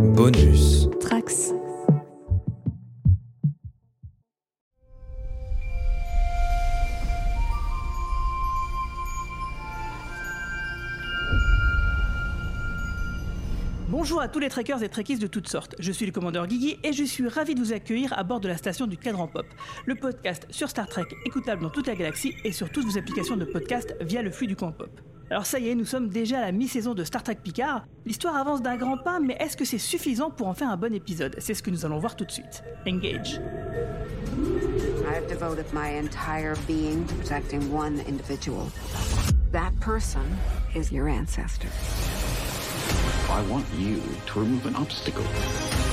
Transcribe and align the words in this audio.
Bonus. 0.00 0.88
Trax. 1.00 1.59
Bonjour 14.10 14.22
à 14.22 14.26
tous 14.26 14.40
les 14.40 14.48
trekkers 14.48 14.82
et 14.82 14.88
trekkies 14.88 15.18
de 15.18 15.28
toutes 15.28 15.46
sortes. 15.46 15.76
Je 15.78 15.92
suis 15.92 16.04
le 16.04 16.10
commandeur 16.10 16.48
Guigui 16.48 16.80
et 16.82 16.92
je 16.92 17.04
suis 17.04 17.28
ravi 17.28 17.54
de 17.54 17.60
vous 17.60 17.72
accueillir 17.72 18.12
à 18.18 18.24
bord 18.24 18.40
de 18.40 18.48
la 18.48 18.56
station 18.56 18.88
du 18.88 18.96
Cadran 18.96 19.28
Pop, 19.28 19.46
le 19.86 19.94
podcast 19.94 20.48
sur 20.50 20.68
Star 20.68 20.88
Trek 20.88 21.04
écoutable 21.24 21.62
dans 21.62 21.70
toute 21.70 21.86
la 21.86 21.94
galaxie 21.94 22.34
et 22.42 22.50
sur 22.50 22.70
toutes 22.70 22.86
vos 22.86 22.98
applications 22.98 23.36
de 23.36 23.44
podcast 23.44 23.94
via 24.00 24.20
le 24.22 24.32
flux 24.32 24.48
du 24.48 24.56
camp 24.56 24.72
Pop. 24.72 24.90
Alors 25.30 25.46
ça 25.46 25.60
y 25.60 25.68
est, 25.68 25.76
nous 25.76 25.84
sommes 25.84 26.08
déjà 26.08 26.38
à 26.38 26.40
la 26.40 26.50
mi-saison 26.50 26.94
de 26.94 27.04
Star 27.04 27.22
Trek 27.22 27.36
Picard. 27.40 27.86
L'histoire 28.04 28.34
avance 28.34 28.62
d'un 28.62 28.76
grand 28.76 28.98
pas, 28.98 29.20
mais 29.20 29.36
est-ce 29.38 29.56
que 29.56 29.64
c'est 29.64 29.78
suffisant 29.78 30.32
pour 30.32 30.48
en 30.48 30.54
faire 30.54 30.70
un 30.70 30.76
bon 30.76 30.92
épisode? 30.92 31.36
C'est 31.38 31.54
ce 31.54 31.62
que 31.62 31.70
nous 31.70 31.86
allons 31.86 32.00
voir 32.00 32.16
tout 32.16 32.24
de 32.24 32.32
suite. 32.32 32.64
Engage. 32.88 33.40
I've 35.08 35.28
devoted 35.28 35.66
my 35.72 35.86
entire 35.88 36.56
being 36.66 37.06
to 37.06 37.14
protecting 37.14 37.72
one 37.72 38.00
individual. 38.08 38.72
That 39.52 39.70
person 39.78 40.24
is 40.74 40.90
your 40.90 41.08
ancestor. 41.08 41.68
I 43.30 43.42
want 43.42 43.64
you 43.78 44.02
to 44.26 44.40
remove 44.40 44.66
an 44.66 44.74
obstacle. 44.74 45.24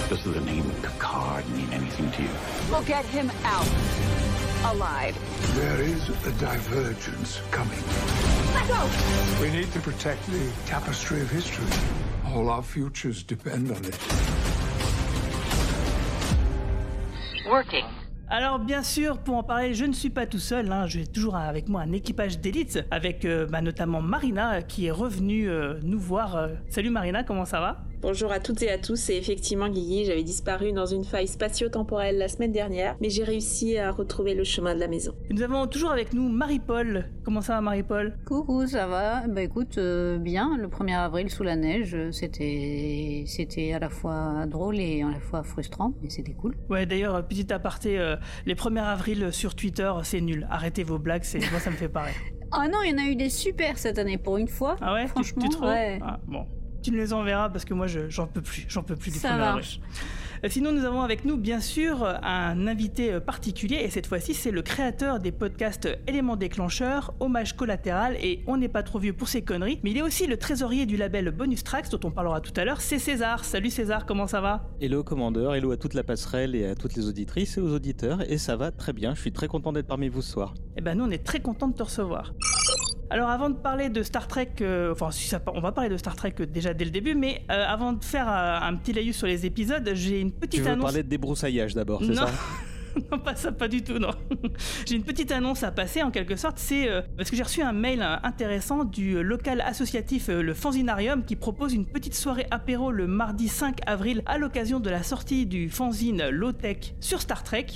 Does 0.10 0.24
the 0.24 0.42
name 0.42 0.70
Picard 0.82 1.48
mean 1.50 1.72
anything 1.72 2.12
to 2.12 2.24
you? 2.24 2.30
We'll 2.72 2.82
get 2.84 3.06
him 3.06 3.32
out. 3.44 3.68
Alive. 4.66 5.16
There 5.56 5.82
is 5.82 6.10
a 6.26 6.32
divergence 6.40 7.40
coming. 7.52 7.80
Let 8.54 8.68
go! 8.68 8.90
We 9.40 9.52
need 9.52 9.72
to 9.74 9.80
protect 9.82 10.26
the 10.26 10.52
tapestry 10.66 11.22
of 11.22 11.30
history. 11.30 11.68
All 12.26 12.50
our 12.50 12.64
futures 12.64 13.22
depend 13.22 13.70
on 13.70 13.86
it. 13.86 13.98
Working. 17.48 17.86
Alors 18.30 18.60
bien 18.60 18.84
sûr, 18.84 19.20
pour 19.20 19.38
en 19.38 19.44
parler, 19.44 19.74
je 19.74 19.86
ne 19.86 19.94
suis 19.94 20.10
pas 20.10 20.26
tout 20.26 20.38
seul. 20.38 20.70
Hein. 20.70 20.86
J'ai 20.86 21.08
toujours 21.08 21.38
avec 21.38 21.70
moi 21.70 21.82
un 21.82 21.94
équipage 21.94 22.40
d'élite, 22.40 22.84
avec 22.92 23.24
euh, 23.24 23.46
bah, 23.46 23.62
notamment 23.62 24.02
Marina 24.02 24.62
qui 24.62 24.88
est 24.88 24.92
revenue 24.92 25.50
euh, 25.50 25.80
nous 25.82 25.98
voir. 25.98 26.36
Euh. 26.36 26.50
Salut 26.68 26.90
Marina, 26.90 27.24
comment 27.24 27.46
ça 27.46 27.62
va? 27.62 27.87
Bonjour 28.00 28.32
à 28.32 28.40
toutes 28.40 28.62
et 28.62 28.70
à 28.70 28.78
tous, 28.78 28.96
c'est 28.96 29.18
effectivement 29.18 29.70
Guigui, 29.70 30.06
j'avais 30.06 30.24
disparu 30.24 30.72
dans 30.72 30.86
une 30.86 31.04
faille 31.04 31.28
spatio-temporelle 31.28 32.18
la 32.20 32.28
semaine 32.28 32.52
dernière, 32.52 32.96
mais 33.02 33.10
j'ai 33.10 33.24
réussi 33.24 33.76
à 33.80 33.92
retrouver 33.92 34.36
le 34.36 34.44
chemin 34.44 34.76
de 34.76 34.80
la 34.80 34.88
maison. 34.88 35.14
Et 35.30 35.34
Nous 35.34 35.42
avons 35.42 35.66
toujours 35.66 35.90
avec 35.92 36.14
nous 36.14 36.30
Marie-Paul. 36.30 37.10
Comment 37.26 37.42
ça 37.42 37.56
va 37.56 37.62
Marie-Paul? 37.62 38.16
Coucou, 38.26 38.68
ça 38.68 38.86
va? 38.86 39.26
Bah 39.28 39.42
écoute, 39.42 39.80
euh, 39.80 40.20
bien. 40.20 40.58
Le 40.58 40.68
1er 40.68 40.96
avril 40.96 41.30
sous 41.32 41.42
la 41.42 41.56
neige, 41.56 41.96
euh, 41.96 42.12
c'était 42.12 43.24
c'était 43.26 43.74
à 43.74 43.80
la 43.80 43.90
fois 43.90 44.46
drôle 44.48 44.80
et 44.80 45.02
à 45.02 45.10
la 45.10 45.20
fois 45.20 45.42
frustrant, 45.42 45.94
mais 46.04 46.10
c'était 46.12 46.34
cool. 46.34 46.56
Ouais, 46.70 46.86
d'ailleurs, 46.86 47.28
petit 47.28 47.52
aparté, 47.52 47.98
euh, 47.98 48.16
les 48.46 48.54
1er 48.56 48.84
avril 48.84 49.34
sur 49.34 49.56
Twitter, 49.56 49.92
c'est 50.04 50.22
nul. 50.22 50.46
Arrêtez 50.52 50.84
vos 50.84 51.00
blagues, 51.00 51.24
c'est 51.24 51.40
moi 51.50 51.60
ça 51.60 51.72
me 51.72 51.76
fait 51.76 51.90
pareil. 51.90 52.14
Ah 52.52 52.68
non, 52.68 52.78
il 52.86 52.92
y 52.92 52.94
en 52.94 53.04
a 53.04 53.10
eu 53.10 53.16
des 53.16 53.30
super 53.30 53.78
cette 53.80 53.98
année 53.98 54.20
pour 54.20 54.38
une 54.38 54.48
fois. 54.48 54.76
Ah 54.82 54.94
ouais? 54.94 55.06
Tu- 55.06 55.10
Franchement, 55.10 55.42
tu, 55.42 55.50
trouves? 55.50 55.68
ouais. 55.68 56.00
Ah, 56.04 56.20
Bon. 56.28 56.46
Tu 56.82 56.92
me 56.92 56.98
les 56.98 57.12
enverras 57.14 57.50
parce 57.50 57.66
que 57.66 57.74
moi 57.74 57.88
je- 57.88 58.10
j'en 58.10 58.28
peux 58.28 58.42
plus, 58.42 58.66
j'en 58.70 58.84
peux 58.84 58.96
plus 58.96 59.12
du 59.12 59.18
Ça 59.20 59.30
1er 59.30 59.38
marche. 59.40 59.80
Euh, 60.44 60.50
Sinon, 60.50 60.72
nous 60.72 60.86
avons 60.86 61.02
avec 61.02 61.26
nous, 61.26 61.36
bien 61.36 61.60
sûr, 61.60 62.04
un 62.06 62.68
invité 62.68 63.12
euh, 63.12 63.20
particulier, 63.20 63.78
et 63.84 63.90
cette 63.90 64.06
fois-ci, 64.06 64.36
c'est 64.36 64.52
le 64.52 64.62
créateur 64.62 65.20
des 65.20 65.32
podcasts 65.32 65.90
Éléments 66.08 66.36
déclencheurs, 66.36 67.16
Hommage 67.20 67.56
collatéral 67.56 68.16
et 68.22 68.44
On 68.46 68.56
n'est 68.58 68.68
pas 68.70 68.84
trop 68.84 69.00
vieux 69.00 69.14
pour 69.14 69.28
ces 69.30 69.42
conneries, 69.42 69.80
mais 69.84 69.90
il 69.92 69.98
est 69.98 70.04
aussi 70.04 70.28
le 70.28 70.38
trésorier 70.38 70.86
du 70.86 70.96
label 70.96 71.32
Bonus 71.32 71.64
Tracks, 71.64 71.90
dont 71.90 72.00
on 72.08 72.12
parlera 72.12 72.40
tout 72.40 72.54
à 72.56 72.66
l'heure, 72.66 72.82
c'est 72.82 73.00
César. 73.00 73.44
Salut 73.46 73.72
César, 73.72 74.06
comment 74.06 74.28
ça 74.28 74.40
va? 74.40 74.70
Hello 74.80 75.04
commandeur, 75.04 75.56
hello 75.56 75.72
à 75.72 75.78
toute 75.78 75.96
la 75.96 76.04
passerelle 76.04 76.54
et 76.54 76.68
à 76.68 76.76
toutes 76.76 76.94
les 76.96 77.08
auditrices 77.08 77.58
et 77.58 77.62
aux 77.62 77.74
auditeurs, 77.74 78.22
et 78.32 78.38
ça 78.38 78.56
va 78.56 78.72
très 78.72 78.94
bien, 78.94 79.16
je 79.16 79.22
suis 79.22 79.32
très 79.34 79.48
content 79.48 79.74
d'être 79.74 79.88
parmi 79.88 80.08
vous 80.08 80.22
ce 80.22 80.32
soir. 80.34 80.54
Eh 80.78 80.82
ben 80.82 80.96
nous, 80.96 81.06
on 81.06 81.10
est 81.10 81.24
très 81.26 81.40
content 81.40 81.68
de 81.68 81.74
te 81.74 81.82
recevoir. 81.84 82.32
Alors 83.10 83.30
avant 83.30 83.50
de 83.50 83.56
parler 83.56 83.88
de 83.90 84.04
Star 84.04 84.28
Trek, 84.28 84.50
euh, 84.62 84.92
enfin 84.92 85.12
si 85.12 85.28
ça, 85.30 85.42
on 85.54 85.62
va 85.62 85.72
parler 85.72 85.90
de 85.90 85.96
Star 85.98 86.16
Trek 86.16 86.34
euh, 86.42 86.46
déjà 86.46 86.74
dès 86.74 86.84
le 86.86 86.92
début, 86.92 87.16
mais 87.16 87.42
euh, 87.50 87.66
avant 87.66 87.94
de 87.94 88.04
faire 88.04 88.28
euh, 88.28 88.60
un 88.62 88.76
petit 88.76 88.92
laïus 88.92 89.16
sur 89.16 89.28
les 89.28 89.46
épisodes, 89.46 89.90
j'ai 89.94 90.20
une 90.20 90.32
Tu 90.34 90.40
petite 90.40 90.62
veux 90.62 90.72
annonce. 90.72 90.84
parler 90.84 91.04
de 91.04 91.08
débroussaillage 91.10 91.74
d'abord, 91.74 92.02
c'est 92.06 92.16
ça? 92.16 92.30
non, 93.12 93.20
pas 93.20 93.36
ça, 93.36 93.52
pas 93.52 93.68
du 93.68 93.84
tout, 93.84 94.00
non. 94.00 94.12
j'ai 94.86 94.96
une 94.96 95.04
petite 95.04 95.32
annonce 95.32 95.64
à 95.64 95.72
passer 95.72 96.04
en 96.04 96.12
quelque 96.12 96.36
sorte. 96.36 96.58
C'est 96.60 96.90
euh, 96.90 97.02
parce 97.16 97.30
que 97.30 97.36
j'ai 97.36 97.44
reçu 97.44 97.62
un 97.62 97.74
mail 97.74 98.02
euh, 98.02 98.16
intéressant 98.24 98.84
du 98.84 99.18
euh, 99.18 99.22
local 99.22 99.62
associatif 99.62 100.30
euh, 100.30 100.42
Le 100.42 100.54
Fanzinarium 100.54 101.24
qui 101.24 101.36
propose 101.36 101.74
une 101.74 101.86
petite 101.86 102.16
soirée 102.16 102.48
apéro 102.52 102.92
le 102.92 103.08
mardi 103.08 103.48
5 103.48 103.80
avril 103.86 104.22
à 104.26 104.38
l'occasion 104.38 104.80
de 104.80 104.90
la 104.90 105.04
sortie 105.04 105.46
du 105.46 105.70
fanzine 105.70 106.30
Low 106.30 106.52
Tech 106.52 106.94
sur 107.00 107.22
Star 107.22 107.44
Trek. 107.44 107.68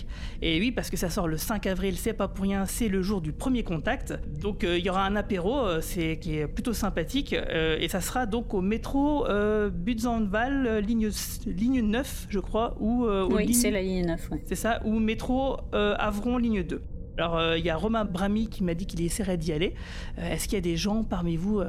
Et 0.42 0.59
oui, 0.59 0.72
parce 0.72 0.90
que 0.90 0.98
ça 0.98 1.09
sort 1.09 1.28
le 1.28 1.38
5 1.38 1.66
avril, 1.68 1.98
c'est 1.98 2.14
pas 2.14 2.28
pour 2.28 2.44
rien, 2.44 2.66
c'est 2.66 2.88
le 2.88 3.02
jour 3.02 3.22
du 3.22 3.32
premier 3.32 3.64
contact. 3.64 4.14
Donc 4.42 4.64
il 4.64 4.84
y 4.84 4.90
aura 4.90 5.06
un 5.06 5.16
apéro, 5.16 5.80
c'est 5.82 6.18
qui 6.18 6.38
est 6.38 6.48
plutôt 6.48 6.74
sympathique, 6.74 7.34
et 7.34 7.88
ça 7.90 8.02
sera 8.02 8.26
donc 8.26 8.53
au 8.53 8.62
métro 8.62 9.26
Butzanval, 9.72 10.80
ligne 10.80 11.09
ligne 11.46 11.82
9, 11.82 12.28
je 12.30 12.40
crois, 12.40 12.76
ou 12.80 13.06
Oui, 13.32 13.53
c'est 13.53 13.72
la 13.72 13.82
ligne 13.82 14.06
9, 14.06 14.30
ouais. 14.32 14.44
c'est 14.48 14.56
ça, 14.56 14.82
ou 14.86 15.00
métro 15.16 15.58
euh, 15.74 15.96
Avron 16.00 16.38
ligne 16.38 16.64
2. 16.64 16.82
Alors 17.18 17.38
euh, 17.38 17.58
il 17.58 17.66
y 17.66 17.70
a 17.70 17.76
Romain 17.76 18.06
Brami 18.06 18.48
qui 18.48 18.64
m'a 18.64 18.74
dit 18.74 18.86
qu'il 18.86 19.02
essaierait 19.02 19.38
d'y 19.38 19.52
aller. 19.52 19.74
Euh, 20.18 20.32
Est-ce 20.32 20.46
qu'il 20.46 20.54
y 20.54 20.58
a 20.58 20.62
des 20.62 20.78
gens 20.78 21.04
parmi 21.04 21.36
vous 21.36 21.62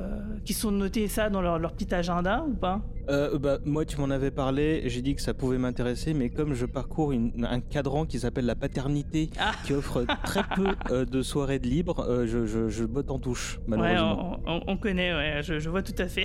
qui 0.44 0.52
sont 0.54 0.70
notés 0.70 1.08
ça 1.08 1.28
dans 1.30 1.42
leur, 1.42 1.58
leur 1.58 1.72
petit 1.72 1.92
agenda 1.92 2.44
ou 2.48 2.54
pas? 2.54 2.80
Euh, 3.10 3.36
bah, 3.38 3.58
Moi 3.64 3.84
tu 3.84 3.98
m'en 4.00 4.10
avais 4.10 4.30
parlé, 4.30 4.84
j'ai 4.86 5.02
dit 5.02 5.16
que 5.16 5.20
ça 5.20 5.34
pouvait 5.34 5.58
m'intéresser, 5.58 6.14
mais 6.14 6.30
comme 6.30 6.54
je 6.54 6.64
parcours 6.66 7.10
une- 7.10 7.44
un 7.50 7.60
cadran 7.60 8.06
qui 8.06 8.20
s'appelle 8.20 8.46
la 8.46 8.54
paternité, 8.54 9.30
Ah. 9.40 9.50
qui 9.66 9.72
offre 9.74 10.04
très 10.24 10.44
peu 10.54 10.68
euh, 10.92 11.04
de 11.04 11.20
soirées 11.22 11.58
de 11.58 11.66
libre, 11.66 12.06
euh, 12.08 12.24
je, 12.28 12.46
je, 12.46 12.68
je 12.68 12.84
botte 12.84 13.10
en 13.10 13.18
touche, 13.18 13.58
Ouais, 13.66 13.76
malheureusement. 13.76 14.38
on, 14.46 14.52
on- 14.58 14.62
on 14.68 14.76
connaît, 14.76 15.12
ouais, 15.12 15.40
je, 15.42 15.58
je 15.58 15.68
vois 15.68 15.82
tout 15.82 15.98
à 15.98 16.06
fait. 16.06 16.24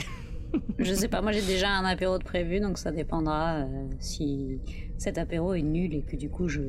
Je 0.79 0.93
sais 0.93 1.07
pas, 1.07 1.21
moi 1.21 1.31
j'ai 1.31 1.41
déjà 1.41 1.69
un 1.69 1.85
apéro 1.85 2.17
de 2.17 2.23
prévu, 2.23 2.59
donc 2.59 2.77
ça 2.77 2.91
dépendra 2.91 3.57
euh, 3.57 3.65
si 3.99 4.59
cet 4.97 5.17
apéro 5.17 5.53
est 5.53 5.61
nul 5.61 5.93
et 5.93 6.01
que 6.01 6.15
du 6.15 6.29
coup 6.29 6.47
je, 6.47 6.61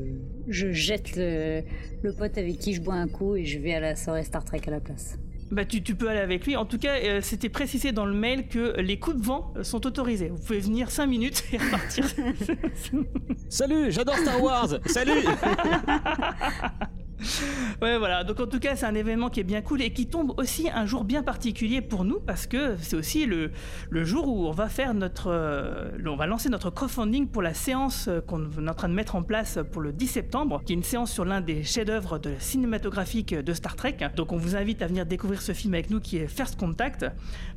je 0.48 0.72
jette 0.72 1.16
le, 1.16 1.62
le 2.02 2.12
pote 2.12 2.36
avec 2.38 2.58
qui 2.58 2.74
je 2.74 2.80
bois 2.80 2.94
un 2.94 3.08
coup 3.08 3.36
et 3.36 3.44
je 3.44 3.58
vais 3.58 3.74
à 3.74 3.80
la 3.80 3.96
soirée 3.96 4.24
Star 4.24 4.44
Trek 4.44 4.62
à 4.66 4.70
la 4.70 4.80
place. 4.80 5.18
Bah 5.50 5.64
tu, 5.64 5.82
tu 5.82 5.94
peux 5.94 6.08
aller 6.08 6.20
avec 6.20 6.44
lui. 6.44 6.56
En 6.56 6.66
tout 6.66 6.78
cas, 6.78 6.96
euh, 7.02 7.20
c'était 7.22 7.48
précisé 7.48 7.92
dans 7.92 8.04
le 8.04 8.12
mail 8.12 8.48
que 8.48 8.78
les 8.80 8.98
coups 8.98 9.16
de 9.16 9.22
vent 9.22 9.54
sont 9.62 9.86
autorisés. 9.86 10.28
Vous 10.28 10.38
pouvez 10.38 10.58
venir 10.58 10.90
5 10.90 11.06
minutes 11.06 11.42
et 11.52 11.56
repartir. 11.56 12.04
Salut, 13.48 13.90
j'adore 13.90 14.16
Star 14.16 14.42
Wars 14.42 14.68
Salut 14.86 15.24
Ouais, 17.82 17.96
voilà. 17.96 18.24
Donc 18.24 18.40
en 18.40 18.46
tout 18.46 18.58
cas, 18.58 18.74
c'est 18.74 18.86
un 18.86 18.94
événement 18.94 19.28
qui 19.28 19.38
est 19.40 19.44
bien 19.44 19.62
cool 19.62 19.82
et 19.82 19.92
qui 19.92 20.06
tombe 20.06 20.32
aussi 20.36 20.68
un 20.68 20.84
jour 20.86 21.04
bien 21.04 21.22
particulier 21.22 21.80
pour 21.80 22.04
nous 22.04 22.18
parce 22.18 22.46
que 22.46 22.76
c'est 22.80 22.96
aussi 22.96 23.24
le, 23.26 23.52
le 23.90 24.04
jour 24.04 24.26
où 24.28 24.46
on 24.48 24.50
va 24.52 24.68
faire 24.68 24.94
notre, 24.94 25.28
euh, 25.30 25.90
on 26.04 26.16
va 26.16 26.26
lancer 26.26 26.48
notre 26.48 26.70
crowdfunding 26.70 27.28
pour 27.28 27.40
la 27.42 27.54
séance 27.54 28.08
euh, 28.08 28.20
qu'on 28.20 28.50
est 28.50 28.68
en 28.68 28.74
train 28.74 28.88
de 28.88 28.94
mettre 28.94 29.14
en 29.14 29.22
place 29.22 29.58
pour 29.70 29.80
le 29.80 29.92
10 29.92 30.06
septembre, 30.08 30.60
qui 30.64 30.72
est 30.72 30.76
une 30.76 30.82
séance 30.82 31.12
sur 31.12 31.24
l'un 31.24 31.40
des 31.40 31.62
chefs-d'œuvre 31.62 32.18
de 32.18 32.32
cinématographique 32.38 33.34
de 33.34 33.52
Star 33.54 33.76
Trek. 33.76 33.96
Donc 34.16 34.32
on 34.32 34.36
vous 34.36 34.56
invite 34.56 34.82
à 34.82 34.86
venir 34.88 35.06
découvrir 35.06 35.40
ce 35.40 35.52
film 35.52 35.74
avec 35.74 35.90
nous 35.90 36.00
qui 36.00 36.16
est 36.16 36.26
First 36.26 36.58
Contact 36.58 37.06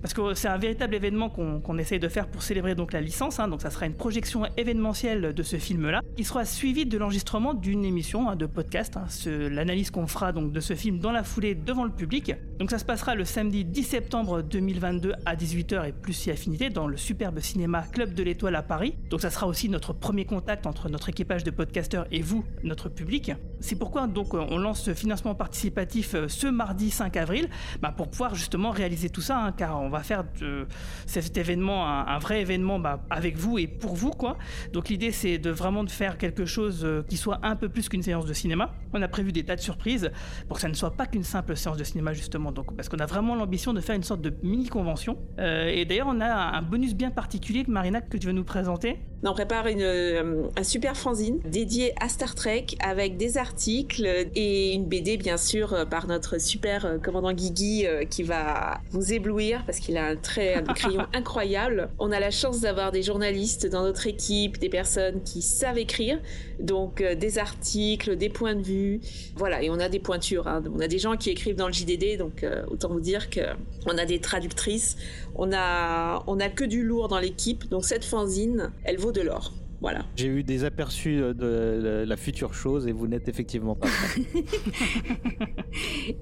parce 0.01 0.13
que 0.13 0.33
c'est 0.35 0.47
un 0.50 0.57
véritable 0.57 0.94
événement 0.95 1.29
qu'on 1.29 1.59
qu'on 1.61 1.77
essaye 1.77 2.00
de 2.00 2.07
faire 2.09 2.27
pour 2.27 2.44
célébrer 2.44 2.75
donc 2.75 2.94
la 2.94 3.01
licence. 3.01 3.39
hein. 3.39 3.47
donc 3.47 3.61
ça 3.61 3.69
sera 3.71 3.85
une 3.85 3.94
projection 3.95 4.44
événementielle 4.57 5.33
de 5.33 5.44
ce 5.44 5.57
film-là 5.57 6.01
qui 6.16 6.23
sera 6.23 6.45
suivie 6.45 6.85
de 6.85 6.97
l'enregistrement 6.97 7.53
d'une 7.53 7.85
émission 7.85 8.29
hein, 8.29 8.35
de 8.35 8.45
podcast, 8.45 8.97
hein, 8.97 9.05
l'analyse 9.51 9.91
qu'on 9.91 10.07
fera 10.07 10.31
donc 10.31 10.51
de 10.51 10.59
ce 10.59 10.75
film 10.75 11.00
dans 11.00 11.12
la 11.12 11.23
foulée 11.23 11.56
devant 11.56 11.84
le 11.84 11.91
public. 11.91 12.34
Donc 12.59 12.72
ça 12.72 12.79
se 12.79 12.85
passera 12.85 13.16
le 13.16 13.25
samedi 13.25 13.66
10 13.66 13.84
septembre 13.84 14.41
2022 14.41 15.13
à 15.25 15.35
18h 15.35 15.88
et 15.88 15.91
plus 15.91 16.13
si 16.13 16.31
affinité 16.31 16.69
dans 16.69 16.88
le 16.88 16.97
superbe 16.97 17.39
cinéma 17.39 17.83
Club 17.92 18.13
de 18.13 18.24
l'Étoile 18.24 18.56
à 18.56 18.63
Paris. 18.63 18.95
Donc 19.09 19.21
ça 19.21 19.30
sera 19.30 19.48
aussi 19.48 19.69
notre 19.69 19.94
premier 19.94 20.25
contact 20.25 20.65
entre 20.65 20.89
notre 20.89 21.09
équipage 21.09 21.44
de 21.44 21.51
podcasteurs 21.51 22.07
et 22.12 22.21
vous, 22.21 22.45
notre 22.63 22.89
public. 22.89 23.31
C'est 23.59 23.75
pourquoi 23.75 24.07
donc 24.07 24.33
on 24.33 24.57
lance 24.57 24.81
ce 24.81 24.94
financement 24.94 25.36
participatif 25.36 26.15
euh, 26.15 26.27
ce 26.27 26.48
mardi 26.48 26.89
5 26.89 27.15
avril 27.18 27.50
bah, 27.81 27.94
pour 27.95 28.09
pouvoir 28.09 28.36
justement 28.36 28.71
réaliser 28.71 29.09
tout 29.09 29.21
ça, 29.21 29.39
hein, 29.44 29.51
car 29.51 29.81
on 29.81 29.89
va 29.89 30.01
faire 30.01 30.24
de 30.39 30.68
cet 31.06 31.38
événement 31.38 31.88
un, 31.88 32.07
un 32.07 32.19
vrai 32.19 32.42
événement 32.42 32.80
bah, 32.80 33.03
avec 33.09 33.38
vous 33.38 33.59
et 33.59 33.68
pour 33.68 33.95
vous 33.95 34.12
quoi. 34.12 34.38
Donc 34.74 34.89
l'idée 34.89 35.12
c'est 35.12 35.38
de 35.38 35.50
vraiment 35.50 35.83
de 35.83 35.92
faire 35.92 36.18
quelque 36.18 36.45
chose 36.45 36.83
euh, 36.83 37.03
qui 37.07 37.18
soit 37.18 37.39
un 37.44 37.56
peu 37.56 37.69
plus 37.69 37.89
qu'une 37.89 38.03
séance 38.03 38.25
de 38.25 38.33
cinéma. 38.33 38.74
On 38.94 39.01
a 39.01 39.07
prévu 39.07 39.31
des 39.31 39.40
tas 39.43 39.55
de 39.55 39.61
surprises 39.61 40.11
pour 40.47 40.57
que 40.57 40.61
ça 40.61 40.69
ne 40.69 40.73
soit 40.73 40.91
pas 40.91 41.05
qu'une 41.05 41.23
simple 41.23 41.55
séance 41.55 41.77
de 41.77 41.83
cinéma 41.83 42.13
justement 42.13 42.51
donc, 42.51 42.75
parce 42.75 42.89
qu'on 42.89 42.99
a 42.99 43.05
vraiment 43.05 43.35
l'ambition 43.35 43.73
de 43.73 43.81
faire 43.81 43.95
une 43.95 44.03
sorte 44.03 44.21
de 44.21 44.33
mini-convention. 44.43 45.17
Euh, 45.39 45.67
et 45.67 45.85
d'ailleurs, 45.85 46.07
on 46.09 46.21
a 46.21 46.57
un 46.57 46.61
bonus 46.61 46.95
bien 46.95 47.11
particulier, 47.11 47.63
Marina, 47.67 48.01
que 48.01 48.17
tu 48.17 48.27
veux 48.27 48.33
nous 48.33 48.43
présenter? 48.43 48.99
On 49.23 49.33
prépare 49.33 49.67
une, 49.67 49.81
euh, 49.81 50.47
un 50.57 50.63
super 50.63 50.97
fanzine 50.97 51.39
dédié 51.45 51.93
à 52.01 52.09
Star 52.09 52.33
Trek 52.33 52.65
avec 52.79 53.17
des 53.17 53.38
articles 53.38 54.07
et 54.35 54.73
une 54.73 54.85
BD, 54.85 55.17
bien 55.17 55.38
sûr, 55.38 55.73
euh, 55.73 55.85
par 55.85 56.07
notre 56.07 56.39
super 56.39 56.99
commandant 57.03 57.31
Guigui 57.31 57.85
qui 58.09 58.23
va 58.23 58.81
vous 58.89 59.13
éblouir 59.13 59.63
parce 59.65 59.79
qu'il 59.79 59.97
a 59.97 60.05
un 60.05 60.15
trait, 60.15 60.55
un 60.55 60.63
crayon 60.73 61.05
incroyable. 61.13 61.89
On 61.99 62.11
a 62.11 62.19
la 62.19 62.31
chance 62.31 62.61
d'avoir 62.61 62.91
des 62.91 63.03
journalistes 63.03 63.67
dans 63.67 63.83
notre 63.83 64.07
équipe, 64.07 64.57
des 64.57 64.69
personnes 64.69 65.21
qui 65.23 65.41
savent 65.43 65.77
écrire, 65.77 66.19
donc 66.59 67.03
des 67.03 67.38
articles, 67.38 68.15
des 68.15 68.29
points 68.29 68.55
de 68.55 68.63
vue. 68.63 69.01
Voilà, 69.36 69.63
et 69.63 69.69
on 69.69 69.80
a 69.80 69.89
des 69.89 70.00
pointures. 70.00 70.48
Hein. 70.48 70.63
On 70.75 70.80
a 70.80 70.88
des 70.88 71.00
gens 71.00 71.16
qui 71.16 71.30
écrivent 71.30 71.56
dans 71.56 71.68
le 71.68 71.74
JDD, 71.74 72.18
donc 72.18 72.45
autant 72.69 72.89
vous 72.89 73.00
dire 73.00 73.30
que 73.30 73.42
on 73.86 73.98
a 73.98 74.06
des 74.06 74.19
traductrices, 74.19 74.98
on 75.36 75.51
a, 75.54 76.24
on 76.28 76.39
a 76.39 76.50
que 76.50 76.63
du 76.63 76.83
lourd 76.83 77.07
dans 77.07 77.19
l'équipe, 77.19 77.69
donc 77.69 77.86
cette 77.86 78.04
fanzine, 78.04 78.72
elle 78.83 78.98
vaut 78.98 79.12
de 79.12 79.22
l'or. 79.22 79.51
Voilà. 79.81 80.06
J'ai 80.16 80.28
eu 80.28 80.44
des 80.44 80.63
aperçus 80.63 81.18
de 81.18 82.06
la 82.07 82.18
future 82.18 82.54
chose 82.54 82.88
et 82.88 82.92
vous 82.92 83.07
n'êtes 83.07 83.28
effectivement 83.28 83.75
pas 83.75 83.88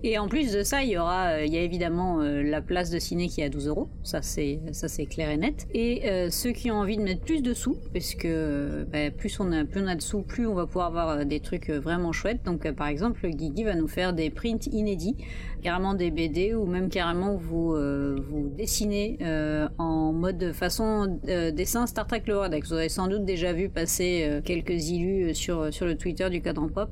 Et 0.03 0.17
en 0.17 0.27
plus 0.27 0.51
de 0.51 0.63
ça, 0.63 0.83
il 0.83 0.89
y 0.89 0.97
aura, 0.97 1.27
euh, 1.27 1.45
il 1.45 1.53
y 1.53 1.57
a 1.57 1.61
évidemment 1.61 2.21
euh, 2.21 2.41
la 2.41 2.61
place 2.61 2.89
de 2.89 2.99
ciné 2.99 3.27
qui 3.27 3.41
est 3.41 3.45
à 3.45 3.49
12 3.49 3.67
euros. 3.67 3.89
Ça, 4.03 4.21
c'est, 4.21 4.59
ça, 4.71 4.87
c'est 4.87 5.05
clair 5.05 5.29
et 5.29 5.37
net. 5.37 5.67
Et 5.73 6.09
euh, 6.09 6.29
ceux 6.29 6.51
qui 6.51 6.71
ont 6.71 6.75
envie 6.75 6.97
de 6.97 7.01
mettre 7.01 7.21
plus 7.21 7.41
de 7.41 7.53
sous, 7.53 7.77
parce 7.93 8.15
que 8.15 8.85
bah, 8.91 9.11
plus 9.11 9.39
on 9.39 9.51
a, 9.51 9.65
plus 9.65 9.81
on 9.81 9.87
a 9.87 9.95
de 9.95 10.01
sous, 10.01 10.21
plus 10.21 10.47
on 10.47 10.53
va 10.53 10.65
pouvoir 10.65 10.87
avoir 10.87 11.25
des 11.25 11.39
trucs 11.39 11.69
vraiment 11.69 12.11
chouettes. 12.11 12.43
Donc, 12.45 12.69
par 12.71 12.87
exemple, 12.87 13.27
Guigui 13.27 13.63
va 13.63 13.75
nous 13.75 13.87
faire 13.87 14.13
des 14.13 14.29
prints 14.29 14.67
inédits 14.71 15.15
carrément 15.61 15.93
des 15.93 16.11
BD 16.11 16.53
ou 16.53 16.65
même 16.65 16.89
carrément 16.89 17.35
vous 17.35 17.73
euh, 17.73 18.17
vous 18.29 18.49
dessinez 18.49 19.17
euh, 19.21 19.67
en 19.77 20.13
mode 20.13 20.51
façon 20.53 21.19
euh, 21.27 21.51
dessin 21.51 21.87
Star 21.87 22.07
Trek 22.07 22.23
le. 22.27 22.65
Vous 22.65 22.73
avez 22.73 22.89
sans 22.89 23.07
doute 23.07 23.25
déjà 23.25 23.53
vu 23.53 23.69
passer 23.69 24.41
quelques 24.43 24.89
illus 24.89 25.35
sur 25.35 25.73
sur 25.73 25.85
le 25.85 25.95
Twitter 25.95 26.29
du 26.29 26.41
cadran 26.41 26.67
pop 26.69 26.89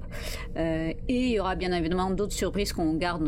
et 0.56 0.96
il 1.08 1.30
y 1.30 1.40
aura 1.40 1.56
bien 1.56 1.72
évidemment 1.72 2.12
d'autres 2.12 2.34
surprises 2.34 2.74
qu'on 2.74 2.94
garde 2.94 3.24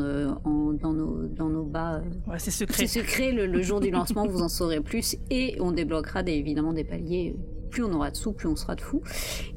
dans 0.46 0.94
nos 0.94 1.24
dans 1.28 1.50
nos 1.50 1.64
bas. 1.64 2.02
Ouais, 2.28 2.40
c'est 2.40 2.52
secret. 2.52 2.88
C'est 2.88 3.00
secret. 3.00 3.32
Le, 3.32 3.46
le, 3.46 3.62
jour 3.62 3.80
du 3.80 3.92
lancement, 3.92 4.26
vous 4.28 4.42
en 4.42 4.50
saurez 4.50 4.80
plus 4.80 5.16
et 5.30 5.58
on 5.60 5.72
débloquera 5.72 6.24
des, 6.24 6.34
évidemment 6.34 6.74
des 6.74 6.84
paliers 6.84 7.36
plus 7.70 7.84
on 7.84 7.94
aura 7.94 8.12
de 8.12 8.16
sous, 8.16 8.34
plus 8.34 8.48
on 8.48 8.56
sera 8.56 8.76
de 8.76 8.82
fou. 8.82 9.02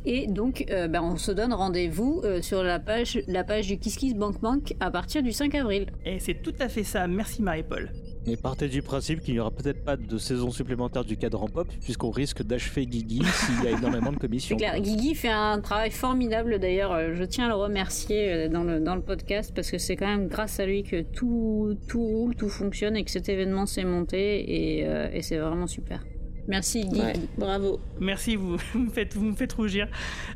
Et 0.05 0.27
donc, 0.27 0.65
euh, 0.71 0.89
ben, 0.89 1.03
on 1.03 1.17
se 1.17 1.33
donne 1.33 1.53
rendez-vous 1.53 2.23
euh, 2.25 2.43
sur 2.43 2.63
la 2.63 2.79
page, 2.79 3.21
la 3.27 3.45
page 3.45 3.67
du 3.69 3.79
Kiss 3.79 4.15
Bank 4.15 4.41
Bank 4.41 4.75
à 4.81 4.91
partir 4.91 5.23
du 5.23 5.33
5 5.33 5.55
avril. 5.55 5.87
Et 6.05 6.19
c'est 6.19 6.43
tout 6.43 6.55
à 6.61 6.69
fait 6.69 6.85
ça. 6.85 7.07
Merci 7.07 7.43
Marie-Paul. 7.43 7.91
Et 8.25 8.37
partez 8.37 8.69
du 8.69 8.83
principe 8.83 9.21
qu'il 9.21 9.35
n'y 9.35 9.41
aura 9.41 9.51
peut-être 9.51 9.85
pas 9.85 9.97
de 9.97 10.17
saison 10.17 10.53
supplémentaire 10.53 11.05
du 11.05 11.17
cadran 11.17 11.49
pop, 11.49 11.67
puisqu'on 11.83 12.11
risque 12.11 12.45
d'achever 12.45 12.87
Guigui 12.87 13.21
s'il 13.25 13.65
y 13.65 13.67
a 13.67 13.77
énormément 13.77 14.13
de 14.13 14.19
commissions. 14.19 14.57
C'est 14.57 14.65
clair, 14.65 14.81
Guigui 14.81 15.17
fait 15.17 15.29
un 15.29 15.61
travail 15.61 15.91
formidable 15.91 16.61
d'ailleurs, 16.61 16.93
euh, 16.93 17.15
je 17.15 17.25
tiens 17.25 17.47
à 17.47 17.49
le 17.49 17.57
remercier 17.57 18.49
dans 18.49 18.63
le, 18.63 18.79
dans 18.79 18.95
le 18.95 19.03
podcast, 19.03 19.53
parce 19.53 19.73
que 19.73 19.79
c'est 19.79 19.97
quand 19.97 20.07
même 20.07 20.29
grâce 20.29 20.61
à 20.61 20.67
lui 20.67 20.85
que 20.85 21.03
tout, 21.03 21.77
tout 21.89 22.05
roule, 22.05 22.37
tout 22.37 22.49
fonctionne 22.49 22.97
et 22.97 23.03
que 23.05 23.11
cet 23.11 23.29
événement 23.29 23.67
s'est 23.67 23.85
monté, 23.85 24.19
et, 24.19 24.87
et 25.13 25.23
c'est 25.23 25.39
vraiment 25.39 25.67
super. 25.67 26.05
Merci 26.49 26.85
Guy. 26.87 27.29
bravo. 27.39 27.81
Merci, 28.01 28.37
vous, 28.37 28.59
me, 28.75 28.91
faites, 28.91 29.15
vous 29.15 29.25
me 29.25 29.35
faites 29.35 29.53
rougir. 29.53 29.89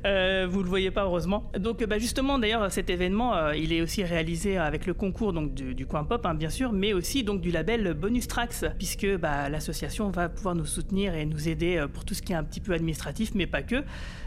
Euh, 0.04 0.46
vous 0.48 0.62
le 0.62 0.68
voyez 0.68 0.90
pas 0.90 1.04
heureusement. 1.04 1.50
Donc 1.58 1.84
bah, 1.84 1.98
justement 1.98 2.38
d'ailleurs 2.38 2.70
cet 2.70 2.90
événement 2.90 3.34
euh, 3.34 3.56
il 3.56 3.72
est 3.72 3.82
aussi 3.82 4.04
réalisé 4.04 4.56
avec 4.56 4.86
le 4.86 4.94
concours 4.94 5.32
donc 5.32 5.54
du, 5.54 5.86
coin 5.86 6.04
pop 6.04 6.24
hein, 6.24 6.34
bien 6.34 6.50
sûr, 6.50 6.72
mais 6.72 6.92
aussi 6.92 7.24
donc 7.24 7.40
du 7.40 7.50
label 7.50 7.94
Bonus 7.94 8.28
Tracks 8.28 8.64
puisque 8.78 9.06
bah, 9.16 9.48
l'association 9.48 10.10
va 10.10 10.28
pouvoir 10.28 10.54
nous 10.54 10.66
soutenir 10.66 11.14
et 11.14 11.26
nous 11.26 11.48
aider 11.48 11.76
euh, 11.76 11.88
pour 11.88 12.04
tout 12.04 12.14
ce 12.14 12.22
qui 12.22 12.32
est 12.32 12.36
un 12.36 12.44
petit 12.44 12.60
peu 12.60 12.72
administratif 12.72 13.32
mais 13.34 13.46
pas 13.46 13.62
que. 13.62 13.82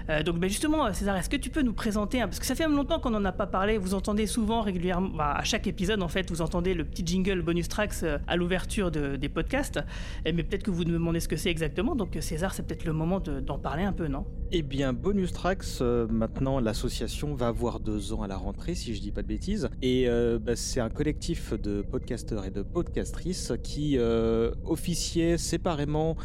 Euh, 0.10 0.24
donc 0.24 0.40
bah, 0.40 0.48
justement 0.48 0.92
César, 0.94 1.16
est-ce 1.18 1.30
que 1.30 1.38
tu 1.38 1.50
peux 1.50 1.62
nous 1.62 1.74
présenter 1.74 2.20
parce 2.20 2.40
que 2.40 2.46
ça 2.46 2.56
fait 2.56 2.68
longtemps 2.68 3.00
qu'on 3.00 3.12
n'en 3.12 3.26
a 3.26 3.32
pas 3.32 3.48
parlé. 3.48 3.78
Vous 3.78 3.94
entendez 3.94 4.28
souvent 4.28 4.62
régulièrement 4.62 5.10
bah, 5.10 5.34
à 5.36 5.44
chaque 5.44 5.68
épisode 5.68 6.02
en 6.02 6.08
fait 6.08 6.30
vous 6.30 6.42
entendez 6.42 6.74
le 6.74 6.86
petit 6.86 7.06
jingle 7.06 7.42
Bonus 7.42 7.68
Tracks 7.68 8.04
à 8.28 8.36
l'ouverture 8.36 8.92
des 8.92 9.30
podcasts, 9.30 9.80
mais 10.26 10.44
peut-être 10.44 10.64
que 10.64 10.72
vous 10.72 10.84
me 10.84 10.94
demandez 10.94 11.20
ce 11.20 11.28
que 11.28 11.36
c'est 11.36 11.50
exactement 11.50 11.96
donc 11.96 12.18
César, 12.22 12.54
c'est 12.54 12.64
peut-être 12.64 12.86
le 12.86 12.94
moment 12.94 13.20
d'en 13.20 13.58
parler 13.58 13.84
un 13.84 13.94
peu, 13.94 14.08
non? 14.08 14.26
Eh 14.52 14.64
bien, 14.64 14.94
Bonus 14.94 15.32
Tracks, 15.32 15.64
euh, 15.82 16.08
maintenant 16.08 16.60
l'association 16.60 17.36
va 17.36 17.50
avoir 17.50 17.80
deux 17.80 18.14
ans 18.14 18.24
à 18.24 18.28
la 18.28 18.36
rentrée, 18.36 18.74
si 18.74 18.96
je 18.96 19.02
dis 19.02 19.12
pas 19.12 19.22
de 19.22 19.28
bêtises. 19.28 19.70
Et 19.84 20.06
euh, 20.08 20.40
bah, 20.40 20.56
c'est 20.56 20.80
un 20.80 20.90
collectif 20.90 21.54
de 21.54 21.84
podcasteurs 21.84 22.46
et 22.46 22.50
de 22.50 22.64
podcastrices 22.64 23.54
qui 23.62 23.98
euh, 24.00 24.52
officiaient 24.66 25.38
séparément, 25.38 26.16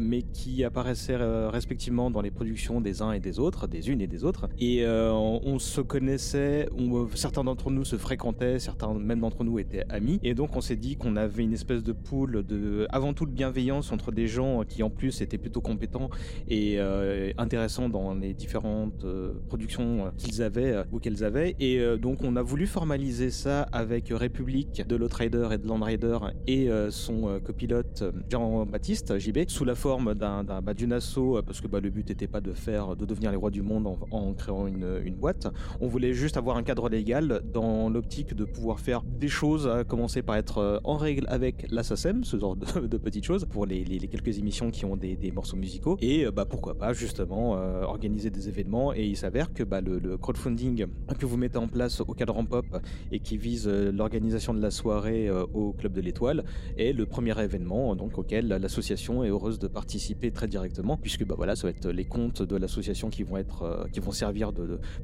mais 0.00 0.22
qui 0.22 0.64
apparaissaient 0.64 1.16
respectivement 1.48 2.10
dans 2.10 2.22
les 2.22 2.30
productions 2.30 2.80
des 2.80 3.02
uns 3.02 3.12
et 3.12 3.15
des 3.20 3.38
autres, 3.38 3.66
des 3.66 3.90
unes 3.90 4.00
et 4.00 4.06
des 4.06 4.24
autres. 4.24 4.48
Et 4.58 4.84
on, 4.86 5.58
se 5.58 5.80
connaissait, 5.80 6.68
certains 7.14 7.44
d'entre 7.44 7.70
nous 7.70 7.84
se 7.84 7.96
fréquentaient, 7.96 8.58
certains 8.58 8.92
même 8.94 9.20
d'entre 9.20 9.44
nous 9.44 9.58
étaient 9.58 9.84
amis. 9.88 10.20
Et 10.22 10.34
donc 10.34 10.56
on 10.56 10.60
s'est 10.60 10.76
dit 10.76 10.96
qu'on 10.96 11.16
avait 11.16 11.42
une 11.42 11.52
espèce 11.52 11.82
de 11.82 11.92
pool 11.92 12.44
de, 12.46 12.86
avant 12.90 13.14
tout, 13.14 13.26
de 13.26 13.30
bienveillance 13.30 13.92
entre 13.92 14.12
des 14.12 14.26
gens 14.26 14.62
qui 14.64 14.82
en 14.82 14.90
plus 14.90 15.20
était 15.20 15.38
plutôt 15.38 15.60
compétent 15.60 16.10
et 16.48 16.76
euh, 16.78 17.32
intéressant 17.38 17.88
dans 17.88 18.14
les 18.14 18.34
différentes 18.34 19.04
euh, 19.04 19.32
productions 19.48 20.06
euh, 20.06 20.10
qu'ils 20.16 20.42
avaient 20.42 20.76
ou 20.92 20.98
qu'elles 20.98 21.24
avaient. 21.24 21.56
Et 21.60 21.80
donc 21.98 22.18
on 22.22 22.36
a 22.36 22.42
voulu 22.42 22.66
formaliser 22.66 23.30
ça 23.30 23.62
avec 23.72 24.08
République 24.10 24.82
de 24.86 24.96
Rider 25.04 25.48
et 25.52 25.58
de 25.58 25.66
Landrider 25.66 26.18
et 26.46 26.68
son 26.90 27.40
copilote 27.44 28.04
Jean-Baptiste 28.30 29.18
JB 29.18 29.48
sous 29.48 29.64
la 29.64 29.74
forme 29.74 30.14
d'un 30.14 30.44
bah, 30.44 30.74
d'une 30.74 30.90
parce 30.90 31.60
que 31.60 31.66
bah, 31.66 31.80
le 31.80 31.90
but 31.90 32.08
n'était 32.08 32.26
pas 32.26 32.40
de 32.40 32.52
faire 32.52 32.95
de 32.96 33.04
devenir 33.04 33.30
les 33.30 33.36
rois 33.36 33.50
du 33.50 33.62
monde 33.62 33.86
en, 34.10 34.32
créant 34.34 34.66
une, 34.66 35.00
une, 35.04 35.14
boîte. 35.14 35.48
On 35.80 35.86
voulait 35.86 36.12
juste 36.12 36.36
avoir 36.36 36.56
un 36.56 36.62
cadre 36.62 36.88
légal 36.88 37.42
dans 37.52 37.88
l'optique 37.88 38.34
de 38.34 38.44
pouvoir 38.44 38.80
faire 38.80 39.02
des 39.02 39.28
choses, 39.28 39.66
à 39.66 39.84
commencer 39.84 40.22
par 40.22 40.36
être 40.36 40.80
en 40.84 40.96
règle 40.96 41.26
avec 41.28 41.66
l'ASSASEM, 41.70 42.24
ce 42.24 42.38
genre 42.38 42.56
de, 42.56 42.96
petites 42.96 43.24
choses 43.24 43.44
pour 43.44 43.66
les, 43.66 43.84
les 43.84 44.08
quelques 44.08 44.38
émissions 44.38 44.70
qui 44.70 44.84
ont 44.84 44.96
des, 44.96 45.16
morceaux 45.34 45.56
musicaux 45.56 45.96
et 46.00 46.24
euh, 46.24 46.30
bah 46.30 46.44
pourquoi 46.44 46.74
pas 46.74 46.92
justement 46.92 47.56
euh, 47.56 47.82
organiser 47.82 48.30
des 48.30 48.48
événements 48.48 48.94
et 48.94 49.04
il 49.04 49.16
s'avère 49.16 49.52
que 49.52 49.62
bah, 49.64 49.80
le, 49.80 50.16
crowdfunding 50.16 50.86
que 51.18 51.26
vous 51.26 51.36
mettez 51.36 51.58
en 51.58 51.68
place 51.68 52.00
au 52.00 52.14
cadran 52.14 52.44
pop 52.44 52.66
et 53.12 53.20
qui 53.20 53.36
vise 53.36 53.66
euh, 53.66 53.92
l'organisation 53.92 54.54
de 54.54 54.60
la 54.60 54.70
soirée 54.70 55.30
au 55.30 55.72
club 55.72 55.92
de 55.92 56.00
l'étoile 56.00 56.44
est 56.78 56.92
le 56.92 57.06
premier 57.06 57.38
événement 57.42 57.94
donc 57.96 58.18
auquel 58.18 58.48
l'association 58.48 59.24
est 59.24 59.28
heureuse 59.28 59.58
de 59.58 59.68
participer 59.68 60.30
très 60.30 60.48
directement 60.48 60.96
puisque 60.96 61.24
bah 61.26 61.34
voilà 61.36 61.56
ça 61.56 61.66
va 61.66 61.70
être 61.70 61.90
les 61.90 62.04
comptes 62.04 62.42
de 62.42 62.56
l'association 62.56 62.85
qui 63.10 63.22
vont 63.22 63.36
être 63.36 63.88
qui 63.92 64.00
vont 64.00 64.12
servir 64.12 64.52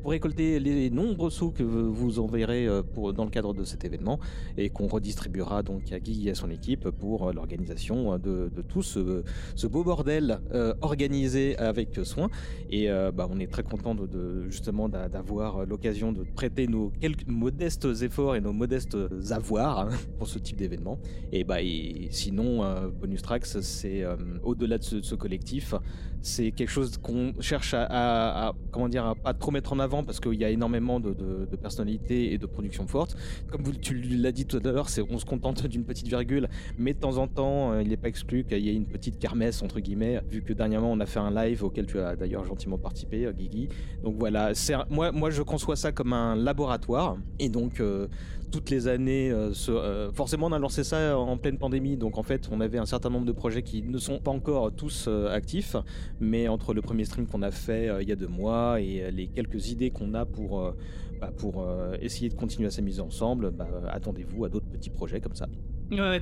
pour 0.02 0.10
récolter 0.10 0.60
les 0.60 0.90
nombreux 0.90 1.30
sous 1.30 1.50
que 1.50 1.62
vous 1.62 2.18
enverrez 2.18 2.68
pour 2.94 3.12
dans 3.12 3.24
le 3.24 3.30
cadre 3.30 3.54
de 3.54 3.64
cet 3.64 3.84
événement 3.84 4.18
et 4.56 4.70
qu'on 4.70 4.86
redistribuera 4.86 5.62
donc 5.62 5.92
à 5.92 6.00
Guy 6.00 6.28
et 6.28 6.32
à 6.32 6.34
son 6.34 6.50
équipe 6.50 6.88
pour 6.90 7.32
l'organisation 7.32 8.18
de, 8.18 8.50
tout 8.68 8.82
ce, 8.82 9.22
beau 9.66 9.84
bordel 9.84 10.40
euh, 10.52 10.74
organisé 10.80 11.56
avec 11.58 11.98
soin. 12.04 12.28
Et 12.70 12.90
euh, 12.90 13.10
bah, 13.12 13.28
on 13.30 13.38
est 13.38 13.50
très 13.50 13.62
content 13.62 13.94
de, 13.94 14.48
justement 14.48 14.88
d'avoir 14.88 15.66
l'occasion 15.66 16.12
de 16.12 16.24
prêter 16.24 16.66
nos 16.66 16.90
quelques 17.00 17.26
modestes 17.26 17.88
efforts 18.02 18.36
et 18.36 18.40
nos 18.40 18.52
modestes 18.52 18.96
avoirs 19.30 19.80
hein, 19.80 19.88
pour 20.18 20.28
ce 20.28 20.38
type 20.38 20.56
d'événement. 20.56 20.98
Et 21.32 21.44
bah 21.44 21.58
sinon, 22.10 22.64
euh, 22.64 22.88
Bonus 22.88 23.22
Tracks, 23.22 23.46
c'est 23.46 24.04
au-delà 24.42 24.78
de 24.78 24.82
ce, 24.82 25.14
collectif, 25.14 25.74
c'est 26.20 26.52
quelque 26.52 26.70
chose 26.70 26.96
qu'on 26.98 27.34
cherche 27.40 27.71
à, 27.74 28.52
comment 28.70 28.88
dire 28.88 29.06
à 29.06 29.14
pas 29.14 29.34
trop 29.34 29.50
mettre 29.50 29.72
en 29.72 29.78
avant 29.78 30.04
parce 30.04 30.20
qu'il 30.20 30.34
y 30.34 30.44
a 30.44 30.50
énormément 30.50 31.00
de, 31.00 31.12
personnalités 31.60 32.32
et 32.32 32.38
de 32.38 32.46
productions 32.46 32.86
fortes. 32.86 33.16
Comme 33.50 33.64
tu 33.80 34.00
l'as 34.00 34.32
dit 34.32 34.46
tout 34.46 34.60
à 34.64 34.72
l'heure, 34.72 34.86
on 35.10 35.18
se 35.18 35.24
contente 35.24 35.66
d'une 35.72 35.84
petite 35.84 36.08
virgule, 36.08 36.48
mais 36.78 36.94
de 36.94 36.98
temps 36.98 37.16
en 37.16 37.26
temps, 37.26 37.78
il 37.80 37.88
n'est 37.88 37.96
pas 37.96 38.08
exclu 38.08 38.44
qu'il 38.44 38.58
y 38.60 38.68
ait 38.68 38.74
une 38.74 38.86
petite 38.86 39.18
carrière 39.18 39.32
entre 39.62 39.80
guillemets, 39.80 40.20
vu 40.30 40.42
que 40.42 40.52
dernièrement 40.52 40.92
on 40.92 41.00
a 41.00 41.06
fait 41.06 41.18
un 41.18 41.30
live 41.30 41.64
auquel 41.64 41.86
tu 41.86 41.98
as 41.98 42.16
d'ailleurs 42.16 42.44
gentiment 42.44 42.78
participé, 42.78 43.26
euh, 43.26 43.32
Guigui. 43.32 43.68
Donc 44.02 44.16
voilà, 44.18 44.52
moi, 44.90 45.10
moi 45.12 45.30
je 45.30 45.42
conçois 45.42 45.76
ça 45.76 45.92
comme 45.92 46.12
un 46.12 46.36
laboratoire, 46.36 47.16
et 47.38 47.48
donc 47.48 47.80
euh, 47.80 48.08
toutes 48.52 48.70
les 48.70 48.86
années, 48.86 49.32
euh, 49.32 50.12
forcément 50.12 50.46
on 50.46 50.52
a 50.52 50.58
lancé 50.58 50.84
ça 50.84 51.18
en 51.18 51.36
pleine 51.38 51.58
pandémie, 51.58 51.96
donc 51.96 52.18
en 52.18 52.22
fait 52.22 52.48
on 52.52 52.60
avait 52.60 52.78
un 52.78 52.86
certain 52.86 53.10
nombre 53.10 53.26
de 53.26 53.32
projets 53.32 53.62
qui 53.62 53.82
ne 53.82 53.98
sont 53.98 54.20
pas 54.20 54.30
encore 54.30 54.70
tous 54.72 55.08
actifs, 55.30 55.74
mais 56.20 56.46
entre 56.48 56.74
le 56.74 56.82
premier 56.82 57.04
stream 57.04 57.26
qu'on 57.26 57.42
a 57.42 57.50
fait 57.50 57.90
il 58.00 58.08
y 58.08 58.12
a 58.12 58.16
deux 58.16 58.28
mois 58.28 58.80
et 58.80 59.10
les 59.10 59.26
quelques 59.26 59.70
idées 59.70 59.90
qu'on 59.90 60.14
a 60.14 60.26
pour, 60.26 60.74
bah, 61.20 61.32
essayer 62.00 62.28
de 62.28 62.34
continuer 62.34 62.68
à 62.68 62.70
s'amuser 62.70 63.00
ensemble, 63.00 63.50
bah, 63.50 63.66
attendez-vous 63.88 64.44
à 64.44 64.48
d'autres 64.48 64.68
petits 64.68 64.90
projets 64.90 65.20
comme 65.20 65.34
ça 65.34 65.48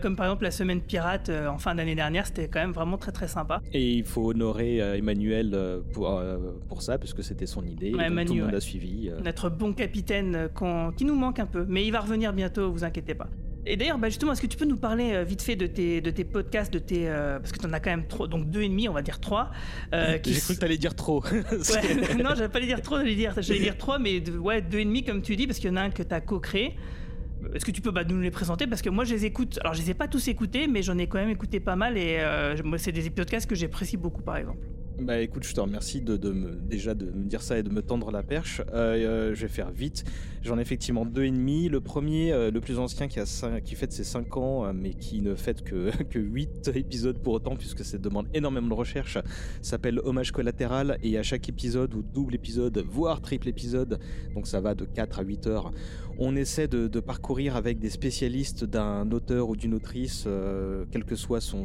comme 0.00 0.16
par 0.16 0.26
exemple 0.26 0.44
la 0.44 0.50
semaine 0.50 0.80
pirate 0.80 1.28
euh, 1.28 1.48
en 1.48 1.58
fin 1.58 1.74
d'année 1.74 1.94
dernière, 1.94 2.26
c'était 2.26 2.48
quand 2.48 2.60
même 2.60 2.72
vraiment 2.72 2.98
très 2.98 3.12
très 3.12 3.28
sympa. 3.28 3.60
Et 3.72 3.92
il 3.92 4.04
faut 4.04 4.30
honorer 4.30 4.80
euh, 4.82 4.96
Emmanuel 4.96 5.52
euh, 5.54 5.80
pour, 5.92 6.20
pour 6.68 6.82
ça, 6.82 6.98
puisque 6.98 7.22
c'était 7.22 7.46
son 7.46 7.64
idée. 7.66 7.88
et 7.88 7.92
tout 7.92 8.34
le 8.34 8.42
monde 8.42 8.54
a 8.54 8.60
suivi. 8.60 9.10
Notre 9.24 9.48
bon 9.50 9.72
capitaine 9.72 10.48
qui 10.96 11.04
nous 11.04 11.14
manque 11.14 11.38
un 11.38 11.46
peu, 11.46 11.64
mais 11.68 11.84
il 11.86 11.90
va 11.90 12.00
revenir 12.00 12.32
bientôt, 12.32 12.70
vous 12.72 12.84
inquiétez 12.84 13.14
pas. 13.14 13.28
Et 13.66 13.76
d'ailleurs, 13.76 13.98
bah, 13.98 14.08
justement, 14.08 14.32
est-ce 14.32 14.40
que 14.40 14.46
tu 14.46 14.56
peux 14.56 14.64
nous 14.64 14.78
parler 14.78 15.22
vite 15.22 15.42
fait 15.42 15.54
de 15.54 15.66
tes, 15.66 16.00
de 16.00 16.10
tes 16.10 16.24
podcasts, 16.24 16.72
de 16.72 16.78
tes, 16.78 17.08
euh, 17.10 17.38
parce 17.38 17.52
que 17.52 17.58
tu 17.58 17.66
en 17.66 17.72
as 17.74 17.80
quand 17.80 17.90
même 17.90 18.06
trois, 18.06 18.26
donc 18.26 18.48
deux 18.50 18.62
et 18.62 18.68
demi, 18.70 18.88
on 18.88 18.94
va 18.94 19.02
dire 19.02 19.20
trois. 19.20 19.50
euh, 19.92 20.16
J'ai 20.24 20.40
cru 20.40 20.54
que 20.54 20.60
t'allais 20.60 20.78
dire 20.78 20.94
trop. 20.94 21.22
Ouais, 21.30 22.14
non, 22.22 22.30
j'allais 22.34 22.48
pas 22.48 22.58
les 22.60 22.66
dire 22.66 22.80
trop, 22.80 22.96
j'allais 22.96 23.14
dire, 23.14 23.34
dire 23.34 23.76
trois, 23.76 23.98
mais 23.98 24.20
de- 24.20 24.38
ouais, 24.38 24.62
deux 24.62 24.78
et 24.78 24.84
demi 24.86 25.04
comme 25.04 25.20
tu 25.20 25.36
dis, 25.36 25.46
parce 25.46 25.58
qu'il 25.58 25.68
y 25.68 25.72
en 25.72 25.76
a 25.76 25.82
un 25.82 25.90
que 25.90 26.02
tu 26.02 26.14
as 26.14 26.22
co-créé. 26.22 26.74
Est-ce 27.54 27.64
que 27.64 27.70
tu 27.70 27.80
peux 27.80 27.92
nous 28.08 28.20
les 28.20 28.30
présenter? 28.30 28.66
Parce 28.66 28.82
que 28.82 28.90
moi, 28.90 29.04
je 29.04 29.14
les 29.14 29.24
écoute. 29.24 29.58
Alors, 29.62 29.74
je 29.74 29.80
les 29.82 29.90
ai 29.90 29.94
pas 29.94 30.08
tous 30.08 30.28
écoutés, 30.28 30.66
mais 30.66 30.82
j'en 30.82 30.98
ai 30.98 31.06
quand 31.06 31.18
même 31.18 31.30
écouté 31.30 31.60
pas 31.60 31.76
mal, 31.76 31.96
et 31.96 32.18
euh, 32.20 32.56
c'est 32.78 32.92
des 32.92 33.08
podcasts 33.10 33.48
que 33.48 33.54
j'apprécie 33.54 33.96
beaucoup, 33.96 34.22
par 34.22 34.36
exemple. 34.36 34.66
Bah 35.00 35.18
écoute, 35.18 35.44
je 35.44 35.54
te 35.54 35.60
remercie 35.60 36.02
déjà 36.02 36.94
de 36.94 37.06
me 37.06 37.24
dire 37.24 37.40
ça 37.40 37.58
et 37.58 37.62
de 37.62 37.70
me 37.70 37.80
tendre 37.80 38.10
la 38.10 38.22
perche. 38.22 38.60
Euh, 38.74 39.30
euh, 39.30 39.34
je 39.34 39.42
vais 39.42 39.48
faire 39.48 39.70
vite. 39.70 40.04
J'en 40.42 40.58
ai 40.58 40.60
effectivement 40.60 41.06
deux 41.06 41.24
et 41.24 41.30
demi. 41.30 41.70
Le 41.70 41.80
premier, 41.80 42.32
euh, 42.32 42.50
le 42.50 42.60
plus 42.60 42.78
ancien, 42.78 43.08
qui, 43.08 43.18
a 43.18 43.24
qui 43.62 43.76
fête 43.76 43.92
ses 43.92 44.04
5 44.04 44.36
ans, 44.36 44.72
mais 44.74 44.92
qui 44.92 45.22
ne 45.22 45.34
fête 45.34 45.64
que, 45.64 45.90
que 46.10 46.18
8 46.18 46.72
épisodes 46.74 47.18
pour 47.18 47.32
autant, 47.32 47.56
puisque 47.56 47.82
ça 47.82 47.96
demande 47.96 48.26
énormément 48.34 48.68
de 48.68 48.74
recherche, 48.74 49.16
s'appelle 49.62 50.00
Hommage 50.04 50.32
collatéral. 50.32 50.98
Et 51.02 51.16
à 51.16 51.22
chaque 51.22 51.48
épisode, 51.48 51.94
ou 51.94 52.02
double 52.02 52.34
épisode, 52.34 52.84
voire 52.86 53.22
triple 53.22 53.48
épisode, 53.48 54.00
donc 54.34 54.46
ça 54.46 54.60
va 54.60 54.74
de 54.74 54.84
4 54.84 55.20
à 55.20 55.22
8 55.22 55.46
heures, 55.46 55.70
on 56.22 56.36
essaie 56.36 56.68
de, 56.68 57.00
parcourir 57.00 57.56
avec 57.56 57.78
des 57.78 57.88
spécialistes 57.88 58.64
d'un 58.64 59.10
auteur 59.10 59.48
ou 59.48 59.56
d'une 59.56 59.72
autrice, 59.72 60.24
euh, 60.26 60.84
quel 60.92 61.04
que 61.04 61.16
soit 61.16 61.40
son, 61.40 61.64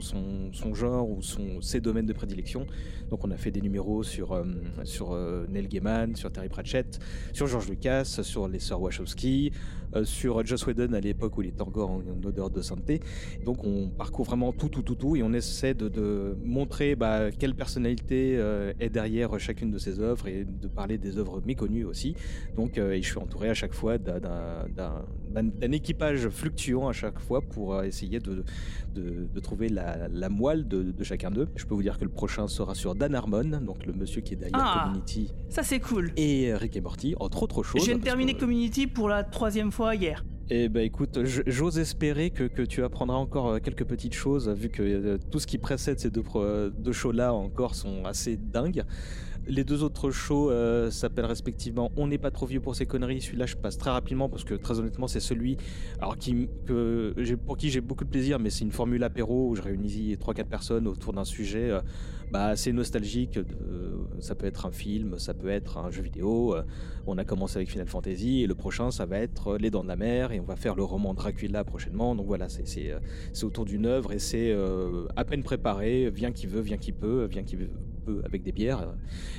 genre 0.74 1.10
ou 1.10 1.20
ses 1.62 1.82
domaines 1.82 2.06
de 2.06 2.14
prédilection. 2.14 2.66
Donc 3.10 3.26
on 3.26 3.32
a 3.32 3.38
fait 3.38 3.52
des 3.52 3.60
numéros 3.60 4.02
sur, 4.02 4.32
euh, 4.32 4.46
euh, 5.02 5.46
Neil 5.50 5.68
Gaiman, 5.68 6.16
sur 6.16 6.32
Terry 6.32 6.48
Pratchett, 6.48 7.00
sur 7.34 7.48
George 7.48 7.70
Lucas, 7.70 8.06
sur 8.06 8.48
les 8.48 8.60
sœurs 8.60 8.82
Wachowski, 8.82 9.52
sur 10.04 10.46
Joss 10.46 10.66
Whedon 10.66 10.94
à 10.94 11.00
l'époque 11.00 11.38
où 11.38 11.42
il 11.42 11.50
était 11.50 11.62
encore 11.62 11.92
en, 11.92 12.02
odeur 12.26 12.50
de 12.50 12.62
sainteté. 12.62 13.02
Donc 13.44 13.64
on 13.66 13.90
parcourt 13.90 14.26
vraiment 14.26 14.52
tout, 14.54 14.70
tout, 14.70 14.82
tout, 14.82 14.96
tout 14.96 15.16
et 15.16 15.24
on 15.24 15.34
essaie 15.34 15.74
de, 15.74 16.36
montrer 16.44 16.96
bah, 16.96 17.32
quelle 17.32 17.56
personnalité 17.56 18.34
est 18.80 18.90
derrière 18.90 19.38
chacune 19.40 19.72
de 19.72 19.78
ces 19.78 20.00
œuvres 20.00 20.28
et 20.28 20.46
de 20.46 20.68
parler 20.68 20.98
des 20.98 21.18
œuvres 21.18 21.42
méconnues 21.46 21.86
aussi. 21.86 22.16
Donc 22.56 22.78
et 22.78 23.02
je 23.02 23.08
suis 23.08 23.18
entouré 23.18 23.50
à 23.50 23.54
chaque 23.54 23.74
fois 23.74 23.98
d'un- 23.98 24.45
d'un 24.76 25.04
d'un- 25.34 25.72
équipage 25.72 26.30
fluctuant 26.30 26.88
à 26.88 26.94
chaque 26.94 27.20
fois 27.20 27.42
pour 27.42 27.74
euh, 27.74 27.84
essayer 27.84 28.20
de, 28.20 28.44
de, 28.94 29.28
de 29.34 29.40
trouver 29.40 29.68
la, 29.70 30.08
la 30.08 30.30
moelle 30.30 30.68
de, 30.68 30.82
de 30.84 31.04
chacun 31.04 31.30
d'eux. 31.32 31.48
Je 31.56 31.66
peux 31.66 31.76
vous 31.76 31.82
dire 31.84 31.98
que 31.98 32.04
le 32.06 32.10
prochain 32.12 32.48
sera 32.48 32.74
sur 32.76 32.96
Dan 32.96 33.14
Harmon, 33.16 33.44
donc 33.62 33.86
le 33.86 33.94
monsieur 33.94 34.22
qui 34.22 34.34
est 34.34 34.38
derrière 34.38 34.58
Ah. 34.62 34.84
Community 34.86 35.34
Ça, 35.50 35.64
c'est 35.64 35.80
cool. 35.80 36.12
et 36.16 36.52
euh, 36.52 36.58
Rick 36.58 36.76
et 36.78 36.82
Morty, 36.82 37.16
entre 37.20 37.44
autres 37.44 37.64
choses. 37.64 37.82
Je 37.82 37.88
viens 37.88 37.98
de 37.98 38.04
terminer 38.04 38.34
que- 38.34 38.40
Community 38.40 38.88
pour 38.88 39.10
la 39.10 39.24
troisième 39.24 39.72
fois 39.72 39.96
hier. 39.96 40.24
Eh 40.52 40.70
ben 40.70 40.82
écoute, 40.86 41.18
j'ose 41.26 41.80
espérer 41.80 42.30
que, 42.30 42.44
que 42.44 42.62
tu 42.62 42.84
apprendras 42.84 43.18
encore 43.18 43.48
euh, 43.50 43.60
quelques 43.60 43.84
petites 43.86 44.14
choses, 44.14 44.48
vu 44.50 44.70
que 44.70 44.84
euh, 44.84 45.18
tout 45.32 45.40
ce 45.40 45.48
qui 45.48 45.58
précède 45.58 46.00
ces 46.00 46.12
deux, 46.12 46.24
deux 46.78 46.92
shows-là 46.92 47.34
encore 47.34 47.74
sont 47.74 48.06
assez 48.06 48.38
dingues. 48.38 48.84
Les 49.48 49.64
deux 49.64 49.84
autres 49.84 50.10
shows 50.12 50.50
euh, 50.50 50.90
s'appellent 50.90 51.26
respectivement 51.26 51.92
On 51.98 52.08
n'est 52.08 52.18
pas 52.18 52.32
trop 52.32 52.46
vieux 52.48 52.62
pour 52.62 52.76
ces 52.76 52.86
conneries. 52.86 53.22
Celui-là, 53.22 53.46
je 53.46 53.56
passe 53.56 53.78
très 53.78 53.92
rapidement 53.92 54.28
parce 54.30 54.44
que 54.44 54.56
très 54.56 54.80
honnêtement, 54.80 55.08
c'est 55.08 55.20
celui 55.20 55.58
pour 57.46 57.58
qui 57.58 57.70
j'ai 57.70 57.82
beaucoup 57.82 58.04
de 58.06 58.10
plaisir, 58.10 58.40
mais 58.40 58.50
c'est 58.50 58.64
une 58.66 58.72
formule 58.72 59.04
apéro 59.04 59.50
où 59.50 59.56
je 59.56 59.62
réunis 59.62 60.16
3-4 60.16 60.46
personnes 60.46 60.88
autour 60.88 61.14
d'un 61.14 61.26
sujet 61.26 61.70
euh, 61.70 61.82
bah, 62.32 62.46
assez 62.48 62.74
nostalgique. 62.74 63.34
de- 63.38 63.46
ça 64.20 64.34
peut 64.36 64.48
être 64.48 64.66
un 64.66 64.72
film, 64.72 65.20
ça 65.20 65.34
peut 65.34 65.50
être 65.50 65.78
un 65.78 65.92
jeu 65.92 66.02
vidéo. 66.02 66.56
euh, 66.56 66.64
on 67.08 67.18
a 67.18 67.24
commencé 67.24 67.58
avec 67.58 67.70
Final 67.70 67.88
Fantasy 67.88 68.42
et 68.42 68.48
le 68.48 68.56
prochain, 68.56 68.90
ça 68.92 69.06
va 69.06 69.20
être 69.20 69.50
euh, 69.50 69.58
Les 69.58 69.70
Dents 69.70 69.84
de 69.84 69.88
la 69.90 69.96
Mer 69.96 70.32
et 70.32 70.40
on 70.40 70.46
va 70.46 70.56
faire 70.56 70.76
le 70.76 70.84
roman 70.84 71.14
Dracula 71.14 71.64
prochainement. 71.64 72.16
Donc 72.16 72.26
voilà, 72.26 72.50
c'est 72.50 72.92
euh, 72.92 73.00
autour 73.44 73.66
d'une 73.66 73.86
œuvre 73.86 74.12
et 74.12 74.20
c'est 74.20 74.52
euh, 74.52 75.06
à 75.16 75.24
peine 75.24 75.44
préparé. 75.44 76.10
Vient 76.10 76.32
qui 76.32 76.48
veut, 76.48 76.62
vient 76.62 76.78
qui 76.78 76.92
peut, 76.92 77.26
vient 77.26 77.44
qui 77.44 77.56
veut 77.56 77.70
avec 78.24 78.44
des 78.44 78.52
bières 78.52 78.82
euh, 78.82 78.94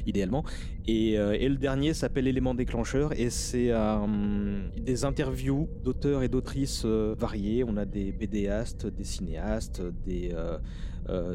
idéalement. 0.07 0.45
Et, 0.87 1.19
euh, 1.19 1.37
et 1.39 1.49
le 1.49 1.57
dernier 1.57 1.95
s'appelle 1.95 2.27
Élément 2.27 2.55
déclencheur 2.55 3.19
et 3.19 3.31
c'est 3.31 3.71
euh, 3.71 4.69
des 4.77 5.05
interviews 5.05 5.69
d'auteurs 5.85 6.23
et 6.23 6.29
d'autrices 6.29 6.85
variés. 6.85 7.65
On 7.65 7.77
a 7.77 7.85
des 7.85 8.13
BDastes, 8.13 8.87
des 8.87 9.05
cinéastes, 9.05 9.83
des 10.05 10.33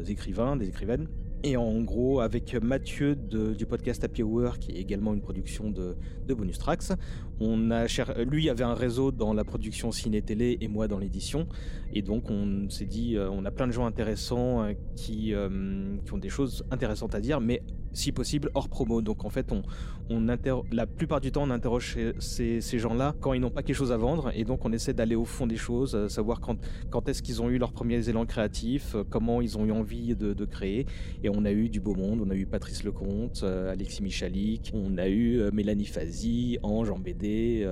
écrivains, 0.08 0.56
des 0.56 0.68
écrivaines. 0.68 1.08
Et 1.44 1.56
en 1.56 1.80
gros, 1.80 2.20
avec 2.20 2.54
Mathieu 2.54 3.16
du 3.16 3.66
podcast 3.66 4.04
Happy 4.04 4.22
Hour, 4.22 4.60
qui 4.60 4.72
est 4.72 4.80
également 4.80 5.12
une 5.12 5.20
production 5.20 5.70
de, 5.70 5.96
Bonus 6.28 6.58
Tracks, 6.58 6.92
on 7.40 7.72
a 7.72 7.86
lui 8.24 8.48
avait 8.48 8.62
un 8.62 8.74
réseau 8.74 9.10
dans 9.10 9.34
la 9.34 9.42
production 9.42 9.90
ciné-télé 9.90 10.58
et 10.60 10.68
moi 10.68 10.86
dans 10.86 10.98
l'édition. 10.98 11.48
Et 11.92 12.02
donc 12.02 12.30
on 12.30 12.70
s'est 12.70 12.86
dit, 12.86 13.16
euh, 13.16 13.28
on 13.28 13.44
a 13.44 13.50
plein 13.50 13.66
de 13.66 13.72
gens 13.72 13.86
intéressants 13.86 14.62
euh, 14.62 14.72
qui, 14.94 15.34
euh, 15.34 15.96
qui 16.06 16.12
ont 16.12 16.18
des 16.18 16.28
choses 16.28 16.64
intéressantes 16.70 17.16
à 17.16 17.20
dire, 17.20 17.40
mais 17.40 17.62
si 17.92 18.12
possible 18.12 18.50
hors 18.54 18.68
promo. 18.68 19.02
Donc 19.02 19.24
en 19.24 19.30
fait, 19.30 19.52
on, 19.52 19.62
on 20.10 20.26
la 20.72 20.86
plupart 20.86 21.20
du 21.20 21.32
temps, 21.32 21.42
on 21.44 21.50
interroge 21.50 21.96
ces, 22.18 22.60
ces- 22.60 22.78
gens-là 22.78 23.14
quand 23.20 23.32
ils 23.34 23.40
n'ont 23.40 23.50
pas 23.50 23.62
quelque 23.62 23.76
chose 23.76 23.92
à 23.92 23.96
vendre. 23.96 24.30
Et 24.34 24.44
donc 24.44 24.64
on 24.64 24.72
essaie 24.72 24.92
d'aller 24.94 25.14
au 25.14 25.24
fond 25.24 25.46
des 25.46 25.56
choses, 25.56 25.94
euh, 25.94 26.08
savoir 26.08 26.40
quand, 26.40 26.56
quand 26.90 27.08
est-ce 27.08 27.22
qu'ils 27.22 27.40
ont 27.42 27.50
eu 27.50 27.58
leurs 27.58 27.72
premiers 27.72 28.08
élans 28.08 28.26
créatifs, 28.26 28.94
euh, 28.94 29.04
comment 29.08 29.40
ils 29.40 29.58
ont 29.58 29.64
eu 29.66 29.72
envie 29.72 30.14
de, 30.16 30.32
de 30.32 30.44
créer. 30.44 30.86
Et 31.22 31.28
on 31.28 31.44
a 31.44 31.52
eu 31.52 31.68
du 31.68 31.80
beau 31.80 31.94
monde, 31.94 32.20
on 32.26 32.30
a 32.30 32.34
eu 32.34 32.46
Patrice 32.46 32.82
Lecomte, 32.84 33.42
euh, 33.42 33.70
Alexis 33.72 34.02
Michalik, 34.02 34.72
on 34.74 34.96
a 34.98 35.08
eu 35.08 35.42
Mélanie 35.52 35.86
Fazi, 35.86 36.58
Ange 36.62 36.90
en 36.90 36.98
BD, 36.98 37.66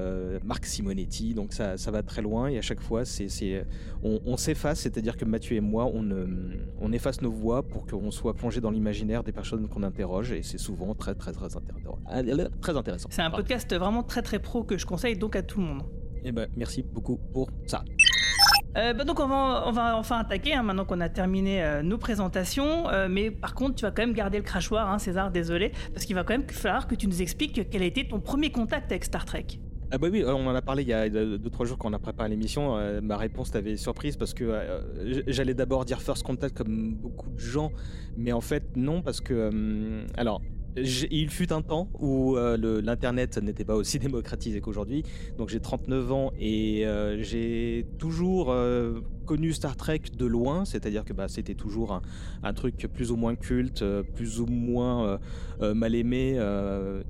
Marc 0.44 0.66
Simonetti, 0.66 1.34
donc 1.34 1.52
ça, 1.52 1.76
ça 1.76 1.90
va 1.90 2.02
très 2.02 2.22
loin 2.22 2.48
et 2.48 2.58
à 2.58 2.62
chaque 2.62 2.80
fois 2.80 3.04
c'est, 3.04 3.64
on, 4.02 4.20
on 4.26 4.36
s'efface, 4.36 4.80
c'est-à-dire 4.80 5.16
que 5.16 5.24
Mathieu 5.24 5.56
et 5.56 5.60
moi 5.60 5.86
on, 5.92 6.04
on 6.80 6.92
efface 6.92 7.20
nos 7.22 7.30
voix 7.30 7.62
pour 7.62 7.86
qu'on 7.86 8.10
soit 8.10 8.34
plongé 8.34 8.60
dans 8.60 8.70
l'imaginaire 8.70 9.22
des 9.24 9.32
personnes 9.32 9.68
qu'on 9.68 9.82
interroge 9.82 10.09
et 10.32 10.42
c'est 10.42 10.58
souvent 10.58 10.94
très 10.94 11.14
très 11.14 11.32
très 11.32 11.56
intéressant. 11.56 11.98
Très 12.60 12.76
intéressant. 12.76 13.08
C'est 13.10 13.22
un 13.22 13.30
podcast 13.30 13.74
vraiment 13.74 14.02
très 14.02 14.22
très 14.22 14.38
pro 14.38 14.64
que 14.64 14.76
je 14.76 14.86
conseille 14.86 15.16
donc 15.16 15.36
à 15.36 15.42
tout 15.42 15.60
le 15.60 15.66
monde. 15.66 15.82
Eh 16.24 16.32
ben, 16.32 16.48
merci 16.56 16.82
beaucoup 16.82 17.18
pour 17.32 17.48
ça. 17.66 17.82
Euh, 18.76 18.92
bah 18.92 19.04
donc 19.04 19.18
on 19.18 19.26
va, 19.26 19.64
on 19.66 19.72
va 19.72 19.96
enfin 19.96 20.18
attaquer 20.18 20.54
hein, 20.54 20.62
maintenant 20.62 20.84
qu'on 20.84 21.00
a 21.00 21.08
terminé 21.08 21.62
euh, 21.62 21.82
nos 21.82 21.98
présentations. 21.98 22.88
Euh, 22.88 23.08
mais 23.10 23.30
par 23.30 23.54
contre, 23.54 23.76
tu 23.76 23.82
vas 23.82 23.90
quand 23.90 24.02
même 24.02 24.12
garder 24.12 24.38
le 24.38 24.44
crachoir, 24.44 24.88
hein, 24.88 24.98
César, 24.98 25.30
désolé, 25.30 25.72
parce 25.92 26.04
qu'il 26.04 26.14
va 26.14 26.22
quand 26.22 26.34
même 26.34 26.48
falloir 26.48 26.86
que 26.86 26.94
tu 26.94 27.06
nous 27.06 27.22
expliques 27.22 27.68
quel 27.70 27.82
a 27.82 27.86
été 27.86 28.06
ton 28.06 28.20
premier 28.20 28.50
contact 28.52 28.92
avec 28.92 29.04
Star 29.04 29.24
Trek. 29.24 29.46
Ah 29.92 29.98
bah 29.98 30.06
oui, 30.10 30.22
euh, 30.22 30.32
on 30.32 30.46
en 30.46 30.54
a 30.54 30.62
parlé 30.62 30.84
il 30.84 30.88
y 30.88 30.92
a 30.92 31.08
2-3 31.08 31.66
jours 31.66 31.76
quand 31.76 31.90
on 31.90 31.92
a 31.92 31.98
préparé 31.98 32.28
l'émission. 32.28 32.76
euh, 32.76 33.00
ma 33.00 33.16
réponse 33.16 33.50
t'avait 33.50 33.76
surprise 33.76 34.16
parce 34.16 34.34
que 34.34 34.44
euh, 34.44 35.22
j'allais 35.26 35.54
d'abord 35.54 35.84
dire 35.84 36.00
First 36.00 36.22
Contact 36.22 36.56
comme 36.56 36.94
beaucoup 36.94 37.28
de 37.28 37.38
gens, 37.40 37.72
mais 38.16 38.32
en 38.32 38.40
fait 38.40 38.76
non 38.76 39.02
parce 39.02 39.20
que... 39.20 39.50
alors, 40.16 40.42
il 40.76 41.30
fut 41.30 41.52
un 41.52 41.62
temps 41.62 41.88
où 41.98 42.36
euh, 42.36 42.80
l'internet 42.82 43.38
n'était 43.38 43.64
pas 43.64 43.74
aussi 43.74 43.98
démocratisé 43.98 44.60
qu'aujourd'hui. 44.60 45.04
Donc 45.36 45.48
j'ai 45.48 45.60
39 45.60 46.12
ans 46.12 46.32
et 46.38 46.86
euh, 46.86 47.22
j'ai 47.22 47.86
toujours 47.98 48.50
euh, 48.50 49.00
connu 49.26 49.52
Star 49.52 49.76
Trek 49.76 50.02
de 50.16 50.26
loin, 50.26 50.64
c'est-à-dire 50.64 51.04
que 51.04 51.12
bah, 51.12 51.28
c'était 51.28 51.54
toujours 51.54 52.00
un, 52.42 52.52
truc 52.52 52.88
plus 52.92 53.10
ou 53.10 53.16
moins 53.16 53.36
culte, 53.36 53.84
plus 54.14 54.40
ou 54.40 54.46
moins 54.46 55.18
mal 55.60 55.94
aimé. 55.94 56.36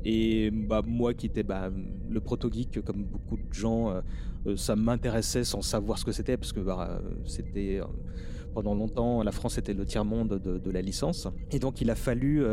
et 0.05 0.51
bah, 0.51 0.83
moi 0.87 1.15
qui 1.15 1.27
étais 1.27 1.43
bah, 1.43 1.71
le 2.11 2.21
proto-geek, 2.21 2.83
comme 2.85 3.05
beaucoup 3.05 3.37
de 3.37 3.53
gens, 3.53 4.03
ça 4.57 4.77
m'intéressait 4.77 5.45
sans 5.45 5.63
savoir 5.63 5.99
ce 5.99 6.05
que 6.05 6.13
c'était, 6.13 6.37
parce 6.37 6.53
que 6.53 6.61
bah, 6.61 7.01
c'était... 7.25 7.81
pendant 8.53 8.75
longtemps, 8.75 9.23
la 9.23 9.33
France 9.33 9.57
était 9.57 9.75
le 9.75 9.87
tiers-monde 9.87 10.39
de, 10.39 10.59
de 10.59 10.71
la 10.71 10.83
licence. 10.83 11.27
Et 11.51 11.59
donc, 11.59 11.81
il 11.81 11.91
a 11.91 11.95
fallu. 11.95 12.45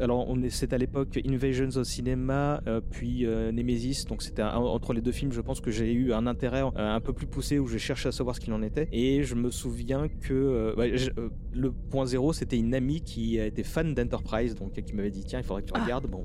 Alors, 0.00 0.26
on 0.28 0.42
est- 0.42 0.50
c'était 0.50 0.74
à 0.74 0.78
l'époque 0.78 1.18
Invasions 1.26 1.68
au 1.76 1.84
cinéma, 1.84 2.60
euh, 2.66 2.80
puis 2.90 3.26
euh, 3.26 3.52
Nemesis. 3.52 4.04
Donc, 4.08 4.22
c'était 4.22 4.42
un- 4.42 4.54
entre 4.56 4.92
les 4.92 5.00
deux 5.00 5.12
films, 5.12 5.32
je 5.32 5.40
pense 5.40 5.60
que 5.60 5.70
j'ai 5.70 5.92
eu 5.92 6.12
un 6.12 6.26
intérêt 6.26 6.62
euh, 6.62 6.70
un 6.76 7.00
peu 7.00 7.12
plus 7.12 7.26
poussé 7.26 7.58
où 7.58 7.66
j'ai 7.66 7.78
cherché 7.78 8.08
à 8.08 8.12
savoir 8.12 8.36
ce 8.36 8.40
qu'il 8.40 8.52
en 8.52 8.62
était. 8.62 8.88
Et 8.92 9.22
je 9.22 9.34
me 9.34 9.50
souviens 9.50 10.08
que 10.08 10.32
euh, 10.34 10.96
je- 10.96 11.10
euh, 11.18 11.28
le 11.54 11.70
point 11.72 12.06
zéro, 12.06 12.32
c'était 12.32 12.58
une 12.58 12.74
amie 12.74 13.00
qui 13.00 13.38
été 13.38 13.62
fan 13.62 13.94
d'Enterprise, 13.94 14.54
donc 14.54 14.72
qui 14.72 14.94
m'avait 14.94 15.10
dit 15.10 15.24
tiens, 15.24 15.38
il 15.40 15.44
faudrait 15.44 15.62
que 15.62 15.68
tu 15.68 15.72
Ah. 15.76 15.82
regardes. 15.84 16.06
Bon, 16.06 16.24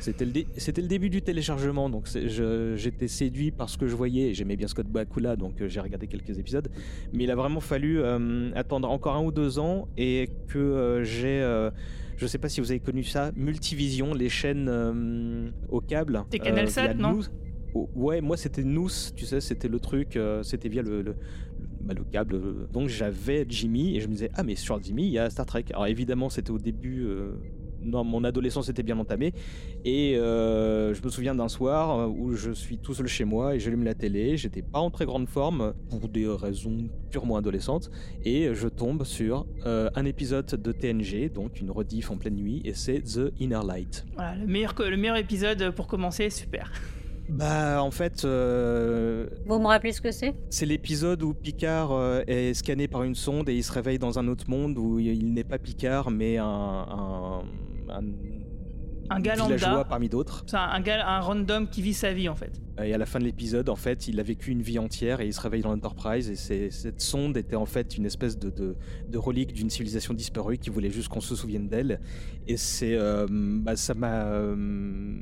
c'était 0.00 0.24
le, 0.24 0.30
dé- 0.32 0.46
c'était 0.56 0.82
le 0.82 0.88
début 0.88 1.10
du 1.10 1.22
téléchargement, 1.22 1.88
donc 1.90 2.08
c'est- 2.08 2.28
je- 2.28 2.74
j'étais 2.76 3.08
séduit 3.08 3.50
par 3.50 3.68
ce 3.68 3.78
que 3.78 3.86
je 3.86 3.94
voyais. 3.96 4.34
J'aimais 4.34 4.56
bien 4.56 4.68
Scott 4.68 4.86
Bakula, 4.86 5.36
donc 5.36 5.54
j'ai 5.66 5.80
regardé 5.80 6.06
quelques 6.06 6.38
épisodes. 6.38 6.68
Mais 7.12 7.24
il 7.24 7.30
a 7.30 7.34
vraiment 7.36 7.60
fallu 7.60 8.00
attendre 8.54 8.90
encore 8.90 9.16
un 9.16 9.24
ou 9.24 9.32
deux 9.32 9.58
ans 9.58 9.88
et 9.96 10.28
que 10.48 11.00
j'ai. 11.04 11.42
Euh, 12.12 12.16
je 12.18 12.26
sais 12.26 12.38
pas 12.38 12.48
si 12.48 12.60
vous 12.60 12.70
avez 12.70 12.80
connu 12.80 13.02
ça, 13.04 13.32
Multivision, 13.36 14.14
les 14.14 14.28
chaînes 14.28 14.68
euh, 14.68 15.50
au 15.68 15.80
câble. 15.80 16.22
C'était 16.30 16.38
Canal 16.44 16.60
euh, 16.64 16.68
via 16.68 16.70
7, 16.88 16.98
non 16.98 17.12
Nous. 17.12 17.24
Oh, 17.74 17.88
ouais, 17.94 18.20
moi 18.20 18.36
c'était 18.36 18.64
Nous, 18.64 18.88
tu 19.16 19.24
sais, 19.24 19.40
c'était 19.40 19.68
le 19.68 19.80
truc, 19.80 20.16
euh, 20.16 20.42
c'était 20.42 20.68
via 20.68 20.82
le, 20.82 20.90
le, 21.00 21.02
le- 21.02 21.16
bah, 21.80 21.94
le 21.94 22.04
câble. 22.04 22.34
euh, 22.34 22.66
Donc 22.72 22.88
j'avais 22.88 23.46
Jimmy 23.48 23.96
et 23.96 24.00
je 24.00 24.06
me 24.08 24.12
disais, 24.12 24.30
ah 24.34 24.42
mais 24.42 24.54
sur 24.56 24.80
Jimmy 24.82 25.04
il 25.06 25.12
y 25.12 25.18
a 25.18 25.30
Star 25.30 25.46
Trek. 25.46 25.64
Alors 25.70 25.86
évidemment 25.86 26.28
c'était 26.28 26.50
au 26.50 26.58
début, 26.58 27.04
euh, 27.04 27.32
non, 27.84 28.04
mon 28.04 28.24
adolescence 28.24 28.68
était 28.68 28.82
bien 28.82 28.98
entamée. 28.98 29.32
Et 29.84 30.16
euh, 30.16 30.94
je 30.94 31.02
me 31.02 31.08
souviens 31.08 31.34
d'un 31.34 31.48
soir 31.48 31.98
euh, 31.98 32.06
où 32.06 32.34
je 32.34 32.52
suis 32.52 32.78
tout 32.78 32.94
seul 32.94 33.06
chez 33.06 33.24
moi 33.24 33.54
et 33.54 33.60
j'allume 33.60 33.84
la 33.84 33.94
télé. 33.94 34.36
J'étais 34.36 34.62
pas 34.62 34.78
en 34.78 34.90
très 34.90 35.04
grande 35.04 35.28
forme 35.28 35.74
pour 35.90 36.08
des 36.08 36.26
raisons 36.26 36.88
purement 37.10 37.36
adolescentes. 37.36 37.90
Et 38.24 38.54
je 38.54 38.68
tombe 38.68 39.04
sur 39.04 39.46
euh, 39.66 39.90
un 39.94 40.04
épisode 40.04 40.46
de 40.46 40.72
TNG, 40.72 41.32
donc 41.32 41.60
une 41.60 41.70
rediff 41.70 42.10
en 42.10 42.16
pleine 42.16 42.36
nuit, 42.36 42.62
et 42.64 42.74
c'est 42.74 43.00
The 43.02 43.32
Inner 43.40 43.60
Light. 43.66 44.04
Voilà, 44.14 44.36
le 44.36 44.46
meilleur, 44.46 44.74
le 44.78 44.96
meilleur 44.96 45.16
épisode 45.16 45.70
pour 45.74 45.86
commencer, 45.86 46.30
super. 46.30 46.72
Bah, 47.28 47.82
en 47.82 47.90
fait, 47.90 48.24
euh, 48.24 49.26
Vous 49.46 49.58
me 49.58 49.66
rappelez 49.66 49.92
ce 49.92 50.00
que 50.00 50.10
c'est? 50.10 50.34
c'est 50.50 50.66
l'épisode 50.66 51.22
où 51.22 51.32
Picard 51.32 51.92
euh, 51.92 52.22
est 52.26 52.52
scanné 52.52 52.88
par 52.88 53.04
une 53.04 53.14
sonde 53.14 53.48
et 53.48 53.54
il 53.54 53.62
se 53.62 53.72
réveille 53.72 53.98
dans 53.98 54.18
un 54.18 54.28
autre 54.28 54.50
monde 54.50 54.76
où 54.76 54.98
il 54.98 55.32
n'est 55.32 55.44
pas 55.44 55.58
Picard, 55.58 56.10
mais 56.10 56.36
un. 56.38 56.44
un, 56.46 57.42
un 57.88 58.02
Un 59.10 59.20
gars 59.20 59.34
lambda. 59.36 59.84
parmi 59.88 60.08
d'autres. 60.08 60.44
C'est 60.46 60.56
un, 60.56 60.60
un 60.60 60.80
gars, 60.80 61.06
un 61.06 61.20
random 61.20 61.68
qui 61.68 61.82
vit 61.82 61.94
sa 61.94 62.12
vie 62.12 62.28
en 62.28 62.34
fait. 62.34 62.60
Et 62.82 62.94
à 62.94 62.98
la 62.98 63.04
fin 63.06 63.18
de 63.18 63.24
l'épisode, 63.24 63.68
en 63.68 63.76
fait, 63.76 64.08
il 64.08 64.18
a 64.18 64.22
vécu 64.22 64.50
une 64.50 64.62
vie 64.62 64.78
entière 64.78 65.20
et 65.20 65.26
il 65.26 65.34
se 65.34 65.40
réveille 65.40 65.60
dans 65.60 65.70
l'Enterprise. 65.70 66.30
Et 66.30 66.70
cette 66.70 67.00
sonde 67.02 67.36
était 67.36 67.56
en 67.56 67.66
fait 67.66 67.96
une 67.98 68.06
espèce 68.06 68.38
de, 68.38 68.48
de, 68.48 68.76
de 69.08 69.18
relique 69.18 69.52
d'une 69.52 69.68
civilisation 69.68 70.14
disparue 70.14 70.56
qui 70.56 70.70
voulait 70.70 70.90
juste 70.90 71.08
qu'on 71.08 71.20
se 71.20 71.34
souvienne 71.36 71.68
d'elle. 71.68 72.00
Et 72.46 72.56
c'est, 72.56 72.96
euh, 72.96 73.26
bah, 73.30 73.76
ça 73.76 73.92
m'a 73.94 74.24
euh, 74.24 75.16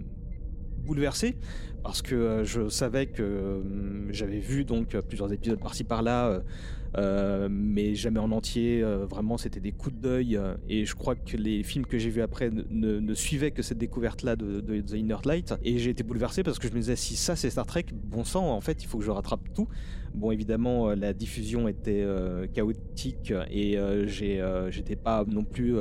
bouleversé 0.85 1.37
parce 1.83 2.03
que 2.03 2.15
euh, 2.15 2.45
je 2.45 2.69
savais 2.69 3.07
que 3.07 3.23
euh, 3.23 4.13
j'avais 4.13 4.39
vu 4.39 4.65
donc 4.65 4.97
plusieurs 5.09 5.33
épisodes 5.33 5.59
par-ci 5.61 5.83
par-là. 5.85 6.43
Euh, 6.97 7.49
mais 7.51 7.95
jamais 7.95 8.19
en 8.19 8.33
entier, 8.33 8.83
euh, 8.83 9.07
vraiment 9.07 9.39
c'était 9.39 9.61
des 9.61 9.71
coups 9.71 9.95
d'œil 9.95 10.37
euh, 10.37 10.55
et 10.69 10.85
je 10.85 10.97
crois 10.97 11.15
que 11.15 11.37
les 11.37 11.63
films 11.63 11.87
que 11.87 11.99
j'ai 11.99 12.11
vus 12.11 12.23
après 12.23 12.51
ne, 12.51 13.15
suivaient 13.15 13.53
que 13.53 13.63
cette 13.63 13.79
découverte-là 13.79 14.35
de, 14.35 14.61
de 14.61 14.81
The 14.81 14.95
Inner 14.95 15.19
Light 15.25 15.55
et 15.63 15.79
j'ai 15.79 15.91
été 15.91 16.03
bouleversé 16.03 16.43
parce 16.43 16.59
que 16.59 16.67
je 16.67 16.73
me 16.73 16.79
disais 16.79 16.97
si 16.97 17.15
ça 17.15 17.37
c'est 17.37 17.51
Star 17.51 17.67
Trek, 17.67 17.87
bon 17.93 18.25
sang 18.25 18.51
en 18.51 18.61
fait 18.61 18.83
il 18.83 18.89
faut 18.89 18.99
que 18.99 19.05
je 19.05 19.11
rattrape 19.11 19.53
tout. 19.55 19.69
Bon 20.15 20.33
évidemment 20.33 20.89
la 20.91 21.13
diffusion 21.13 21.69
était 21.69 22.05
chaotique 22.53 23.33
et 23.49 23.79
j'étais 24.07 24.97
pas 24.97 25.25
non 25.29 25.45
plus 25.45 25.77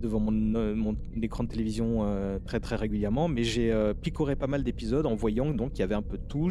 devant 0.00 0.20
mon, 0.20 0.96
écran 1.20 1.44
de 1.44 1.50
télévision 1.50 2.06
très 2.46 2.60
très 2.60 2.76
régulièrement 2.76 3.28
mais 3.28 3.44
j'ai 3.44 3.74
picoré 4.00 4.36
pas 4.36 4.46
mal 4.46 4.64
d'épisodes 4.64 5.04
en 5.04 5.14
voyant 5.14 5.52
donc 5.52 5.72
qu'il 5.72 5.80
y 5.80 5.82
avait 5.82 5.94
un 5.94 6.00
peu 6.00 6.16
de 6.16 6.22
tout 6.26 6.50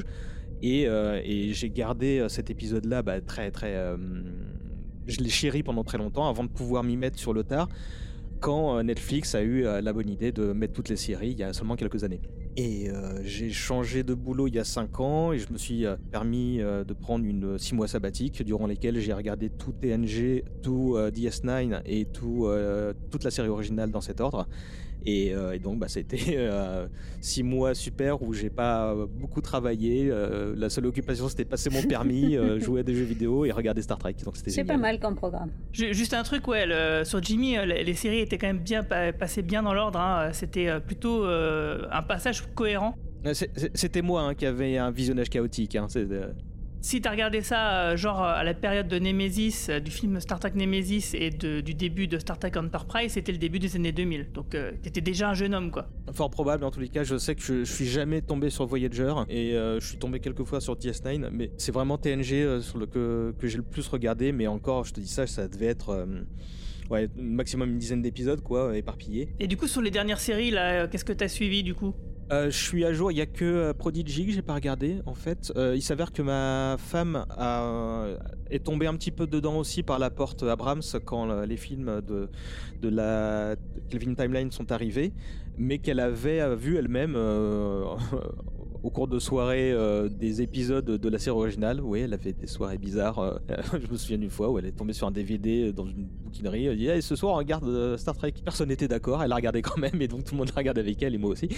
et, 0.62 0.88
euh, 0.88 1.22
et 1.24 1.54
j'ai 1.54 1.70
gardé 1.70 2.20
euh, 2.20 2.30
cet 2.30 2.50
épisode-là 2.50 3.02
bah, 3.02 3.22
très 3.22 3.52
très. 3.52 3.76
euh, 3.76 3.98
je 5.08 5.20
l'ai 5.20 5.30
chéri 5.30 5.62
pendant 5.64 5.84
très 5.84 5.98
longtemps 5.98 6.28
avant 6.28 6.44
de 6.44 6.50
pouvoir 6.50 6.84
m'y 6.84 6.98
mettre 6.98 7.20
sur 7.20 7.34
le 7.34 7.44
tard. 7.44 7.70
Quand 8.40 8.84
Netflix 8.84 9.34
a 9.34 9.42
eu 9.44 9.64
la 9.64 9.94
bonne 9.94 10.10
idée 10.10 10.32
de 10.32 10.52
mettre 10.52 10.74
toutes 10.74 10.90
les 10.90 10.98
séries 10.98 11.32
il 11.32 11.40
y 11.40 11.44
a 11.44 11.54
seulement 11.54 11.76
quelques 11.76 12.04
années. 12.04 12.22
Et 12.58 12.90
j'ai 13.24 13.50
changé 13.50 14.04
de 14.04 14.14
boulot 14.14 14.48
il 14.48 14.56
y 14.56 14.60
a 14.60 14.64
5 14.64 15.00
ans 15.00 15.32
et 15.32 15.40
je 15.40 15.52
me 15.52 15.58
suis 15.58 15.86
permis 16.12 16.58
de 16.58 16.94
prendre 16.94 17.26
une 17.26 17.58
6 17.58 17.76
mois 17.76 17.88
sabbatique 17.88 18.44
durant 18.44 18.68
lesquels 18.68 19.00
j'ai 19.00 19.14
regardé 19.14 19.50
tout 19.50 19.72
TNG, 19.72 20.44
tout 20.62 20.96
euh, 20.96 21.12
DS9 21.12 21.82
et 21.86 22.06
tout, 22.06 22.48
toute 23.10 23.24
la 23.24 23.32
série 23.32 23.50
originale 23.50 23.90
dans 23.92 24.02
cet 24.02 24.22
ordre. 24.22 24.48
Et, 25.08 25.34
euh, 25.36 25.54
et 25.54 25.60
donc 25.60 25.78
bah, 25.80 25.88
c'était 25.88 26.18
6 27.22 27.44
mois 27.44 27.74
super 27.76 28.22
où 28.22 28.34
j'ai 28.34 28.50
pas 28.50 28.92
euh, 28.92 29.06
beaucoup 29.10 29.42
travaillé. 29.42 30.10
Euh, 30.10 30.54
la 30.58 30.70
seule 30.70 30.86
occupation 30.88 31.30
c'était 31.30 31.46
passer 31.46 31.70
mon 31.70 31.84
permis, 31.84 32.36
euh, 32.36 32.60
jouer 32.66 32.80
à 32.80 32.84
des 32.84 32.96
jeux 32.96 33.04
vidéo 33.06 33.46
et 33.46 33.52
regarder 33.52 33.82
Star 33.82 33.98
Trek. 33.98 34.16
Donc 34.24 34.36
c'était 34.38 34.52
C'est 34.52 34.64
pas 34.64 34.78
mal 34.78 35.00
comme 35.00 35.16
programme. 35.16 35.52
Ju- 35.74 35.94
Juste 35.94 36.14
un 36.14 36.24
truc, 36.24 36.48
ouais, 36.48 36.66
le- 36.66 37.04
sur 37.04 37.22
Jimmy, 37.22 37.58
euh, 37.58 37.66
les, 37.66 37.84
les 37.84 37.94
séries 37.94 38.20
étaient 38.20 38.38
quand 38.38 38.48
même 38.48 38.60
bien 38.60 38.84
pa- 38.84 39.14
passées 39.14 39.42
bien 39.44 39.62
dans 39.64 39.74
l'ordre. 39.74 40.00
hein. 40.00 40.30
C'était 40.34 40.68
euh, 40.70 40.80
plutôt 40.80 41.24
euh, 41.26 41.84
un 41.92 42.02
passage 42.02 42.44
cohérent. 42.56 42.96
Euh, 43.26 43.34
C'était 43.74 44.02
moi 44.02 44.22
hein, 44.22 44.34
qui 44.36 44.46
avait 44.46 44.78
un 44.78 44.92
visionnage 44.92 45.30
chaotique. 45.30 45.76
hein. 45.76 45.88
Si 46.86 47.02
t'as 47.02 47.10
regardé 47.10 47.42
ça, 47.42 47.80
euh, 47.80 47.98
genre 47.98 48.24
euh, 48.24 48.36
à 48.36 48.44
la 48.44 48.54
période 48.54 48.88
de 48.88 49.00
Nemesis, 49.00 49.70
euh, 49.70 49.80
du 49.80 49.90
film 49.90 50.20
Star 50.20 50.40
Trek 50.40 50.52
Nemesis 50.54 51.16
et 51.16 51.32
du 51.32 51.74
début 51.74 52.06
de 52.06 52.20
Star 52.20 52.38
Trek 52.38 52.52
Enterprise, 52.58 53.14
c'était 53.14 53.32
le 53.32 53.40
début 53.40 53.58
des 53.58 53.76
années 53.76 53.92
2000. 53.92 54.32
Donc 54.34 54.56
t'étais 54.84 55.02
déjà 55.02 55.32
un 55.32 55.34
jeune 55.34 55.56
homme, 55.56 55.72
quoi. 55.72 55.88
Fort 56.14 56.30
probable, 56.30 56.64
en 56.64 56.70
tous 56.70 56.82
les 56.82 56.90
cas, 56.90 57.04
je 57.04 57.18
sais 57.18 57.34
que 57.34 57.42
je, 57.42 57.64
je 57.64 57.74
suis 57.74 57.88
jamais 57.88 58.22
tombé 58.22 58.52
sur 58.52 58.68
Voyager 58.68 59.12
et 59.30 59.54
je 59.54 59.84
suis 59.84 59.98
tombé 59.98 60.20
quelques 60.20 60.44
fois 60.44 60.62
sur 60.62 60.76
DS9, 60.76 61.30
mais 61.32 61.50
c'est 61.58 61.72
vraiment 61.72 61.98
TNG 61.98 62.62
que, 62.92 63.34
j'ai 63.42 63.58
le 63.58 63.64
plus 63.64 63.88
regardé, 63.88 64.32
mais 64.32 64.46
encore, 64.46 64.84
je 64.84 64.94
te 64.94 65.00
dis 65.00 65.08
ça, 65.08 65.26
ça 65.26 65.48
devait 65.48 65.66
être 65.66 66.06
ouais, 66.90 67.10
maximum 67.18 67.72
une 67.72 67.78
dizaine 67.80 68.02
d'épisodes, 68.02 68.42
quoi, 68.42 68.78
éparpillés. 68.78 69.30
Et 69.40 69.48
du 69.48 69.58
coup, 69.58 69.68
sur 69.68 69.82
les 69.82 69.92
dernières 69.92 70.20
séries, 70.20 70.52
là, 70.52 70.84
euh, 70.84 70.88
qu'est-ce 70.88 71.06
que 71.06 71.14
t'as 71.14 71.28
suivi, 71.28 71.64
du 71.64 71.74
coup? 71.74 71.94
Euh, 72.32 72.50
je 72.50 72.58
suis 72.58 72.84
à 72.84 72.92
jour, 72.92 73.12
il 73.12 73.20
y 73.20 73.22
a 73.22 73.28
que 73.28 73.46
euh, 73.46 73.74
Prodigy 73.74 74.26
que 74.26 74.32
j'ai 74.32 74.42
pas 74.42 74.56
regardé 74.56 74.96
en 75.06 75.14
fait. 75.14 75.54
Euh, 75.56 75.74
il 75.76 75.84
s'avère 75.84 76.12
que 76.12 76.24
ma 76.24 76.76
femme 76.80 77.24
a- 77.30 78.08
est 78.50 78.66
tombée 78.66 78.88
un 78.88 78.96
petit 78.96 79.12
peu 79.12 79.28
dedans 79.28 79.58
aussi 79.60 79.84
par 79.84 80.00
la 80.00 80.10
porte 80.10 80.42
Abrams 80.42 80.82
quand 81.06 81.42
les 81.44 81.56
films 81.58 82.02
de, 82.02 82.28
de 82.82 82.90
la 82.90 83.56
Kelvin 83.92 84.16
Timeline 84.16 84.50
sont 84.52 84.72
arrivés, 84.72 85.14
mais 85.60 85.78
qu'elle 85.78 86.00
avait 86.00 86.56
vu 86.56 86.78
elle-même 86.78 87.14
euh, 87.16 87.84
au 88.86 88.92
cours 88.92 89.08
de 89.08 89.18
soirées 89.18 89.72
euh, 89.72 90.10
des 90.10 90.44
épisodes 90.44 90.86
de 90.86 91.10
la 91.10 91.18
série 91.18 91.36
originale. 91.36 91.82
Oui, 91.82 92.02
elle 92.02 92.14
avait 92.14 92.34
des 92.34 92.46
soirées 92.46 92.78
bizarres. 92.78 93.18
euh, 93.18 93.34
je 93.84 93.92
me 93.92 93.98
souviens 93.98 94.20
d'une 94.20 94.30
fois 94.30 94.52
où 94.52 94.60
elle 94.60 94.68
est 94.68 94.74
tombée 94.74 94.94
sur 94.94 95.08
un 95.08 95.12
DVD 95.12 95.74
dans 95.74 95.88
une 95.88 96.06
bouquinerie. 96.06 96.68
Elle 96.68 96.78
dit 96.78 96.88
Hey, 96.88 97.02
ce 97.02 97.16
soir 97.16 97.34
on 97.34 97.38
regarde 97.38 97.68
euh, 97.68 97.98
Star 97.98 98.16
Trek. 98.16 98.34
Personne 98.44 98.70
n'était 98.70 98.88
d'accord, 98.88 99.24
elle 99.24 99.32
a 99.32 99.36
regardé 99.36 99.64
quand 99.64 99.78
même 99.78 100.00
et 100.00 100.08
donc 100.08 100.26
tout 100.26 100.36
le 100.36 100.38
monde 100.38 100.52
a 100.56 100.60
regardé 100.60 100.82
avec 100.82 101.02
elle 101.02 101.16
et 101.16 101.18
moi 101.18 101.32
aussi. 101.32 101.50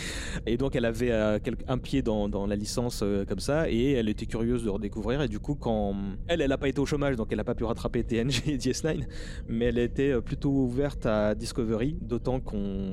Et 0.46 0.56
donc 0.56 0.78
elle 0.78 0.86
avait 0.86 1.12
un 1.12 1.78
pied 1.78 2.02
dans, 2.02 2.48
la 2.48 2.56
licence 2.56 3.04
comme 3.28 3.40
ça 3.40 3.70
et 3.70 3.92
elle 3.92 4.08
était 4.08 4.26
curieuse 4.26 4.64
de 4.64 4.70
redécouvrir 4.70 5.22
et 5.22 5.28
du 5.28 5.40
coup 5.40 5.56
quand 5.56 5.96
elle 6.28 6.42
elle 6.42 6.52
a 6.52 6.58
pas 6.58 6.70
été 6.70 6.80
au 6.80 6.86
chômage 6.86 7.16
donc 7.18 7.28
elle 7.32 7.40
a 7.40 7.44
pas 7.44 7.56
pu 7.56 7.66
rattraper 7.66 8.04
TNG 8.04 8.44
et 8.48 8.58
DS9 8.58 9.04
mais 9.50 9.66
elle 9.66 9.80
était 9.80 10.22
plutôt 10.22 10.52
ouverte 10.52 11.06
à 11.06 11.36
Discovery 11.36 11.98
d'autant 12.00 12.40
qu'on 12.40 12.92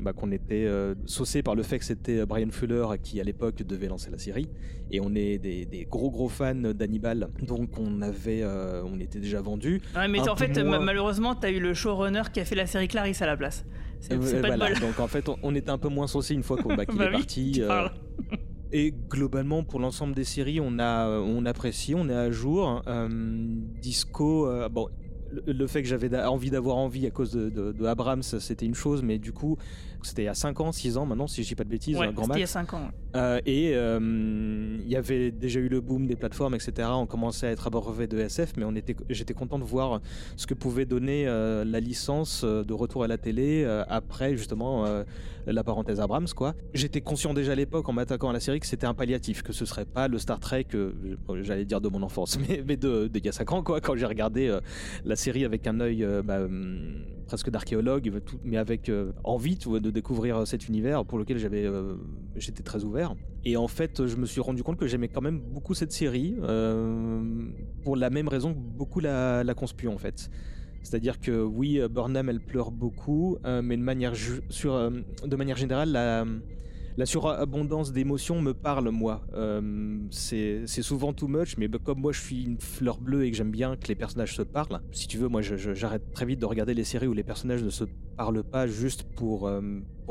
bah, 0.00 0.12
qu'on 0.12 0.32
était 0.32 0.66
saucé 1.04 1.42
par 1.42 1.54
le 1.54 1.62
fait 1.62 1.78
que 1.78 1.84
c'était 1.84 2.24
Brian 2.26 2.50
Fuller 2.50 2.86
qui 3.02 3.20
à 3.20 3.24
l'époque 3.24 3.62
devait 3.68 3.86
lancer 3.88 4.10
la 4.10 4.18
série 4.18 4.48
et 4.90 5.00
on 5.00 5.14
est 5.14 5.38
des, 5.38 5.64
des 5.66 5.84
gros 5.84 6.10
gros 6.10 6.28
fans 6.28 6.54
d'Hannibal 6.54 7.28
donc 7.46 7.78
on 7.78 8.02
avait 8.02 8.42
euh, 8.42 8.82
on 8.84 8.98
était 8.98 9.20
déjà 9.20 9.40
vendu 9.40 9.80
Ouais, 9.94 10.08
mais 10.08 10.28
en 10.28 10.34
fait, 10.36 10.58
moins. 10.64 10.78
ma- 10.78 10.84
malheureusement, 10.86 11.34
t'as 11.36 11.50
eu 11.52 11.60
le 11.60 11.74
showrunner 11.74 12.22
qui 12.32 12.40
a 12.40 12.44
fait 12.44 12.54
la 12.56 12.66
série 12.66 12.88
Clarisse 12.88 13.22
à 13.22 13.26
la 13.26 13.36
place. 13.36 13.64
C'est 14.00 14.14
Euh, 14.14 14.18
c'est 14.22 14.40
pas 14.40 14.48
voilà. 14.48 14.68
de 14.70 14.74
bol. 14.74 14.80
donc 14.88 14.98
en 15.00 15.06
fait 15.08 15.28
on, 15.28 15.36
on 15.42 15.54
était 15.54 15.70
un 15.70 15.78
peu 15.78 15.88
moins 15.88 16.06
saucé 16.06 16.34
une 16.34 16.42
fois 16.42 16.56
qu'on 16.56 16.74
bah, 16.74 16.84
Bah 16.96 17.04
est 17.04 17.08
oui, 17.08 17.12
parti 17.12 17.60
euh. 17.62 17.88
Et 18.70 18.92
globalement, 19.08 19.64
pour 19.64 19.80
l'ensemble 19.80 20.14
des 20.14 20.24
séries, 20.24 20.60
on 20.60 20.78
a, 20.78 21.08
on 21.20 21.46
apprécie, 21.46 21.94
on 21.94 22.06
est 22.10 22.14
à 22.14 22.30
jour. 22.30 22.82
Euh, 22.86 23.08
Disco, 23.80 24.46
euh, 24.46 24.68
bon, 24.68 24.88
le, 25.32 25.52
le 25.54 25.66
fait 25.66 25.82
que 25.82 25.88
j'avais 25.88 26.14
envie 26.22 26.50
d'avoir 26.50 26.76
envie 26.76 27.06
à 27.06 27.10
cause 27.10 27.32
de, 27.32 27.48
de- 27.48 27.72
de 27.72 27.84
Abrams, 27.86 28.22
c'était 28.22 28.66
une 28.66 28.74
chose, 28.74 29.02
mais 29.02 29.18
du 29.18 29.32
coup, 29.32 29.56
c'était 30.02 30.22
il 30.22 30.26
y 30.26 30.28
a 30.28 30.34
5 30.34 30.60
ans, 30.60 30.72
6 30.72 30.96
ans 30.96 31.06
maintenant, 31.06 31.26
si 31.26 31.42
je 31.42 31.48
dis 31.48 31.54
pas 31.54 31.64
de 31.64 31.68
bêtises, 31.68 31.96
Ouais, 31.96 32.06
un 32.06 32.12
grand 32.12 32.24
c'était 32.24 32.38
il 32.38 32.40
y 32.40 32.42
a 32.42 32.60
max. 32.60 32.70
5 32.70 32.74
ans. 32.74 32.90
Euh, 33.16 33.40
et 33.46 33.72
euh, 33.74 34.78
il 34.80 34.88
y 34.88 34.96
avait 34.96 35.30
déjà 35.30 35.60
eu 35.60 35.68
le 35.68 35.80
boom 35.80 36.06
des 36.06 36.16
plateformes, 36.16 36.54
etc. 36.54 36.88
On 36.92 37.06
commençait 37.06 37.46
à 37.46 37.50
être 37.50 37.66
abreuvé 37.66 38.06
de 38.06 38.18
SF, 38.18 38.54
mais 38.56 38.64
on 38.64 38.74
était, 38.74 38.94
j'étais 39.08 39.34
content 39.34 39.58
de 39.58 39.64
voir 39.64 40.00
ce 40.36 40.46
que 40.46 40.54
pouvait 40.54 40.84
donner 40.84 41.26
euh, 41.26 41.64
la 41.64 41.80
licence 41.80 42.44
de 42.44 42.72
retour 42.72 43.04
à 43.04 43.08
la 43.08 43.18
télé 43.18 43.64
après 43.88 44.36
justement 44.36 44.84
la 45.46 45.64
parenthèse 45.64 46.00
Abrams, 46.00 46.28
quoi. 46.34 46.54
J'étais 46.74 47.00
conscient 47.00 47.32
déjà 47.32 47.52
à 47.52 47.54
l'époque 47.54 47.88
en 47.88 47.92
m'attaquant 47.92 48.28
à 48.28 48.32
la 48.32 48.40
série 48.40 48.60
que 48.60 48.66
c'était 48.66 48.86
un 48.86 48.94
palliatif, 48.94 49.42
que 49.42 49.52
ce 49.52 49.64
serait 49.64 49.84
pas 49.84 50.08
le 50.08 50.18
Star 50.18 50.40
Trek, 50.40 50.66
j'allais 51.42 51.64
dire 51.64 51.80
de 51.80 51.88
mon 51.88 52.02
enfance, 52.02 52.38
mais, 52.48 52.62
mais 52.66 52.76
de, 52.76 53.08
de 53.08 53.18
il 53.18 53.24
y 53.24 53.28
a 53.28 53.32
5 53.32 53.52
ans, 53.52 53.62
quoi, 53.62 53.80
quand 53.80 53.96
j'ai 53.96 54.06
regardé 54.06 54.56
la 55.04 55.16
série 55.16 55.44
avec 55.44 55.66
un 55.66 55.80
œil 55.80 56.06
bah, 56.24 56.40
hum, 56.42 57.04
presque 57.26 57.50
d'archéologue, 57.50 58.12
mais 58.44 58.58
avec 58.58 58.90
envie 59.24 59.56
tu 59.56 59.68
vois, 59.68 59.80
de 59.80 59.87
découvrir 59.90 60.38
euh, 60.38 60.44
cet 60.44 60.68
univers 60.68 61.04
pour 61.04 61.18
lequel 61.18 61.38
j'avais, 61.38 61.64
euh, 61.64 61.94
j'étais 62.36 62.62
très 62.62 62.84
ouvert. 62.84 63.14
Et 63.44 63.56
en 63.56 63.68
fait, 63.68 64.06
je 64.06 64.16
me 64.16 64.26
suis 64.26 64.40
rendu 64.40 64.62
compte 64.62 64.76
que 64.76 64.86
j'aimais 64.86 65.08
quand 65.08 65.20
même 65.20 65.40
beaucoup 65.40 65.74
cette 65.74 65.92
série, 65.92 66.36
euh, 66.42 67.22
pour 67.82 67.96
la 67.96 68.10
même 68.10 68.28
raison 68.28 68.52
que 68.52 68.58
beaucoup 68.58 69.00
la, 69.00 69.44
la 69.44 69.54
en 69.54 69.98
fait. 69.98 70.30
C'est-à-dire 70.82 71.20
que 71.20 71.42
oui, 71.42 71.80
Burnham, 71.90 72.28
elle 72.28 72.40
pleure 72.40 72.70
beaucoup, 72.70 73.36
mais 73.44 73.76
de 73.76 73.82
manière, 73.82 74.14
sur, 74.48 74.90
de 74.90 75.36
manière 75.36 75.56
générale, 75.56 75.90
la, 75.90 76.24
la 76.98 77.06
surabondance 77.06 77.92
d'émotions 77.92 78.42
me 78.42 78.52
parle, 78.52 78.88
moi. 78.90 79.24
Euh, 79.32 80.00
c'est 80.10 80.66
souvent 80.66 81.12
too 81.12 81.28
much, 81.28 81.56
mais 81.56 81.68
bah, 81.68 81.78
comme 81.82 82.00
moi 82.00 82.10
je 82.10 82.20
suis 82.20 82.42
une 82.42 82.60
fleur 82.60 82.98
bleue 82.98 83.24
et 83.24 83.30
que 83.30 83.36
j'aime 83.36 83.52
bien 83.52 83.76
que 83.76 83.86
les 83.86 83.94
personnages 83.94 84.34
se 84.34 84.42
parlent, 84.42 84.80
si 84.90 85.06
tu 85.06 85.16
veux, 85.16 85.28
moi 85.28 85.40
j'arrête 85.40 86.12
très 86.12 86.26
vite 86.26 86.40
de 86.40 86.44
regarder 86.44 86.74
les 86.74 86.82
séries 86.82 87.06
où 87.06 87.12
les 87.12 87.22
personnages 87.22 87.62
ne 87.62 87.70
se 87.70 87.84
parlent 88.16 88.42
pas 88.42 88.66
juste 88.66 89.04
pour, 89.04 89.46
euh, 89.46 89.62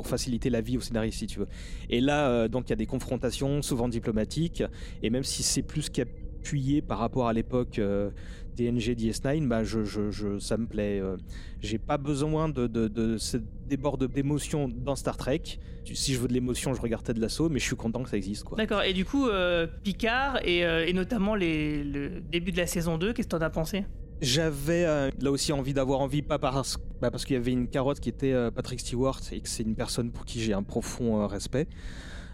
faciliter 0.04 0.50
la 0.50 0.62
vie 0.62 0.78
au 0.78 0.80
scénariste, 0.80 1.20
si 1.20 1.28
tu 1.28 1.40
veux. 1.40 1.48
Et 1.90 2.00
là, 2.00 2.30
euh, 2.30 2.48
donc 2.48 2.68
il 2.68 2.70
y 2.70 2.74
a 2.74 2.78
des 2.78 2.86
confrontations, 2.86 3.62
souvent 3.62 3.90
diplomatiques, 3.90 4.64
et 5.04 5.10
même 5.10 5.24
si 5.24 5.44
c'est 5.44 5.64
plus 5.64 5.90
cap- 5.90 6.08
appuyé 6.48 6.82
par 6.82 7.00
rapport 7.00 7.28
à 7.28 7.34
l'époque 7.34 7.82
TNG 8.58 8.96
DS9, 8.96 9.48
bah 9.48 9.64
je, 9.64 9.84
je, 9.86 10.12
je- 10.12 10.40
ça 10.40 10.58
me 10.58 10.66
plaît. 10.66 11.00
euh, 11.00 11.16
J'ai 11.62 11.78
pas 11.78 11.98
besoin 11.98 12.50
de, 12.50 12.68
de, 12.68 12.88
de 12.88 13.18
ce 13.18 13.38
débord 13.70 13.98
d'émotion 13.98 14.68
dans 14.68 14.96
Star 14.96 15.16
Trek. 15.16 15.42
Si 15.94 16.14
je 16.14 16.20
veux 16.20 16.28
de 16.28 16.34
l'émotion, 16.34 16.74
je 16.74 16.82
regarde 16.82 17.04
Ted 17.04 17.20
Lasso, 17.20 17.48
mais 17.50 17.60
je 17.60 17.66
suis 17.66 17.76
content 17.78 18.04
que 18.04 18.10
ça 18.10 18.18
existe. 18.18 18.46
D'accord, 18.58 18.82
et 18.84 18.92
du 18.94 19.06
coup, 19.06 19.28
euh, 19.28 19.68
Picard 19.84 20.40
et, 20.46 20.66
euh, 20.66 20.86
et 20.86 20.92
notamment 20.94 21.36
les, 21.36 21.84
le 21.84 22.20
début 22.20 22.52
de 22.52 22.58
la 22.58 22.68
saison 22.68 22.98
2, 22.98 23.14
qu'est-ce 23.14 23.28
que 23.28 23.36
t'en 23.38 23.42
as 23.42 23.50
pensé? 23.50 23.86
J'avais 24.20 24.84
euh, 24.86 25.12
là 25.22 25.32
aussi 25.32 25.54
envie 25.54 25.74
d'avoir 25.76 26.00
envie, 26.00 26.24
pas 26.24 26.40
parce, 26.40 26.78
bah, 27.00 27.12
parce 27.12 27.24
qu'il 27.24 27.36
y 27.36 27.38
avait 27.38 27.52
une 27.52 27.68
carotte 27.68 28.00
qui 28.00 28.10
était 28.10 28.34
euh, 28.34 28.50
Patrick 28.50 28.80
Stewart 28.80 29.22
et 29.32 29.40
que 29.42 29.48
c'est 29.48 29.62
une 29.64 29.76
personne 29.76 30.12
pour 30.12 30.26
qui 30.26 30.40
j'ai 30.42 30.54
un 30.54 30.64
profond 30.64 31.22
euh, 31.22 31.28
respect. 31.28 31.68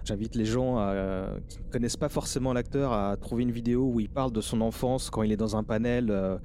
J'invite 0.06 0.36
les 0.36 0.46
gens 0.46 0.80
euh, 0.80 1.38
qui 1.48 1.60
ne 1.60 1.72
connaissent 1.72 1.98
pas 1.98 2.10
forcément 2.10 2.52
l'acteur 2.52 2.92
à 2.92 3.16
trouver 3.16 3.44
une 3.44 3.52
vidéo 3.52 3.90
où 3.94 4.02
il 4.02 4.10
parle 4.10 4.34
de 4.34 4.42
son 4.42 4.60
enfance 4.60 5.10
quand 5.10 5.24
il 5.24 5.32
est 5.32 5.38
dans 5.38 5.56
un 5.56 5.64
panel, 5.64 6.10
euh, 6.12 6.38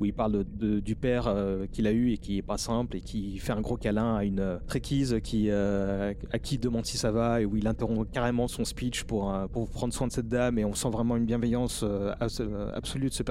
où 0.00 0.04
il 0.04 0.12
parle 0.12 0.44
du 0.44 0.94
père 0.94 1.26
euh, 1.26 1.66
qu'il 1.70 1.86
a 1.86 1.92
eu 1.92 2.12
et 2.12 2.18
qui 2.18 2.38
est 2.38 2.42
pas 2.42 2.58
simple 2.58 2.96
et 2.96 3.00
qui 3.00 3.38
fait 3.38 3.52
un 3.52 3.60
gros 3.60 3.76
câlin 3.76 4.16
à 4.16 4.24
une 4.24 4.40
euh, 4.40 4.58
qui, 5.22 5.46
euh, 5.50 6.14
à 6.32 6.38
qui 6.38 6.54
il 6.54 6.58
demande 6.58 6.86
si 6.86 6.98
ça 6.98 7.10
va 7.10 7.40
et 7.40 7.44
où 7.44 7.56
il 7.56 7.66
interrompt 7.66 8.10
carrément 8.10 8.48
son 8.48 8.64
speech 8.64 9.04
pour, 9.04 9.32
euh, 9.32 9.46
pour 9.46 9.68
prendre 9.70 9.92
soin 9.92 10.06
de 10.06 10.12
cette 10.12 10.28
dame 10.28 10.58
et 10.58 10.64
on 10.64 10.74
sent 10.74 10.90
vraiment 10.90 11.16
une 11.16 11.24
bienveillance 11.24 11.84
abs- 12.20 12.42
absolue 12.74 13.08
de 13.08 13.14
ce, 13.14 13.22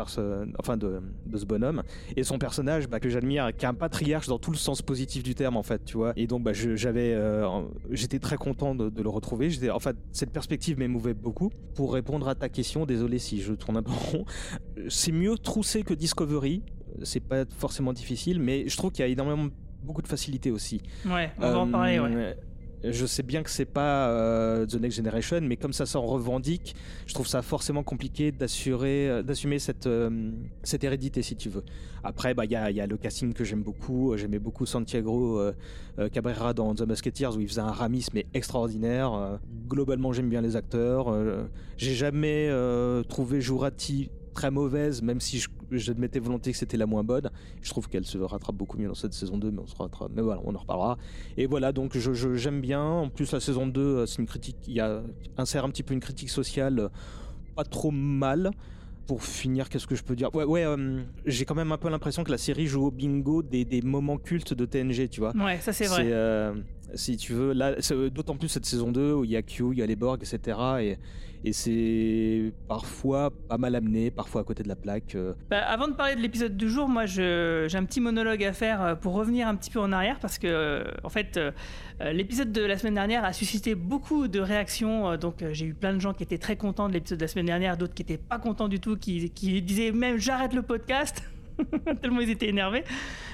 enfin 0.60 0.78
de, 0.78 1.02
de 1.26 1.38
ce 1.38 1.46
bonhomme. 1.46 1.84
Et 2.16 2.24
son 2.24 2.38
personnage 2.38 2.88
bah, 2.88 3.00
que 3.00 3.10
j'admire 3.10 3.56
qui 3.56 3.66
est 3.66 3.68
un 3.68 3.74
patriarche 3.74 4.28
dans 4.28 4.40
tout 4.40 4.52
le 4.52 4.58
sens 4.58 4.82
positif 4.82 5.24
du 5.24 5.36
terme 5.36 5.58
en 5.58 5.64
fait 5.64 5.84
tu 5.86 5.98
vois. 5.98 6.14
Et 6.16 6.28
donc 6.28 6.44
bah, 6.44 6.54
j'avais 6.54 7.18
j'étais 7.92 8.20
très 8.20 8.38
content 8.38 8.76
de, 8.76 9.02
le 9.02 9.10
retrouver. 9.10 9.50
J'étais 9.50 9.70
en 9.70 9.80
fait 9.80 9.96
cette 10.12 10.32
perspective 10.32 10.78
m'émouvait 10.78 11.14
beaucoup. 11.14 11.50
Pour 11.76 11.94
répondre 11.94 12.28
à 12.28 12.36
ta 12.36 12.50
question 12.50 12.86
désolé 12.86 13.18
si 13.18 13.42
je 13.42 13.54
tourne 13.54 13.78
un 13.78 13.84
peu 13.84 13.92
rond 13.92 14.26
c'est 14.90 15.12
mieux 15.12 15.38
troussé 15.38 15.84
que 15.84 15.94
Discovery 15.94 16.61
c'est 17.04 17.20
pas 17.20 17.44
forcément 17.58 17.94
difficile 17.94 18.40
mais 18.40 18.68
je 18.68 18.76
trouve 18.78 18.92
qu'il 18.92 19.04
y 19.06 19.08
a 19.08 19.12
énormément 19.12 19.50
beaucoup 19.84 20.02
de 20.02 20.08
facilité 20.08 20.52
aussi 20.52 20.82
Ouais, 21.06 21.32
on 21.38 21.42
va 21.42 21.60
en 21.60 21.68
parler, 21.72 22.00
ouais. 22.00 22.10
euh, 22.14 22.34
Je 22.92 23.06
sais 23.06 23.24
bien 23.24 23.42
que 23.44 23.50
c'est 23.50 23.66
pas 23.66 24.10
euh, 24.10 24.66
The 24.66 24.76
Next 24.76 24.98
Generation, 24.98 25.40
mais 25.42 25.56
comme 25.56 25.74
ça 25.74 25.86
s'en 25.86 26.02
revendique, 26.02 26.76
je 27.08 27.14
trouve 27.14 27.28
ça 27.28 27.42
forcément 27.42 27.84
compliqué 27.84 28.32
d'assurer, 28.32 29.08
euh, 29.10 29.22
d'assumer 29.24 29.60
cette, 29.60 29.86
euh, 29.88 30.32
cette 30.64 30.84
hérédité, 30.84 31.22
si 31.22 31.36
tu 31.36 31.50
veux. 31.50 31.64
Après, 32.04 32.34
bah, 32.34 32.46
il 32.46 32.52
y, 32.52 32.56
a, 32.56 32.70
y 32.72 32.80
a 32.82 32.88
le 32.88 32.98
casting 32.98 33.34
que 33.34 33.44
j'aime 33.44 33.62
beaucoup. 33.64 34.16
J'aimais 34.18 34.40
beaucoup 34.40 34.66
Santiago 34.66 35.40
euh, 35.40 35.54
euh, 36.00 36.10
Cabrera 36.10 36.54
dans 36.54 36.74
The 36.74 36.82
Musketeers, 36.88 37.36
où 37.38 37.40
il 37.40 37.48
faisait 37.48 37.62
un 37.62 37.72
Ramis, 37.72 38.06
mais 38.14 38.26
extraordinaire. 38.34 39.14
Euh, 39.14 39.38
globalement, 39.68 40.12
j'aime 40.12 40.30
bien 40.30 40.42
les 40.42 40.56
acteurs. 40.56 41.08
Euh, 41.10 41.44
J'ai 41.78 41.94
jamais 41.94 42.48
euh, 42.50 43.04
trouvé 43.04 43.42
Jurati 43.42 44.10
très 44.34 44.52
mauvaise, 44.52 45.02
même 45.02 45.20
si 45.20 45.40
je- 45.40 45.50
j'admettais 45.72 46.20
volontiers 46.20 46.52
que 46.52 46.58
c'était 46.58 46.78
la 46.78 46.86
moins 46.86 47.04
bonne. 47.04 47.30
Je 47.62 47.70
trouve 47.70 47.88
qu'elle 47.88 48.06
se 48.06 48.18
rattrape 48.18 48.56
beaucoup 48.56 48.78
mieux 48.78 48.88
dans 48.88 48.94
cette 48.96 49.14
saison 49.14 49.38
2, 49.38 49.52
mais 49.52 49.60
on 49.60 49.68
se 49.68 49.76
rattrape. 49.76 50.12
Mais 50.16 50.22
voilà, 50.22 50.42
on 50.46 50.54
en 50.56 50.60
reparlera. 50.60 50.98
Et 51.38 51.46
voilà, 51.46 51.72
donc 51.72 51.98
je, 51.98 52.14
je- 52.14 52.36
j'aime 52.36 52.62
bien. 52.62 52.84
En 52.84 53.10
plus, 53.10 53.32
la 53.32 53.40
saison 53.40 53.68
2, 53.68 53.82
euh, 53.82 54.06
c'est 54.06 54.20
une 54.22 54.28
critique, 54.28 54.58
il 54.68 54.74
y 54.76 54.80
a, 54.80 55.02
insère 55.38 55.66
un 55.66 55.70
petit 55.70 55.84
peu 55.84 55.94
une 55.94 56.00
critique 56.00 56.30
sociale, 56.30 56.80
euh, 56.80 56.90
pas 57.56 57.64
trop 57.64 57.92
mal. 57.92 58.52
Pour 59.08 59.24
finir, 59.24 59.68
qu'est-ce 59.68 59.88
que 59.88 59.96
je 59.96 60.04
peux 60.04 60.16
dire? 60.16 60.34
Ouais, 60.34 60.46
ouais 60.46 60.64
euh, 60.64 61.02
j'ai 61.26 61.44
quand 61.44 61.56
même 61.56 61.72
un 61.74 61.78
peu 61.78 61.90
l'impression 61.90 62.24
que 62.24 62.32
la 62.32 62.38
série 62.38 62.68
joue 62.68 62.86
au 62.86 62.92
bingo 62.92 63.42
des, 63.42 63.66
des 63.66 63.82
moments 63.82 64.18
cultes 64.18 64.54
de 64.54 64.64
TNG, 64.66 65.10
tu 65.10 65.20
vois. 65.20 65.34
Ouais, 65.36 65.60
ça 65.60 65.74
c'est 65.74 65.88
vrai. 65.88 66.04
euh, 66.12 66.54
si 66.96 67.18
tu 67.18 67.34
veux, 67.34 67.54
là, 67.54 67.76
d'autant 68.14 68.36
plus 68.36 68.50
cette 68.50 68.66
saison 68.66 68.92
2 68.92 69.14
où 69.14 69.24
il 69.24 69.32
y 69.32 69.36
a 69.36 69.42
Q, 69.42 69.66
il 69.72 69.80
y 69.80 69.82
a 69.82 69.86
les 69.86 69.96
Borg, 69.96 70.22
etc. 70.22 70.58
Et, 70.82 70.98
c'est 71.54 72.54
parfois 72.68 73.32
pas 73.50 73.58
mal 73.58 73.74
amené, 73.74 74.12
parfois 74.12 74.42
à 74.42 74.44
côté 74.44 74.62
de 74.62 74.68
la 74.68 74.76
plaque. 74.76 75.16
euh. 75.16 75.34
Bah, 75.50 75.64
avant 75.68 75.88
de 75.88 75.94
parler 75.94 76.16
de 76.16 76.22
l'épisode 76.22 76.56
du 76.56 76.70
jour, 76.70 76.88
moi 76.88 77.08
j'ai 77.08 77.68
un 77.74 77.84
petit 77.86 78.00
monologue 78.00 78.44
à 78.44 78.54
faire 78.54 78.84
euh, 78.84 78.96
pour 78.96 79.14
revenir 79.14 79.48
un 79.48 79.56
petit 79.56 79.72
peu 79.72 79.80
en 79.80 79.92
arrière 79.92 80.20
parce 80.20 80.38
que 80.38 80.46
euh, 80.46 80.84
en 81.04 81.10
fait 81.10 81.40
l'épisode 82.00 82.52
de 82.52 82.62
la 82.62 82.78
semaine 82.78 82.94
dernière 82.94 83.26
a 83.26 83.34
suscité 83.34 83.74
beaucoup 83.74 84.28
de 84.28 84.40
réactions. 84.40 85.18
donc 85.18 85.44
j'ai 85.52 85.66
eu 85.66 85.74
plein 85.74 85.94
de 85.94 86.00
gens 86.00 86.14
qui 86.14 86.22
étaient 86.22 86.38
très 86.38 86.58
contents 86.58 86.88
de 86.88 86.94
l'épisode 86.94 87.18
de 87.18 87.24
la 87.24 87.28
semaine 87.28 87.48
dernière, 87.48 87.76
d'autres 87.76 87.96
qui 87.96 88.04
étaient 88.04 88.18
pas 88.18 88.38
contents 88.38 88.68
du 88.68 88.80
tout, 88.80 88.96
qui, 88.96 89.32
disaient 89.64 89.92
même 89.92 90.20
j'arrête 90.20 90.54
le 90.54 90.62
podcast. 90.62 91.24
tellement 92.02 92.22
ils 92.22 92.30
étaient 92.30 92.50
énervés. 92.50 92.84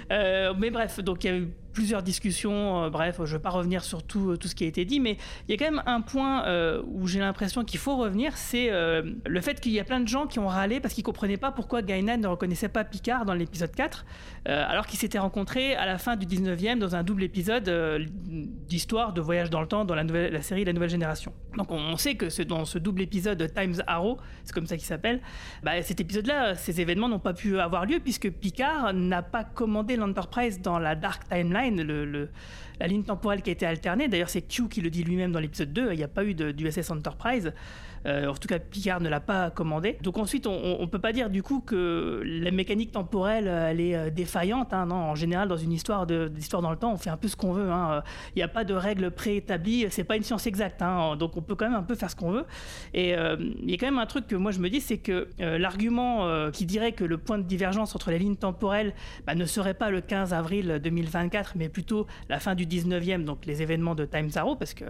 Mais 0.09 0.69
bref, 0.71 1.01
donc 1.01 1.25
il 1.25 1.27
y 1.27 1.33
a 1.33 1.37
eu 1.37 1.49
plusieurs 1.77 2.01
discussions. 2.01 2.85
euh, 2.85 2.89
bref, 2.89 3.21
je 3.23 3.35
vais 3.35 3.41
pas 3.41 3.51
revenir 3.51 3.83
sur 3.83 4.01
tout, 4.01 4.35
tout 4.35 4.47
ce 4.47 4.55
qui 4.55 4.63
a 4.63 4.67
été 4.67 4.83
dit, 4.83 4.99
mais 4.99 5.15
il 5.47 5.51
y 5.51 5.53
a 5.53 5.57
quand 5.63 5.71
même 5.71 5.83
un 5.85 6.01
point 6.01 6.43
euh, 6.45 6.81
où 6.87 7.05
j'ai 7.05 7.19
l'impression 7.19 7.63
qu'il 7.63 7.79
faut 7.79 7.97
revenir, 7.97 8.35
c'est 8.35 8.71
euh, 8.71 9.03
le 9.27 9.41
fait 9.41 9.59
qu'il 9.59 9.71
y 9.73 9.79
a 9.79 9.83
plein 9.83 9.99
de 9.99 10.07
gens 10.07 10.25
qui 10.25 10.39
ont 10.39 10.47
râlé 10.47 10.79
parce 10.79 10.95
qu'ils 10.95 11.03
comprenaient 11.03 11.37
pas 11.37 11.51
pourquoi 11.51 11.83
Guinan 11.83 12.17
ne 12.17 12.27
reconnaissait 12.27 12.69
pas 12.69 12.83
Picard 12.83 13.25
dans 13.25 13.35
l'épisode 13.35 13.75
4, 13.75 14.05
euh, 14.47 14.65
alors 14.67 14.87
qu'ils 14.87 14.97
s'étaient 14.97 15.19
rencontrés 15.19 15.75
à 15.75 15.85
la 15.85 15.97
fin 15.97 16.15
du 16.15 16.25
19e 16.25 16.79
dans 16.79 16.95
un 16.95 17.03
double 17.03 17.23
épisode 17.23 17.67
euh, 17.69 18.05
d'histoire 18.25 19.13
de 19.13 19.21
voyage 19.21 19.49
dans 19.49 19.61
le 19.61 19.67
temps 19.67 19.85
dans 19.85 19.93
la, 19.93 20.03
nouvelle, 20.03 20.31
la 20.31 20.41
série 20.41 20.63
La 20.63 20.73
Nouvelle 20.73 20.89
Génération. 20.89 21.33
Donc 21.57 21.71
on, 21.71 21.97
sait 21.97 22.15
que 22.15 22.29
c'est 22.29 22.45
dans 22.45 22.65
ce 22.65 22.79
double 22.79 23.01
épisode 23.01 23.51
Times 23.53 23.81
Arrow, 23.87 24.17
c'est 24.45 24.53
comme 24.53 24.67
ça 24.67 24.77
qu'il 24.77 24.85
s'appelle, 24.85 25.21
bah, 25.63 25.81
cet 25.81 25.99
épisode-là, 25.99 26.55
ces 26.55 26.79
événements 26.81 27.09
n'ont 27.09 27.19
pas 27.19 27.33
pu 27.33 27.59
avoir 27.59 27.85
lieu 27.85 27.99
puisque 27.99 28.29
Picard 28.31 28.93
n'a 28.93 29.21
pas 29.21 29.43
commandé 29.43 29.95
l'Enterprise 29.95 30.61
dans 30.61 30.79
la 30.79 30.95
Dark 30.95 31.27
Timeline, 31.27 31.66
la 31.75 32.87
ligne 32.87 33.03
temporelle 33.03 33.41
qui 33.41 33.49
a 33.49 33.53
été 33.53 33.65
alternée. 33.65 34.07
D'ailleurs, 34.07 34.29
c'est 34.29 34.41
Q 34.41 34.69
qui 34.69 34.81
le 34.81 34.89
dit 34.89 35.03
lui-même 35.03 35.31
dans 35.31 35.39
l'épisode 35.39 35.73
2, 35.73 35.93
il 35.93 35.97
n'y 35.97 36.03
a 36.03 36.07
pas 36.07 36.23
eu 36.23 36.33
d'USS 36.33 36.91
Enterprise. 36.91 37.53
Euh, 38.05 38.27
en 38.27 38.33
tout 38.35 38.47
cas, 38.47 38.59
Picard 38.59 39.01
ne 39.01 39.09
l'a 39.09 39.19
pas 39.19 39.49
commandé. 39.49 39.97
Donc 40.01 40.17
ensuite, 40.17 40.47
on 40.47 40.79
ne 40.81 40.85
peut 40.85 40.99
pas 40.99 41.11
dire 41.13 41.29
du 41.29 41.43
coup 41.43 41.59
que 41.59 42.21
la 42.23 42.51
mécanique 42.51 42.91
temporelle, 42.91 43.47
euh, 43.47 43.69
elle 43.71 43.81
est 43.81 43.95
euh, 43.95 44.09
défaillante. 44.09 44.73
hein. 44.73 44.85
non, 44.85 44.95
en 44.95 45.15
général, 45.15 45.47
dans 45.47 45.57
une 45.57 45.71
histoire 45.71 46.05
d'histoire 46.07 46.61
dans 46.61 46.71
le 46.71 46.77
temps, 46.77 46.93
on 46.93 46.97
fait 46.97 47.09
un 47.09 47.17
peu 47.17 47.27
ce 47.27 47.35
qu'on 47.35 47.53
veut. 47.53 47.69
hein. 47.69 48.03
Il 48.35 48.39
n'y 48.39 48.43
a 48.43 48.47
pas 48.47 48.63
de 48.63 48.73
règles 48.73 49.11
préétablies. 49.11 49.87
C'est 49.89 50.03
pas 50.03 50.15
une 50.15 50.23
science 50.23 50.47
exacte. 50.47 50.81
hein. 50.81 51.15
Donc 51.15 51.37
on 51.37 51.41
peut 51.41 51.55
quand 51.55 51.65
même 51.69 51.77
un 51.77 51.83
peu 51.83 51.95
faire 51.95 52.09
ce 52.09 52.15
qu'on 52.15 52.31
veut. 52.31 52.45
Et 52.93 53.11
il 53.11 53.69
y 53.69 53.73
a 53.73 53.77
quand 53.77 53.85
même 53.87 53.99
un 53.99 54.05
truc 54.05 54.27
que 54.27 54.35
moi 54.35 54.51
je 54.51 54.59
me 54.59 54.69
dis, 54.69 54.81
c'est 54.81 54.97
que 54.97 55.27
l'argument 55.39 56.49
qui 56.51 56.65
dirait 56.65 56.91
que 56.91 57.03
le 57.03 57.17
point 57.17 57.37
de 57.37 57.43
divergence 57.43 57.95
entre 57.95 58.11
les 58.11 58.19
lignes 58.19 58.35
temporelles 58.35 58.93
bah, 59.25 59.35
ne 59.35 59.45
serait 59.45 59.73
pas 59.73 59.89
le 59.89 60.01
15 60.01 60.33
avril 60.33 60.79
2024, 60.83 61.53
mais 61.55 61.69
plutôt 61.69 62.07
la 62.29 62.39
fin 62.39 62.55
du 62.55 62.65
19e, 62.65 63.23
donc 63.23 63.45
les 63.45 63.61
événements 63.61 63.95
de 63.95 64.05
Times 64.05 64.29
Arrow, 64.35 64.55
parce 64.55 64.73
que 64.73 64.85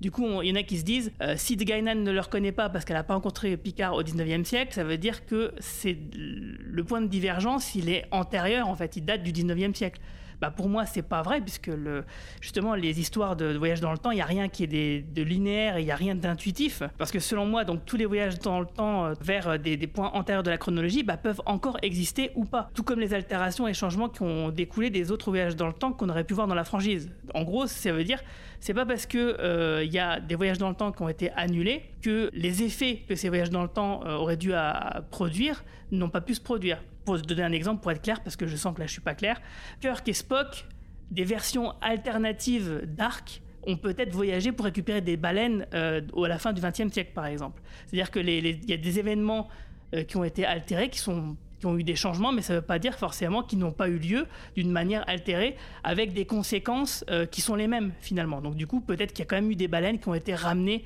du 0.00 0.10
coup, 0.10 0.26
il 0.42 0.48
y 0.48 0.52
en 0.52 0.56
a 0.56 0.62
qui 0.62 0.78
se 0.78 0.84
disent, 0.84 1.12
si 1.36 1.56
Guinan 1.56 1.94
ne 1.96 2.10
le 2.10 2.20
reconnaît 2.20 2.52
pas 2.52 2.59
parce 2.68 2.84
qu'elle 2.84 2.96
n'a 2.96 3.02
pas 3.02 3.14
rencontré 3.14 3.56
Picard 3.56 3.94
au 3.94 4.02
19e 4.02 4.44
siècle, 4.44 4.74
ça 4.74 4.84
veut 4.84 4.98
dire 4.98 5.24
que 5.26 5.52
c'est 5.58 5.96
le 6.12 6.84
point 6.84 7.00
de 7.00 7.06
divergence, 7.06 7.74
il 7.74 7.88
est 7.88 8.06
antérieur, 8.10 8.68
en 8.68 8.74
fait, 8.74 8.96
il 8.96 9.04
date 9.04 9.22
du 9.22 9.32
19e 9.32 9.74
siècle. 9.74 10.00
Bah 10.40 10.50
pour 10.50 10.68
moi, 10.68 10.86
c'est 10.86 11.02
pas 11.02 11.22
vrai, 11.22 11.40
puisque 11.40 11.66
le, 11.66 12.04
justement, 12.40 12.74
les 12.74 12.98
histoires 12.98 13.36
de, 13.36 13.52
de 13.52 13.58
voyage 13.58 13.80
dans 13.80 13.92
le 13.92 13.98
temps, 13.98 14.10
il 14.10 14.16
n'y 14.16 14.22
a 14.22 14.26
rien 14.26 14.48
qui 14.48 14.64
est 14.64 15.02
de 15.02 15.22
linéaire 15.22 15.76
et 15.76 15.82
il 15.82 15.84
n'y 15.84 15.90
a 15.90 15.96
rien 15.96 16.14
d'intuitif. 16.14 16.82
Parce 16.98 17.10
que 17.10 17.18
selon 17.18 17.46
moi, 17.46 17.64
donc, 17.64 17.84
tous 17.84 17.96
les 17.96 18.06
voyages 18.06 18.38
dans 18.38 18.60
le 18.60 18.66
temps 18.66 19.06
euh, 19.06 19.14
vers 19.20 19.48
euh, 19.48 19.58
des, 19.58 19.76
points 19.86 20.10
antérieurs 20.14 20.42
de 20.42 20.50
la 20.50 20.58
chronologie 20.58 21.02
bah, 21.02 21.16
peuvent 21.16 21.42
encore 21.46 21.76
exister 21.82 22.30
ou 22.34 22.44
pas. 22.44 22.70
Tout 22.74 22.82
comme 22.82 23.00
les 23.00 23.14
altérations 23.14 23.68
et 23.68 23.74
changements 23.74 24.08
qui 24.08 24.22
ont 24.22 24.50
découlé 24.50 24.90
des 24.90 25.10
autres 25.10 25.30
voyages 25.30 25.56
dans 25.56 25.66
le 25.66 25.72
temps 25.72 25.92
qu'on 25.92 26.08
aurait 26.08 26.24
pu 26.24 26.34
voir 26.34 26.46
dans 26.46 26.54
la 26.54 26.64
franchise. 26.64 27.10
En 27.34 27.42
gros, 27.42 27.66
ça 27.66 27.92
veut 27.92 28.04
dire, 28.04 28.20
c'est 28.60 28.74
pas 28.74 28.86
parce 28.86 29.06
que 29.06 29.36
euh, 29.40 29.84
y 29.84 29.98
a 29.98 30.20
des 30.20 30.34
voyages 30.34 30.58
dans 30.58 30.68
le 30.68 30.74
temps 30.74 30.92
qui 30.92 31.02
ont 31.02 31.08
été 31.08 31.30
annulés 31.32 31.82
que 32.02 32.30
les 32.32 32.62
effets 32.62 33.02
que 33.08 33.14
ces 33.14 33.28
voyages 33.28 33.50
dans 33.50 33.62
le 33.62 33.68
temps 33.68 34.02
auraient 34.06 34.36
dû 34.36 34.54
à 34.54 35.02
produire 35.10 35.64
n'ont 35.92 36.08
pas 36.08 36.20
pu 36.20 36.34
se 36.34 36.40
produire. 36.40 36.82
Pour 37.04 37.20
te 37.20 37.26
donner 37.26 37.42
un 37.42 37.52
exemple, 37.52 37.82
pour 37.82 37.90
être 37.92 38.02
clair, 38.02 38.22
parce 38.22 38.36
que 38.36 38.46
je 38.46 38.56
sens 38.56 38.74
que 38.74 38.80
là 38.80 38.86
je 38.86 38.92
suis 38.92 39.00
pas 39.00 39.14
clair, 39.14 39.40
Kirk 39.80 40.06
et 40.08 40.12
Spock, 40.12 40.66
des 41.10 41.24
versions 41.24 41.74
alternatives 41.80 42.82
d'Arc, 42.84 43.42
ont 43.66 43.76
peut-être 43.76 44.12
voyagé 44.12 44.52
pour 44.52 44.64
récupérer 44.64 45.00
des 45.00 45.16
baleines 45.16 45.66
euh, 45.74 46.00
à 46.24 46.28
la 46.28 46.38
fin 46.38 46.52
du 46.52 46.60
XXe 46.60 46.92
siècle, 46.92 47.12
par 47.14 47.26
exemple. 47.26 47.62
C'est-à-dire 47.86 48.10
qu'il 48.10 48.68
y 48.68 48.72
a 48.72 48.76
des 48.76 48.98
événements 48.98 49.48
euh, 49.94 50.04
qui 50.04 50.16
ont 50.16 50.24
été 50.24 50.44
altérés, 50.44 50.88
qui, 50.88 51.08
ont 51.08 51.76
eu 51.76 51.84
des 51.84 51.96
changements, 51.96 52.32
mais 52.32 52.40
ça 52.40 52.54
ne 52.54 52.58
veut 52.60 52.64
pas 52.64 52.78
dire 52.78 52.94
forcément 52.94 53.42
qu'ils 53.42 53.58
n'ont 53.58 53.72
pas 53.72 53.88
eu 53.88 53.98
lieu 53.98 54.26
d'une 54.56 54.70
manière 54.70 55.06
altérée, 55.06 55.56
avec 55.84 56.14
des 56.14 56.24
conséquences 56.24 57.04
euh, 57.10 57.26
qui 57.26 57.42
sont 57.42 57.54
les 57.54 57.66
mêmes 57.66 57.92
finalement. 58.00 58.40
Donc 58.40 58.54
du 58.54 58.66
coup, 58.66 58.80
peut-être 58.80 59.12
qu'il 59.12 59.20
y 59.20 59.22
a 59.22 59.26
quand 59.26 59.36
même 59.36 59.50
eu 59.50 59.56
des 59.56 59.68
baleines 59.68 59.98
qui 59.98 60.08
ont 60.08 60.14
été 60.14 60.34
ramenées 60.34 60.84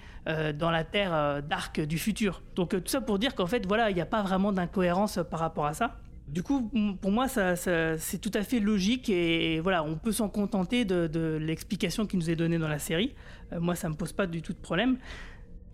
dans 0.54 0.70
la 0.70 0.84
Terre 0.84 1.42
d'Arc 1.42 1.82
du 1.82 1.98
futur. 1.98 2.42
Donc 2.56 2.70
tout 2.70 2.80
ça 2.86 3.02
pour 3.02 3.18
dire 3.18 3.34
qu'en 3.34 3.46
fait, 3.46 3.66
voilà, 3.66 3.90
il 3.90 3.94
n'y 3.94 4.00
a 4.00 4.06
pas 4.06 4.22
vraiment 4.22 4.52
d'incohérence 4.52 5.20
par 5.30 5.38
rapport 5.38 5.66
à 5.66 5.74
ça. 5.74 5.98
Du 6.28 6.42
coup, 6.42 6.70
pour 7.02 7.10
moi, 7.10 7.28
c'est 7.28 8.18
tout 8.20 8.30
à 8.34 8.42
fait 8.42 8.58
logique 8.58 9.10
et, 9.10 9.60
voilà, 9.60 9.84
on 9.84 9.96
peut 9.96 10.12
s'en 10.12 10.28
contenter 10.28 10.84
de, 10.84 11.38
l'explication 11.40 12.06
qui 12.06 12.16
nous 12.16 12.30
est 12.30 12.36
donnée 12.36 12.58
dans 12.58 12.68
la 12.68 12.78
série. 12.78 13.14
Euh, 13.52 13.60
moi, 13.60 13.74
ça 13.74 13.88
me 13.88 13.94
pose 13.94 14.12
pas 14.12 14.26
du 14.26 14.42
tout 14.42 14.52
de 14.52 14.58
problème. 14.58 14.96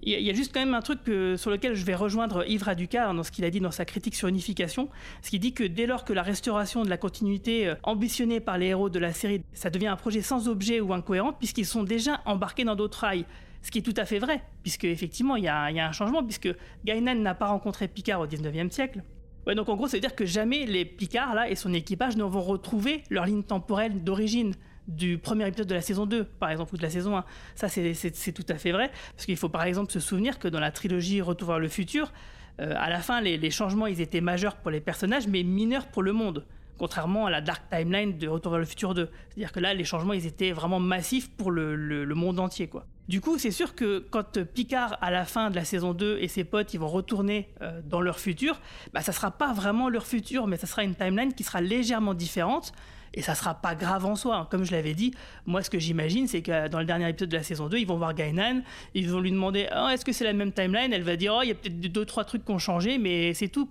Il 0.03 0.19
y 0.19 0.31
a 0.31 0.33
juste 0.33 0.55
quand 0.55 0.61
même 0.61 0.73
un 0.73 0.81
truc 0.81 1.01
sur 1.37 1.51
lequel 1.51 1.75
je 1.75 1.85
vais 1.85 1.95
rejoindre 1.95 2.49
Yves 2.49 2.63
Raduca 2.63 3.13
dans 3.13 3.23
ce 3.23 3.31
qu'il 3.31 3.45
a 3.45 3.51
dit 3.51 3.61
dans 3.61 3.71
sa 3.71 3.85
critique 3.85 4.15
sur 4.15 4.29
Unification, 4.29 4.89
ce 5.21 5.29
qui 5.29 5.39
dit 5.39 5.53
que 5.53 5.63
dès 5.63 5.85
lors 5.85 6.07
que 6.07 6.15
la 6.15 6.23
restauration 6.23 6.85
de 6.85 6.89
la 6.89 6.97
continuité 6.97 7.69
euh, 7.69 7.75
ambitionnée 7.83 8.41
par 8.41 8.57
les 8.57 8.69
héros 8.69 8.89
de 8.89 8.99
la 8.99 9.13
série, 9.13 9.43
ça 9.53 9.69
devient 9.69 9.89
un 9.89 9.97
projet 9.97 10.23
sans 10.23 10.49
objet 10.49 10.81
ou 10.81 10.95
incohérent, 10.95 11.35
puisqu'ils 11.35 11.67
sont 11.67 11.83
déjà 11.83 12.23
embarqués 12.25 12.65
dans 12.65 12.77
d'autres 12.77 13.01
rails. 13.01 13.27
Ce 13.63 13.71
qui 13.71 13.81
est 13.81 13.83
tout 13.83 13.95
à 13.99 14.07
fait 14.07 14.19
vrai, 14.19 14.43
puisque 14.63 14.85
effectivement 14.85 15.37
il 15.37 15.45
y, 15.45 15.49
a, 15.49 15.65
un 15.65 15.93
changement, 15.93 16.25
puisque 16.25 16.49
Gainan 16.87 17.17
n'a 17.17 17.35
pas 17.35 17.49
rencontré 17.49 17.87
Picard 17.87 18.21
au 18.21 18.27
19e 18.27 18.71
siècle. 18.71 19.03
Ouais, 19.47 19.55
donc 19.55 19.69
en 19.69 19.77
gros, 19.77 19.89
ça 19.89 19.97
veut 19.97 20.01
dire 20.01 20.15
que 20.15 20.27
jamais 20.27 20.67
les 20.67 20.85
Picard 20.85 21.35
là 21.35 21.49
et 21.49 21.55
son 21.55 21.73
équipage 21.73 22.17
ne 22.17 22.25
vont 22.25 22.43
retrouver 22.43 23.05
leur 23.11 23.27
ligne 23.27 23.43
temporelle 23.43 24.05
d'origine 24.05 24.55
du 24.89 25.19
premier 25.19 25.47
épisode 25.47 25.69
de 25.69 25.75
la 25.75 25.81
saison 25.81 26.07
2, 26.07 26.25
par 26.25 26.51
exemple, 26.51 26.75
ou 26.75 26.77
de 26.77 26.83
la 26.83 26.91
saison 26.91 27.17
1. 27.17 27.25
Ça, 27.55 27.69
c'est 27.69 28.33
tout 28.33 28.47
à 28.49 28.57
fait 28.57 28.73
vrai, 28.73 28.91
parce 29.15 29.25
qu'il 29.27 29.37
faut 29.37 29.49
par 29.49 29.63
exemple 29.63 29.93
se 29.93 30.01
souvenir 30.01 30.39
que 30.39 30.49
dans 30.49 30.61
la 30.61 30.71
trilogie 30.71 31.21
Retour 31.21 31.49
vers 31.49 31.59
le 31.59 31.69
futur, 31.69 32.13
euh, 32.61 32.75
à 32.77 32.91
la 32.91 32.99
fin, 32.99 33.21
les, 33.21 33.51
changements, 33.51 33.87
ils 33.87 34.01
étaient 34.01 34.21
majeurs 34.21 34.57
pour 34.57 34.71
les 34.71 34.81
personnages, 34.81 35.27
mais 35.29 35.43
mineurs 35.43 35.87
pour 35.87 36.03
le 36.03 36.13
monde, 36.13 36.45
contrairement 36.81 37.27
à 37.27 37.31
la 37.31 37.43
Dark 37.43 37.63
Timeline 37.71 38.17
de 38.17 38.27
Retour 38.27 38.53
vers 38.53 38.59
le 38.59 38.65
futur 38.65 38.95
2. 38.95 39.11
C'est-à-dire 39.29 39.53
que 39.53 39.61
là, 39.61 39.75
les 39.75 39.85
changements, 39.85 40.15
ils 40.15 40.27
étaient 40.27 40.53
vraiment 40.53 40.81
massifs 40.81 41.31
pour 41.31 41.51
le, 41.51 42.07
monde 42.15 42.41
entier. 42.41 42.71
Du 43.07 43.21
coup, 43.21 43.39
c'est 43.39 43.51
sûr 43.51 43.75
que 43.75 43.99
quand 43.99 44.43
Picard, 44.43 44.97
à 45.03 45.11
la 45.11 45.27
fin 45.27 45.51
de 45.51 45.57
la 45.57 45.67
saison 45.67 45.93
2, 45.93 46.17
et 46.23 46.27
ses 46.27 46.43
potes, 46.43 46.73
ils 46.73 46.81
vont 46.81 46.89
retourner 46.89 47.51
euh, 47.61 47.83
dans 47.85 48.01
leur 48.01 48.19
futur, 48.19 48.59
bah, 48.95 49.03
ça 49.03 49.13
sera 49.13 49.31
pas 49.31 49.53
vraiment 49.53 49.91
leur 49.91 50.07
futur, 50.07 50.47
mais 50.47 50.57
ça 50.57 50.67
sera 50.67 50.83
une 50.83 50.95
timeline 50.95 51.35
qui 51.35 51.45
sera 51.45 51.61
légèrement 51.61 52.15
différente, 52.15 52.73
et 53.13 53.23
ça 53.23 53.35
sera 53.35 53.55
pas 53.55 53.75
grave 53.75 54.07
en 54.07 54.15
soi. 54.15 54.49
Comme 54.51 54.65
je 54.65 54.73
l'avais 54.73 54.95
dit, 54.95 55.13
moi 55.45 55.63
ce 55.63 55.71
que 55.71 55.79
j'imagine, 55.79 56.29
c'est 56.29 56.43
que 56.43 56.69
dans 56.69 56.79
le 56.79 56.85
dernier 56.85 57.09
épisode 57.09 57.29
de 57.29 57.37
la 57.37 57.43
saison 57.43 57.69
2, 57.69 57.79
ils 57.79 57.87
vont 57.87 57.97
voir 57.97 58.15
Gainan, 58.15 58.63
ils 58.95 59.11
vont 59.11 59.21
lui 59.21 59.33
demander 59.33 59.69
oh, 59.77 59.89
est-ce 59.89 60.05
que 60.05 60.13
c'est 60.13 60.25
la 60.25 60.33
même 60.33 60.53
timeline? 60.53 60.93
Elle 60.93 61.03
va 61.03 61.17
dire 61.17 61.35
oh, 61.37 61.43
il 61.43 61.49
y 61.49 61.53
a 61.53 61.55
peut-être 61.55 61.81
deux, 61.81 62.05
trois 62.05 62.25
trucs 62.25 62.45
qui 62.45 62.53
ont 62.53 62.59
changé, 62.59 62.99
mais 62.99 63.35
c'est 63.35 63.49
tout. 63.49 63.69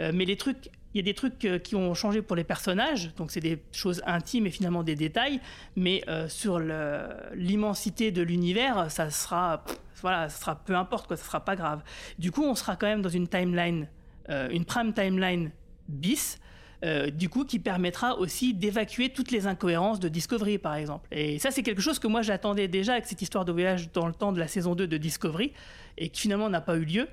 Euh, 0.00 0.10
mais 0.14 0.24
les 0.24 0.36
trucs. 0.36 0.70
Il 0.94 0.98
y 0.98 1.00
a 1.00 1.02
des 1.02 1.14
trucs 1.14 1.44
euh, 1.44 1.58
qui 1.58 1.76
ont 1.76 1.94
changé 1.94 2.22
pour 2.22 2.34
les 2.36 2.44
personnages, 2.44 3.14
donc 3.16 3.30
c'est 3.30 3.40
des 3.40 3.62
choses 3.72 4.02
intimes 4.06 4.46
et 4.46 4.50
finalement 4.50 4.82
des 4.82 4.94
détails, 4.94 5.40
mais 5.76 6.02
euh, 6.08 6.28
sur 6.28 6.58
l'immensité 7.34 8.10
de 8.10 8.22
l'univers, 8.22 8.90
ça 8.90 9.10
sera, 9.10 9.64
voilà, 10.00 10.28
ça 10.28 10.40
sera 10.40 10.56
peu 10.56 10.74
importe 10.74 11.06
quoi, 11.06 11.16
ça 11.16 11.24
sera 11.24 11.44
pas 11.44 11.56
grave. 11.56 11.82
Du 12.18 12.30
coup, 12.30 12.44
on 12.44 12.54
sera 12.54 12.76
quand 12.76 12.86
même 12.86 13.02
dans 13.02 13.08
une 13.08 13.28
timeline, 13.28 13.88
une 14.28 14.66
prime 14.66 14.92
timeline 14.92 15.50
bis, 15.88 16.38
euh, 16.84 17.10
du 17.10 17.28
coup, 17.28 17.44
qui 17.44 17.58
permettra 17.58 18.16
aussi 18.18 18.54
d'évacuer 18.54 19.08
toutes 19.08 19.32
les 19.32 19.46
incohérences 19.46 19.98
de 19.98 20.08
Discovery, 20.08 20.58
par 20.58 20.74
exemple. 20.74 21.08
Et 21.10 21.38
ça, 21.38 21.50
c'est 21.50 21.62
quelque 21.62 21.82
chose 21.82 21.98
que 21.98 22.06
moi 22.06 22.22
j'attendais 22.22 22.68
déjà 22.68 22.92
avec 22.92 23.06
cette 23.06 23.20
histoire 23.20 23.44
de 23.44 23.52
voyage 23.52 23.90
dans 23.92 24.06
le 24.06 24.12
temps 24.12 24.32
de 24.32 24.38
la 24.38 24.46
saison 24.46 24.74
2 24.74 24.86
de 24.86 24.96
Discovery, 24.96 25.52
et 25.96 26.08
qui 26.08 26.22
finalement 26.22 26.48
n'a 26.48 26.60
pas 26.60 26.76
eu 26.76 26.84
lieu 26.84 27.08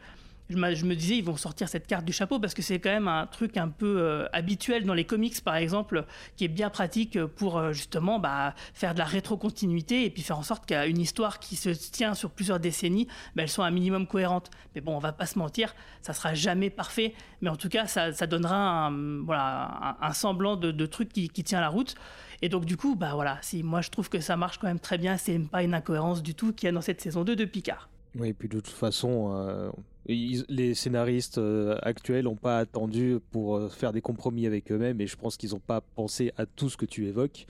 je, 0.49 0.57
me 0.57 0.93
disais, 0.93 1.17
ils 1.17 1.23
vont 1.23 1.37
sortir 1.37 1.67
cette 1.69 1.87
carte 1.87 2.05
du 2.05 2.13
chapeau 2.13 2.39
parce 2.39 2.53
que 2.53 2.61
c'est 2.61 2.79
quand 2.79 2.91
même 2.91 3.07
un 3.07 3.25
truc 3.25 3.57
un 3.57 3.69
peu 3.69 3.97
euh, 3.99 4.27
habituel 4.31 4.85
dans 4.85 4.93
les 4.93 5.05
comics, 5.05 5.43
par 5.43 5.55
exemple, 5.55 6.05
qui 6.35 6.45
est 6.45 6.49
bien 6.49 6.69
pratique 6.69 7.23
pour 7.23 7.57
euh, 7.57 7.73
justement 7.73 8.19
bah, 8.19 8.53
faire 8.73 8.93
de 8.93 8.99
la 8.99 9.05
rétrocontinuité 9.05 10.05
et 10.05 10.09
puis 10.09 10.21
faire 10.21 10.37
en 10.37 10.43
sorte 10.43 10.65
qu'une 10.67 10.99
histoire 10.99 11.39
qui 11.39 11.55
se 11.55 11.69
tient 11.69 12.13
sur 12.13 12.29
plusieurs 12.29 12.59
décennies, 12.59 13.07
bah, 13.35 13.43
elle 13.43 13.49
soit 13.49 13.65
un 13.65 13.71
minimum 13.71 14.07
cohérente. 14.07 14.51
Mais 14.75 14.81
bon, 14.81 14.95
on 14.95 14.99
va 14.99 15.13
pas 15.13 15.25
se 15.25 15.39
mentir, 15.39 15.73
ça 16.01 16.13
sera 16.13 16.33
jamais 16.33 16.69
parfait, 16.69 17.13
mais 17.41 17.49
en 17.49 17.55
tout 17.55 17.69
cas, 17.69 17.87
ça, 17.87 18.11
donnera 18.27 18.87
un, 18.87 20.13
semblant 20.13 20.55
de, 20.55 20.85
truc 20.85 21.09
qui, 21.09 21.29
tient 21.29 21.61
la 21.61 21.69
route. 21.69 21.95
Et 22.41 22.49
donc, 22.49 22.65
du 22.65 22.77
coup, 22.77 22.95
bah 22.95 23.11
voilà, 23.13 23.39
moi 23.63 23.81
je 23.81 23.89
trouve 23.89 24.09
que 24.09 24.19
ça 24.19 24.35
marche 24.35 24.57
quand 24.57 24.67
même 24.67 24.79
très 24.79 24.97
bien, 24.97 25.17
c'est 25.17 25.39
pas 25.39 25.63
une 25.63 25.73
incohérence 25.73 26.21
du 26.21 26.35
tout 26.35 26.53
qu'il 26.53 26.67
y 26.67 26.69
a 26.69 26.71
dans 26.71 26.81
cette 26.81 27.01
saison 27.01 27.23
2 27.23 27.35
de 27.35 27.45
Picard. 27.45 27.89
Oui, 28.15 28.29
et 28.29 28.33
puis 28.33 28.47
de 28.47 28.59
toute 28.59 28.75
façon, 28.75 29.31
euh, 29.33 29.69
les 30.07 30.75
scénaristes 30.75 31.39
euh, 31.39 31.77
actuels 31.81 32.25
n'ont 32.25 32.35
pas 32.35 32.59
attendu 32.59 33.17
pour 33.31 33.55
euh, 33.55 33.69
faire 33.69 33.91
des 33.91 34.01
compromis 34.01 34.45
avec 34.45 34.71
eux-mêmes 34.71 35.01
et 35.01 35.07
je 35.07 35.15
pense 35.15 35.35
qu'ils 35.35 35.51
n'ont 35.51 35.59
pas 35.59 35.81
pensé 35.81 36.31
à 36.37 36.45
tout 36.45 36.69
ce 36.69 36.77
que 36.77 36.85
tu 36.85 37.07
évoques 37.07 37.47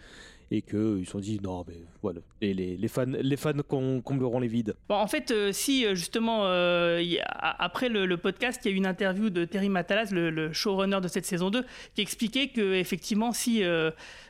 et 0.52 0.62
qu'ils 0.62 1.06
se 1.06 1.12
sont 1.12 1.20
dit 1.20 1.40
non 1.42 1.64
mais 1.68 1.76
voilà 2.02 2.22
et 2.42 2.54
les, 2.54 2.78
les 2.78 2.88
fans 2.88 3.06
les 3.08 3.38
fans 3.38 3.54
combleront 3.68 4.40
les 4.40 4.48
vides 4.48 4.76
bon, 4.90 4.96
en 4.96 5.08
fait 5.08 5.32
euh, 5.32 5.52
si 5.52 5.86
justement 5.96 6.46
après 7.42 7.90
le, 7.90 8.16
podcast 8.18 8.62
il 8.64 8.70
y 8.70 8.72
a 8.72 8.76
eu 8.76 8.78
une 8.78 8.86
interview 8.86 9.30
de 9.30 9.46
Terry 9.46 9.70
Matalas 9.70 10.10
le, 10.12 10.54
showrunner 10.54 11.02
de 11.02 11.08
cette 11.08 11.26
saison 11.26 11.50
2 11.50 11.66
qui 11.96 12.02
expliquait 12.02 12.50
que 12.50 12.74
effectivement 12.76 13.32
si 13.32 13.64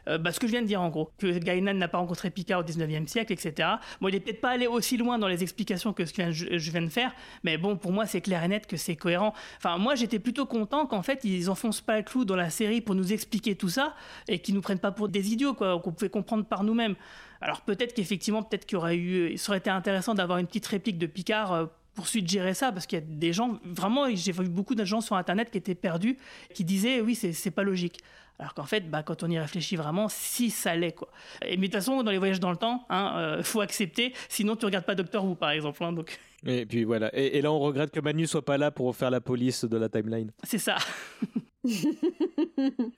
euh, 0.07 0.17
bah, 0.17 0.31
ce 0.31 0.39
que 0.39 0.47
je 0.47 0.51
viens 0.51 0.61
de 0.61 0.67
dire 0.67 0.81
en 0.81 0.89
gros, 0.89 1.11
que 1.17 1.37
Gainan 1.39 1.73
n'a 1.73 1.87
pas 1.87 1.97
rencontré 1.97 2.29
Picard 2.29 2.59
au 2.59 2.63
19e 2.63 3.07
siècle, 3.07 3.33
etc. 3.33 3.69
Bon, 4.01 4.07
il 4.07 4.13
n'est 4.13 4.19
peut-être 4.19 4.41
pas 4.41 4.51
allé 4.51 4.67
aussi 4.67 4.97
loin 4.97 5.17
dans 5.17 5.27
les 5.27 5.43
explications 5.43 5.93
que 5.93 6.05
ce 6.05 6.13
que 6.13 6.31
je 6.31 6.71
viens 6.71 6.81
de 6.81 6.89
faire, 6.89 7.13
mais 7.43 7.57
bon, 7.57 7.75
pour 7.75 7.91
moi, 7.91 8.05
c'est 8.05 8.21
clair 8.21 8.43
et 8.43 8.47
net 8.47 8.67
que 8.67 8.77
c'est 8.77 8.95
cohérent. 8.95 9.33
Enfin, 9.57 9.77
moi, 9.77 9.95
j'étais 9.95 10.19
plutôt 10.19 10.45
content 10.45 10.85
qu'en 10.85 11.01
fait, 11.01 11.23
ils 11.23 11.49
enfoncent 11.49 11.81
pas 11.81 11.97
le 11.97 12.03
clou 12.03 12.25
dans 12.25 12.35
la 12.35 12.49
série 12.49 12.81
pour 12.81 12.95
nous 12.95 13.13
expliquer 13.13 13.55
tout 13.55 13.69
ça 13.69 13.95
et 14.27 14.39
qu'ils 14.39 14.55
nous 14.55 14.61
prennent 14.61 14.79
pas 14.79 14.91
pour 14.91 15.09
des 15.09 15.31
idiots, 15.31 15.53
quoi, 15.53 15.75
comprendre 16.07 16.45
par 16.45 16.63
nous-mêmes. 16.63 16.95
Alors 17.41 17.61
peut-être 17.61 17.93
qu'effectivement, 17.93 18.43
peut-être 18.43 18.65
qu'il 18.65 18.77
aurait 18.77 18.97
eu, 18.97 19.37
aurait 19.47 19.57
été 19.57 19.69
intéressant 19.69 20.13
d'avoir 20.13 20.39
une 20.39 20.47
petite 20.47 20.67
réplique 20.67 20.97
de 20.97 21.07
Picard 21.07 21.53
euh, 21.53 21.65
pour 21.93 22.07
suggérer 22.07 22.53
ça 22.53 22.71
parce 22.71 22.85
qu'il 22.85 22.99
y 22.99 23.01
a 23.01 23.05
des 23.05 23.31
gens 23.31 23.57
vraiment 23.63 24.13
j'ai 24.13 24.33
vu 24.33 24.49
beaucoup 24.49 24.75
de 24.75 24.83
gens 24.83 24.99
sur 24.99 25.15
internet 25.15 25.49
qui 25.49 25.57
étaient 25.57 25.75
perdus 25.75 26.17
qui 26.53 26.65
disaient 26.65 26.99
oui 26.99 27.15
c'est 27.15 27.51
pas 27.51 27.63
logique 27.63 27.99
alors 28.39 28.53
qu'en 28.53 28.65
fait, 28.65 28.89
bah, 28.89 29.03
quand 29.03 29.23
on 29.23 29.29
y 29.29 29.39
réfléchit 29.39 29.75
vraiment, 29.75 30.09
si 30.09 30.49
ça 30.49 30.75
l'est. 30.75 30.91
Quoi. 30.91 31.09
Mais 31.41 31.55
de 31.55 31.61
toute 31.63 31.73
façon, 31.73 32.03
dans 32.03 32.11
les 32.11 32.17
voyages 32.17 32.39
dans 32.39 32.51
le 32.51 32.57
temps, 32.57 32.85
il 32.89 32.93
hein, 32.95 33.13
euh, 33.17 33.43
faut 33.43 33.61
accepter, 33.61 34.13
sinon 34.27 34.55
tu 34.55 34.65
regardes 34.65 34.85
pas 34.85 34.95
Doctor 34.95 35.23
Who, 35.23 35.35
par 35.35 35.51
exemple. 35.51 35.83
Hein, 35.83 35.93
donc... 35.93 36.19
Et 36.45 36.65
puis 36.65 36.83
voilà. 36.83 37.09
Et, 37.13 37.41
là, 37.41 37.51
on 37.51 37.59
regrette 37.59 37.91
que 37.91 37.99
Manu 37.99 38.27
soit 38.27 38.45
pas 38.45 38.57
là 38.57 38.71
pour 38.71 38.95
faire 38.95 39.09
la 39.09 39.21
police 39.21 39.65
de 39.65 39.77
la 39.77 39.89
timeline. 39.89 40.31
C'est 40.43 40.59
ça. 40.59 40.77
oui, 41.63 41.99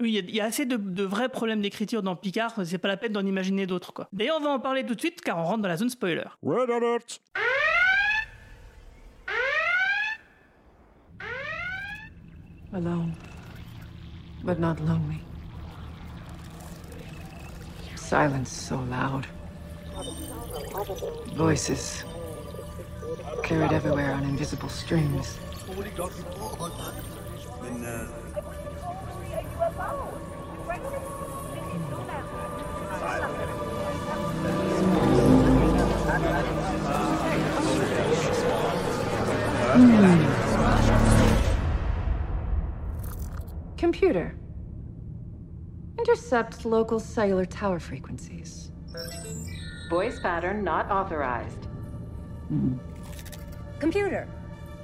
il 0.01 0.35
y, 0.35 0.41
a 0.41 0.45
assez 0.45 0.65
de, 0.65 1.03
vrais 1.03 1.29
problèmes 1.29 1.61
d'écriture 1.61 2.03
dans 2.03 2.17
Picard, 2.17 2.53
c'est 2.65 2.77
pas 2.77 2.89
la 2.89 2.97
peine 2.97 3.13
d'en 3.13 3.25
imaginer 3.25 3.65
d'autres. 3.65 3.93
quoi. 3.93 4.09
D'ailleurs, 4.11 4.37
on 4.39 4.43
va 4.43 4.49
en 4.49 4.59
parler 4.59 4.85
tout 4.85 4.95
de 4.95 4.99
suite 4.99 5.21
car 5.21 5.37
on 5.37 5.43
rentre 5.43 5.61
dans 5.61 5.69
la 5.69 5.77
zone 5.77 5.89
spoiler. 5.89 6.25
Red 6.43 6.69
alert 6.69 7.21
Alone, 12.73 13.13
but 14.43 14.59
not 14.59 14.75
lonely. 14.85 15.21
Silence 17.95 18.49
so 18.49 18.75
loud. 18.75 19.25
Voices 21.37 22.03
carried 23.43 23.71
everywhere 23.71 24.13
on 24.13 24.23
invisible 24.23 24.69
strings. 24.69 25.37
Computer. 43.77 44.35
Intercept 45.97 46.65
local 46.65 46.99
cellular 46.99 47.45
tower 47.45 47.79
frequencies. 47.79 48.71
Voice 49.89 50.19
pattern 50.19 50.63
not 50.63 50.89
authorized. 50.91 51.67
Mm. 52.51 52.79
Computer. 53.79 54.27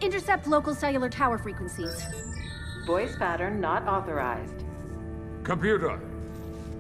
Intercept 0.02 0.46
local 0.46 0.76
cellular 0.76 1.10
tower 1.10 1.40
frequencies. 1.40 2.06
Voice 2.86 3.16
pattern 3.16 3.60
not 3.60 3.88
authorized. 3.88 4.64
Computer. 5.44 6.00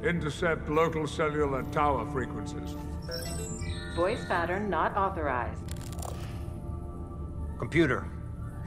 Intercept 0.04 0.70
local 0.70 1.08
cellular 1.08 1.64
tower 1.72 2.06
frequencies. 2.12 2.76
Voice 3.96 4.24
pattern 4.26 4.70
not 4.70 4.96
authorized. 4.96 5.64
Computer. 7.58 8.06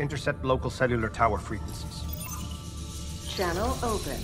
Intercept 0.01 0.45
local 0.45 0.71
cellular 0.71 1.09
tower 1.09 1.39
frequencies. 1.39 2.03
Channel 3.29 3.77
open. 3.83 4.19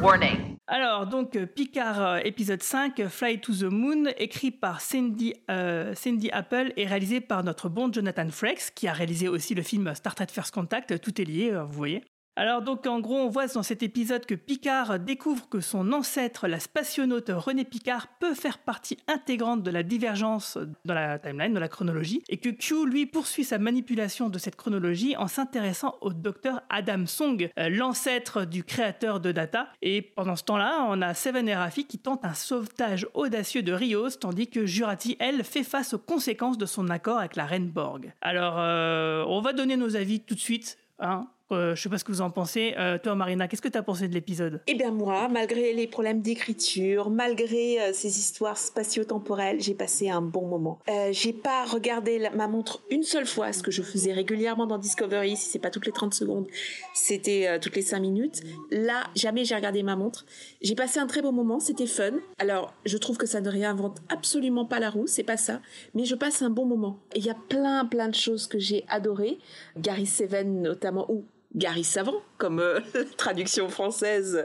Warning. 0.00 0.49
Alors, 0.72 1.08
donc, 1.08 1.34
euh, 1.34 1.46
Picard 1.46 2.00
euh, 2.00 2.18
épisode 2.18 2.62
5, 2.62 3.08
Fly 3.08 3.40
to 3.40 3.52
the 3.52 3.64
Moon, 3.64 4.04
écrit 4.18 4.52
par 4.52 4.80
Cindy, 4.80 5.34
euh, 5.50 5.96
Cindy 5.96 6.30
Apple 6.30 6.72
et 6.76 6.86
réalisé 6.86 7.20
par 7.20 7.42
notre 7.42 7.68
bon 7.68 7.92
Jonathan 7.92 8.28
Frakes, 8.28 8.70
qui 8.76 8.86
a 8.86 8.92
réalisé 8.92 9.26
aussi 9.26 9.56
le 9.56 9.62
film 9.62 9.92
Star 9.96 10.14
Trek 10.14 10.28
First 10.30 10.54
Contact. 10.54 11.00
Tout 11.00 11.20
est 11.20 11.24
lié, 11.24 11.50
vous 11.50 11.72
voyez. 11.72 12.04
Alors 12.36 12.62
donc 12.62 12.86
en 12.86 13.00
gros 13.00 13.16
on 13.16 13.28
voit 13.28 13.48
dans 13.48 13.62
cet 13.62 13.82
épisode 13.82 14.24
que 14.24 14.34
Picard 14.34 14.98
découvre 14.98 15.48
que 15.48 15.60
son 15.60 15.92
ancêtre, 15.92 16.46
la 16.46 16.60
spationaute 16.60 17.30
René 17.30 17.64
Picard, 17.64 18.06
peut 18.18 18.34
faire 18.34 18.58
partie 18.58 18.98
intégrante 19.08 19.62
de 19.62 19.70
la 19.70 19.82
divergence 19.82 20.56
dans 20.84 20.94
la 20.94 21.18
timeline, 21.18 21.52
dans 21.52 21.60
la 21.60 21.68
chronologie, 21.68 22.22
et 22.28 22.38
que 22.38 22.48
Q 22.48 22.86
lui 22.86 23.06
poursuit 23.06 23.44
sa 23.44 23.58
manipulation 23.58 24.28
de 24.28 24.38
cette 24.38 24.56
chronologie 24.56 25.16
en 25.16 25.26
s'intéressant 25.26 25.96
au 26.00 26.12
docteur 26.12 26.62
Adam 26.70 27.06
Song, 27.06 27.48
euh, 27.58 27.68
l'ancêtre 27.68 28.44
du 28.44 28.64
créateur 28.64 29.20
de 29.20 29.32
Data. 29.32 29.68
Et 29.82 30.00
pendant 30.02 30.36
ce 30.36 30.44
temps-là, 30.44 30.86
on 30.88 31.02
a 31.02 31.14
Seven 31.14 31.48
et 31.48 31.54
Raffi 31.54 31.86
qui 31.86 31.98
tentent 31.98 32.24
un 32.24 32.34
sauvetage 32.34 33.06
audacieux 33.14 33.62
de 33.62 33.72
Rios, 33.72 34.10
tandis 34.10 34.48
que 34.48 34.66
Jurati, 34.66 35.16
elle, 35.18 35.44
fait 35.44 35.64
face 35.64 35.94
aux 35.94 35.98
conséquences 35.98 36.58
de 36.58 36.66
son 36.66 36.88
accord 36.90 37.18
avec 37.18 37.36
la 37.36 37.46
reine 37.46 37.70
Borg. 37.70 38.12
Alors 38.20 38.54
euh, 38.58 39.24
on 39.26 39.40
va 39.40 39.52
donner 39.52 39.76
nos 39.76 39.96
avis 39.96 40.20
tout 40.20 40.34
de 40.34 40.40
suite. 40.40 40.78
Hein 40.98 41.28
euh, 41.52 41.74
je 41.74 41.82
sais 41.82 41.88
pas 41.88 41.98
ce 41.98 42.04
que 42.04 42.12
vous 42.12 42.20
en 42.20 42.30
pensez. 42.30 42.74
Euh, 42.78 42.98
toi, 42.98 43.14
Marina, 43.14 43.48
qu'est-ce 43.48 43.62
que 43.62 43.68
tu 43.68 43.78
as 43.78 43.82
pensé 43.82 44.08
de 44.08 44.14
l'épisode? 44.14 44.60
Eh 44.66 44.74
bien 44.74 44.90
moi, 44.90 45.28
malgré 45.28 45.72
les 45.72 45.86
problèmes 45.86 46.22
d'écriture, 46.22 47.10
malgré 47.10 47.80
euh, 47.80 47.92
ces 47.92 48.18
histoires 48.18 48.58
spatio-temporelles, 48.58 49.60
j'ai 49.60 49.74
passé 49.74 50.10
un 50.10 50.22
bon 50.22 50.46
moment. 50.46 50.78
Euh, 50.88 51.08
j'ai 51.12 51.32
pas 51.32 51.64
regardé 51.64 52.28
ma 52.34 52.48
montre 52.48 52.82
une 52.90 53.02
seule 53.02 53.26
fois, 53.26 53.52
ce 53.52 53.62
que 53.62 53.70
je 53.70 53.82
faisais 53.82 54.12
régulièrement 54.12 54.66
dans 54.66 54.78
Discovery, 54.78 55.36
si 55.36 55.50
c'est 55.50 55.58
pas 55.58 55.70
toutes 55.70 55.86
les 55.86 55.92
30 55.92 56.14
secondes, 56.14 56.46
c'était 56.94 57.58
toutes 57.60 57.76
les 57.76 57.82
5 57.82 58.00
minutes. 58.00 58.42
Là, 58.70 59.04
jamais 59.14 59.44
j'ai 59.44 59.54
regardé 59.54 59.82
ma 59.82 59.96
montre. 59.96 60.26
J'ai 60.62 60.74
passé 60.74 60.98
un 60.98 61.06
très 61.06 61.22
beau 61.22 61.32
moment, 61.32 61.60
c'était 61.60 61.86
fun. 61.86 62.12
Alors, 62.38 62.74
je 62.84 62.96
trouve 62.96 63.16
que 63.16 63.26
ça 63.26 63.40
ne 63.40 63.48
réinvente 63.48 63.98
absolument 64.08 64.64
pas 64.64 64.80
la 64.80 64.90
roue, 64.90 65.06
c'est 65.06 65.22
pas 65.22 65.36
ça, 65.36 65.60
mais 65.94 66.04
je 66.04 66.14
passe 66.14 66.42
un 66.42 66.50
bon 66.50 66.66
moment. 66.66 66.98
Il 67.14 67.24
y 67.24 67.30
a 67.30 67.36
plein, 67.48 67.84
plein 67.84 68.08
de 68.08 68.14
choses 68.14 68.46
que 68.46 68.58
j'ai 68.58 68.84
adorées. 68.88 69.38
Gary 69.76 70.06
Seven 70.06 70.62
notamment, 70.62 71.10
ou 71.10 71.24
Gary 71.54 71.84
Savant, 71.84 72.20
comme 72.38 72.60
euh, 72.60 72.80
traduction 73.16 73.68
française 73.68 74.44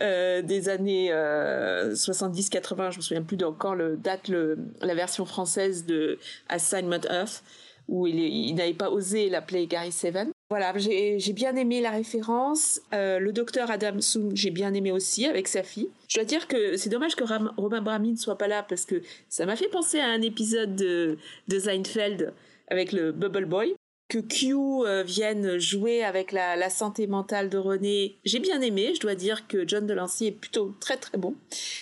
euh, 0.00 0.40
des 0.42 0.68
années 0.68 1.08
euh, 1.12 1.94
70-80, 1.94 2.92
je 2.92 2.96
me 2.98 3.02
souviens 3.02 3.22
plus 3.22 3.36
d'encore 3.36 3.74
le 3.74 3.96
date 3.96 4.28
le, 4.28 4.58
la 4.80 4.94
version 4.94 5.24
française 5.24 5.84
de 5.84 6.18
Assignment 6.48 7.00
Earth, 7.10 7.42
où 7.88 8.06
il, 8.06 8.54
n'avait 8.54 8.72
pas 8.72 8.90
osé 8.90 9.28
l'appeler 9.28 9.66
Gary 9.66 9.92
Seven. 9.92 10.30
Voilà, 10.48 10.72
j'ai 10.78 11.32
bien 11.34 11.56
aimé 11.56 11.80
la 11.80 11.90
référence. 11.90 12.80
Euh, 12.94 13.18
le 13.18 13.32
docteur 13.32 13.70
Adam 13.70 14.00
Soong, 14.00 14.30
j'ai 14.34 14.50
bien 14.50 14.72
aimé 14.74 14.92
aussi 14.92 15.26
avec 15.26 15.48
sa 15.48 15.62
fille. 15.62 15.88
Je 16.08 16.18
dois 16.18 16.24
dire 16.24 16.46
que 16.46 16.76
c'est 16.76 16.88
dommage 16.88 17.16
que 17.16 17.24
Ram- 17.24 17.52
Romain 17.56 17.82
Brami 17.82 18.12
ne 18.12 18.16
soit 18.16 18.38
pas 18.38 18.48
là 18.48 18.64
parce 18.66 18.84
que 18.86 19.02
ça 19.28 19.44
m'a 19.46 19.56
fait 19.56 19.68
penser 19.68 19.98
à 19.98 20.06
un 20.06 20.22
épisode 20.22 20.76
de, 20.76 21.18
de 21.48 21.58
Seinfeld 21.58 22.32
avec 22.68 22.92
le 22.92 23.12
Bubble 23.12 23.46
Boy 23.46 23.74
que 24.08 24.18
Q 24.18 24.54
euh, 24.54 25.02
vienne 25.02 25.58
jouer 25.58 26.04
avec 26.04 26.30
la, 26.30 26.56
la 26.56 26.70
santé 26.70 27.06
mentale 27.06 27.48
de 27.48 27.58
René, 27.58 28.18
j'ai 28.24 28.38
bien 28.38 28.60
aimé. 28.60 28.92
Je 28.94 29.00
dois 29.00 29.14
dire 29.14 29.46
que 29.48 29.66
John 29.66 29.86
Delancey 29.86 30.26
est 30.26 30.32
plutôt 30.32 30.74
très 30.78 30.96
très 30.96 31.18
bon. 31.18 31.34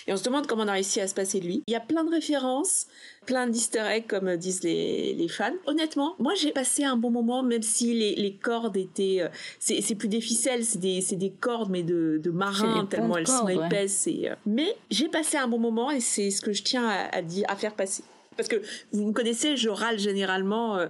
Et 0.07 0.13
on 0.13 0.17
se 0.17 0.23
demande 0.23 0.47
comment 0.47 0.63
on 0.63 0.67
a 0.67 0.73
réussi 0.73 1.01
à 1.01 1.07
se 1.07 1.13
passer 1.13 1.39
de 1.39 1.45
lui. 1.45 1.63
Il 1.67 1.71
y 1.71 1.75
a 1.75 1.81
plein 1.81 2.03
de 2.03 2.09
références, 2.09 2.87
plein 3.25 3.47
d'easter 3.47 3.83
eggs 3.89 4.07
comme 4.07 4.35
disent 4.37 4.63
les, 4.63 5.13
les 5.13 5.27
fans. 5.27 5.53
Honnêtement, 5.65 6.15
moi 6.17 6.33
j'ai 6.35 6.51
passé 6.51 6.83
un 6.83 6.95
bon 6.95 7.11
moment, 7.11 7.43
même 7.43 7.61
si 7.61 7.93
les, 7.93 8.15
les 8.15 8.33
cordes 8.35 8.77
étaient... 8.77 9.17
euh, 9.21 9.27
c'est 9.59 9.81
c'est 9.81 9.95
plus 9.95 10.07
des 10.07 10.21
ficelles, 10.21 10.63
c'est 10.63 10.79
des, 10.79 11.01
c'est 11.01 11.17
des 11.17 11.31
cordes, 11.31 11.69
mais 11.69 11.83
de, 11.83 12.19
de 12.23 12.31
marins, 12.31 12.85
tellement 12.85 13.17
elles 13.17 13.27
sont 13.27 13.45
ouais. 13.45 13.57
épaisses. 13.65 14.07
Et, 14.07 14.29
euh, 14.29 14.35
mais 14.45 14.75
j'ai 14.89 15.09
passé 15.09 15.37
un 15.37 15.47
bon 15.47 15.59
moment 15.59 15.91
et 15.91 15.99
c'est 15.99 16.31
ce 16.31 16.41
que 16.41 16.53
je 16.53 16.63
tiens 16.63 16.87
à, 16.87 17.17
à 17.17 17.21
dire, 17.21 17.45
à 17.49 17.57
faire 17.57 17.75
passer. 17.75 18.03
Parce 18.35 18.47
que 18.49 18.61
vous 18.91 19.07
me 19.07 19.13
connaissez, 19.13 19.57
je 19.57 19.69
râle 19.69 19.99
généralement. 19.99 20.77
euh, 20.77 20.87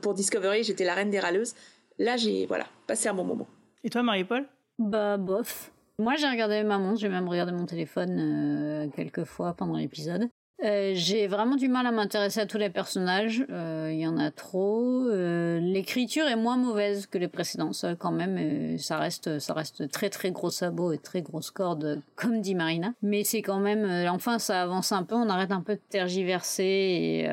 pour 0.00 0.14
Discovery, 0.14 0.62
j'étais 0.64 0.84
la 0.84 0.94
reine 0.94 1.10
des 1.10 1.20
râleuses. 1.20 1.54
Là, 1.98 2.16
j'ai 2.16 2.46
voilà, 2.46 2.66
passé 2.86 3.08
un 3.08 3.14
bon 3.14 3.24
moment. 3.24 3.48
Et 3.84 3.90
toi, 3.90 4.02
Marie-Paul? 4.02 4.46
Bah, 4.78 5.16
bof. 5.16 5.72
Moi, 5.98 6.14
j'ai 6.16 6.28
regardé 6.28 6.62
ma 6.62 6.78
montre, 6.78 7.00
j'ai 7.00 7.08
même 7.08 7.28
regardé 7.28 7.52
mon 7.52 7.64
téléphone 7.64 8.18
euh, 8.20 8.88
quelques 8.94 9.24
fois 9.24 9.54
pendant 9.54 9.76
l'épisode. 9.76 10.28
Euh, 10.64 10.92
j'ai 10.94 11.26
vraiment 11.26 11.56
du 11.56 11.68
mal 11.68 11.86
à 11.86 11.92
m'intéresser 11.92 12.40
à 12.40 12.46
tous 12.46 12.56
les 12.56 12.70
personnages. 12.70 13.44
Euh, 13.50 13.90
Il 13.92 14.00
y 14.00 14.06
en 14.06 14.16
a 14.16 14.30
trop. 14.30 15.06
Euh, 15.06 15.60
L'écriture 15.60 16.26
est 16.26 16.36
moins 16.36 16.56
mauvaise 16.56 17.06
que 17.06 17.18
les 17.18 17.28
précédents, 17.28 17.72
quand 17.98 18.12
même. 18.12 18.78
ça 18.78 18.98
reste, 18.98 19.38
ça 19.38 19.52
reste 19.52 19.90
très 19.90 20.08
très 20.08 20.30
gros 20.30 20.50
sabots 20.50 20.92
et 20.92 20.98
très 20.98 21.20
grosses 21.20 21.50
cordes, 21.50 22.00
comme 22.14 22.40
dit 22.40 22.54
Marina. 22.54 22.92
Mais 23.02 23.22
c'est 23.22 23.42
quand 23.42 23.60
même, 23.60 23.84
euh, 23.84 24.10
enfin, 24.10 24.38
ça 24.38 24.62
avance 24.62 24.92
un 24.92 25.02
peu. 25.02 25.14
On 25.14 25.28
arrête 25.28 25.52
un 25.52 25.60
peu 25.60 25.74
de 25.74 25.80
tergiverser 25.90 26.64
et 26.64 27.28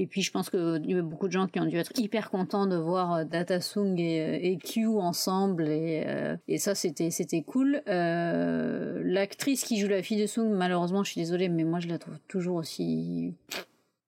et 0.00 0.06
puis 0.06 0.22
je 0.22 0.30
pense 0.30 0.48
qu'il 0.48 0.84
y 0.86 0.94
a 0.94 1.02
beaucoup 1.02 1.26
de 1.26 1.32
gens 1.32 1.48
qui 1.48 1.58
ont 1.58 1.64
dû 1.64 1.76
être 1.76 1.90
hyper 1.98 2.30
contents 2.30 2.68
de 2.68 2.76
voir 2.76 3.14
euh, 3.14 3.24
Data 3.24 3.60
Sung 3.60 3.98
et, 3.98 4.52
et 4.52 4.56
Q 4.56 4.86
ensemble 4.86 5.68
et, 5.68 6.06
et 6.46 6.58
ça 6.58 6.76
c'était 6.76 7.10
c'était 7.10 7.42
cool. 7.42 7.82
L'actrice 7.86 9.64
qui 9.64 9.78
joue 9.78 9.88
la 9.88 10.02
fille 10.02 10.20
de 10.20 10.26
Sung, 10.26 10.50
malheureusement 10.50 11.02
je 11.02 11.10
suis 11.10 11.20
désolée, 11.20 11.48
mais 11.48 11.64
moi 11.64 11.80
je 11.80 11.88
la 11.88 11.98
trouve 11.98 12.14
toujours 12.28 12.56
aussi. 12.56 13.34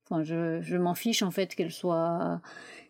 Enfin, 0.09 0.23
je, 0.23 0.61
je 0.61 0.77
m'en 0.77 0.95
fiche 0.95 1.23
en 1.23 1.31
fait 1.31 1.55
qu'elle 1.55 1.71
soit 1.73 2.41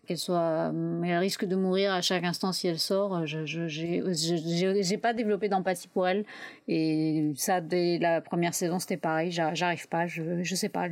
qu'elle 0.07 0.19
soit 0.19 0.73
elle 1.05 1.19
risque 1.19 1.45
de 1.45 1.55
mourir 1.55 1.93
à 1.93 2.01
chaque 2.03 2.25
instant 2.25 2.53
si 2.53 2.67
elle 2.67 2.79
sort. 2.79 3.27
Je 3.27 3.45
je 3.47 3.67
j'ai 3.69 4.99
pas 4.99 5.13
développé 5.15 5.49
d'empathie 5.49 5.89
pour 5.89 6.09
elle. 6.09 6.25
Et 6.69 7.33
ça 7.37 7.61
dès 7.61 7.99
la 7.99 8.21
première 8.21 8.55
saison 8.55 8.79
c'était 8.79 8.97
pareil. 8.97 9.31
J'a- 9.31 9.55
j'arrive 9.55 9.89
pas. 9.89 10.07
Je 10.07 10.43
je 10.43 10.55
sais 10.55 10.69
pas 10.71 10.89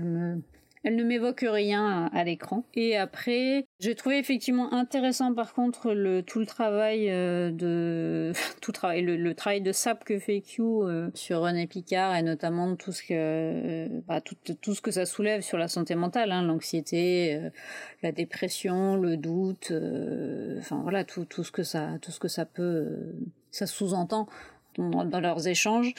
elle 0.85 0.97
ne 0.97 1.05
m'évoque 1.05 1.45
rien 1.49 2.09
à, 2.13 2.25
l'écran. 2.25 2.65
Et 2.75 2.97
après, 2.97 3.67
j'ai 3.81 3.95
trouvé 3.95 4.19
effectivement 4.19 4.73
intéressant 4.73 5.35
par 5.35 5.55
contre 5.55 5.93
le 5.93 6.23
tout 6.23 6.39
le 6.39 6.47
travail 6.47 7.11
euh, 7.11 7.51
de 7.51 8.33
tout 8.61 8.73
le 8.83 9.33
travail 9.33 9.61
de 9.61 9.73
sap 9.73 10.05
que 10.05 10.19
fait 10.19 10.41
Q 10.41 10.63
euh, 10.63 11.11
sur 11.15 11.41
René 11.41 11.67
Picard 11.67 12.17
et 12.17 12.23
notamment 12.23 12.77
tout 12.77 12.93
ce 12.93 13.03
que 13.03 13.09
euh, 13.11 13.89
bah, 14.07 14.21
tout, 14.21 14.37
tout 14.61 14.75
ce 14.75 14.81
que 14.81 14.91
ça 14.91 15.07
soulève 15.07 15.43
sur 15.43 15.59
la 15.59 15.69
santé 15.69 15.95
mentale, 15.95 16.33
hein, 16.33 16.43
l'anxiété, 16.43 17.41
la 18.03 18.13
dépression, 18.13 18.97
le 18.97 19.17
doute, 19.17 19.73
enfin 20.59 20.81
voilà 20.83 21.05
tout 21.05 21.25
tout 21.25 21.45
ce 21.45 21.53
que 21.53 21.63
ça 21.63 21.99
tout 22.01 22.11
ce 22.11 22.21
que 22.21 22.29
ça 22.29 22.45
peut 22.45 23.15
ça 23.51 23.67
sous-entend 23.67 24.29
dans 24.77 25.21
leurs 25.21 25.49
échanges. 25.49 25.95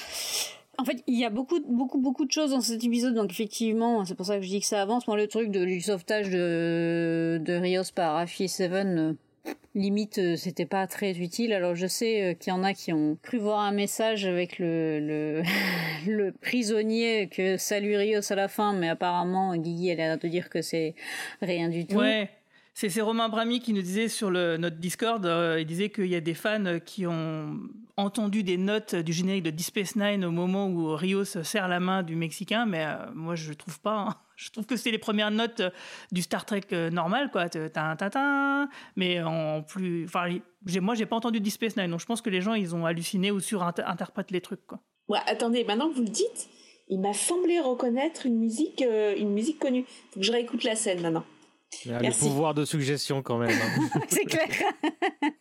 En 0.79 0.85
fait, 0.85 1.03
il 1.07 1.19
y 1.19 1.25
a 1.25 1.29
beaucoup, 1.29 1.59
beaucoup, 1.67 1.99
beaucoup 1.99 2.25
de 2.25 2.31
choses 2.31 2.51
dans 2.51 2.61
cet 2.61 2.81
épisode, 2.83 3.13
donc 3.13 3.31
effectivement, 3.31 4.05
c'est 4.05 4.15
pour 4.15 4.25
ça 4.25 4.37
que 4.37 4.43
je 4.43 4.47
dis 4.47 4.61
que 4.61 4.65
ça 4.65 4.81
avance. 4.81 5.07
Moi, 5.07 5.17
le 5.17 5.27
truc 5.27 5.51
de, 5.51 5.65
du 5.65 5.81
sauvetage 5.81 6.29
de, 6.29 7.41
de 7.43 7.53
Rios 7.53 7.83
par 7.93 8.13
Raffi 8.13 8.47
Seven, 8.47 8.97
euh, 8.97 9.51
limite, 9.75 10.19
euh, 10.19 10.35
c'était 10.37 10.65
pas 10.65 10.87
très 10.87 11.17
utile. 11.17 11.51
Alors, 11.51 11.75
je 11.75 11.85
sais 11.85 12.23
euh, 12.23 12.33
qu'il 12.33 12.53
y 12.53 12.55
en 12.55 12.63
a 12.63 12.73
qui 12.73 12.93
ont 12.93 13.17
cru 13.21 13.39
voir 13.39 13.59
un 13.59 13.73
message 13.73 14.25
avec 14.25 14.57
le, 14.57 14.99
le, 15.01 15.43
le 16.07 16.31
prisonnier 16.31 17.27
que 17.27 17.57
salue 17.57 17.95
Rios 17.95 18.31
à 18.31 18.35
la 18.35 18.47
fin, 18.47 18.71
mais 18.71 18.87
apparemment, 18.87 19.57
Guigui, 19.57 19.89
elle 19.89 19.99
a 19.99 20.07
l'air 20.07 20.17
de 20.17 20.27
dire 20.29 20.49
que 20.49 20.61
c'est 20.61 20.95
rien 21.41 21.67
du 21.67 21.85
tout. 21.85 21.97
Ouais. 21.97 22.29
C'est 22.87 23.01
Romain 23.01 23.27
Brami 23.27 23.59
qui 23.59 23.73
nous 23.73 23.81
disait 23.81 24.07
sur 24.07 24.31
notre 24.31 24.77
Discord, 24.77 25.25
euh, 25.25 25.57
il 25.59 25.65
disait 25.65 25.89
qu'il 25.89 26.05
y 26.05 26.15
a 26.15 26.21
des 26.21 26.33
fans 26.33 26.79
qui 26.85 27.05
ont 27.05 27.59
entendu 27.97 28.41
des 28.41 28.55
notes 28.55 28.95
du 28.95 29.11
générique 29.11 29.43
de 29.43 29.49
Deep 29.49 29.65
Space 29.65 29.97
Nine 29.97 30.23
au 30.23 30.31
moment 30.31 30.69
où 30.69 30.95
Rios 30.95 31.25
serre 31.25 31.67
la 31.67 31.81
main 31.81 32.03
du 32.03 32.15
Mexicain, 32.15 32.65
mais 32.65 32.85
euh, 32.85 33.11
moi 33.13 33.35
je 33.35 33.51
trouve 33.51 33.81
pas. 33.81 34.05
hein. 34.07 34.15
Je 34.37 34.49
trouve 34.51 34.65
que 34.65 34.77
c'est 34.77 34.91
les 34.91 34.97
premières 34.97 35.31
notes 35.31 35.61
du 36.13 36.21
Star 36.21 36.45
Trek 36.45 36.61
euh, 36.71 36.89
normal, 36.89 37.29
quoi. 37.29 37.49
Tin, 37.49 37.97
tin, 37.97 38.09
tin, 38.09 38.69
mais 38.95 39.21
en 39.21 39.61
plus. 39.61 40.05
Enfin, 40.05 40.29
moi 40.79 40.95
j'ai 40.95 41.05
pas 41.05 41.17
entendu 41.17 41.41
Deep 41.41 41.51
Space 41.51 41.75
Nine, 41.75 41.91
donc 41.91 41.99
je 41.99 42.05
pense 42.05 42.21
que 42.21 42.29
les 42.29 42.39
gens 42.39 42.53
ils 42.53 42.73
ont 42.73 42.85
halluciné 42.85 43.29
ou 43.29 43.41
surinterprètent 43.41 44.31
les 44.31 44.39
trucs, 44.39 44.61
attendez, 45.27 45.65
maintenant 45.65 45.89
que 45.89 45.95
vous 45.95 46.03
le 46.03 46.07
dites, 46.07 46.47
il 46.87 47.01
m'a 47.01 47.11
semblé 47.11 47.59
reconnaître 47.59 48.25
une 48.25 48.39
musique, 48.39 48.81
euh, 48.81 49.17
une 49.17 49.33
musique 49.33 49.59
connue. 49.59 49.83
Faut 50.11 50.21
que 50.21 50.25
je 50.25 50.31
réécoute 50.31 50.63
la 50.63 50.77
scène 50.77 51.01
maintenant. 51.01 51.25
A 51.85 51.93
le 51.97 52.01
Merci. 52.01 52.19
pouvoir 52.27 52.53
de 52.53 52.65
suggestion 52.65 53.21
quand 53.21 53.37
même. 53.37 53.49
hein. 53.51 53.99
c'est 54.09 54.25
clair. 54.25 54.47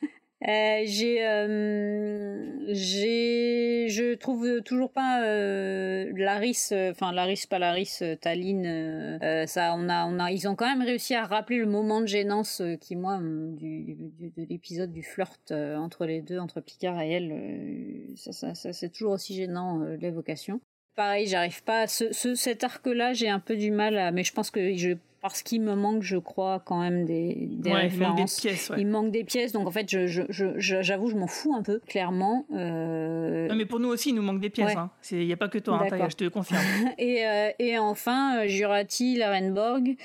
Euh, 0.46 0.82
j'ai, 0.86 1.26
euh, 1.26 2.64
j'ai, 2.68 3.88
je 3.90 4.14
trouve 4.14 4.62
toujours 4.62 4.92
pas 4.92 5.24
euh, 5.24 6.12
Laris, 6.14 6.68
euh, 6.70 6.92
enfin 6.92 7.10
Laris 7.12 7.44
pas 7.50 7.58
Laris, 7.58 7.98
euh, 8.02 9.46
ça, 9.46 9.74
on 9.76 9.88
a, 9.88 10.06
on 10.06 10.20
a, 10.20 10.30
ils 10.30 10.46
ont 10.48 10.54
quand 10.54 10.68
même 10.68 10.86
réussi 10.86 11.16
à 11.16 11.24
rappeler 11.26 11.58
le 11.58 11.66
moment 11.66 12.00
de 12.00 12.06
gênance 12.06 12.62
qui 12.80 12.94
moi 12.94 13.18
du, 13.20 13.96
du- 13.96 14.30
de 14.30 14.46
l'épisode 14.48 14.92
du 14.92 15.02
flirt 15.02 15.50
entre 15.50 16.06
les 16.06 16.22
deux, 16.22 16.38
entre 16.38 16.60
Picard 16.60 17.00
et 17.00 17.10
elle. 17.10 18.14
ça, 18.16 18.30
ça, 18.30 18.54
ça, 18.54 18.72
c'est 18.72 18.90
toujours 18.90 19.12
aussi 19.14 19.34
gênant 19.34 19.80
l'évocation. 20.00 20.60
Pareil, 20.94 21.26
j'arrive 21.26 21.64
pas. 21.64 21.82
à 21.82 21.86
Ce, 21.88 22.12
ce, 22.12 22.36
cet 22.36 22.62
arc-là, 22.62 23.12
j'ai 23.12 23.28
un 23.28 23.40
peu 23.40 23.56
du 23.56 23.72
mal 23.72 23.98
à. 23.98 24.12
Mais 24.12 24.22
je 24.24 24.32
pense 24.32 24.50
que 24.52 24.76
je, 24.76 24.96
parce 25.20 25.42
qu'il 25.42 25.60
me 25.62 25.74
manque, 25.74 26.02
je 26.02 26.16
crois, 26.16 26.60
quand 26.64 26.80
même 26.80 27.04
des, 27.04 27.48
des 27.50 27.72
Ouais, 27.72 27.88
il 27.88 27.98
manque 27.98 28.16
des 28.16 28.22
références. 28.22 28.40
pièces, 28.40 28.70
ouais. 28.70 28.76
Il 28.80 28.86
manque 28.86 29.10
des 29.10 29.24
pièces, 29.24 29.52
donc 29.52 29.66
en 29.66 29.70
fait, 29.70 29.90
je, 29.90 30.06
je, 30.06 30.22
je, 30.28 30.58
je- 30.58 30.82
j'avoue, 30.82 31.08
je 31.08 31.16
m'en 31.16 31.26
fous 31.26 31.54
un 31.54 31.62
peu, 31.62 31.80
clairement. 31.86 32.46
Euh, 32.54 33.48
Non, 33.48 33.54
mais 33.56 33.66
pour 33.66 33.80
nous 33.80 33.88
aussi, 33.88 34.10
il 34.10 34.14
nous 34.14 34.22
manque 34.22 34.40
des 34.40 34.50
pièces. 34.50 34.74
Ouais. 34.74 34.76
hein. 34.78 34.90
Il 35.10 35.26
n'y 35.26 35.32
a 35.32 35.36
pas 35.36 35.48
que 35.48 35.58
toi, 35.58 35.80
hein, 35.90 36.08
je 36.10 36.16
te 36.16 36.28
confirme. 36.28 36.60
et, 36.98 37.26
euh, 37.26 37.50
et 37.58 37.78
enfin, 37.78 38.38
euh, 38.44 38.46
Jurati, 38.48 39.16
Larenborg. 39.16 39.96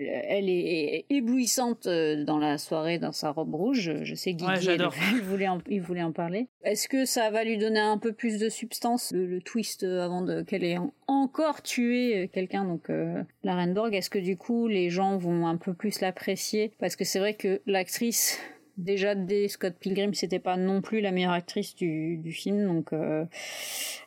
Elle 0.00 0.48
est 0.48 1.04
éblouissante 1.10 1.86
euh, 1.86 2.24
dans 2.24 2.38
la 2.38 2.58
soirée 2.58 2.98
dans 2.98 3.12
sa 3.12 3.30
robe 3.30 3.54
rouge. 3.54 3.92
Je 4.02 4.14
sais 4.14 4.34
Ouais, 4.42 4.60
j'adore. 4.60 4.94
il, 5.14 5.20
voulait 5.22 5.48
en, 5.48 5.58
il 5.68 5.80
voulait 5.80 6.02
en 6.02 6.12
parler. 6.12 6.48
Est-ce 6.64 6.88
que 6.88 7.04
ça 7.04 7.30
va 7.30 7.44
lui 7.44 7.56
donner 7.58 7.80
un 7.80 7.98
peu 7.98 8.12
plus 8.12 8.38
de 8.38 8.48
substance, 8.48 9.12
le, 9.12 9.26
le 9.26 9.40
twist 9.40 9.82
euh, 9.82 10.04
avant 10.04 10.22
de 10.22 10.42
qu'elle 10.42 10.64
ait 10.64 10.78
en- 10.78 10.92
encore 11.06 11.62
tué 11.62 12.24
euh, 12.24 12.26
quelqu'un, 12.26 12.64
donc 12.64 12.90
euh, 12.90 13.22
la 13.44 13.54
Renborg 13.56 13.94
Est-ce 13.94 14.10
que 14.10 14.18
du 14.18 14.36
coup 14.36 14.66
les 14.68 14.90
gens 14.90 15.16
vont 15.16 15.46
un 15.46 15.56
peu 15.56 15.72
plus 15.74 16.00
l'apprécier? 16.00 16.72
Parce 16.78 16.96
que 16.96 17.04
c'est 17.04 17.18
vrai 17.18 17.34
que 17.34 17.60
l'actrice 17.66 18.38
déjà 18.76 19.14
dès 19.14 19.48
Scott 19.48 19.74
Pilgrim 19.80 20.12
c'était 20.14 20.38
pas 20.38 20.56
non 20.56 20.80
plus 20.82 21.00
la 21.00 21.10
meilleure 21.12 21.32
actrice 21.32 21.74
du, 21.74 22.18
du 22.18 22.32
film 22.32 22.66
donc 22.66 22.92
euh, 22.92 23.24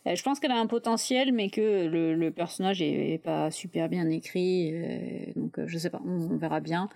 euh, 0.08 0.15
je 0.15 0.23
pense 0.23 0.39
qu'elle 0.39 0.51
a 0.51 0.60
un 0.60 0.67
potentiel 0.67 1.32
mais 1.34 1.49
que 1.49 1.88
le, 1.88 2.13
le 2.15 2.32
personnage 2.32 2.82
est, 2.82 3.13
est 3.13 3.17
pas 3.17 3.49
super 3.51 3.89
bien 3.89 4.08
écrit 4.10 4.71
euh, 4.73 5.32
donc 5.36 5.58
euh, 5.60 5.63
je 5.67 5.77
sais 5.77 5.89
pas 5.89 6.01
on, 6.05 6.32
on 6.32 6.38
verra 6.38 6.60
bien 6.60 6.88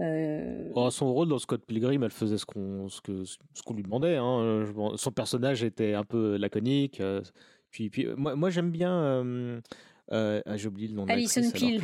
Euh, 0.00 0.70
Oh, 0.74 0.90
son 0.90 1.12
rôle 1.12 1.28
dans 1.28 1.38
Scott 1.38 1.62
Pilgrim, 1.66 2.02
elle 2.02 2.10
faisait 2.10 2.38
ce 2.38 2.46
qu'on 2.46 2.88
ce 2.88 3.00
que 3.02 3.24
ce 3.24 3.62
qu'on 3.64 3.74
lui 3.74 3.82
demandait. 3.82 4.16
hein. 4.16 4.64
Je 4.64 4.96
Son 4.96 5.12
personnage 5.12 5.62
était 5.62 5.92
un 5.94 6.02
peu 6.04 6.36
laconique. 6.38 7.00
Puis, 7.70 7.90
puis 7.90 8.06
moi, 8.16 8.34
moi 8.34 8.48
j'aime 8.50 8.70
bien. 8.70 9.60
ah, 10.10 10.56
J'ai 10.56 10.68
oublié 10.68 10.88
le 10.88 10.94
nom 10.94 11.04
Alison 11.06 11.42
Peel. 11.68 11.80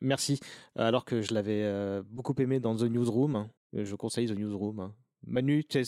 Merci. 0.00 0.40
Alors 0.76 1.04
que 1.04 1.22
je 1.22 1.32
l'avais 1.34 1.62
euh, 1.62 2.02
beaucoup 2.10 2.34
aimé 2.38 2.60
dans 2.60 2.76
The 2.76 2.82
Newsroom. 2.82 3.48
Je 3.72 3.94
conseille 3.94 4.26
The 4.26 4.36
Newsroom. 4.36 4.80
hein. 4.80 4.94
Manu, 5.26 5.64
t'es 5.64 5.82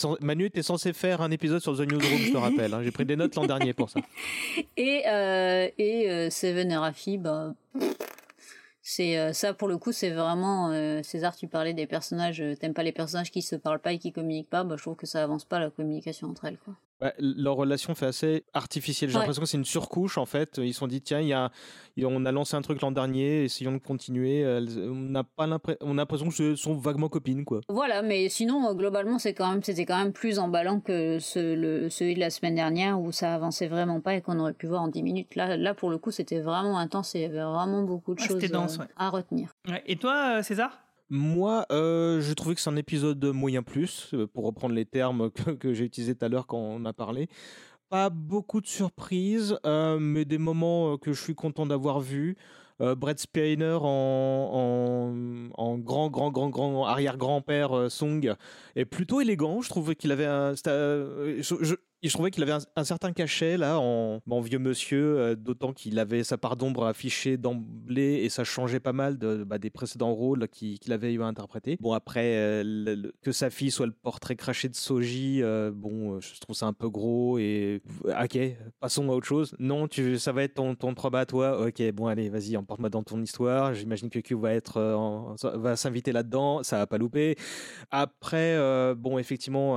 t'es 0.51 0.63
censé 0.63 0.93
faire 0.93 1.21
un 1.23 1.31
épisode 1.31 1.61
sur 1.61 1.77
The 1.77 1.81
Newsroom, 1.81 2.19
je 2.19 2.33
te 2.33 2.37
rappelle. 2.37 2.75
hein. 2.75 2.83
J'ai 2.83 2.91
pris 2.91 3.05
des 3.05 3.15
notes 3.15 3.35
l'an 3.37 3.47
dernier 3.47 3.73
pour 3.73 3.89
ça. 3.89 4.01
et 4.77 5.03
euh, 5.07 5.69
et 5.79 6.11
euh, 6.11 6.81
Rafi 6.81 7.19
bah 7.19 7.55
c'est 8.83 9.19
euh, 9.19 9.33
ça 9.33 9.53
pour 9.55 9.69
le 9.69 9.77
coup 9.79 9.93
c'est 9.93 10.11
vraiment 10.11 10.71
euh, 10.71 11.03
César 11.03 11.37
tu 11.37 11.47
parlais 11.47 11.75
des 11.75 11.87
personnages 11.87 12.41
euh, 12.41 12.57
t'aimes 12.57 12.75
pas 12.75 12.83
les 12.83 12.93
personnages 12.93 13.31
qui 13.31 13.43
se 13.43 13.55
parlent 13.55 13.81
pas 13.81 13.93
et 13.93 13.99
qui 13.99 14.13
communiquent 14.13 14.51
pas 14.51 14.65
bah 14.65 14.77
je 14.77 14.83
trouve 14.83 14.97
que 14.97 15.07
ça 15.07 15.23
avance 15.23 15.45
pas 15.45 15.61
la 15.61 15.71
communication 15.71 16.29
entre 16.29 16.47
elles 16.47 16.59
Leur 17.18 17.55
relation 17.57 17.94
fait 17.94 18.07
assez 18.07 18.44
artificielle. 18.55 19.11
J'ai 19.11 19.16
Ouais. 19.16 19.20
l'impression 19.20 19.42
que 19.42 19.49
c'est 19.49 19.57
une 19.57 19.64
surcouche 19.64 20.18
en 20.18 20.26
fait. 20.26 20.59
Ils 20.62 20.72
se 20.72 20.80
sont 20.80 20.88
dit 20.88 21.01
tiens, 21.01 21.20
il 21.20 21.28
y 21.28 21.32
a, 21.32 21.51
on 22.03 22.24
a 22.26 22.32
lancé 22.32 22.57
un 22.57 22.62
truc 22.62 22.80
l'an 22.80 22.90
dernier, 22.90 23.44
essayons 23.44 23.72
de 23.72 23.78
continuer. 23.78 24.44
On 24.46 24.94
n'a 24.94 25.22
pas 25.24 25.46
on 25.80 25.92
a 25.92 25.94
l'impression 25.94 26.28
que 26.28 26.34
ce 26.34 26.57
sont 26.57 26.74
vaguement 26.74 27.09
copines 27.09 27.44
quoi. 27.44 27.61
Voilà, 27.68 28.03
mais 28.03 28.28
sinon 28.28 28.68
euh, 28.68 28.74
globalement 28.74 29.18
c'est 29.18 29.34
quand 29.34 29.49
même 29.51 29.62
c'était 29.62 29.86
quand 29.86 29.99
même 29.99 30.12
plus 30.12 30.38
emballant 30.38 30.80
que 30.80 31.18
ce, 31.20 31.55
le, 31.55 31.88
celui 31.90 32.14
de 32.14 32.20
la 32.20 32.30
semaine 32.30 32.55
dernière 32.57 33.01
où 33.01 33.12
ça 33.12 33.34
avançait 33.34 33.68
vraiment 33.68 34.01
pas 34.01 34.14
et 34.14 34.20
qu'on 34.20 34.38
aurait 34.40 34.53
pu 34.55 34.66
voir 34.66 34.82
en 34.82 34.88
10 34.88 35.03
minutes. 35.03 35.36
Là, 35.36 35.57
là 35.57 35.74
pour 35.74 35.90
le 35.90 35.99
coup 35.99 36.11
c'était 36.11 36.40
vraiment 36.40 36.78
intense 36.78 37.14
et 37.14 37.18
il 37.18 37.22
y 37.22 37.24
avait 37.26 37.38
vraiment 37.38 37.82
beaucoup 37.82 38.14
de 38.14 38.20
Ouais, 38.20 38.26
choses 38.26 38.51
dense, 38.51 38.76
euh, 38.76 38.82
ouais. 38.82 38.88
à 38.96 39.11
retenir. 39.11 39.51
Ouais. 39.68 39.82
Et 39.86 39.96
toi, 39.96 40.38
euh, 40.38 40.42
César? 40.42 40.78
Moi, 41.11 41.65
euh, 41.73 42.21
je 42.21 42.35
trouvais 42.35 42.55
que 42.55 42.61
c'est 42.61 42.69
un 42.69 42.77
épisode 42.77 43.25
moyen 43.25 43.63
plus, 43.63 44.11
euh, 44.13 44.27
pour 44.27 44.45
reprendre 44.45 44.75
les 44.75 44.85
termes 44.85 45.31
que, 45.59 45.73
j'ai 45.73 45.85
utilisés 45.85 46.15
tout 46.15 46.25
à 46.25 46.29
l'heure 46.29 46.47
quand 46.47 46.59
on 46.59 46.85
a 46.85 46.93
parlé. 46.93 47.29
Pas 47.89 48.11
beaucoup 48.11 48.61
de 48.61 48.67
surprises, 48.67 49.59
euh, 49.65 49.99
mais 49.99 50.27
des 50.27 50.37
moments 50.37 50.99
que 50.99 51.15
je 51.15 51.23
suis 51.23 51.35
content 51.35 51.65
d'avoir 51.65 52.01
vus. 52.01 52.37
Euh, 52.81 52.95
Brett 52.95 53.19
Spiner 53.19 53.79
en, 53.81 55.79
grand, 55.79 56.11
grand, 56.11 56.31
grand, 56.31 56.51
grand 56.51 56.85
arrière-grand-père 56.87 57.91
Song 57.91 58.35
est 58.77 58.85
plutôt 58.85 59.23
élégant. 59.23 59.63
Je 59.63 59.71
trouvais 59.71 59.97
qu'il 59.97 60.13
avait 60.13 60.27
un, 60.27 60.53
je 62.07 62.12
trouvais 62.12 62.30
qu'il 62.30 62.42
avait 62.44 62.64
un, 62.76 62.84
certain 62.84 63.12
cachet 63.12 63.57
là 63.57 63.80
en, 63.80 64.20
vieux 64.40 64.61
monsieur, 64.61 65.18
euh, 65.18 65.34
d'autant 65.34 65.72
qu'il 65.72 65.99
avait 65.99 66.22
sa 66.22 66.38
part 66.38 66.57
d'ombre 66.57 66.86
affichée 66.86 67.36
d'emblée 67.36 68.20
et 68.22 68.28
ça 68.28 68.44
changeait 68.44 68.78
pas 68.78 68.92
mal 68.92 69.16
bah, 69.16 69.59
des 69.59 69.70
précédents 69.70 70.12
rôles 70.12 70.46
qu'il 70.49 70.92
avait 70.92 71.12
eu 71.12 71.22
à 71.22 71.26
interpréter. 71.26 71.76
Bon 71.80 71.92
après 71.92 72.36
euh, 72.36 73.11
que 73.22 73.32
sa 73.32 73.51
fille 73.51 73.72
soit 73.72 73.86
le 73.86 73.92
portrait 73.92 74.36
craché 74.36 74.68
de 74.68 74.76
Soji, 74.76 75.42
euh, 75.42 75.72
bon 75.74 76.20
je 76.20 76.38
trouve 76.40 76.55
ça 76.55 76.66
un 76.66 76.72
peu 76.72 76.88
gros 76.88 77.38
et 77.38 77.82
ok 78.07 78.38
passons 78.78 79.11
à 79.11 79.14
autre 79.14 79.26
chose. 79.26 79.55
Non 79.59 79.88
tu 79.88 80.18
ça 80.18 80.32
va 80.32 80.44
être 80.44 80.55
ton 80.55 80.76
ton 80.76 80.94
proba 80.94 81.20
à 81.20 81.26
toi? 81.26 81.66
Ok 81.66 81.82
bon 81.92 82.07
allez 82.07 82.28
vas-y 82.28 82.57
emporte-moi 82.57 82.90
dans 82.90 83.03
ton 83.03 83.20
histoire. 83.20 83.74
J'imagine 83.74 84.09
que 84.09 84.20
Q 84.20 84.36
va 84.36 84.53
va 85.55 85.76
s'inviter 85.76 86.12
là-dedans, 86.12 86.62
ça 86.62 86.78
va 86.78 86.86
pas 86.86 86.99
louper. 86.99 87.34
Après 87.90 88.57
bon 88.94 89.18
effectivement 89.18 89.76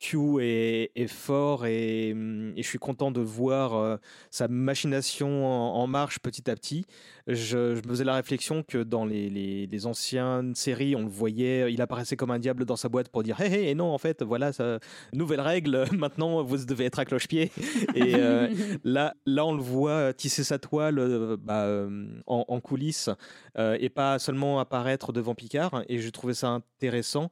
Q 0.00 0.40
est, 0.40 0.90
est 0.94 1.06
fort 1.06 1.66
et, 1.66 2.12
hum, 2.12 2.52
et 2.56 2.62
je 2.62 2.68
suis 2.68 2.78
content 2.78 3.10
de 3.10 3.20
voir 3.20 3.74
euh, 3.74 3.96
sa 4.30 4.48
machination 4.48 5.46
en, 5.46 5.82
en 5.82 5.86
marche 5.86 6.18
petit 6.18 6.50
à 6.50 6.54
petit. 6.54 6.84
Je, 7.26 7.74
je 7.74 7.82
me 7.82 7.88
faisais 7.88 8.04
la 8.04 8.14
réflexion 8.14 8.62
que 8.62 8.78
dans 8.78 9.04
les, 9.04 9.28
les, 9.28 9.66
les 9.66 9.86
anciennes 9.86 10.54
séries, 10.54 10.96
on 10.96 11.02
le 11.02 11.10
voyait, 11.10 11.72
il 11.72 11.82
apparaissait 11.82 12.16
comme 12.16 12.30
un 12.30 12.38
diable 12.38 12.64
dans 12.64 12.76
sa 12.76 12.88
boîte 12.88 13.08
pour 13.10 13.22
dire 13.22 13.40
Hé 13.40 13.46
hé, 13.52 13.70
et 13.70 13.74
non, 13.74 13.92
en 13.92 13.98
fait, 13.98 14.22
voilà, 14.22 14.52
ça, 14.52 14.78
nouvelle 15.12 15.40
règle, 15.40 15.84
maintenant 15.92 16.42
vous 16.42 16.64
devez 16.64 16.86
être 16.86 16.98
à 16.98 17.04
cloche-pied. 17.04 17.50
Et 17.94 18.14
euh, 18.14 18.48
là, 18.84 19.14
là, 19.26 19.44
on 19.44 19.52
le 19.52 19.62
voit 19.62 20.12
tisser 20.12 20.44
sa 20.44 20.58
toile 20.58 21.36
bah, 21.38 21.86
en, 22.26 22.44
en 22.48 22.60
coulisses 22.60 23.10
euh, 23.58 23.76
et 23.80 23.88
pas 23.88 24.18
seulement 24.18 24.60
apparaître 24.60 25.12
devant 25.12 25.34
Picard. 25.34 25.82
Et 25.88 25.98
j'ai 25.98 26.12
trouvé 26.12 26.34
ça 26.34 26.48
intéressant. 26.48 27.30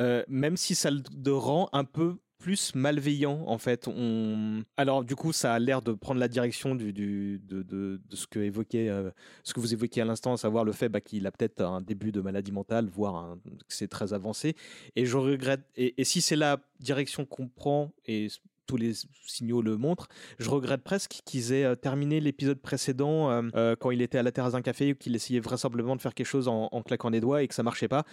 Euh, 0.00 0.22
même 0.28 0.56
si 0.56 0.74
ça 0.74 0.90
le 0.90 1.32
rend 1.32 1.68
un 1.72 1.84
peu 1.84 2.16
plus 2.38 2.72
malveillant 2.76 3.42
en 3.48 3.58
fait. 3.58 3.88
On... 3.88 4.62
Alors 4.76 5.02
du 5.02 5.16
coup, 5.16 5.32
ça 5.32 5.54
a 5.54 5.58
l'air 5.58 5.82
de 5.82 5.92
prendre 5.92 6.20
la 6.20 6.28
direction 6.28 6.76
de, 6.76 6.92
de- 6.92 7.38
de 7.42 8.00
ce 8.14 8.28
que 8.28 8.38
évoquait, 8.38 8.88
euh, 8.88 9.10
ce 9.42 9.52
que 9.52 9.58
vous 9.58 9.72
évoquiez 9.74 10.02
à 10.02 10.04
l'instant, 10.04 10.32
à 10.34 10.36
savoir 10.36 10.64
le 10.64 10.70
fait 10.70 10.88
bah, 10.88 11.00
qu'il 11.00 11.26
a 11.26 11.32
peut-être 11.32 11.60
un 11.62 11.80
début 11.80 12.12
de 12.12 12.20
maladie 12.20 12.52
mentale, 12.52 12.86
voire 12.86 13.16
un- 13.16 13.38
c'est 13.66 13.88
très 13.88 14.12
avancé. 14.12 14.54
Et 14.94 15.04
je 15.04 15.16
regrette. 15.16 15.62
Et, 15.76 16.00
et 16.00 16.04
si 16.04 16.20
c'est 16.20 16.36
la 16.36 16.60
direction 16.78 17.24
qu'on 17.26 17.48
prend 17.48 17.92
et 18.06 18.28
tous 18.68 18.76
les 18.76 18.92
signaux 19.26 19.62
le 19.62 19.76
montrent, 19.76 20.08
je 20.38 20.48
regrette 20.48 20.82
presque 20.82 21.22
qu'ils 21.24 21.52
aient 21.52 21.64
euh, 21.64 21.74
terminé 21.74 22.20
l'épisode 22.20 22.60
précédent 22.60 23.30
euh, 23.30 23.42
euh, 23.56 23.76
quand 23.76 23.90
il 23.90 24.02
était 24.02 24.18
à 24.18 24.22
la 24.22 24.30
terrasse 24.30 24.52
d'un 24.52 24.62
café, 24.62 24.94
qu'il 24.94 25.16
essayait 25.16 25.40
vraisemblablement 25.40 25.96
de 25.96 26.02
faire 26.02 26.14
quelque 26.14 26.26
chose 26.26 26.46
en, 26.46 26.68
claquant 26.82 27.10
des 27.10 27.20
doigts 27.20 27.42
et 27.42 27.48
que 27.48 27.54
ça 27.54 27.62
marchait 27.62 27.88
pas. 27.88 28.04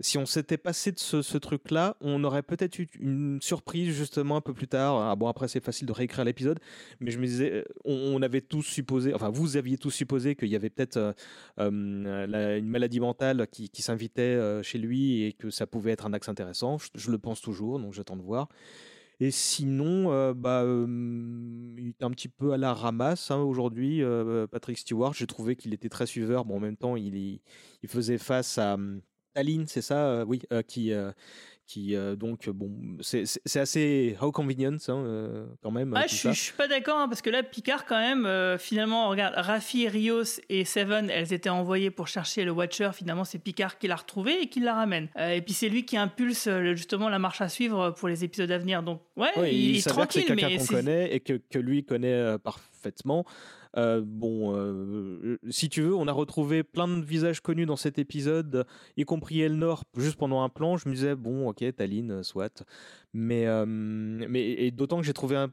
Si 0.00 0.16
on 0.16 0.24
s'était 0.24 0.56
passé 0.56 0.92
de 0.92 0.98
ce, 0.98 1.36
truc-là, 1.36 1.96
on 2.00 2.22
aurait 2.24 2.42
peut-être 2.42 2.78
eu 2.78 2.88
une 3.00 3.38
surprise 3.42 3.92
justement 3.92 4.36
un 4.36 4.40
peu 4.40 4.54
plus 4.54 4.68
tard. 4.68 4.96
Ah 4.96 5.16
bon, 5.16 5.26
après 5.26 5.48
c'est 5.48 5.62
facile 5.62 5.86
de 5.86 5.92
réécrire 5.92 6.24
l'épisode, 6.24 6.60
mais 7.00 7.10
je 7.10 7.18
me 7.18 7.26
disais, 7.26 7.64
on, 7.84 8.22
avait 8.22 8.40
tous 8.40 8.62
supposé, 8.62 9.12
enfin 9.12 9.28
vous 9.28 9.56
aviez 9.56 9.76
tous 9.76 9.90
supposé 9.90 10.36
qu'il 10.36 10.48
y 10.48 10.56
avait 10.56 10.70
peut-être 10.70 11.14
une 11.58 12.66
maladie 12.66 13.00
mentale 13.00 13.46
qui, 13.50 13.82
s'invitait 13.82 14.62
chez 14.62 14.78
lui 14.78 15.24
et 15.24 15.32
que 15.32 15.50
ça 15.50 15.66
pouvait 15.66 15.90
être 15.90 16.06
un 16.06 16.12
axe 16.12 16.28
intéressant. 16.28 16.78
Je, 16.78 16.88
je 16.94 17.10
le 17.10 17.18
pense 17.18 17.40
toujours, 17.40 17.80
donc 17.80 17.92
j'attends 17.92 18.16
de 18.16 18.22
voir. 18.22 18.48
Et 19.24 19.30
sinon, 19.30 20.12
euh, 20.12 20.34
bah, 20.34 20.64
il 20.66 21.88
est 21.88 22.02
un 22.04 22.10
petit 22.10 22.28
peu 22.28 22.52
à 22.52 22.58
la 22.58 22.74
ramasse 22.74 23.30
hein, 23.30 23.38
aujourd'hui. 23.38 24.02
euh, 24.02 24.46
Patrick 24.46 24.76
Stewart, 24.76 25.14
j'ai 25.14 25.26
trouvé 25.26 25.56
qu'il 25.56 25.72
était 25.72 25.88
très 25.88 26.04
suiveur. 26.04 26.44
Bon, 26.44 26.56
en 26.56 26.60
même 26.60 26.76
temps, 26.76 26.94
il, 26.94 27.16
il 27.16 27.88
faisait 27.88 28.18
face 28.18 28.58
à 28.58 28.76
Taline, 29.32 29.66
c'est 29.66 29.80
ça, 29.80 30.08
euh, 30.08 30.24
oui, 30.26 30.42
qui, 30.68 30.92
qui 31.66 31.96
euh, 31.96 32.14
donc 32.14 32.48
bon, 32.50 32.70
c'est 33.00 33.24
c'est- 33.24 33.40
c'est 33.46 33.58
assez 33.60 34.16
how 34.20 34.30
convenient 34.32 34.74
hein, 34.88 35.04
euh, 35.06 35.46
quand 35.62 35.70
même. 35.70 35.94
Ah, 35.96 36.02
tout 36.02 36.08
je, 36.10 36.14
ça. 36.16 36.32
suis, 36.32 36.38
je 36.38 36.44
suis 36.44 36.52
pas 36.52 36.68
d'accord 36.68 36.98
hein, 36.98 37.08
parce 37.08 37.22
que 37.22 37.30
là, 37.30 37.42
Picard, 37.42 37.86
quand 37.86 37.98
même, 37.98 38.26
euh, 38.26 38.58
finalement, 38.58 39.08
regarde, 39.08 39.34
Raffi, 39.36 39.88
Rios 39.88 40.40
et 40.50 40.64
Seven, 40.66 41.08
elles 41.08 41.32
étaient 41.32 41.48
envoyées 41.48 41.90
pour 41.90 42.06
chercher 42.06 42.44
le 42.44 42.50
Watcher. 42.52 42.90
Finalement, 42.92 43.24
c'est 43.24 43.38
Picard 43.38 43.78
qui 43.78 43.88
l'a 43.88 43.96
retrouvé 43.96 44.42
et 44.42 44.48
qui 44.48 44.60
la 44.60 44.74
ramène. 44.74 45.08
Et 45.18 45.40
puis, 45.40 45.54
c'est 45.54 45.68
lui 45.70 45.84
qui 45.86 45.96
impulse 45.96 46.48
justement 46.74 47.08
la 47.08 47.18
marche 47.18 47.40
à 47.40 47.48
suivre 47.48 47.90
pour 47.92 48.08
les 48.08 48.24
épisodes 48.24 48.50
à 48.50 48.58
venir. 48.58 48.82
Donc, 48.82 49.00
ouais, 49.16 49.28
Ouais, 49.36 49.54
il, 49.54 49.70
il, 49.70 49.76
est 49.76 49.80
s'avère 49.80 50.06
que 50.06 50.12
c'est 50.14 50.20
tranquille, 50.24 50.36
quelqu'un 50.36 50.48
mais 50.54 50.58
qu'on 50.58 50.64
c'est- 50.64 50.74
connaît 50.74 51.14
et 51.14 51.20
que, 51.20 51.40
que 51.50 51.58
lui 51.58 51.84
connaît 51.84 52.38
parfaitement. 52.38 53.24
Euh, 53.76 54.02
bon, 54.04 54.54
euh, 54.56 55.38
si 55.50 55.68
tu 55.68 55.82
veux, 55.82 55.94
on 55.94 56.06
a 56.06 56.12
retrouvé 56.12 56.62
plein 56.62 56.88
de 56.88 57.02
visages 57.04 57.40
connus 57.40 57.66
dans 57.66 57.76
cet 57.76 57.98
épisode, 57.98 58.66
y 58.96 59.04
compris 59.04 59.40
Elnor, 59.40 59.84
juste 59.96 60.16
pendant 60.16 60.42
un 60.42 60.48
plan. 60.48 60.76
Je 60.76 60.88
me 60.88 60.94
disais, 60.94 61.14
bon, 61.16 61.48
ok, 61.48 61.64
Taline, 61.76 62.12
euh, 62.12 62.22
soit. 62.22 62.64
Mais, 63.12 63.46
euh, 63.46 63.66
mais 63.66 64.42
et 64.52 64.70
d'autant 64.70 64.98
que 64.98 65.04
j'ai 65.04 65.12
trouvé 65.12 65.36
un. 65.36 65.52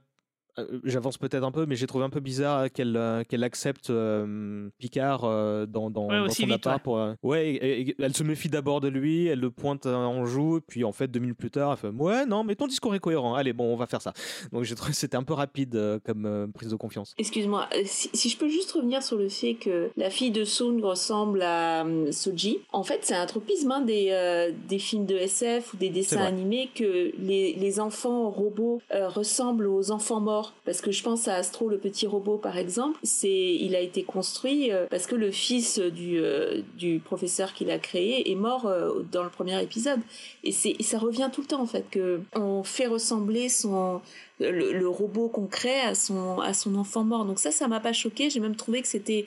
Euh, 0.59 0.79
J'avance 0.83 1.17
peut-être 1.17 1.43
un 1.43 1.51
peu, 1.51 1.65
mais 1.65 1.75
j'ai 1.75 1.87
trouvé 1.87 2.03
un 2.03 2.09
peu 2.09 2.19
bizarre 2.19 2.71
qu'elle 2.71 2.95
euh, 2.97 3.23
qu'elle 3.23 3.43
accepte 3.43 3.89
euh, 3.89 4.69
Picard 4.77 5.21
euh, 5.23 5.65
dans, 5.65 5.89
dans, 5.89 6.07
Ouais, 6.09 6.17
dans 6.19 6.29
son 6.29 6.43
vite, 6.45 6.53
appart. 6.55 6.75
ouais. 6.77 6.81
Pour, 6.83 6.97
euh, 6.97 7.13
ouais, 7.23 7.49
et- 7.51 7.81
et 7.89 7.95
elle 7.99 8.15
se 8.15 8.23
méfie 8.23 8.49
d'abord 8.49 8.81
de 8.81 8.87
lui, 8.87 9.27
elle 9.27 9.39
le 9.39 9.51
pointe 9.51 9.85
euh, 9.85 9.95
en 9.95 10.25
joue, 10.25 10.59
puis 10.67 10.83
en 10.83 10.91
fait, 10.91 11.07
deux 11.07 11.19
minutes 11.19 11.37
plus 11.37 11.51
tard, 11.51 11.71
elle 11.71 11.77
fait 11.77 11.95
Ouais, 11.97 12.25
non, 12.25 12.43
mais 12.43 12.55
ton 12.55 12.67
discours 12.67 12.93
est 12.95 12.99
cohérent, 12.99 13.35
allez, 13.35 13.53
bon, 13.53 13.65
on 13.71 13.75
va 13.75 13.85
faire 13.87 14.01
ça. 14.01 14.13
Donc 14.51 14.63
j'ai 14.63 14.75
trouvé 14.75 14.91
que 14.91 14.97
c'était 14.97 15.17
un 15.17 15.23
peu 15.23 15.33
rapide 15.33 15.75
euh, 15.75 15.99
comme 16.05 16.25
euh, 16.25 16.47
prise 16.47 16.69
de 16.69 16.75
confiance. 16.75 17.13
Excuse-moi, 17.17 17.67
euh, 17.75 17.81
si, 17.85 18.09
si 18.13 18.29
je 18.29 18.37
peux 18.37 18.49
juste 18.49 18.71
revenir 18.71 19.03
sur 19.03 19.17
le 19.17 19.29
fait 19.29 19.53
que 19.55 19.89
la 19.97 20.09
fille 20.09 20.31
de 20.31 20.43
Sung 20.43 20.81
ressemble 20.83 21.41
à 21.41 21.85
euh, 21.85 22.11
Soji, 22.11 22.59
en 22.71 22.83
fait 22.83 22.99
c'est 23.03 23.15
un 23.15 23.25
tropisme 23.25 23.71
hein, 23.71 23.81
des, 23.81 24.07
euh, 24.11 24.51
des 24.69 24.79
films 24.79 25.05
de 25.05 25.15
SF 25.15 25.73
ou 25.73 25.77
des 25.77 25.89
dessins 25.89 26.21
animés 26.21 26.69
que 26.75 27.11
les, 27.19 27.53
les 27.53 27.79
enfants 27.79 28.29
robots 28.29 28.81
euh, 28.93 29.07
ressemblent 29.07 29.67
aux 29.67 29.91
enfants 29.91 30.19
morts 30.19 30.40
Parce 30.65 30.81
que 30.81 30.91
je 30.91 31.03
pense 31.03 31.27
à 31.27 31.35
Astro, 31.35 31.69
le 31.69 31.77
petit 31.77 32.07
robot, 32.07 32.37
par 32.37 32.57
exemple. 32.57 32.99
C'est, 33.03 33.55
il 33.55 33.75
a 33.75 33.79
été 33.79 34.03
construit 34.03 34.71
euh, 34.71 34.87
parce 34.89 35.07
que 35.07 35.15
le 35.15 35.31
fils 35.31 35.79
du, 35.79 36.19
euh, 36.19 36.61
du 36.77 36.99
professeur 36.99 37.53
qu'il 37.53 37.71
a 37.71 37.79
créé 37.79 38.31
est 38.31 38.35
mort 38.35 38.65
euh, 38.65 39.03
dans 39.11 39.23
le 39.23 39.29
premier 39.29 39.61
épisode. 39.61 39.99
Et 40.43 40.51
c'est, 40.51 40.75
ça 40.81 40.97
revient 40.97 41.29
tout 41.31 41.41
le 41.41 41.47
temps, 41.47 41.61
en 41.61 41.65
fait, 41.65 41.85
que 41.89 42.21
on 42.35 42.63
fait 42.63 42.87
ressembler 42.87 43.49
son, 43.49 44.01
le, 44.39 44.87
robot 44.87 45.29
qu'on 45.29 45.47
crée 45.47 45.81
à 45.81 45.95
son, 45.95 46.39
à 46.39 46.53
son 46.53 46.75
enfant 46.75 47.03
mort. 47.03 47.25
Donc 47.25 47.39
ça, 47.39 47.51
ça 47.51 47.67
m'a 47.67 47.79
pas 47.79 47.93
choqué. 47.93 48.29
J'ai 48.29 48.39
même 48.39 48.55
trouvé 48.55 48.81
que 48.81 48.87
c'était 48.87 49.25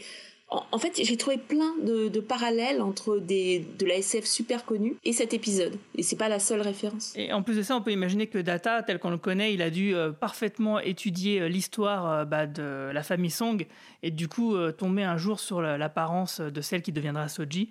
en, 0.72 0.78
fait, 0.78 1.00
j'ai 1.02 1.16
trouvé 1.16 1.38
plein 1.38 1.74
de, 1.82 2.20
parallèles 2.20 2.80
entre 2.80 3.18
de 3.18 3.86
la 3.86 3.96
SF 3.96 4.24
super 4.24 4.64
connue 4.64 4.96
et 5.05 5.12
cet 5.12 5.34
épisode. 5.34 5.76
Et 5.96 6.02
c'est 6.02 6.16
pas 6.16 6.28
la 6.28 6.38
seule 6.38 6.61
référence. 6.61 7.12
Et 7.16 7.32
en 7.32 7.42
plus 7.42 7.57
de 7.57 7.62
ça, 7.62 7.76
on 7.76 7.82
peut 7.82 7.92
imaginer 7.92 8.26
que 8.26 8.38
Data, 8.38 8.82
tel 8.82 8.98
qu'on 8.98 9.11
le 9.11 9.18
connaît, 9.18 9.55
il 9.55 9.62
a 9.62 9.70
dû 9.70 9.94
euh, 9.94 10.12
parfaitement 10.12 10.78
étudier 10.78 11.40
euh, 11.40 11.48
l'histoire 11.48 12.11
euh, 12.11 12.24
bah, 12.24 12.46
de 12.46 12.90
la 12.92 13.02
famille 13.02 13.30
Song 13.30 13.66
et 14.02 14.11
du 14.11 14.28
coup 14.28 14.55
tomber 14.72 15.02
un 15.02 15.16
jour 15.16 15.40
sur 15.40 15.62
l'apparence 15.62 16.40
de 16.40 16.61
celle 16.61 16.82
qui 16.82 16.92
deviendra 16.92 17.28
Soji 17.28 17.70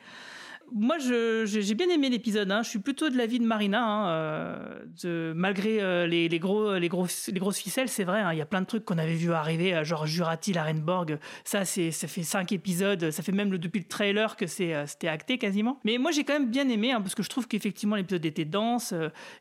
moi, 0.72 0.97
j'ai 0.97 1.76
bien 1.76 1.89
aimé 1.89 2.09
l'épisode. 2.09 2.51
Hein. 2.51 2.64
Je 2.64 2.70
suis 2.70 2.80
plutôt 2.80 3.09
de 3.09 3.18
l'avis 3.18 3.39
de 3.39 3.45
Marina. 3.45 3.84
Hein, 3.84 4.07
euh, 5.05 5.34
malgré 5.36 5.82
euh, 5.82 6.07
les, 6.07 6.39
gros, 6.39 6.76
les, 6.76 6.89
grosses, 6.89 7.30
les 7.32 7.39
grosses 7.39 7.59
ficelles, 7.59 7.89
c'est 7.89 8.03
vrai. 8.03 8.22
Hein, 8.22 8.34
il 8.34 8.39
y 8.39 8.41
a 8.41 8.45
plein 8.45 8.61
de 8.61 8.66
trucs 8.66 8.86
qu'on 8.86 8.97
avait 8.97 9.14
vu 9.14 9.32
arriver, 9.34 9.76
euh, 9.76 9.84
genre 9.84 10.07
Jurati, 10.07 10.53
Larenborg. 10.53 11.20
Ça, 11.43 11.66
ça 11.66 12.07
fait 12.07 12.24
cinq 12.24 12.51
épisodes. 12.51 13.11
Ça 13.11 13.24
fait 13.24 13.32
même 13.32 13.49
depuis 13.57 13.80
le 13.80 13.88
trailer 13.88 14.36
que 14.36 14.47
c'était 14.47 15.07
acté 15.07 15.38
quasiment. 15.38 15.80
Mais 15.84 15.97
moi, 15.97 16.11
j'ai 16.11 16.24
quand 16.24 16.34
même 16.34 16.49
bien 16.49 16.68
aimé 16.70 16.93
parce 16.99 17.16
que 17.16 17.24
je 17.24 17.30
trouve 17.30 17.47
qu'effectivement 17.47 17.95
l'épisode 17.95 18.26
était 18.26 18.45
dense 18.45 18.93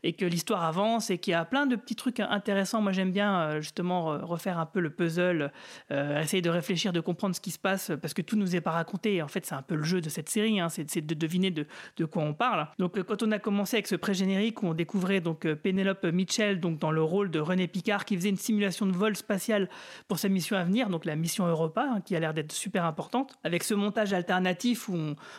et 0.02 0.12
que 0.12 0.24
l'histoire 0.24 0.64
avance 0.64 1.10
et 1.10 1.18
qu'il 1.18 1.32
y 1.32 1.34
a 1.34 1.44
plein 1.44 1.66
de 1.66 1.76
petits 1.76 1.96
trucs 1.96 2.20
intéressants. 2.20 2.82
Moi, 2.82 2.92
j'aime 2.92 3.10
bien 3.10 3.60
justement 3.60 4.18
refaire 4.18 4.58
un 4.58 4.66
peu 4.66 4.80
le 4.80 4.90
puzzle, 4.90 5.52
essayer 5.90 6.42
de 6.42 6.50
réfléchir, 6.50 6.92
de 6.92 7.00
comprendre 7.00 7.34
ce 7.34 7.40
qui 7.40 7.50
se 7.50 7.58
passe 7.58 7.92
parce 8.00 8.14
que 8.14 8.22
tout 8.22 8.36
nous 8.36 8.56
est 8.56 8.60
pas 8.60 8.72
raconté. 8.72 9.22
En 9.22 9.28
fait, 9.28 9.46
c'est 9.46 9.54
un 9.54 9.62
peu 9.62 9.74
le 9.74 9.82
jeu 9.82 10.00
de 10.00 10.08
cette 10.08 10.28
série. 10.28 10.58
c'est 10.68 11.06
de 11.06 11.11
deviner 11.14 11.50
de, 11.50 11.66
de, 11.96 12.04
quoi 12.04 12.22
on 12.22 12.34
parle. 12.34 12.68
Donc 12.78 12.98
euh, 12.98 13.02
quand 13.02 13.22
on 13.22 13.30
a 13.32 13.38
commencé 13.38 13.76
avec 13.76 13.86
ce 13.86 13.96
pré-générique 13.96 14.62
où 14.62 14.68
on 14.68 14.74
découvrait 14.74 15.20
donc 15.20 15.46
euh, 15.46 15.54
Penelope 15.54 16.04
Mitchell 16.04 16.60
donc 16.60 16.78
dans 16.78 16.90
le 16.90 17.02
rôle 17.02 17.30
de 17.30 17.38
René 17.38 17.68
Picard 17.68 18.04
qui 18.04 18.16
faisait 18.16 18.28
une 18.28 18.36
simulation 18.36 18.86
de 18.86 18.92
vol 18.92 19.16
spatial 19.16 19.68
pour 20.08 20.18
sa 20.18 20.28
mission 20.28 20.56
à 20.56 20.64
venir, 20.64 20.88
donc 20.88 21.04
la 21.04 21.16
mission 21.16 21.46
Europa 21.46 21.86
hein, 21.88 22.00
qui 22.04 22.16
a 22.16 22.20
l'air 22.20 22.34
d'être 22.34 22.52
super 22.52 22.84
importante, 22.84 23.34
avec 23.44 23.62
ce 23.64 23.74
montage 23.74 24.12
alternatif 24.12 24.88
où 24.88 24.96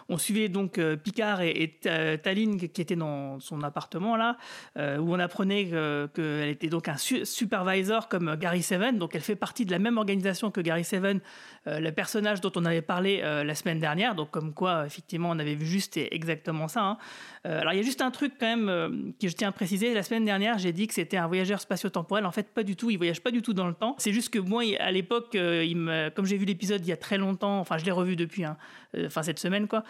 on, 0.09 0.17
suivait 0.17 0.47
donc 0.47 0.78
euh, 0.78 0.95
Picard 0.95 1.41
et, 1.41 1.51
et 1.51 2.19
Tallinn 2.19 2.57
qui 2.57 2.82
était 2.82 2.95
dans 2.95 3.39
son 3.39 3.61
appartement 3.61 4.15
là, 4.15 4.38
où 4.78 5.13
on 5.13 5.19
apprenait 5.19 5.65
qu'elle 6.13 6.49
était 6.49 6.69
donc 6.69 6.88
un 6.88 6.97
supervisor 6.97 8.07
comme 8.07 8.36
Gary 8.36 8.63
Seven, 8.63 8.97
donc 8.97 9.15
elle 9.15 9.21
fait 9.21 9.36
partie 9.36 9.65
de 9.65 9.71
la 9.71 9.80
même 9.80 9.97
organisation 9.97 10.51
que 10.51 10.61
Gary 10.61 10.84
Seven, 10.84 11.19
le 11.66 11.91
personnage 11.91 12.41
dont 12.41 12.51
on 12.55 12.66
avait 12.66 12.82
parlé 12.82 13.22
la 13.22 13.55
semaine 13.55 13.80
dernière, 13.80 14.16
donc 14.16 14.32
comme 14.32 14.53
quoi 14.53 14.86
effectivement 14.86 15.30
on 15.30 15.39
avait 15.39 15.55
vu 15.55 15.66
juste 15.66 15.97
exactement 15.97 16.68
ça. 16.68 16.82
Hein. 16.82 16.97
Euh, 17.45 17.59
alors 17.59 17.73
il 17.73 17.77
y 17.77 17.79
a 17.79 17.83
juste 17.83 18.01
un 18.01 18.11
truc 18.11 18.33
quand 18.39 18.45
même 18.45 18.69
euh, 18.69 18.89
que 19.21 19.27
je 19.27 19.33
tiens 19.35 19.49
à 19.49 19.51
préciser. 19.51 19.93
La 19.93 20.03
semaine 20.03 20.25
dernière, 20.25 20.57
j'ai 20.57 20.71
dit 20.71 20.87
que 20.87 20.93
c'était 20.93 21.17
un 21.17 21.27
voyageur 21.27 21.59
spatio-temporel. 21.59 22.25
En 22.25 22.31
fait, 22.31 22.49
pas 22.49 22.63
du 22.63 22.75
tout. 22.75 22.89
Il 22.89 22.97
voyage 22.97 23.21
pas 23.21 23.31
du 23.31 23.41
tout 23.41 23.53
dans 23.53 23.67
le 23.67 23.73
temps. 23.73 23.95
C'est 23.97 24.13
juste 24.13 24.29
que 24.29 24.39
moi, 24.39 24.63
à 24.79 24.91
l'époque, 24.91 25.35
euh, 25.35 26.09
comme 26.11 26.25
j'ai 26.25 26.37
vu 26.37 26.45
l'épisode 26.45 26.81
il 26.85 26.89
y 26.89 26.93
a 26.93 26.97
très 26.97 27.17
longtemps, 27.17 27.59
enfin 27.59 27.77
je 27.77 27.85
l'ai 27.85 27.91
revu 27.91 28.15
depuis, 28.15 28.45
hein, 28.45 28.57
enfin 29.05 29.23
cette 29.23 29.39
semaine 29.39 29.67
quoi. 29.67 29.83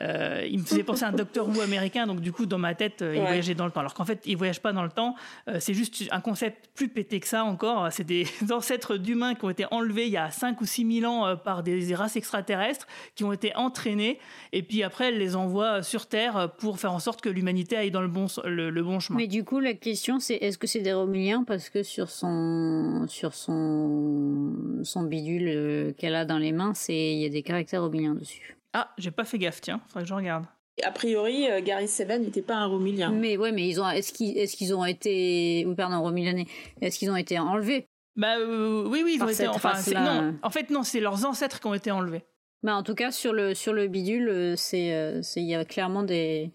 Euh, 0.00 0.46
il 0.48 0.60
me 0.60 0.64
faisait 0.64 0.82
penser 0.82 1.04
à 1.04 1.08
un 1.08 1.12
Docteur 1.18 1.48
Who 1.48 1.60
américain, 1.60 2.06
donc 2.06 2.20
du 2.20 2.32
coup, 2.32 2.46
dans 2.46 2.58
ma 2.58 2.74
tête, 2.74 3.02
euh, 3.02 3.16
il 3.16 3.20
voyageait 3.20 3.54
dans 3.54 3.64
le 3.64 3.70
temps. 3.70 3.80
Alors 3.80 3.94
qu'en 3.94 4.04
fait, 4.04 4.22
il 4.26 4.36
voyage 4.36 4.60
pas 4.60 4.72
dans 4.72 4.82
le 4.82 4.90
temps. 4.90 5.14
Euh, 5.48 5.58
c'est 5.60 5.74
juste 5.74 6.04
un 6.10 6.20
concept 6.20 6.70
plus 6.74 6.88
pété 6.88 7.20
que 7.20 7.26
ça 7.26 7.44
encore. 7.44 7.88
C'est 7.90 8.04
des 8.04 8.26
ancêtres 8.50 8.96
d'humains 8.96 9.34
qui 9.34 9.44
ont 9.44 9.50
été 9.50 9.66
enlevés 9.70 10.06
il 10.06 10.12
y 10.12 10.16
a 10.16 10.30
5 10.30 10.60
ou 10.60 10.66
6 10.66 11.00
000 11.00 11.12
ans 11.12 11.36
par 11.36 11.62
des 11.62 11.94
races 11.94 12.16
extraterrestres, 12.16 12.86
qui 13.14 13.24
ont 13.24 13.32
été 13.32 13.54
entraînés, 13.56 14.18
et 14.52 14.62
puis 14.62 14.82
après, 14.82 15.08
elle 15.08 15.18
les 15.18 15.36
envoie 15.36 15.82
sur 15.82 16.06
Terre 16.06 16.50
pour 16.58 16.78
faire 16.78 16.92
en 16.92 16.97
sorte 16.98 17.20
que 17.20 17.28
l'humanité 17.28 17.76
aille 17.76 17.90
dans 17.90 18.02
le 18.02 18.08
bon, 18.08 18.26
le, 18.44 18.82
bon 18.82 19.00
chemin. 19.00 19.18
Mais 19.18 19.26
du 19.26 19.44
coup, 19.44 19.60
la 19.60 19.74
question, 19.74 20.20
c'est 20.20 20.36
est-ce 20.36 20.58
que 20.58 20.66
c'est 20.66 20.80
des 20.80 20.92
Romuliens 20.92 21.44
Parce 21.44 21.68
que 21.68 21.82
sur 21.82 22.10
son, 22.10 23.06
sur 23.08 23.34
son, 23.34 24.54
son 24.82 25.02
bidule 25.02 25.94
qu'elle 25.96 26.14
a 26.14 26.24
dans 26.24 26.38
les 26.38 26.52
mains, 26.52 26.72
il 26.88 27.18
y 27.18 27.26
a 27.26 27.28
des 27.28 27.42
caractères 27.42 27.82
romuliens 27.82 28.14
dessus. 28.14 28.56
Ah, 28.72 28.90
j'ai 28.98 29.10
pas 29.10 29.24
fait 29.24 29.38
gaffe, 29.38 29.60
tiens, 29.60 29.80
faudrait 29.88 30.02
que 30.02 30.08
je 30.08 30.14
regarde. 30.14 30.44
A 30.84 30.92
priori, 30.92 31.50
euh, 31.50 31.60
Gary 31.60 31.88
Seven 31.88 32.22
n'était 32.22 32.42
pas 32.42 32.54
un 32.54 32.66
Romulien. 32.66 33.10
Mais 33.10 33.36
ouais, 33.36 33.52
mais 33.52 33.66
ils 33.68 33.80
ont, 33.80 33.88
est-ce 33.88 34.12
qu'ils, 34.12 34.38
est-ce 34.38 34.56
qu'ils 34.56 34.74
ont 34.74 34.84
été, 34.84 35.64
ou 35.66 35.74
pardon, 35.74 36.00
Romulianais, 36.00 36.46
est-ce 36.80 36.98
qu'ils 36.98 37.10
ont 37.10 37.16
été 37.16 37.38
enlevés? 37.38 37.86
Bah 38.16 38.38
euh, 38.38 38.84
oui, 38.86 39.02
oui, 39.04 39.14
ils 39.16 39.22
ont 39.22 39.28
été. 39.28 39.48
Enfin, 39.48 39.74
non, 39.94 40.34
en 40.42 40.50
fait, 40.50 40.70
non, 40.70 40.82
c'est 40.82 41.00
leurs 41.00 41.24
ancêtres 41.24 41.60
qui 41.60 41.66
ont 41.66 41.74
été 41.74 41.90
enlevés. 41.90 42.22
Bah 42.64 42.74
en 42.74 42.82
tout 42.82 42.94
cas, 42.94 43.12
sur 43.12 43.32
le 43.32 43.54
sur 43.54 43.72
le 43.72 43.86
bidule, 43.86 44.28
euh, 44.28 44.56
c'est, 44.56 45.22
c'est, 45.22 45.40
il 45.40 45.46
y 45.46 45.54
a 45.54 45.64
clairement 45.64 46.02
des, 46.02 46.50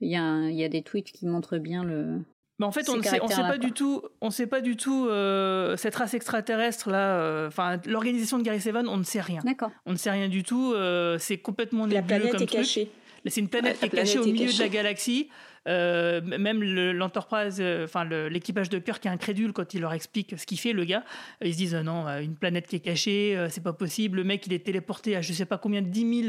il 0.00 0.10
y 0.10 0.16
a, 0.16 0.48
il 0.48 0.56
y 0.56 0.64
a 0.64 0.68
des 0.68 0.82
tweets 0.82 1.12
qui 1.12 1.26
montrent 1.26 1.58
bien 1.58 1.84
le. 1.84 2.20
Mais 2.58 2.66
en 2.66 2.72
fait, 2.72 2.88
on 2.88 2.96
ne 2.96 3.02
sait, 3.02 3.20
on 3.22 3.28
sait 3.28 3.42
pas 3.42 3.58
du 3.58 3.70
tout, 3.70 4.02
on 4.20 4.30
sait 4.30 4.48
pas 4.48 4.60
du 4.60 4.76
tout 4.76 5.06
euh, 5.06 5.76
cette 5.76 5.94
race 5.94 6.14
extraterrestre 6.14 6.90
là. 6.90 7.20
Euh, 7.20 7.46
enfin, 7.46 7.80
l'organisation 7.86 8.38
de 8.38 8.42
Gary 8.42 8.60
Seven, 8.60 8.88
on 8.88 8.96
ne 8.96 9.04
sait 9.04 9.20
rien. 9.20 9.40
D'accord. 9.44 9.70
On 9.86 9.92
ne 9.92 9.96
sait 9.96 10.10
rien 10.10 10.28
du 10.28 10.42
tout. 10.42 10.72
Euh, 10.74 11.18
c'est 11.18 11.38
complètement 11.38 11.86
nébuleux 11.86 12.00
La 12.00 12.20
planète 12.20 12.40
est 12.40 12.46
cachée. 12.46 12.90
C'est 13.28 13.40
une 13.40 13.48
planète 13.48 13.78
qui 13.78 13.86
est 13.86 13.90
cachée 13.90 14.18
au 14.18 14.24
milieu 14.24 14.52
de 14.52 14.58
la 14.58 14.68
galaxie. 14.68 15.28
Euh, 15.68 16.20
même 16.22 16.62
l'Enterprise, 16.62 17.58
euh, 17.60 17.84
enfin 17.84 18.04
l'équipage 18.04 18.70
de 18.70 18.78
Kirk 18.78 19.02
qui 19.02 19.08
est 19.08 19.10
incrédule 19.10 19.52
quand 19.52 19.74
il 19.74 19.82
leur 19.82 19.92
explique 19.92 20.38
ce 20.38 20.46
qu'il 20.46 20.58
fait, 20.58 20.72
le 20.72 20.84
gars. 20.84 21.04
Ils 21.42 21.52
se 21.52 21.58
disent 21.58 21.74
euh, 21.74 21.82
non, 21.82 22.06
une 22.20 22.36
planète 22.36 22.66
qui 22.66 22.76
est 22.76 22.80
cachée, 22.80 23.46
c'est 23.50 23.62
pas 23.62 23.72
possible. 23.72 24.18
Le 24.18 24.24
mec, 24.24 24.46
il 24.46 24.52
est 24.52 24.64
téléporté 24.64 25.16
à 25.16 25.20
je 25.20 25.32
sais 25.32 25.44
pas 25.44 25.58
combien 25.58 25.82
de 25.82 25.88
10 25.88 26.28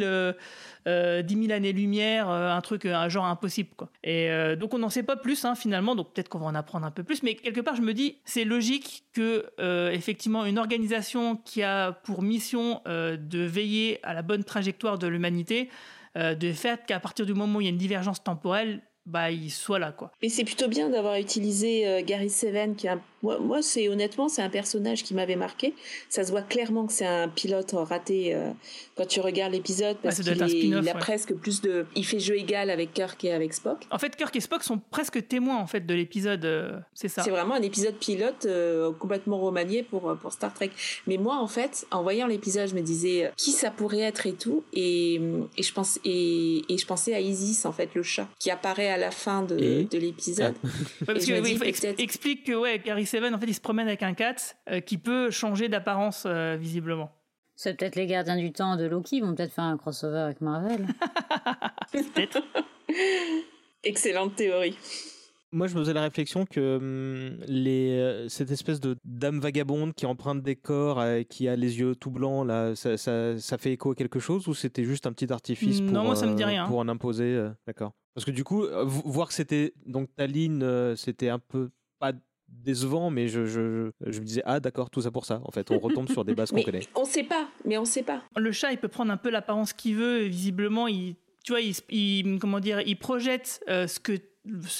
000, 0.86 1.52
années-lumière, 1.52 2.30
un 2.30 2.62
truc, 2.62 2.86
un 2.86 3.10
genre 3.10 3.26
impossible. 3.26 3.70
Quoi. 3.76 3.90
Et 4.04 4.30
donc 4.58 4.74
on 4.74 4.80
n'en 4.80 4.90
sait 4.90 5.04
pas 5.04 5.16
plus 5.16 5.46
hein, 5.46 5.56
finalement, 5.56 5.96
donc 5.96 6.14
peut-être 6.14 6.30
qu'on 6.30 6.40
va 6.40 6.48
en 6.48 6.56
apprendre 6.56 6.86
un 6.86 6.92
peu 6.92 7.04
plus. 7.04 7.24
Mais 7.24 7.36
quelque 7.36 7.62
part, 7.62 7.76
je 7.76 7.82
me 7.82 7.94
dis, 7.94 8.18
c'est 8.26 8.44
logique 8.44 9.04
que 9.14 9.46
effectivement 9.92 10.46
une 10.46 10.58
organisation 10.58 11.38
qui 11.38 11.64
a 11.64 11.92
pour 11.92 12.22
mission 12.22 12.82
de 12.86 13.40
veiller 13.40 14.00
à 14.04 14.14
la 14.14 14.22
bonne 14.22 14.44
trajectoire 14.44 14.98
de 14.98 15.08
l'humanité, 15.08 15.70
de 16.16 16.54
fait 16.54 16.86
qu'à 16.86 17.00
partir 17.00 17.26
du 17.26 17.34
moment 17.34 17.60
où 17.60 17.62
il 17.62 17.66
y 17.66 17.68
a 17.68 17.72
une 17.72 17.78
divergence 17.78 18.24
temporelle, 18.24 18.82
bah 19.10 19.32
il 19.32 19.50
soit 19.50 19.80
là 19.80 19.92
quoi. 19.92 20.12
Mais 20.22 20.30
c'est 20.30 20.44
plutôt 20.44 20.68
bien 20.68 20.90
d'avoir 20.90 21.16
utilisé 21.16 21.88
euh, 21.88 22.02
Gary 22.06 22.30
Seven 22.30 22.76
qui 22.76 22.88
est 22.88 22.92
un 22.92 23.02
moi, 23.22 23.62
c'est 23.62 23.90
honnêtement, 23.90 24.30
c'est 24.30 24.42
un 24.42 24.50
personnage 24.50 25.04
qui 25.04 25.14
m'avait 25.14 25.36
marqué. 25.36 25.74
Ça 26.10 26.24
se 26.24 26.32
voit 26.32 26.42
clairement 26.42 26.86
que 26.88 26.94
c'est 26.94 27.06
un 27.06 27.28
pilote 27.28 27.72
raté 27.74 28.34
euh, 28.34 28.52
quand 28.96 29.06
tu 29.06 29.20
regardes 29.20 29.52
l'épisode 29.52 29.98
parce 30.02 30.22
qu'il 30.22 30.88
a 30.88 30.94
presque 30.94 31.34
plus 31.34 31.62
de, 31.62 31.86
il 31.96 32.06
fait 32.06 32.20
jeu 32.20 32.38
égal 32.38 32.70
avec 32.70 32.94
Kirk 32.94 33.24
et 33.26 33.34
avec 33.34 33.54
Spock. 33.54 33.86
En 33.92 34.00
fait, 34.00 34.16
Kirk 34.16 34.36
et 34.36 34.40
Spock 34.40 34.64
sont 34.64 34.80
presque 34.90 35.28
témoins 35.28 35.58
en 35.58 35.68
fait 35.68 35.86
de 35.86 35.94
l'épisode. 35.94 36.46
Euh, 36.46 36.80
c'est 36.94 37.10
ça. 37.10 37.24
C'est 37.24 37.30
vraiment 37.30 37.56
un 37.56 37.62
épisode 37.62 37.96
pilote 37.96 38.46
euh, 38.46 38.92
complètement 38.94 39.40
remanié 39.40 39.84
pour 39.84 40.16
pour 40.22 40.32
Star 40.32 40.54
Trek. 40.54 40.72
Mais 41.08 41.18
moi, 41.18 41.38
en 41.38 41.48
fait, 41.48 41.86
en 41.92 42.04
voyant 42.04 42.28
l'épisode, 42.28 42.70
je 42.70 42.76
me 42.76 42.82
disais 42.82 43.32
qui 43.36 43.52
ça 43.52 43.72
pourrait 43.72 44.00
être 44.00 44.28
et 44.28 44.34
tout, 44.34 44.64
et, 44.74 45.16
et 45.58 45.64
je 45.64 45.74
pense 45.74 46.00
et, 46.06 46.62
et, 46.70 46.78
je 46.78 46.86
pensais 46.86 47.14
à 47.14 47.20
Isis 47.20 47.66
en 47.66 47.72
fait, 47.72 47.90
le 47.96 48.04
chat 48.04 48.28
qui 48.40 48.50
apparaît 48.52 48.90
à 48.90 48.98
la 48.98 49.12
fin 49.12 49.44
de, 49.44 49.84
de 49.84 49.98
l'épisode. 49.98 50.56
parce 51.06 51.26
que 51.26 52.02
explique 52.02 52.46
que 52.46 52.54
ouais, 52.54 52.80
Gary 52.80 53.06
Seven, 53.10 53.34
en 53.34 53.40
fait, 53.40 53.48
il 53.48 53.56
se 53.56 53.62
promène 53.62 53.88
avec 53.88 54.04
un 54.04 54.14
cat 54.14 54.36
euh, 54.70 54.82
qui 54.82 55.00
peut 55.00 55.32
changer 55.32 55.68
d'apparence 55.68 56.24
euh, 56.28 56.56
visiblement. 56.56 57.12
C'est 57.56 57.76
peut-être 57.76 57.96
les 57.96 58.06
gardiens 58.06 58.38
du 58.38 58.52
temps 58.52 58.78
de 58.78 58.86
Loki 58.86 59.20
vont 59.20 59.34
peut-être 59.34 59.52
faire 59.52 59.64
un 59.64 59.78
crossover 59.78 60.20
avec 60.20 60.42
Marvel. 60.42 60.86
peut-être. 61.92 62.44
Excellente 63.84 64.36
théorie. 64.36 64.78
Moi, 65.52 65.66
je 65.66 65.74
me 65.74 65.80
faisais 65.80 65.94
la 65.94 66.04
réflexion 66.04 66.46
que 66.46 66.78
hum, 66.78 67.44
les, 67.48 67.98
euh, 67.98 68.30
cette 68.30 68.52
espèce 68.52 68.80
de 68.80 68.96
dame 69.04 69.40
vagabonde 69.40 69.96
qui 69.96 70.06
emprunte 70.06 70.44
des 70.44 70.56
corps, 70.56 71.04
qui 71.28 71.48
a 71.48 71.56
les 71.56 71.80
yeux 71.80 71.96
tout 71.96 72.12
blancs, 72.12 72.48
là, 72.48 72.76
ça, 72.76 72.96
ça, 72.96 73.58
fait 73.58 73.74
écho 73.74 73.92
à 73.92 73.96
quelque 73.96 74.20
chose 74.20 74.48
ou 74.48 74.54
c'était 74.54 74.84
juste 74.84 75.08
un 75.08 75.14
petit 75.14 75.34
artifice 75.34 75.82
pour, 75.82 75.92
non, 75.92 76.04
moi, 76.04 76.16
ça 76.16 76.28
me 76.28 76.36
dit 76.36 76.46
rien. 76.46 76.68
pour 76.68 76.78
en 76.78 76.88
imposer 76.88 77.50
D'accord. 77.66 77.94
Parce 78.14 78.26
que 78.26 78.32
du 78.32 78.44
coup, 78.44 78.66
voir 78.86 79.30
que 79.30 79.34
c'était 79.34 79.74
donc 79.88 80.10
Taline, 80.16 80.96
c'était 80.96 81.30
un 81.30 81.40
peu 81.40 81.72
pas 82.00 82.14
décevant, 82.52 83.10
mais 83.10 83.28
je, 83.28 83.46
je, 83.46 83.92
je 84.06 84.20
me 84.20 84.26
disais, 84.26 84.42
ah 84.46 84.60
d'accord, 84.60 84.90
tout 84.90 85.02
ça 85.02 85.12
pour 85.12 85.26
ça. 85.26 85.42
En 85.46 85.52
fait, 85.52 85.72
on 85.72 85.80
retombe 85.80 86.10
sur 86.10 86.26
des 86.26 86.36
bases 86.36 86.52
qu'on 86.52 86.62
connaît. 86.62 86.82
On 86.96 87.06
sait 87.06 87.24
pas, 87.24 87.48
mais 87.66 87.78
on 87.78 87.86
sait 87.86 88.04
pas. 88.04 88.22
Le 88.36 88.52
chat, 88.52 88.72
il 88.72 88.78
peut 88.78 88.88
prendre 88.88 89.12
un 89.12 89.18
peu 89.18 89.30
l'apparence 89.30 89.74
qu'il 89.74 89.96
veut, 89.96 90.24
visiblement, 90.24 90.88
il, 90.88 91.16
tu 91.44 91.54
vois, 91.54 91.62
il, 91.62 92.40
comment 92.40 92.60
dire, 92.60 92.82
il 92.82 92.98
projette 92.98 93.64
euh, 93.70 93.88
ce 93.88 94.00
que 94.00 94.14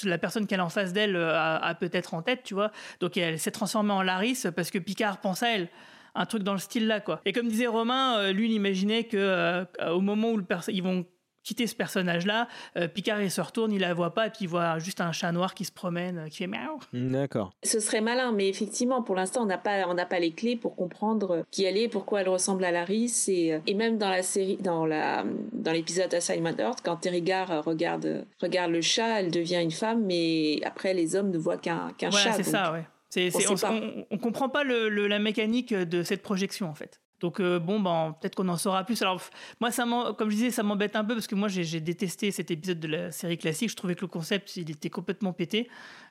la 0.04 0.18
personne 0.18 0.46
qu'elle 0.46 0.60
a 0.60 0.64
en 0.64 0.70
face 0.70 0.92
d'elle 0.92 1.16
euh, 1.16 1.34
a, 1.36 1.74
peut-être 1.74 2.14
en 2.14 2.22
tête, 2.22 2.42
tu 2.44 2.54
vois. 2.54 2.72
Donc 2.98 3.16
elle 3.16 3.38
s'est 3.38 3.50
transformée 3.50 3.92
en 3.92 4.02
Laris 4.02 4.46
parce 4.54 4.70
que 4.70 4.78
Picard 4.78 5.20
pense 5.20 5.42
à 5.42 5.50
elle 5.50 5.68
un 6.16 6.26
truc 6.26 6.42
dans 6.42 6.54
le 6.54 6.58
style 6.58 6.88
là 6.88 7.00
quoi. 7.00 7.20
Et 7.24 7.32
comme 7.32 7.46
disait 7.46 7.68
Romain, 7.68 8.18
euh, 8.18 8.32
lui 8.32 8.46
il 8.46 8.52
imaginait 8.52 9.04
que 9.04 9.64
au 9.88 10.00
moment 10.00 10.32
où 10.32 10.38
le 10.38 10.44
ils 10.68 10.82
vont 10.82 11.06
quitter 11.50 11.66
ce 11.66 11.74
personnage-là. 11.74 12.46
Euh, 12.76 12.86
Picard, 12.86 13.20
il 13.20 13.30
se 13.30 13.40
retourne, 13.40 13.72
il 13.72 13.80
la 13.80 13.92
voit 13.92 14.14
pas, 14.14 14.28
et 14.28 14.30
puis 14.30 14.42
il 14.42 14.48
voit 14.48 14.78
juste 14.78 15.00
un 15.00 15.10
chat 15.10 15.32
noir 15.32 15.52
qui 15.54 15.64
se 15.64 15.72
promène, 15.72 16.18
euh, 16.18 16.28
qui 16.28 16.36
fait 16.38 16.46
miaou. 16.46 16.78
D'accord. 16.92 17.50
Ce 17.64 17.80
serait 17.80 18.00
malin, 18.00 18.30
mais 18.30 18.48
effectivement, 18.48 19.02
pour 19.02 19.16
l'instant, 19.16 19.42
on 19.42 19.46
n'a 19.46 19.58
pas, 19.58 19.88
on 19.88 19.94
n'a 19.94 20.06
pas 20.06 20.20
les 20.20 20.30
clés 20.30 20.54
pour 20.54 20.76
comprendre 20.76 21.44
qui 21.50 21.64
elle 21.64 21.76
est, 21.76 21.88
pourquoi 21.88 22.20
elle 22.20 22.28
ressemble 22.28 22.64
à 22.64 22.70
Laris, 22.70 23.24
et, 23.26 23.58
et 23.66 23.74
même 23.74 23.98
dans 23.98 24.10
la 24.10 24.22
série, 24.22 24.58
dans 24.58 24.86
la, 24.86 25.24
dans 25.52 25.72
l'épisode 25.72 26.14
Assignment 26.14 26.56
Earth, 26.60 26.78
quand 26.84 26.96
Terrigar 26.98 27.64
regarde, 27.64 28.24
regarde 28.40 28.70
le 28.70 28.80
chat, 28.80 29.20
elle 29.20 29.32
devient 29.32 29.60
une 29.60 29.72
femme, 29.72 30.04
mais 30.04 30.60
après, 30.64 30.94
les 30.94 31.16
hommes 31.16 31.30
ne 31.32 31.38
voient 31.38 31.56
qu'un, 31.58 31.90
qu'un 31.98 32.10
Voilà, 32.10 32.26
chat. 32.26 32.32
c'est 32.34 32.42
donc- 32.44 32.52
ça, 32.52 32.72
ouais. 32.72 32.84
C'est, 33.12 33.28
on 33.50 34.04
on 34.12 34.18
comprend 34.18 34.48
pas 34.48 34.62
le, 34.62 34.88
le- 34.88 35.08
la 35.08 35.18
mécanique 35.18 35.74
de 35.74 36.04
cette 36.04 36.22
projection 36.22 36.68
en 36.68 36.74
fait. 36.74 37.00
Donc 37.20 37.40
euh, 37.40 37.58
bon, 37.58 37.80
ben, 37.80 38.16
peut-être 38.20 38.34
qu'on 38.34 38.48
en 38.48 38.56
saura 38.56 38.84
plus. 38.84 39.00
Alors 39.02 39.20
moi, 39.60 40.14
comme 40.14 40.30
je 40.30 40.36
disais, 40.36 40.50
ça 40.50 40.62
m'embête 40.62 40.96
un 40.96 41.04
peu 41.04 41.14
parce 41.14 41.26
que 41.26 41.34
moi, 41.34 41.48
j'ai 41.48 41.80
détesté 41.80 42.30
cet 42.30 42.50
épisode 42.50 42.80
de 42.80 42.88
la 42.88 43.10
série 43.12 43.38
classique. 43.38 43.70
Je 43.70 43.76
trouvais 43.76 43.94
que 43.94 44.02
le 44.02 44.08
concept, 44.08 44.56
il 44.56 44.70
était 44.70 44.90
complètement 44.90 45.32
pété. 45.32 45.68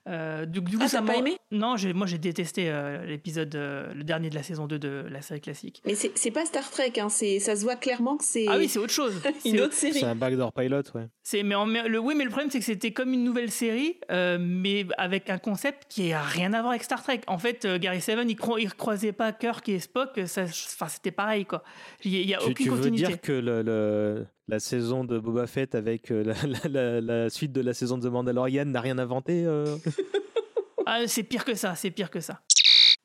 Euh, 0.07 0.45
du, 0.45 0.61
du 0.61 0.77
coup, 0.77 0.83
Ah, 0.85 0.87
ça 0.89 1.01
m'en- 1.01 1.13
aimé? 1.13 1.37
Non, 1.51 1.75
j'ai, 1.77 1.93
moi, 1.93 2.07
j'ai 2.07 2.17
détesté 2.17 2.69
euh, 2.69 3.05
l'épisode, 3.05 3.53
euh, 3.55 3.93
le 3.93 4.03
dernier 4.03 4.29
de 4.29 4.35
la 4.35 4.43
saison 4.43 4.65
2 4.65 4.79
de 4.79 5.05
la 5.09 5.21
série 5.21 5.41
classique. 5.41 5.81
Mais 5.85 5.93
c'est, 5.93 6.11
c'est 6.15 6.31
pas 6.31 6.45
Star 6.45 6.69
Trek, 6.71 6.93
hein, 6.97 7.09
c'est, 7.09 7.39
ça 7.39 7.55
se 7.55 7.63
voit 7.63 7.75
clairement 7.75 8.17
que 8.17 8.23
c'est 8.23 8.45
Ah 8.47 8.57
oui, 8.57 8.69
c'est 8.69 8.79
autre 8.79 8.93
chose. 8.93 9.21
une 9.45 9.51
C'est- 9.57 9.61
autre 9.61 9.73
série. 9.73 9.99
C'est 9.99 10.05
un 10.05 10.15
backdoor 10.15 10.53
pilot, 10.53 10.83
ouais. 10.95 11.07
C'est 11.21 11.43
mais, 11.43 11.53
en- 11.55 11.65
le 11.67 11.99
oui 11.99 12.15
mais 12.17 12.23
le 12.23 12.31
problème 12.31 12.49
c'est 12.49 12.57
que 12.57 12.65
c'était 12.65 12.91
comme 12.91 13.13
une 13.13 13.23
nouvelle 13.23 13.51
série 13.51 13.99
euh, 14.09 14.39
mais 14.41 14.87
avec 14.97 15.29
un 15.29 15.37
concept 15.37 15.85
qui 15.87 16.11
a 16.11 16.23
rien 16.23 16.53
à 16.53 16.61
voir 16.61 16.71
avec 16.71 16.83
Star 16.83 17.03
Trek. 17.03 17.21
En 17.27 17.37
fait 17.37 17.65
euh, 17.65 17.77
Gary 17.77 18.01
Seven 18.01 18.27
il, 18.27 18.35
cro- 18.35 18.57
il 18.59 18.67
recroisait 18.67 19.11
pas 19.11 19.31
Kirk 19.31 19.69
et 19.69 19.77
Spock 19.79 20.19
enfin 20.23 20.87
c'était 20.87 21.11
pareil 21.11 21.45
quoi. 21.45 21.61
Il 22.03 22.11
y 22.15 22.17
a, 22.17 22.21
il 22.21 22.29
y 22.29 22.33
a 22.33 22.39
Tu, 22.39 22.45
aucune 22.45 22.65
tu 22.65 22.69
veux 22.71 22.77
continuité. 22.77 23.07
dire 23.09 23.21
que 23.21 23.31
le, 23.31 23.61
le- 23.61 24.25
la 24.49 24.59
saison 24.59 25.03
de 25.03 25.19
Boba 25.19 25.47
Fett 25.47 25.75
avec 25.75 26.11
euh, 26.11 26.23
la, 26.23 26.33
la- 26.69 26.69
la- 26.69 27.01
la 27.01 27.29
suite 27.29 27.51
de 27.51 27.61
la 27.61 27.73
saison 27.73 27.97
de 27.97 28.07
The 28.07 28.11
Mandalorian 28.11 28.65
n'a 28.65 28.81
rien 28.81 28.97
inventé 28.97 29.43
euh 29.45 29.77
Ah, 30.85 30.99
c'est 31.07 31.23
pire 31.23 31.45
que 31.45 31.53
ça, 31.53 31.75
c'est 31.75 31.91
pire 31.91 32.09
que 32.09 32.19
ça. 32.19 32.39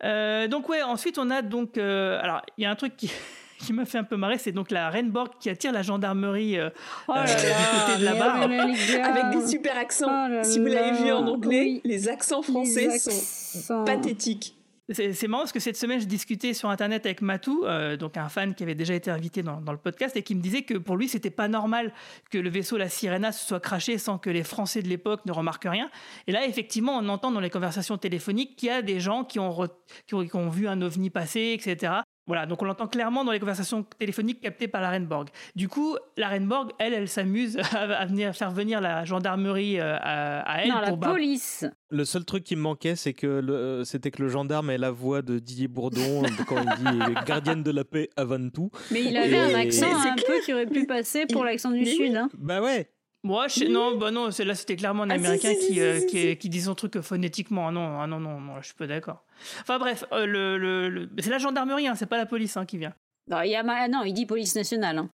Euh, 0.02 0.48
donc 0.48 0.68
ouais, 0.68 0.82
ensuite 0.82 1.18
on 1.18 1.30
a 1.30 1.42
donc 1.42 1.78
euh, 1.78 2.18
alors 2.20 2.42
il 2.58 2.64
y 2.64 2.66
a 2.66 2.70
un 2.70 2.74
truc 2.74 2.96
qui 2.96 3.10
qui 3.58 3.72
m'a 3.72 3.84
fait 3.86 3.98
un 3.98 4.04
peu 4.04 4.16
marrer, 4.16 4.36
c'est 4.38 4.52
donc 4.52 4.70
la 4.70 4.90
Renborg 4.90 5.30
qui 5.40 5.48
attire 5.48 5.72
la 5.72 5.82
gendarmerie 5.82 6.58
euh, 6.58 6.68
Oh 7.08 7.12
là 7.14 7.22
euh, 7.22 7.24
là, 7.26 7.32
du 7.32 7.92
côté 7.92 8.00
de 8.00 8.04
là-bas. 8.04 8.46
gars. 8.48 9.06
Avec 9.06 9.38
des 9.40 9.46
super 9.48 9.78
accents. 9.78 10.28
Oh 10.30 10.38
si 10.42 10.58
vous 10.58 10.66
l'avez 10.66 11.02
vu 11.02 11.12
en 11.12 11.26
anglais, 11.26 11.62
oui. 11.62 11.80
les 11.84 12.08
accents 12.08 12.42
français 12.42 12.88
Les 12.88 12.98
sont 12.98 13.84
pathétiques. 13.84 14.56
C'est 14.90 15.28
marrant 15.28 15.44
parce 15.44 15.52
que 15.52 15.60
cette 15.60 15.78
semaine, 15.78 15.98
je 15.98 16.04
discutais 16.04 16.52
sur 16.52 16.68
Internet 16.68 17.06
avec 17.06 17.22
Matou, 17.22 17.64
euh, 17.64 17.96
donc 17.96 18.18
un 18.18 18.28
fan 18.28 18.54
qui 18.54 18.62
avait 18.64 18.74
déjà 18.74 18.92
été 18.92 19.10
invité 19.10 19.42
dans, 19.42 19.60
le 19.66 19.78
podcast, 19.78 20.14
et 20.14 20.22
qui 20.22 20.34
me 20.34 20.42
disait 20.42 20.60
que 20.60 20.74
pour 20.74 20.98
lui, 20.98 21.08
c'était 21.08 21.30
pas 21.30 21.48
normal 21.48 21.94
que 22.30 22.36
le 22.36 22.50
vaisseau, 22.50 22.76
la 22.76 22.90
Sirena, 22.90 23.32
se 23.32 23.46
soit 23.46 23.60
craché 23.60 23.96
sans 23.96 24.18
que 24.18 24.28
les 24.28 24.44
Français 24.44 24.82
de 24.82 24.88
l'époque 24.88 25.24
ne 25.24 25.32
remarquent 25.32 25.68
rien. 25.70 25.90
Et 26.26 26.32
là, 26.32 26.46
effectivement, 26.46 26.98
on 26.98 27.08
entend 27.08 27.32
dans 27.32 27.40
les 27.40 27.48
conversations 27.48 27.96
téléphoniques 27.96 28.56
qu'il 28.56 28.68
y 28.68 28.72
a 28.72 28.82
des 28.82 29.00
gens 29.00 29.24
qui 29.24 29.38
ont, 29.38 29.68
qui 30.06 30.14
ont 30.14 30.50
vu 30.50 30.68
un 30.68 30.82
ovni 30.82 31.08
passer, 31.08 31.56
etc. 31.58 32.02
Voilà, 32.26 32.46
donc 32.46 32.62
on 32.62 32.64
l'entend 32.64 32.86
clairement 32.86 33.22
dans 33.24 33.32
les 33.32 33.38
conversations 33.40 33.82
téléphoniques 33.98 34.40
captées 34.40 34.66
par 34.66 34.80
la 34.80 34.90
Renborg. 34.90 35.28
Du 35.56 35.68
coup, 35.68 35.96
la 36.16 36.30
Renborg, 36.30 36.70
elle, 36.78 36.94
elle 36.94 37.08
s'amuse 37.08 37.58
à, 37.74 37.80
à 37.80 38.06
venir 38.06 38.34
faire 38.34 38.50
venir 38.50 38.80
la 38.80 39.04
gendarmerie 39.04 39.78
euh, 39.78 39.96
à, 40.00 40.40
à 40.40 40.58
elle 40.62 40.68
Non, 40.70 40.80
la 40.80 40.88
pour 40.88 40.96
bah, 40.96 41.10
police. 41.10 41.66
Le 41.90 42.04
seul 42.06 42.24
truc 42.24 42.42
qui 42.44 42.56
me 42.56 42.62
manquait, 42.62 42.96
c'est 42.96 43.12
que 43.12 43.26
le- 43.26 43.52
euh, 43.54 43.84
c'était 43.84 44.10
que 44.10 44.22
le 44.22 44.28
gendarme 44.28 44.70
ait 44.70 44.78
la 44.78 44.90
voix 44.90 45.20
de 45.22 45.38
Didier 45.38 45.68
Bourdon 45.68 46.22
quand 46.48 46.56
il 46.62 46.74
dit 46.84 47.14
gardienne 47.26 47.62
de 47.62 47.70
la 47.70 47.84
paix 47.84 48.08
avant 48.16 48.48
tout. 48.48 48.70
Mais 48.90 49.04
il 49.04 49.16
avait 49.16 49.38
un 49.38 49.54
accent 49.54 49.86
un 49.94 50.14
peu 50.16 50.40
qui 50.44 50.52
aurait 50.54 50.66
pu 50.66 50.86
passer 50.86 51.26
pour 51.26 51.44
l'accent 51.44 51.70
du. 51.70 51.84
Sud. 51.84 52.16
Hein. 52.16 52.30
Bah 52.38 52.62
ouais. 52.62 52.88
Moi, 53.24 53.48
je- 53.48 53.64
non, 53.64 53.96
bah 53.96 54.10
non, 54.10 54.30
c'est- 54.30 54.44
là 54.44 54.54
c'était 54.54 54.76
clairement 54.76 55.02
un 55.04 55.10
Ah, 55.10 55.14
américain 55.14 55.48
si, 55.54 55.58
qui, 55.66 55.72
si, 55.74 55.80
euh, 55.80 55.98
si, 56.00 56.06
qui, 56.06 56.20
si. 56.20 56.36
qui 56.36 56.48
dit 56.50 56.60
son 56.60 56.74
truc 56.74 57.00
phonétiquement. 57.00 57.68
Ah 57.68 57.72
non, 57.72 58.00
ah 58.00 58.06
non, 58.06 58.20
non, 58.20 58.38
non, 58.38 58.60
je 58.60 58.66
suis 58.66 58.74
pas 58.74 58.86
d'accord. 58.86 59.24
Enfin 59.62 59.78
bref, 59.78 60.04
euh, 60.12 60.26
le, 60.26 60.58
le- 60.58 60.88
le- 60.90 61.08
c'est 61.18 61.30
la 61.30 61.38
gendarmerie, 61.38 61.88
hein, 61.88 61.94
c'est 61.96 62.06
pas 62.06 62.18
la 62.18 62.26
police 62.26 62.56
hein, 62.56 62.66
qui 62.66 62.76
vient. 62.78 62.92
Non, 63.30 63.40
il 63.40 63.50
y 63.50 63.56
a 63.56 63.62
ma- 63.62 63.88
non, 63.88 64.02
il 64.04 64.12
dit 64.12 64.26
police 64.26 64.54
nationale. 64.54 64.98
Hein. 64.98 65.08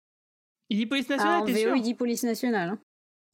Il 0.69 0.77
dit 0.77 0.85
police 0.87 1.05
Ah, 1.09 1.13
nationale, 1.15 1.41
en 1.41 1.45
t'es 1.45 1.51
VO, 1.53 1.59
sûr 1.59 1.75
il 1.75 1.81
dit 1.83 1.93
police 1.93 2.23
nationale. 2.23 2.69
hein. 2.69 2.79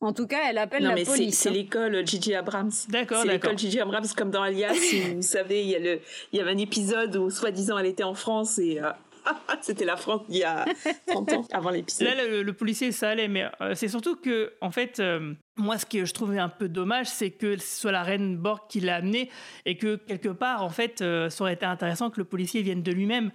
En 0.01 0.11
tout 0.11 0.27
cas, 0.27 0.49
elle 0.49 0.57
appelle 0.57 0.83
Non, 0.83 0.89
la 0.89 0.95
mais 0.95 1.05
c'est, 1.05 1.11
police. 1.11 1.37
c'est 1.39 1.49
hein. 1.49 1.53
l'école 1.53 2.05
Gigi 2.05 2.35
Abrams. 2.35 2.69
D'accord, 2.89 3.21
C'est 3.21 3.29
l'école 3.29 3.57
Gigi 3.57 3.79
Abrams 3.79 4.05
comme 4.15 4.29
dans 4.29 4.41
Alias. 4.43 4.73
vous 5.15 5.21
savez, 5.21 5.63
il 5.63 5.69
y, 5.69 5.75
a 5.75 5.79
le, 5.79 6.01
il 6.33 6.37
y 6.37 6.41
avait 6.41 6.51
un 6.51 6.57
épisode 6.57 7.15
où, 7.15 7.29
soi-disant, 7.29 7.77
elle 7.77 7.85
était 7.85 8.03
en 8.03 8.13
France 8.13 8.59
et 8.59 8.81
euh, 8.81 8.91
c'était 9.61 9.85
la 9.85 9.97
France 9.97 10.21
il 10.29 10.37
y 10.37 10.43
a 10.43 10.65
30 11.07 11.33
ans 11.33 11.47
avant 11.51 11.69
l'épisode. 11.69 12.07
Là, 12.07 12.43
le, 12.43 12.53
policier, 12.53 12.91
ça 12.91 13.09
allait, 13.09 13.27
mais 13.27 13.45
euh, 13.61 13.73
c'est 13.75 13.87
surtout 13.87 14.15
que, 14.15 14.53
en 14.61 14.71
fait, 14.71 14.99
euh, 14.99 15.33
moi, 15.57 15.77
ce 15.77 15.85
que 15.85 16.05
je 16.05 16.13
trouvais 16.13 16.39
un 16.39 16.49
peu 16.49 16.67
dommage, 16.67 17.07
c'est 17.07 17.31
que 17.31 17.57
ce 17.57 17.79
soit 17.81 17.91
la 17.91 18.03
reine 18.03 18.37
Borg 18.37 18.61
qui 18.69 18.79
l'a 18.79 18.95
amené 18.95 19.29
et 19.65 19.77
que 19.77 19.95
quelque 19.95 20.29
part, 20.29 20.63
en 20.63 20.69
fait, 20.69 21.01
euh, 21.01 21.29
ça 21.29 21.43
aurait 21.43 21.53
été 21.53 21.65
intéressant 21.65 22.09
que 22.09 22.19
le 22.19 22.25
policier 22.25 22.61
vienne 22.61 22.83
de 22.83 22.91
lui-même. 22.91 23.31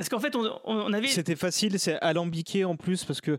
Parce 0.00 0.08
qu'en 0.08 0.18
fait, 0.18 0.34
on, 0.64 0.92
avait. 0.94 1.08
C'était 1.08 1.36
facile, 1.36 1.78
c'est 1.78 1.98
alambiqué 2.00 2.64
en 2.64 2.74
plus 2.74 3.04
parce 3.04 3.20
que 3.20 3.32
euh, 3.32 3.36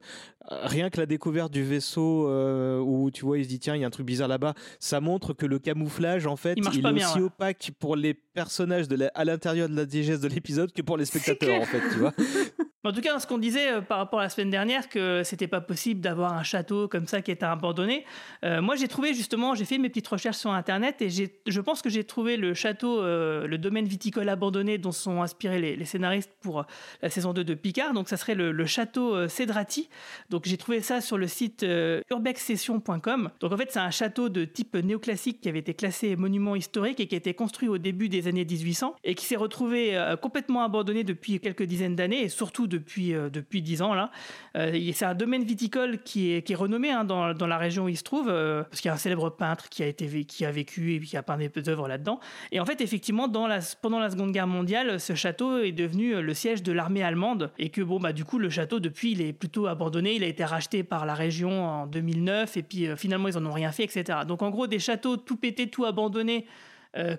rien 0.64 0.91
que 0.91 0.99
la 0.99 1.07
découverte 1.07 1.51
du 1.51 1.64
vaisseau 1.64 2.28
euh, 2.30 2.78
où 2.80 3.09
tu 3.09 3.26
vois 3.26 3.39
il 3.39 3.45
se 3.45 3.49
dit 3.49 3.57
tiens 3.57 3.76
il 3.76 3.82
y 3.82 3.84
a 3.84 3.88
un 3.88 3.91
truc 3.91 4.05
bizarre 4.05 4.28
là-bas, 4.28 4.53
ça 4.80 5.01
montre 5.01 5.34
que 5.34 5.47
le 5.47 5.57
camouflage 5.57 6.28
en 6.28 6.36
fait 6.36 6.53
Il 6.57 6.68
est 6.68 6.93
bien, 6.93 7.07
aussi 7.09 7.18
ouais. 7.20 7.26
opaque 7.26 7.72
pour 7.80 7.95
les 7.95 8.14
personnages 8.14 8.88
de 8.88 8.95
la- 8.95 9.12
à 9.16 9.26
l'intérieur 9.26 9.70
de 9.70 9.76
la 9.76 9.86
digeste 9.86 10.22
de 10.22 10.28
l'épisode 10.28 10.72
que 10.72 10.84
pour 10.84 10.97
les 10.97 11.05
spectateurs 11.05 11.59
en 11.62 11.66
fait 11.66 11.82
tu 11.91 11.97
vois. 11.97 12.14
En 12.84 12.92
tout 12.92 13.02
cas, 13.02 13.20
ce 13.20 13.28
qu'on 13.28 13.38
disait 13.38 13.74
euh, 13.74 13.82
par 13.82 14.00
rapport 14.00 14.22
à 14.22 14.24
la 14.24 14.30
semaine 14.30 14.50
dernière, 14.50 14.90
que 14.90 15.22
c'était 15.24 15.48
pas 15.48 15.62
possible 15.62 16.02
d'avoir 16.02 16.34
un 16.34 16.42
château 16.42 16.88
comme 16.88 17.06
ça 17.06 17.22
qui 17.22 17.30
était 17.30 17.46
abandonné. 17.46 18.06
euh, 18.44 18.60
moi, 18.60 18.76
j'ai 18.76 18.88
trouvé 18.88 19.14
justement, 19.14 19.54
j'ai 19.54 19.66
fait 19.66 19.78
mes 19.78 19.88
petites 19.88 20.08
recherches 20.08 20.38
sur 20.38 20.52
Internet 20.52 21.00
et 21.00 21.10
je 21.10 21.62
pense 21.62 21.84
que 21.84 21.92
j'ai 21.92 22.04
trouvé 22.04 22.38
le 22.38 22.56
château, 22.56 23.00
euh, 23.00 23.46
le 23.46 23.60
domaine 23.60 23.86
viticole 23.86 24.28
abandonné 24.30 24.80
dont 24.80 24.92
sont 24.92 25.22
inspirés 25.22 25.60
les, 25.76 25.86
scénaristes 25.86 26.32
pour 26.42 26.66
la 27.04 27.10
saison 27.12 27.34
2 27.34 27.44
de 27.44 27.54
Picard. 27.54 27.94
Donc, 27.94 28.10
ça 28.10 28.18
serait 28.18 28.34
le, 28.34 28.66
château 28.66 29.28
Cedrati. 29.28 29.88
Donc, 30.32 30.46
j'ai 30.46 30.58
trouvé 30.58 30.82
ça 30.82 31.02
sur 31.02 31.20
le 31.20 31.28
site 31.28 31.62
euh, 31.62 32.02
urbexsession.com. 32.10 33.30
Donc, 33.42 33.52
en 33.52 33.58
fait, 33.58 33.72
c'est 33.72 33.80
un 33.80 33.92
château 33.92 34.30
de 34.30 34.44
type 34.44 34.76
néoclassique 34.76 35.40
qui 35.42 35.50
avait 35.50 35.60
été 35.60 35.76
classé 35.76 36.16
monument 36.16 36.56
historique 36.56 37.00
et 37.00 37.06
qui 37.06 37.14
a 37.14 37.20
été 37.20 37.36
construit 37.36 37.70
au 37.70 37.78
début 37.78 38.10
des 38.10 38.28
années 38.28 38.46
1800 38.46 38.96
et 39.04 39.14
qui 39.14 39.26
s'est 39.26 39.36
retrouvé 39.36 40.16
complètement 40.20 40.64
abandonné 40.64 41.04
depuis 41.04 41.40
quelques 41.40 41.64
dizaines 41.64 41.96
d'années 41.96 42.24
et 42.24 42.30
surtout 42.30 42.70
depuis, 42.72 43.13
euh, 43.13 43.30
depuis 43.30 43.61
10 43.61 43.82
ans. 43.82 43.93
là. 43.93 44.09
Euh, 44.57 44.91
c'est 44.93 45.05
un 45.05 45.15
domaine 45.15 45.43
viticole 45.43 45.99
qui 45.99 46.34
est, 46.34 46.41
qui 46.41 46.53
est 46.53 46.55
renommé 46.55 46.91
hein, 46.91 47.03
dans, 47.03 47.34
dans 47.34 47.47
la 47.47 47.57
région 47.57 47.86
où 47.86 47.89
il 47.89 47.97
se 47.97 48.03
trouve, 48.03 48.28
euh, 48.30 48.63
parce 48.63 48.82
qu'il 48.82 48.89
y 48.89 48.91
a 48.91 48.93
un 48.93 48.97
célèbre 48.97 49.30
peintre 49.30 49.69
qui 49.69 49.84
a, 49.84 49.88
été, 49.88 50.26
qui 50.26 50.45
a 50.45 50.51
vécu 50.51 50.95
et 50.95 50.99
qui 50.99 51.15
a 51.15 51.24
peint 51.24 51.38
des 51.38 51.69
œuvres 51.69 51.88
là-dedans. 51.88 52.19
Et 52.51 52.59
en 52.59 52.65
fait, 52.65 52.82
effectivement, 52.82 53.30
pendant 53.30 53.47
la 53.47 54.09
Seconde 54.09 54.32
Guerre 54.32 54.47
mondiale, 54.47 54.99
ce 54.99 55.15
château 55.15 55.59
est 55.59 55.72
devenu 55.72 56.15
euh, 56.15 56.22
le 56.22 56.34
siège 56.34 56.63
de 56.63 56.72
l'armée 56.72 57.03
allemande 57.03 57.51
et 57.57 57.69
que, 57.69 57.82
bon, 57.82 57.99
bah, 57.99 58.13
du 58.13 58.26
coup, 58.26 58.39
le 58.39 58.49
château, 58.49 58.80
depuis, 58.80 59.11
il 59.11 59.22
est 59.22 59.34
plutôt 59.34 59.67
abandonné. 59.67 60.15
Il 60.15 60.24
a 60.24 60.28
été 60.28 60.43
racheté 60.43 60.84
par 60.84 61.05
la 61.05 61.13
région 61.13 61.65
en 61.65 61.88
2009 61.88 62.57
et 62.57 62.63
puis 62.63 62.88
finalement, 62.97 63.28
ils 63.28 63.38
en 63.38 63.45
ont 63.45 63.51
rien 63.51 63.72
fait, 63.72 63.84
etc. 63.84 64.19
Donc, 64.28 64.41
en 64.41 64.49
gros, 64.49 64.67
des 64.67 64.80
châteaux 64.80 65.17
tout 65.17 65.38
pétés, 65.38 65.69
tout 65.69 65.86
abandonnés. 65.86 66.45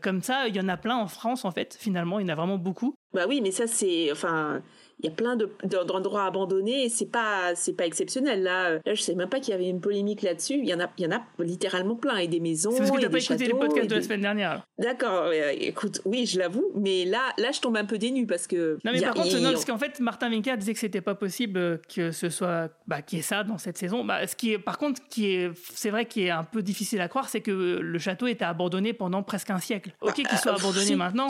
comme 0.02 0.22
ça, 0.22 0.48
il 0.48 0.56
y 0.56 0.60
en 0.60 0.68
a 0.68 0.76
plein 0.76 0.96
en 0.96 1.06
France 1.06 1.44
en 1.44 1.50
fait. 1.50 1.76
Finalement, 1.78 2.18
il 2.18 2.26
y 2.26 2.30
en 2.30 2.32
a 2.32 2.34
vraiment 2.34 2.58
beaucoup. 2.58 2.94
Bah 3.14 3.24
oui, 3.28 3.40
mais 3.42 3.50
ça, 3.50 3.66
c'est. 3.66 4.10
Enfin. 4.12 4.62
Il 5.04 5.06
y 5.06 5.08
a 5.08 5.14
plein 5.16 5.34
de- 5.34 5.50
de- 5.64 5.82
d'endroits 5.84 6.26
abandonnés 6.26 6.84
et 6.84 6.88
c'est 6.88 7.10
pas 7.10 7.56
c'est 7.56 7.72
pas 7.72 7.86
exceptionnel 7.86 8.44
là. 8.44 8.66
Euh, 8.68 8.78
Là, 8.86 8.94
je 8.94 9.02
sais 9.02 9.16
même 9.16 9.28
pas 9.28 9.40
qu'il 9.40 9.50
y 9.50 9.54
avait 9.54 9.68
une 9.68 9.80
polémique 9.80 10.22
là-dessus. 10.22 10.54
Il 10.62 10.68
y 10.68 10.72
en 10.72 10.78
a 10.78 10.88
il 10.96 11.04
y 11.04 11.08
en 11.08 11.10
a 11.16 11.22
littéralement 11.40 11.96
plein 11.96 12.18
et 12.18 12.28
des 12.28 12.38
maisons. 12.38 12.70
C'est 12.70 12.78
parce 12.78 12.92
que 12.92 13.00
t'as 13.00 13.08
pas 13.08 13.18
écouté 13.18 13.48
podcasts 13.48 13.84
et 13.84 13.88
de 13.88 13.94
la 13.96 14.02
semaine 14.02 14.20
dernière. 14.20 14.64
D'accord. 14.78 15.32
écoute, 15.58 16.02
oui, 16.04 16.24
je 16.26 16.38
l'avoue, 16.38 16.70
mais 16.76 17.04
là 17.04 17.18
là 17.36 17.50
je 17.50 17.60
tombe 17.60 17.76
un 17.78 17.84
peu 17.84 17.98
dénu 17.98 18.28
parce 18.28 18.46
que. 18.46 18.78
Non 18.84 18.92
mais 18.92 19.00
par 19.00 19.14
contre, 19.14 19.36
non, 19.40 19.50
parce 19.50 19.64
qu'en 19.64 19.78
fait, 19.78 19.98
Martin 19.98 20.30
Winkler 20.30 20.56
disait 20.56 20.74
que 20.74 20.78
c'était 20.78 21.00
pas 21.00 21.16
possible 21.16 21.58
euh, 21.58 21.78
que 21.92 22.12
ce 22.12 22.28
soit, 22.28 22.70
bah, 22.86 23.02
qu'il 23.02 23.18
y 23.18 23.20
ait 23.20 23.24
ça 23.24 23.42
dans 23.42 23.58
cette 23.58 23.78
saison. 23.78 24.04
Bah, 24.04 24.24
ce 24.28 24.36
qui 24.36 24.52
est, 24.52 24.58
par 24.60 24.78
contre, 24.78 25.00
qui 25.08 25.32
est, 25.34 25.50
c'est 25.74 25.90
vrai, 25.90 26.04
qui 26.06 26.22
est 26.26 26.30
un 26.30 26.44
peu 26.44 26.62
difficile 26.62 27.00
à 27.00 27.08
croire, 27.08 27.28
c'est 27.28 27.40
que 27.40 27.50
le 27.50 27.98
château 27.98 28.28
était 28.28 28.44
abandonné 28.44 28.92
pendant 28.92 29.24
presque 29.24 29.50
un 29.50 29.58
siècle. 29.58 29.96
Ok, 30.00 30.14
qu'il 30.14 30.28
soit 30.38 30.52
euh, 30.52 30.56
abandonné 30.56 30.94
maintenant. 30.94 31.26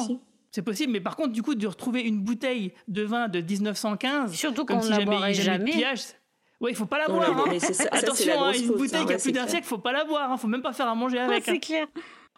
C'est 0.55 0.63
possible, 0.63 0.93
mais 0.93 1.01
par 1.01 1.17
contre, 1.17 1.33
du 1.33 1.43
coup, 1.43 1.55
de 1.55 1.67
retrouver 1.67 2.03
une 2.03 2.21
bouteille 2.21 2.73
de 2.87 3.03
vin 3.03 3.29
de 3.29 3.41
1915, 3.41 4.35
Surtout 4.35 4.65
comme 4.67 4.77
qu'on 4.77 4.83
si 4.83 4.91
la 4.91 4.97
jamais 4.97 5.07
boirait 5.07 5.33
il 5.33 5.39
y 5.39 5.41
avait 5.49 5.59
de 5.59 5.65
jamais. 5.65 5.71
pillage. 5.73 6.01
Ouais, 6.61 6.71
il 6.71 6.77
faut 6.77 6.87
pas 6.87 6.99
la 6.99 7.09
Non, 7.09 7.15
boire. 7.15 7.35
mais- 7.35 7.43
hein. 7.43 7.47
mais 7.51 7.59
ça- 7.61 7.89
Attention, 7.91 8.35
la 8.41 8.47
hein, 8.49 8.53
une 8.53 8.67
faute, 8.67 8.77
bouteille 8.77 9.05
qui 9.07 9.13
a 9.13 9.17
ouais, 9.17 9.23
plus 9.23 9.33
d'un 9.33 9.49
siècle, 9.49 9.67
faut 9.67 9.79
pas 9.79 9.93
la 9.93 10.05
boire. 10.05 10.31
Hein. 10.31 10.37
Faut 10.37 10.47
même 10.49 10.63
pas 10.63 10.73
faire 10.73 10.87
à 10.89 10.95
manger 10.95 11.19
avec. 11.19 11.49
hein. 11.49 11.53
c'est 11.55 11.59
clair. 11.59 11.87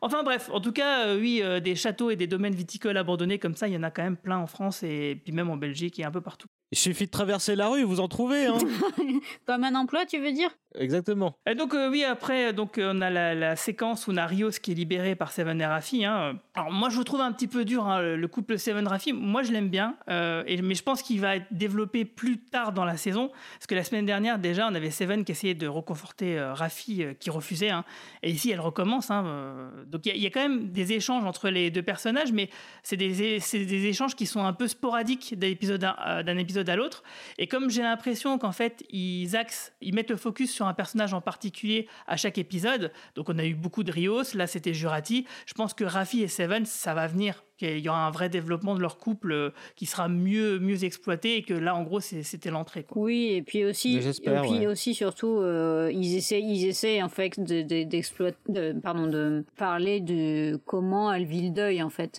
Enfin 0.01 0.23
bref, 0.23 0.49
en 0.53 0.61
tout 0.61 0.73
cas, 0.73 1.07
euh, 1.07 1.19
oui, 1.19 1.41
euh, 1.43 1.61
des 1.61 1.75
châteaux 1.75 2.11
et 2.11 2.17
des 2.17 2.27
domaines 2.27 2.55
viticoles 2.55 2.97
abandonnés 2.97 3.39
comme 3.39 3.55
ça, 3.55 3.69
il 3.69 3.75
y 3.75 3.77
en 3.77 3.83
a 3.83 3.91
quand 3.91 4.03
même 4.03 4.17
plein 4.17 4.39
en 4.39 4.47
France 4.47 4.83
et 4.83 5.21
puis 5.25 5.33
même 5.33 5.51
en 5.51 5.57
Belgique 5.57 5.99
et 5.99 6.05
un 6.05 6.11
peu 6.11 6.21
partout. 6.21 6.47
Il 6.73 6.79
suffit 6.79 7.07
de 7.07 7.11
traverser 7.11 7.55
la 7.55 7.69
rue, 7.69 7.83
vous 7.85 8.01
en 8.01 8.09
trouvez. 8.09 8.47
Hein 8.47 8.59
Comme 9.47 9.65
un 9.65 9.75
emploi, 9.75 10.07
tu 10.07 10.19
veux 10.19 10.33
dire? 10.33 10.51
Exactement. 10.77 11.37
Et 11.49 11.55
donc 11.55 11.73
euh, 11.73 11.89
oui, 11.89 12.03
après, 12.03 12.53
donc 12.53 12.79
euh, 12.79 12.93
on 12.93 13.01
a 13.01 13.09
la, 13.09 13.33
la 13.37 13.55
séquence 13.55 14.09
où 14.09 14.11
on 14.11 14.17
a 14.17 14.27
Rios 14.27 14.51
qui 14.61 14.73
est 14.73 14.75
libéré 14.75 15.15
par 15.15 15.31
Seven 15.31 15.61
et 15.61 15.67
Rafi. 15.67 16.05
Hein. 16.05 16.41
Alors 16.57 16.73
moi, 16.73 16.89
je 16.89 17.01
trouve 17.03 17.21
un 17.21 17.31
petit 17.31 17.47
peu 17.47 17.65
dur, 17.65 17.87
hein, 17.87 18.01
le- 18.03 18.17
le 18.17 18.29
couple 18.29 18.59
Seven 18.59 18.89
Rafi. 18.89 19.13
Moi, 19.13 19.45
je 19.45 19.53
l'aime 19.53 19.69
bien, 19.69 19.95
euh, 20.11 20.43
et, 20.49 20.61
mais 20.63 20.75
je 20.75 20.83
pense 20.83 21.03
qu'il 21.03 21.21
va 21.21 21.37
être 21.37 21.47
développé 21.53 22.05
plus 22.05 22.39
tard 22.41 22.73
dans 22.73 22.85
la 22.85 22.97
saison, 22.97 23.29
parce 23.29 23.69
que 23.69 23.77
la 23.77 23.85
semaine 23.85 24.05
dernière 24.05 24.41
déjà, 24.41 24.67
on 24.69 24.75
avait 24.75 24.91
Seven 24.91 25.25
qui 25.25 25.31
essayait 25.31 25.55
de 25.55 25.69
reconforter 25.69 26.37
euh, 26.41 26.53
Rafi, 26.55 27.05
euh, 27.05 27.15
qui 27.15 27.31
refusait, 27.31 27.71
hein. 27.71 27.85
et 28.25 28.31
ici 28.33 28.51
elle 28.51 28.61
recommence. 28.61 29.13
hein, 29.13 29.25
euh. 29.27 29.71
donc 29.87 30.07
il 30.07 30.09
y, 30.09 30.13
a- 30.13 30.17
il 30.17 30.23
y 30.23 30.27
a 30.27 30.31
quand 30.31 30.43
même 30.43 30.71
des 30.73 30.93
échanges 30.93 31.25
entre 31.25 31.51
les 31.51 31.71
deux 31.71 31.83
personnages, 31.85 32.33
mais 32.33 32.51
c'est 32.83 32.97
des, 32.97 33.87
échanges 33.87 34.17
qui 34.17 34.27
sont 34.27 34.43
un 34.45 34.53
peu 34.53 34.67
sporadiques 34.67 35.39
d'un 35.39 35.47
épisode 35.49 35.85
à, 35.85 36.19
euh, 36.19 36.23
d'un 36.25 36.37
épisode 36.37 36.54
à 36.61 36.77
l'autre. 36.77 37.03
Et 37.39 37.47
comme 37.47 37.71
j'ai 37.71 37.83
l'impression 37.83 38.39
qu'en 38.39 38.53
fait, 38.53 38.85
ils 38.91 39.37
axent, 39.37 39.73
ils 39.81 39.95
mettent 39.95 40.11
le 40.11 40.17
focus 40.17 40.53
sur 40.53 40.67
un 40.67 40.75
personnage 40.75 41.15
en 41.15 41.21
particulier 41.21 41.89
à 42.07 42.17
chaque 42.17 42.39
épisode. 42.39 42.93
Donc 43.15 43.29
on 43.29 43.39
a 43.39 43.45
eu 43.45 43.55
beaucoup 43.55 43.83
de 43.83 43.93
Rios, 43.93 44.35
là 44.35 44.47
c'était 44.47 44.75
Jurati. 44.75 45.27
Je 45.47 45.55
pense 45.55 45.75
que 45.75 45.85
Rafi 45.85 46.23
et 46.23 46.29
Seven, 46.29 46.65
ça 46.67 46.95
va 46.95 47.07
venir. 47.07 47.45
Qu'il 47.57 47.79
y 47.79 47.89
aura 47.89 48.07
un 48.07 48.11
vrai 48.11 48.29
développement 48.29 48.75
de 48.75 48.81
leur 48.81 48.99
couple 48.99 49.33
euh, 49.33 49.51
qui 49.77 49.87
sera 49.87 50.09
mieux, 50.09 50.59
mieux 50.59 50.85
exploité 50.85 51.37
et 51.37 51.43
que 51.43 51.55
là, 51.55 51.75
en 51.75 51.83
gros, 51.83 52.01
c'était 52.01 52.51
l'entrée. 52.51 52.87
Oui, 52.95 53.33
et 53.33 53.43
puis 53.43 53.65
aussi, 53.65 53.97
et 53.99 54.11
puis 54.23 54.31
ouais. 54.31 54.67
aussi 54.67 54.95
surtout, 54.95 55.39
euh, 55.39 55.91
ils 55.93 56.17
essaient, 56.17 56.43
ils 56.43 56.67
essaient 56.67 57.03
en 57.03 57.09
fait 57.09 57.39
de, 57.39 57.63
de, 57.63 57.85
d'exploiter, 57.85 58.37
de- 58.49 58.73
pardon, 58.81 59.07
de 59.07 59.45
parler 59.57 60.01
de 60.01 60.59
comment 60.65 61.13
elle 61.13 61.25
vit 61.25 61.49
le 61.49 61.55
deuil 61.55 61.83
en 61.83 61.91
fait. 61.91 62.17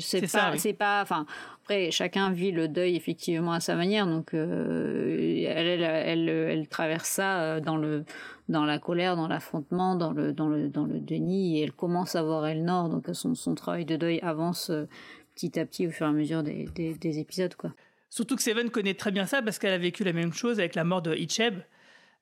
C'est 0.00 0.20
pas, 0.20 0.26
ça, 0.28 0.50
oui. 0.52 0.58
c'est 0.58 0.72
pas, 0.72 1.02
enfin, 1.02 1.26
après 1.62 1.90
chacun 1.90 2.30
vit 2.30 2.52
le 2.52 2.68
deuil 2.68 2.96
effectivement 2.96 3.52
à 3.52 3.60
sa 3.60 3.74
manière, 3.74 4.06
donc 4.06 4.34
euh, 4.34 5.44
elle, 5.48 5.66
elle, 5.66 5.82
elle, 5.82 6.28
elle 6.28 6.68
traverse 6.68 7.08
ça 7.08 7.60
dans 7.60 7.76
le, 7.76 8.04
dans 8.48 8.64
la 8.64 8.78
colère, 8.78 9.16
dans 9.16 9.28
l'affrontement, 9.28 9.96
dans 9.96 10.12
le, 10.12 10.32
dans 10.32 10.48
le, 10.48 10.68
dans 10.68 10.84
le 10.84 11.00
déni, 11.00 11.58
et 11.58 11.62
elle 11.62 11.72
commence 11.72 12.14
à 12.14 12.22
voir 12.22 12.46
Elnor, 12.46 12.88
donc 12.88 13.08
son, 13.12 13.34
son 13.34 13.54
travail 13.54 13.84
de 13.84 13.96
deuil 13.96 14.20
avance 14.20 14.70
euh, 14.70 14.86
petit 15.34 15.58
à 15.58 15.66
petit 15.66 15.86
au 15.86 15.90
fur 15.90 16.06
et 16.06 16.10
à 16.10 16.12
mesure 16.12 16.42
des, 16.42 16.66
des, 16.74 16.94
des 16.94 17.18
épisodes, 17.18 17.54
quoi. 17.54 17.72
Surtout 18.08 18.36
que 18.36 18.42
Seven 18.42 18.70
connaît 18.70 18.94
très 18.94 19.10
bien 19.10 19.26
ça 19.26 19.42
parce 19.42 19.58
qu'elle 19.58 19.72
a 19.72 19.78
vécu 19.78 20.04
la 20.04 20.12
même 20.12 20.32
chose 20.32 20.58
avec 20.58 20.74
la 20.74 20.84
mort 20.84 21.02
de 21.02 21.14
Icheb. 21.14 21.58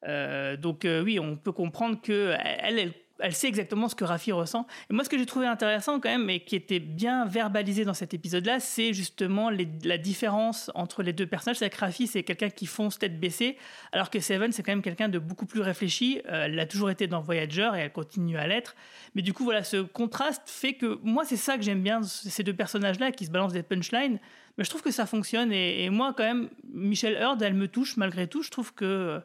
Euh, 0.08 0.56
donc 0.56 0.84
euh, 0.84 1.02
oui, 1.02 1.18
on 1.20 1.36
peut 1.36 1.52
comprendre 1.52 2.00
que 2.00 2.34
elle, 2.42 2.78
elle, 2.78 2.92
elle 3.24 3.34
sait 3.34 3.48
exactement 3.48 3.88
ce 3.88 3.94
que 3.94 4.04
Rafi 4.04 4.32
ressent. 4.32 4.66
Et 4.90 4.92
moi, 4.92 5.02
ce 5.02 5.08
que 5.08 5.16
j'ai 5.16 5.24
trouvé 5.24 5.46
intéressant 5.46 5.98
quand 5.98 6.10
même, 6.10 6.28
et 6.28 6.40
qui 6.40 6.56
était 6.56 6.78
bien 6.78 7.24
verbalisé 7.24 7.86
dans 7.86 7.94
cet 7.94 8.12
épisode-là, 8.12 8.60
c'est 8.60 8.92
justement 8.92 9.48
la 9.48 9.96
différence 9.96 10.70
entre 10.74 11.02
les 11.02 11.14
deux 11.14 11.26
personnages. 11.26 11.56
C'est 11.56 11.70
que 11.70 11.78
Rafi, 11.78 12.06
c'est 12.06 12.22
quelqu'un 12.22 12.50
qui 12.50 12.66
fonce 12.66 12.98
tête 12.98 13.18
baissée, 13.18 13.56
alors 13.92 14.10
que 14.10 14.20
Seven, 14.20 14.52
c'est 14.52 14.62
quand 14.62 14.72
même 14.72 14.82
quelqu'un 14.82 15.08
de 15.08 15.18
beaucoup 15.18 15.46
plus 15.46 15.62
réfléchi. 15.62 16.20
Euh, 16.28 16.44
elle 16.44 16.60
a 16.60 16.66
toujours 16.66 16.90
été 16.90 17.06
dans 17.06 17.22
Voyager 17.22 17.70
et 17.74 17.78
elle 17.78 17.92
continue 17.92 18.36
à 18.36 18.46
l'être. 18.46 18.76
Mais 19.14 19.22
du 19.22 19.32
coup, 19.32 19.44
voilà, 19.44 19.64
ce 19.64 19.78
contraste 19.78 20.42
fait 20.44 20.74
que 20.74 20.98
moi, 21.02 21.24
c'est 21.24 21.38
ça 21.38 21.56
que 21.56 21.62
j'aime 21.62 21.82
bien, 21.82 22.02
ces 22.02 22.42
deux 22.42 22.54
personnages-là 22.54 23.10
qui 23.10 23.24
se 23.24 23.30
balancent 23.30 23.54
des 23.54 23.62
punchlines. 23.62 24.18
Mais 24.58 24.64
je 24.64 24.68
trouve 24.68 24.82
que 24.82 24.90
ça 24.90 25.06
fonctionne. 25.06 25.50
Et, 25.50 25.88
moi, 25.88 26.12
quand 26.14 26.24
même, 26.24 26.50
Michelle 26.74 27.14
Heard, 27.14 27.40
elle 27.40 27.54
me 27.54 27.68
touche 27.68 27.96
malgré 27.96 28.26
tout. 28.26 28.42
Je 28.42 28.50
trouve 28.50 28.74
que 28.74 29.22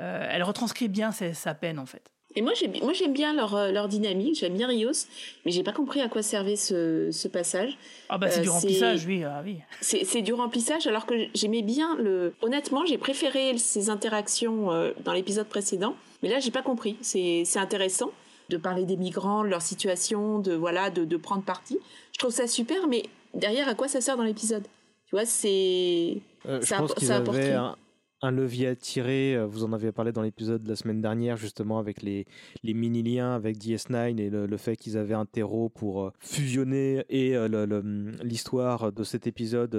euh, 0.00 0.28
elle 0.30 0.42
retranscrit 0.42 0.88
bien 0.88 1.12
sa 1.12 1.54
peine, 1.54 1.78
en 1.78 1.84
fait. 1.84 2.10
Et 2.36 2.42
moi, 2.42 2.52
j'aime 2.54 2.72
moi, 2.82 2.92
j'aime 2.92 3.12
bien 3.12 3.32
leur, 3.32 3.54
euh, 3.54 3.70
leur 3.70 3.86
dynamique, 3.88 4.36
j'aime 4.40 4.54
bien 4.56 4.66
Rios, 4.66 5.06
mais 5.44 5.52
j'ai 5.52 5.62
pas 5.62 5.72
compris 5.72 6.00
à 6.00 6.08
quoi 6.08 6.22
servait 6.22 6.56
ce, 6.56 7.10
ce 7.12 7.28
passage. 7.28 7.76
Ah 8.08 8.18
bah 8.18 8.28
c'est 8.28 8.38
Euh, 8.38 8.42
du 8.42 8.48
c'est- 8.48 8.52
remplissage, 8.54 9.04
oui, 9.06 9.22
ah 9.24 9.40
oui. 9.44 9.58
C'est 9.80 10.04
c'est 10.04 10.22
du 10.22 10.32
remplissage, 10.32 10.86
alors 10.86 11.06
que 11.06 11.14
j'aimais 11.34 11.62
bien 11.62 11.96
le. 11.96 12.34
Honnêtement, 12.42 12.84
j'ai 12.86 12.98
préféré 12.98 13.56
ces 13.58 13.88
interactions 13.90 14.72
euh, 14.72 14.90
dans 15.04 15.12
l'épisode 15.12 15.46
précédent, 15.46 15.94
mais 16.22 16.28
là, 16.28 16.40
j'ai 16.40 16.50
pas 16.50 16.62
compris. 16.62 16.96
C'est 17.02 17.44
c'est 17.46 17.58
intéressant 17.60 18.10
de 18.50 18.56
parler 18.56 18.84
des 18.84 18.96
migrants, 18.96 19.42
de 19.44 19.48
leur 19.48 19.62
situation, 19.62 20.38
de 20.38 20.54
voilà, 20.54 20.90
de, 20.90 21.04
de 21.04 21.16
prendre 21.16 21.42
parti. 21.44 21.78
Je 22.12 22.18
trouve 22.18 22.32
ça 22.32 22.46
super, 22.46 22.88
mais 22.88 23.04
derrière, 23.32 23.68
à 23.68 23.74
quoi 23.74 23.88
ça 23.88 24.00
sert 24.00 24.16
dans 24.16 24.22
l'épisode? 24.24 24.64
Tu 25.06 25.12
vois, 25.16 25.24
c'est. 25.24 26.18
Euh, 26.46 26.60
je 26.60 26.66
Ça 26.66 26.78
pense 26.78 26.90
appo- 26.90 26.94
qu'ils 26.98 27.08
ça 27.08 27.16
avaient 27.16 27.52
un, 27.52 27.76
un 28.24 28.30
levier 28.30 28.68
à 28.68 28.74
tirer. 28.76 29.36
euh, 29.36 29.46
Vous 29.46 29.64
en 29.64 29.72
avez 29.72 29.92
parlé 29.92 30.12
dans 30.12 30.22
l'épisode 30.22 30.62
de 30.62 30.68
la 30.68 30.76
semaine 30.76 31.00
dernière, 31.00 31.36
justement, 31.36 31.78
avec 31.78 32.02
les, 32.02 32.26
les 32.62 32.74
mini-liens 32.74 33.34
avec 33.34 33.58
DS9 33.58 34.18
et 34.18 34.30
le, 34.30 34.56
fait 34.56 34.76
qu'ils 34.76 34.96
avaient 34.96 35.14
un 35.14 35.26
terreau 35.26 35.68
pour 35.68 36.04
euh, 36.04 36.10
fusionner 36.20 37.04
et 37.08 37.36
euh, 37.36 37.48
le- 37.48 38.12
l'histoire 38.22 38.92
de 38.92 39.04
cet 39.04 39.26
épisode 39.26 39.74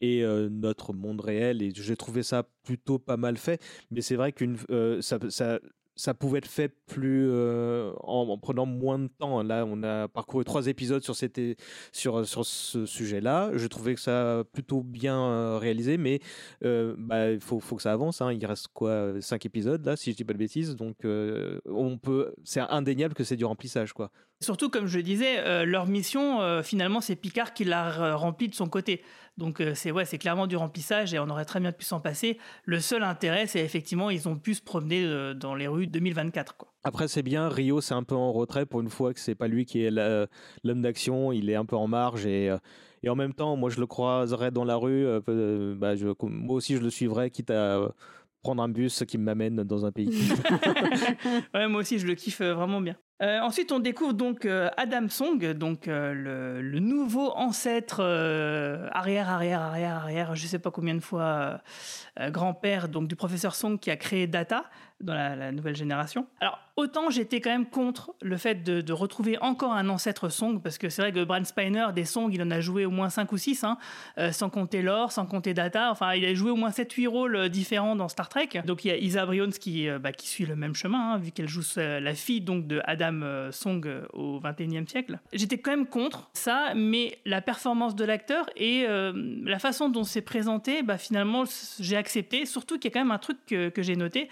et 0.00 0.24
notre 0.50 0.92
monde 0.92 1.20
réel. 1.20 1.62
Et 1.62 1.72
j'ai 1.74 1.96
trouvé 1.96 2.22
ça 2.22 2.46
plutôt 2.64 2.98
pas 2.98 3.16
mal 3.16 3.36
fait. 3.36 3.60
Mais 3.90 4.00
c'est 4.00 4.16
vrai 4.16 4.32
qu'une 4.32 4.56
ça, 5.00 5.18
ça 5.96 6.14
pouvait 6.14 6.38
être 6.38 6.48
fait 6.48 6.68
plus 6.86 7.28
euh, 7.30 7.92
en, 8.02 8.28
en 8.28 8.38
prenant 8.38 8.66
moins 8.66 8.98
de 8.98 9.08
temps. 9.08 9.42
Là, 9.42 9.64
on 9.66 9.82
a 9.82 10.08
parcouru 10.08 10.44
trois 10.44 10.66
épisodes 10.66 11.02
sur, 11.02 11.14
cette, 11.14 11.40
sur, 11.92 12.26
sur 12.26 12.44
ce 12.44 12.86
sujet-là. 12.86 13.50
Je 13.54 13.66
trouvais 13.66 13.94
que 13.94 14.00
ça 14.00 14.40
a 14.40 14.44
plutôt 14.44 14.82
bien 14.82 15.18
euh, 15.20 15.58
réalisé, 15.58 15.96
mais 15.96 16.20
euh, 16.64 16.94
bah, 16.98 17.30
il 17.30 17.40
faut, 17.40 17.60
faut 17.60 17.76
que 17.76 17.82
ça 17.82 17.92
avance. 17.92 18.20
hein. 18.20 18.32
Il 18.32 18.44
reste 18.46 18.68
quoi 18.74 18.90
euh, 18.90 19.20
Cinq 19.20 19.46
épisodes, 19.46 19.84
là, 19.84 19.96
si 19.96 20.10
je 20.12 20.16
dis 20.16 20.24
pas 20.24 20.32
de 20.32 20.38
bêtises. 20.38 20.76
Donc, 20.76 21.04
euh, 21.04 21.60
on 21.66 21.96
peut, 21.98 22.34
c'est 22.44 22.60
indéniable 22.60 23.14
que 23.14 23.24
c'est 23.24 23.36
du 23.36 23.44
remplissage, 23.44 23.92
quoi. 23.92 24.10
Surtout, 24.40 24.68
comme 24.68 24.86
je 24.86 24.98
le 24.98 25.02
disais, 25.02 25.38
euh, 25.38 25.64
leur 25.64 25.86
mission, 25.86 26.42
euh, 26.42 26.62
finalement, 26.62 27.00
c'est 27.00 27.16
Picard 27.16 27.54
qui 27.54 27.64
l'a 27.64 28.14
remplie 28.14 28.48
de 28.48 28.54
son 28.54 28.68
côté. 28.68 29.02
Donc, 29.38 29.60
euh, 29.60 29.72
c'est 29.74 29.90
ouais, 29.90 30.04
c'est 30.04 30.18
clairement 30.18 30.46
du 30.46 30.56
remplissage 30.56 31.14
et 31.14 31.18
on 31.18 31.28
aurait 31.28 31.44
très 31.44 31.60
bien 31.60 31.72
pu 31.72 31.84
s'en 31.84 32.00
passer. 32.00 32.38
Le 32.64 32.78
seul 32.80 33.02
intérêt, 33.02 33.46
c'est 33.46 33.64
effectivement, 33.64 34.10
ils 34.10 34.28
ont 34.28 34.36
pu 34.36 34.54
se 34.54 34.62
promener 34.62 35.34
dans 35.34 35.54
les 35.54 35.66
rues 35.66 35.86
2024. 35.86 36.56
Quoi. 36.56 36.68
Après, 36.84 37.08
c'est 37.08 37.22
bien. 37.22 37.48
Rio, 37.48 37.80
c'est 37.80 37.94
un 37.94 38.02
peu 38.02 38.14
en 38.14 38.32
retrait 38.32 38.66
pour 38.66 38.80
une 38.80 38.90
fois 38.90 39.14
que 39.14 39.20
c'est 39.20 39.34
pas 39.34 39.48
lui 39.48 39.64
qui 39.64 39.82
est 39.82 39.90
l'homme 39.90 40.82
d'action. 40.82 41.32
Il 41.32 41.48
est 41.48 41.56
un 41.56 41.64
peu 41.64 41.76
en 41.76 41.88
marge 41.88 42.26
et. 42.26 42.54
et 43.02 43.08
en 43.08 43.16
même 43.16 43.32
temps, 43.32 43.56
moi, 43.56 43.70
je 43.70 43.80
le 43.80 43.86
croiserais 43.86 44.50
dans 44.50 44.64
la 44.64 44.76
rue. 44.76 45.06
bah, 45.76 45.96
je, 45.96 46.06
moi 46.22 46.56
aussi, 46.56 46.76
je 46.76 46.82
le 46.82 46.90
suivrais, 46.90 47.30
quitte 47.30 47.50
à 47.50 47.94
prendre 48.42 48.62
un 48.62 48.68
bus 48.68 49.04
qui 49.08 49.18
m'amène 49.18 49.64
dans 49.64 49.86
un 49.86 49.90
pays. 49.90 50.10
Ouais, 51.54 51.66
moi 51.66 51.80
aussi, 51.80 51.98
je 51.98 52.06
le 52.06 52.14
kiffe 52.14 52.42
vraiment 52.42 52.80
bien. 52.80 52.96
Euh, 53.22 53.38
ensuite, 53.40 53.70
on 53.70 53.78
découvre 53.78 54.12
donc 54.12 54.44
euh, 54.44 54.68
Adam 54.76 55.08
Song, 55.08 55.52
donc 55.52 55.86
euh, 55.86 56.60
le, 56.60 56.80
nouveau 56.80 57.30
ancêtre 57.36 58.00
arrière, 58.92 59.28
arrière, 59.28 59.60
arrière, 59.60 59.94
arrière, 59.94 60.34
je 60.34 60.46
sais 60.46 60.58
pas 60.58 60.72
combien 60.72 60.94
de 60.94 61.00
fois 61.00 61.60
grand-père 62.18 62.88
donc 62.88 63.08
du 63.08 63.16
professeur 63.16 63.54
Song 63.54 63.78
qui 63.78 63.90
a 63.90 63.96
créé 63.96 64.26
Data 64.26 64.64
dans 65.04 65.14
la, 65.14 65.52
nouvelle 65.52 65.76
génération. 65.76 66.26
Alors 66.40 66.58
autant 66.76 67.10
j'étais 67.10 67.40
quand 67.40 67.50
même 67.50 67.66
contre 67.66 68.14
le 68.22 68.36
fait 68.36 68.62
de, 68.64 68.92
retrouver 68.92 69.38
encore 69.38 69.72
un 69.72 69.88
ancêtre 69.88 70.28
Song 70.28 70.60
parce 70.62 70.78
que 70.78 70.88
c'est 70.88 71.02
vrai 71.02 71.12
que 71.12 71.24
Bran 71.24 71.44
Spiner 71.44 71.86
des 71.94 72.04
Song 72.04 72.30
il 72.32 72.42
en 72.42 72.50
a 72.50 72.60
joué 72.60 72.84
au 72.86 72.90
moins 72.90 73.08
5 73.08 73.30
ou 73.32 73.36
6 73.36 73.64
hein, 73.64 73.76
euh, 74.18 74.32
sans 74.32 74.50
compter 74.50 74.82
Lore, 74.82 75.12
sans 75.12 75.26
compter 75.26 75.52
Data. 75.52 75.90
Enfin 75.90 76.14
il 76.14 76.24
a 76.24 76.34
joué 76.34 76.50
au 76.50 76.56
moins 76.56 76.70
7-8 76.70 77.08
rôles 77.08 77.36
euh, 77.36 77.48
différents 77.48 77.96
dans 77.96 78.08
Star 78.08 78.28
Trek. 78.28 78.48
Donc 78.64 78.84
il 78.84 78.88
y 78.88 78.90
a 78.90 78.96
Isa 78.96 79.26
qui, 79.60 79.88
euh, 79.88 79.98
bah, 79.98 80.12
qui 80.12 80.28
suit 80.28 80.46
le 80.46 80.56
même 80.56 80.74
chemin 80.74 81.12
hein, 81.12 81.18
vu 81.18 81.30
qu'elle 81.32 81.48
joue 81.48 81.62
la 81.76 82.14
fille 82.14 82.40
donc 82.40 82.66
de 82.66 82.80
Adam 82.84 83.50
Song 83.50 83.86
au 84.12 84.40
21e 84.40 84.88
siècle. 84.88 85.18
J'étais 85.32 85.58
quand 85.58 85.70
même 85.70 85.86
contre 85.86 86.30
ça, 86.34 86.72
mais 86.74 87.18
la 87.24 87.40
performance 87.40 87.96
de 87.96 88.04
l'acteur 88.04 88.48
et 88.56 88.86
la 88.86 89.58
façon 89.58 89.88
dont 89.88 90.04
c'est 90.04 90.22
présenté, 90.22 90.82
bah, 90.82 90.98
finalement 90.98 91.44
j'ai 91.80 91.96
accepté. 91.96 92.46
Surtout 92.46 92.78
qu'il 92.78 92.90
y 92.90 92.92
a 92.92 92.94
quand 92.94 93.04
même 93.04 93.12
un 93.12 93.18
truc 93.18 93.38
que 93.46 93.82
j'ai 93.82 93.96
noté, 93.96 94.28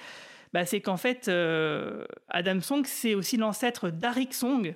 bah, 0.53 0.67
c'est 0.67 0.81
qu'en 0.81 0.97
fait 0.97 1.29
euh, 1.29 2.05
Adam 2.29 2.61
Song 2.61 2.83
c'est 2.85 3.15
aussi 3.15 3.37
l'ancêtre 3.37 3.91
d'Arik 3.91 4.35
Song. 4.35 4.75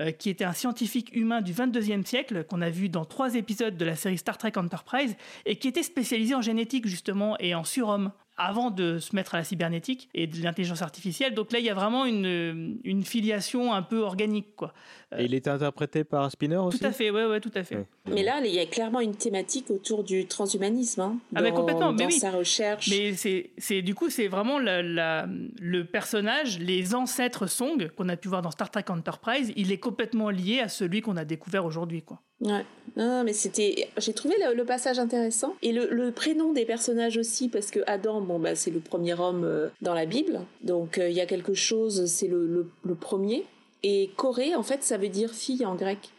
euh, 0.00 0.10
qui 0.10 0.30
était 0.30 0.44
un 0.44 0.54
scientifique 0.54 1.14
humain 1.14 1.42
du 1.42 1.52
22e 1.52 2.04
siècle, 2.06 2.44
qu'on 2.44 2.62
a 2.62 2.70
vu 2.70 2.88
dans 2.88 3.04
trois 3.04 3.34
épisodes 3.34 3.76
de 3.76 3.84
la 3.84 3.94
série 3.94 4.16
Star 4.16 4.38
Trek 4.38 4.52
Enterprise, 4.56 5.14
et 5.44 5.56
qui 5.56 5.68
était 5.68 5.82
spécialisé 5.82 6.34
en 6.34 6.40
génétique 6.40 6.86
justement 6.86 7.36
et 7.40 7.54
en 7.54 7.62
surhomme 7.62 8.10
avant 8.44 8.70
de 8.70 8.98
se 8.98 9.14
mettre 9.14 9.34
à 9.34 9.38
la 9.38 9.44
cybernétique 9.44 10.08
et 10.14 10.26
de 10.26 10.42
l'intelligence 10.42 10.82
artificielle. 10.82 11.34
Donc 11.34 11.52
là, 11.52 11.58
il 11.58 11.64
y 11.64 11.70
a 11.70 11.74
vraiment 11.74 12.04
une, 12.06 12.78
une 12.84 13.04
filiation 13.04 13.72
un 13.72 13.82
peu 13.82 13.98
organique, 14.00 14.54
quoi. 14.56 14.72
et 15.16 15.24
il 15.24 15.34
était 15.34 15.50
interprété 15.50 16.04
par 16.04 16.30
Spinner 16.30 16.56
aussi 16.56 16.78
Tout 16.78 16.86
à 16.86 16.92
fait, 16.92 17.10
ouais, 17.10 17.26
ouais, 17.26 17.40
tout 17.40 17.50
à 17.54 17.62
fait. 17.64 17.76
Ouais. 17.76 17.86
Mais 18.12 18.22
là, 18.22 18.40
il 18.44 18.52
y 18.52 18.58
a 18.58 18.66
clairement 18.66 19.00
une 19.00 19.14
thématique 19.14 19.70
autour 19.70 20.04
du 20.04 20.26
transhumanisme. 20.26 21.00
Hein, 21.00 21.16
Ah, 21.34 21.42
mais 21.42 21.50
dans- 21.50 21.56
complètement, 21.56 21.92
mais 21.92 21.98
dans 22.04 22.06
oui. 22.06 22.12
sa 22.12 22.30
recherche. 22.30 22.88
Mais 22.90 23.14
c'est, 23.14 23.50
c'est 23.58 23.82
du 23.82 23.94
coup, 23.94 24.10
c'est 24.10 24.28
vraiment 24.28 24.58
la- 24.58 24.82
la- 24.82 25.26
le 25.60 25.84
personnage, 25.84 26.58
les 26.58 26.94
ancêtres 26.94 27.46
Song 27.46 27.90
qu'on 27.96 28.08
a 28.08 28.16
pu 28.16 28.28
voir 28.28 28.42
dans 28.42 28.50
Star 28.50 28.70
Trek 28.70 28.84
Enterprise, 28.88 29.52
il 29.56 29.70
est 29.72 29.78
complètement 29.78 30.30
lié 30.30 30.60
à 30.60 30.68
celui 30.68 31.00
qu'on 31.00 31.16
a 31.16 31.24
découvert 31.24 31.64
aujourd'hui, 31.64 32.02
quoi. 32.02 32.20
Ouais. 32.42 32.64
Non, 32.96 33.24
mais 33.24 33.32
c'était. 33.32 33.88
J'ai 33.96 34.12
trouvé 34.12 34.34
le, 34.54 34.64
passage 34.64 34.98
intéressant 34.98 35.54
et 35.62 35.72
le, 35.72 36.10
prénom 36.10 36.52
des 36.52 36.64
personnages 36.64 37.16
aussi 37.16 37.48
parce 37.48 37.70
que 37.70 37.80
Adam, 37.86 38.20
bon 38.20 38.38
bah 38.38 38.54
c'est 38.54 38.70
le 38.70 38.80
premier 38.80 39.18
homme 39.18 39.44
euh, 39.44 39.68
dans 39.80 39.94
la 39.94 40.06
Bible, 40.06 40.40
donc 40.62 40.98
euh, 40.98 41.08
il 41.08 41.16
y 41.16 41.20
a 41.20 41.26
quelque 41.26 41.54
chose, 41.54 42.06
c'est 42.06 42.28
le, 42.28 42.46
le, 42.46 42.70
le 42.84 42.94
premier. 42.94 43.44
Et 43.82 44.10
Corée, 44.16 44.54
en 44.54 44.62
fait, 44.62 44.82
ça 44.82 44.98
veut 44.98 45.08
dire 45.08 45.30
fille 45.30 45.64
en 45.64 45.74
grec. 45.74 46.10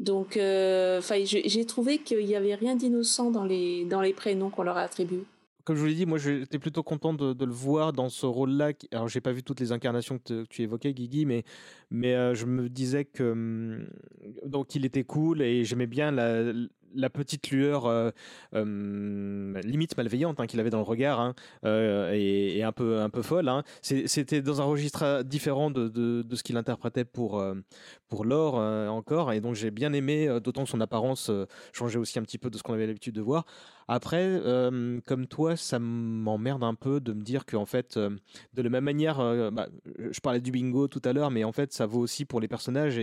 Donc, 0.00 0.36
euh, 0.36 0.98
enfin, 0.98 1.22
j'ai 1.24 1.64
trouvé 1.64 1.98
qu'il 1.98 2.26
n'y 2.26 2.36
avait 2.36 2.54
rien 2.54 2.76
d'innocent 2.76 3.30
dans 3.30 3.44
les, 3.44 3.84
dans 3.86 4.02
les 4.02 4.12
prénoms 4.12 4.50
qu'on 4.50 4.62
leur 4.62 4.76
a 4.76 4.82
attribués 4.82 5.24
comme 5.66 5.74
je 5.74 5.80
vous 5.80 5.88
l'ai 5.88 5.94
dit, 5.94 6.06
moi 6.06 6.16
j'étais 6.16 6.60
plutôt 6.60 6.84
content 6.84 7.12
de, 7.12 7.44
le 7.44 7.52
voir 7.52 7.92
dans 7.92 8.08
ce 8.08 8.24
rôle-là. 8.24 8.70
Alors 8.92 9.08
j'ai 9.08 9.20
pas 9.20 9.32
vu 9.32 9.42
toutes 9.42 9.58
les 9.58 9.72
incarnations 9.72 10.16
que, 10.16 10.44
tu 10.44 10.62
évoquais, 10.62 10.94
Guigui, 10.94 11.26
mais, 11.26 11.42
mais 11.90 12.14
euh, 12.14 12.34
je 12.34 12.46
me 12.46 12.68
disais 12.68 13.04
que 13.04 13.32
hum, 13.32 13.88
donc 14.44 14.76
il 14.76 14.86
était 14.86 15.02
cool 15.02 15.42
et 15.42 15.64
j'aimais 15.64 15.88
bien 15.88 16.12
la, 16.12 16.52
la 16.96 17.10
petite 17.10 17.50
lueur 17.50 17.86
euh, 17.86 18.10
euh, 18.54 19.60
limite 19.62 19.96
malveillante 19.96 20.40
hein, 20.40 20.46
qu'il 20.46 20.58
avait 20.60 20.70
dans 20.70 20.78
le 20.78 20.84
regard 20.84 21.20
hein, 21.20 21.34
euh, 21.64 22.12
et, 22.14 22.62
un 22.62 22.72
peu 22.72 23.00
un 23.00 23.10
peu 23.10 23.22
folle. 23.22 23.48
Hein. 23.48 23.62
C'était 23.82 24.42
dans 24.42 24.60
un 24.60 24.64
registre 24.64 25.22
différent 25.22 25.70
de, 25.70 25.88
de, 25.88 26.36
ce 26.36 26.42
qu'il 26.42 26.56
interprétait 26.56 27.04
pour 27.04 27.44
pour 28.08 28.24
l'or 28.24 28.54
encore 28.54 29.32
et 29.32 29.40
donc 29.40 29.54
j'ai 29.54 29.70
bien 29.70 29.92
aimé, 29.92 30.26
d'autant 30.42 30.64
que 30.64 30.70
son 30.70 30.80
apparence 30.80 31.30
changeait 31.72 31.98
aussi 31.98 32.18
un 32.18 32.22
petit 32.22 32.38
peu 32.38 32.50
de 32.50 32.58
ce 32.58 32.62
qu'on 32.62 32.72
avait 32.72 32.86
l'habitude 32.86 33.14
de 33.14 33.20
voir. 33.20 33.44
Après, 33.88 34.40
comme 35.06 35.26
toi, 35.28 35.56
ça 35.56 35.78
m'emmerde 35.78 36.64
un 36.64 36.74
peu 36.74 37.00
de 37.00 37.12
me 37.12 37.22
dire 37.22 37.46
qu'en 37.46 37.66
fait, 37.66 37.96
de 37.98 38.62
la 38.62 38.68
même 38.68 38.84
manière, 38.84 39.18
bah, 39.52 39.68
je 40.10 40.20
parlais 40.20 40.40
du 40.40 40.50
bingo 40.50 40.88
tout 40.88 41.02
à 41.04 41.12
l'heure, 41.12 41.30
mais 41.30 41.44
en 41.44 41.52
fait, 41.52 41.72
ça 41.72 41.86
vaut 41.86 42.00
aussi 42.00 42.24
pour 42.24 42.40
les 42.40 42.48
personnages 42.48 42.98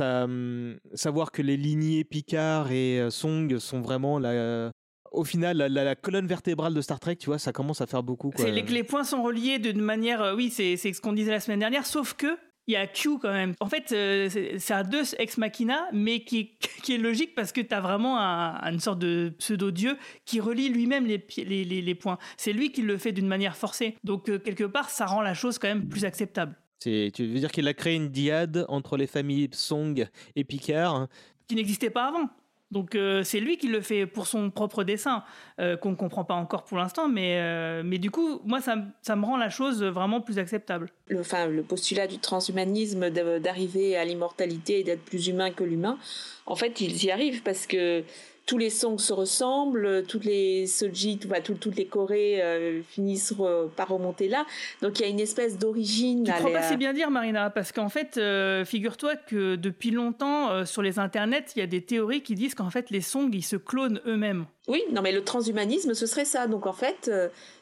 hum, 0.00 0.78
savoir 0.94 1.32
que 1.32 1.42
les 1.42 1.56
lignées 1.56 2.04
Picard 2.04 2.70
et 2.72 3.00
euh, 3.00 3.10
Song 3.10 3.58
sont 3.58 3.80
vraiment 3.80 4.18
la, 4.18 4.70
au 5.12 5.24
final, 5.24 5.58
la, 5.58 5.94
colonne 5.94 6.26
vertébrale 6.26 6.74
de 6.74 6.80
Star 6.80 7.00
Trek, 7.00 7.16
tu 7.16 7.26
vois, 7.26 7.38
ça 7.38 7.52
commence 7.52 7.80
à 7.80 7.86
faire 7.86 8.02
beaucoup. 8.02 8.32
Les, 8.38 8.84
points 8.84 9.04
sont 9.04 9.22
reliés 9.22 9.58
d'une 9.58 9.80
manière, 9.80 10.22
euh, 10.22 10.34
oui, 10.34 10.50
c'est 10.50 10.76
ce 10.76 11.00
qu'on 11.00 11.12
disait 11.12 11.30
la 11.30 11.40
semaine 11.40 11.60
dernière, 11.60 11.86
sauf 11.86 12.14
que 12.14 12.38
il 12.68 12.74
y 12.74 12.76
a 12.76 12.86
Q 12.86 13.18
quand 13.18 13.32
même. 13.32 13.54
En 13.58 13.66
fait, 13.66 13.90
euh, 13.90 14.28
c'est 14.30 14.72
un 14.72 14.84
deux 14.84 15.02
ex 15.18 15.36
machina, 15.36 15.88
mais 15.92 16.22
qui, 16.22 16.56
qui 16.84 16.94
est 16.94 16.98
logique 16.98 17.34
parce 17.34 17.50
que 17.50 17.60
tu 17.60 17.74
as 17.74 17.80
vraiment 17.80 18.18
une 18.18 18.78
sorte 18.78 19.00
de 19.00 19.32
pseudo-dieu 19.38 19.98
qui 20.24 20.38
relie 20.38 20.68
lui-même 20.68 21.04
les, 21.04 21.24
les, 21.38 21.64
les, 21.64 21.94
points. 21.96 22.18
C'est 22.36 22.52
lui 22.52 22.70
qui 22.70 22.82
le 22.82 22.98
fait 22.98 23.10
d'une 23.10 23.26
manière 23.26 23.56
forcée. 23.56 23.96
Donc, 24.04 24.26
quelque 24.44 24.64
part, 24.64 24.90
ça 24.90 25.06
rend 25.06 25.22
la 25.22 25.34
chose 25.34 25.58
quand 25.58 25.66
même 25.66 25.88
plus 25.88 26.04
acceptable 26.04 26.54
tu 26.82 27.26
veux 27.26 27.38
dire 27.38 27.50
qu'il 27.50 27.68
a 27.68 27.74
créé 27.74 27.94
une 27.94 28.08
diade 28.08 28.64
entre 28.68 28.96
les 28.96 29.06
familles 29.06 29.48
Song 29.52 30.06
et 30.36 30.44
Picard 30.44 31.08
Qui 31.48 31.54
n'existait 31.54 31.90
pas 31.90 32.08
avant. 32.08 32.28
Donc 32.72 32.94
euh, 32.94 33.22
c'est 33.22 33.38
lui 33.38 33.58
qui 33.58 33.68
le 33.68 33.82
fait 33.82 34.06
pour 34.06 34.26
son 34.26 34.50
propre 34.50 34.82
dessin, 34.82 35.22
euh, 35.60 35.76
qu'on 35.76 35.90
ne 35.90 35.94
comprend 35.94 36.24
pas 36.24 36.34
encore 36.34 36.64
pour 36.64 36.78
l'instant, 36.78 37.06
mais, 37.06 37.36
euh, 37.36 37.82
mais 37.84 37.98
du 37.98 38.10
coup, 38.10 38.40
moi, 38.44 38.62
ça, 38.62 38.76
ça, 39.02 39.14
me 39.14 39.26
rend 39.26 39.36
la 39.36 39.50
chose 39.50 39.84
vraiment 39.84 40.22
plus 40.22 40.38
acceptable. 40.38 40.88
Le, 41.08 41.20
enfin, 41.20 41.46
le 41.46 41.62
postulat 41.62 42.06
du 42.06 42.18
transhumanisme, 42.18 43.10
d'arriver 43.10 43.94
à 43.96 44.06
l'immortalité 44.06 44.80
et 44.80 44.84
d'être 44.84 45.02
plus 45.02 45.28
humain 45.28 45.50
que 45.50 45.64
l'humain, 45.64 45.98
en 46.46 46.56
fait, 46.56 46.80
ils 46.80 47.04
y 47.04 47.10
arrivent 47.10 47.42
parce 47.42 47.66
que 47.66 48.04
tous 48.46 48.58
les 48.58 48.70
songs 48.70 48.98
se 48.98 49.12
ressemblent, 49.12 50.04
toutes 50.06 50.24
les 50.24 50.66
Soji, 50.66 51.18
toutes 51.18 51.76
les 51.76 51.86
Corées 51.86 52.42
euh, 52.42 52.82
finissent 52.82 53.34
par 53.76 53.88
remonter 53.88 54.28
là. 54.28 54.46
Donc 54.80 54.98
il 54.98 55.02
y 55.02 55.04
a 55.04 55.08
une 55.08 55.20
espèce 55.20 55.58
d'origine. 55.58 56.24
Tu 56.24 56.32
crois 56.32 56.52
pas 56.52 56.62
si 56.62 56.76
bien 56.76 56.92
dire, 56.92 57.10
Marina, 57.10 57.50
parce 57.50 57.72
qu'en 57.72 57.88
fait, 57.88 58.16
euh, 58.16 58.64
figure-toi 58.64 59.16
que 59.16 59.56
depuis 59.56 59.90
longtemps, 59.90 60.50
euh, 60.50 60.64
sur 60.64 60.82
les 60.82 60.98
internets, 60.98 61.44
il 61.54 61.60
y 61.60 61.62
a 61.62 61.66
des 61.66 61.82
théories 61.82 62.22
qui 62.22 62.34
disent 62.34 62.54
qu'en 62.54 62.70
fait, 62.70 62.90
les 62.90 63.00
songs, 63.00 63.30
ils 63.32 63.42
se 63.42 63.56
clonent 63.56 64.00
eux-mêmes. 64.06 64.46
Oui, 64.68 64.82
non, 64.92 65.02
mais 65.02 65.12
le 65.12 65.22
transhumanisme, 65.22 65.94
ce 65.94 66.06
serait 66.06 66.24
ça. 66.24 66.46
Donc 66.46 66.66
en 66.66 66.72
fait, 66.72 67.10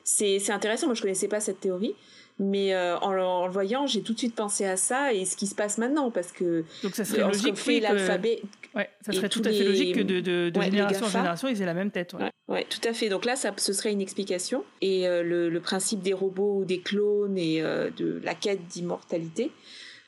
c'est 0.05 0.51
intéressant. 0.51 0.87
Moi, 0.87 0.95
je 0.95 1.03
connaissais 1.03 1.29
pas 1.29 1.41
cette 1.41 1.61
théorie. 1.61 1.95
Mais 2.43 2.73
euh, 2.73 2.99
en, 3.01 3.13
le 3.13 3.53
voyant, 3.53 3.87
j'ai 3.87 4.01
tout 4.01 4.15
de 4.15 4.19
suite 4.19 4.35
pensé 4.35 4.65
à 4.65 4.79
ça 4.79 5.13
et 5.13 5.27
ce 5.27 5.37
qui 5.37 5.47
se 5.47 5.55
passe 5.55 5.77
maintenant 5.77 6.11
parce 6.11 6.33
que 6.33 6.65
donc 6.83 6.95
ça 6.95 7.05
serait 7.05 7.21
logique 7.21 7.55
fait 7.55 7.81
l'alphabet. 7.81 8.41
Ouais, 8.75 8.89
ça 9.05 9.13
serait 9.13 9.29
tout 9.29 9.43
à 9.45 9.51
fait 9.51 9.63
logique 9.63 9.95
que 9.95 10.01
de, 10.01 10.21
de, 10.21 10.61
génération 10.63 11.05
en 11.05 11.11
génération 11.11 11.49
ils 11.49 11.61
aient 11.61 11.67
la 11.67 11.75
même 11.75 11.91
tête. 11.91 12.15
Ouais. 12.15 12.31
ouais. 12.49 12.67
tout 12.71 12.81
à 12.89 12.95
fait. 12.95 13.11
Donc 13.11 13.27
là, 13.27 13.37
ça, 13.37 13.53
ce 13.59 13.75
serait 13.75 13.93
une 13.93 14.01
explication 14.01 14.65
et 14.81 15.07
euh, 15.07 15.23
le, 15.23 15.51
le, 15.51 15.61
principe 15.61 16.01
des 16.01 16.15
robots 16.15 16.61
ou 16.61 16.65
des 16.65 16.81
clones 16.81 17.37
et 17.37 17.61
euh, 17.61 17.91
de 17.99 18.23
la 18.25 18.35
quête 18.35 18.67
d'immortalité 18.69 19.51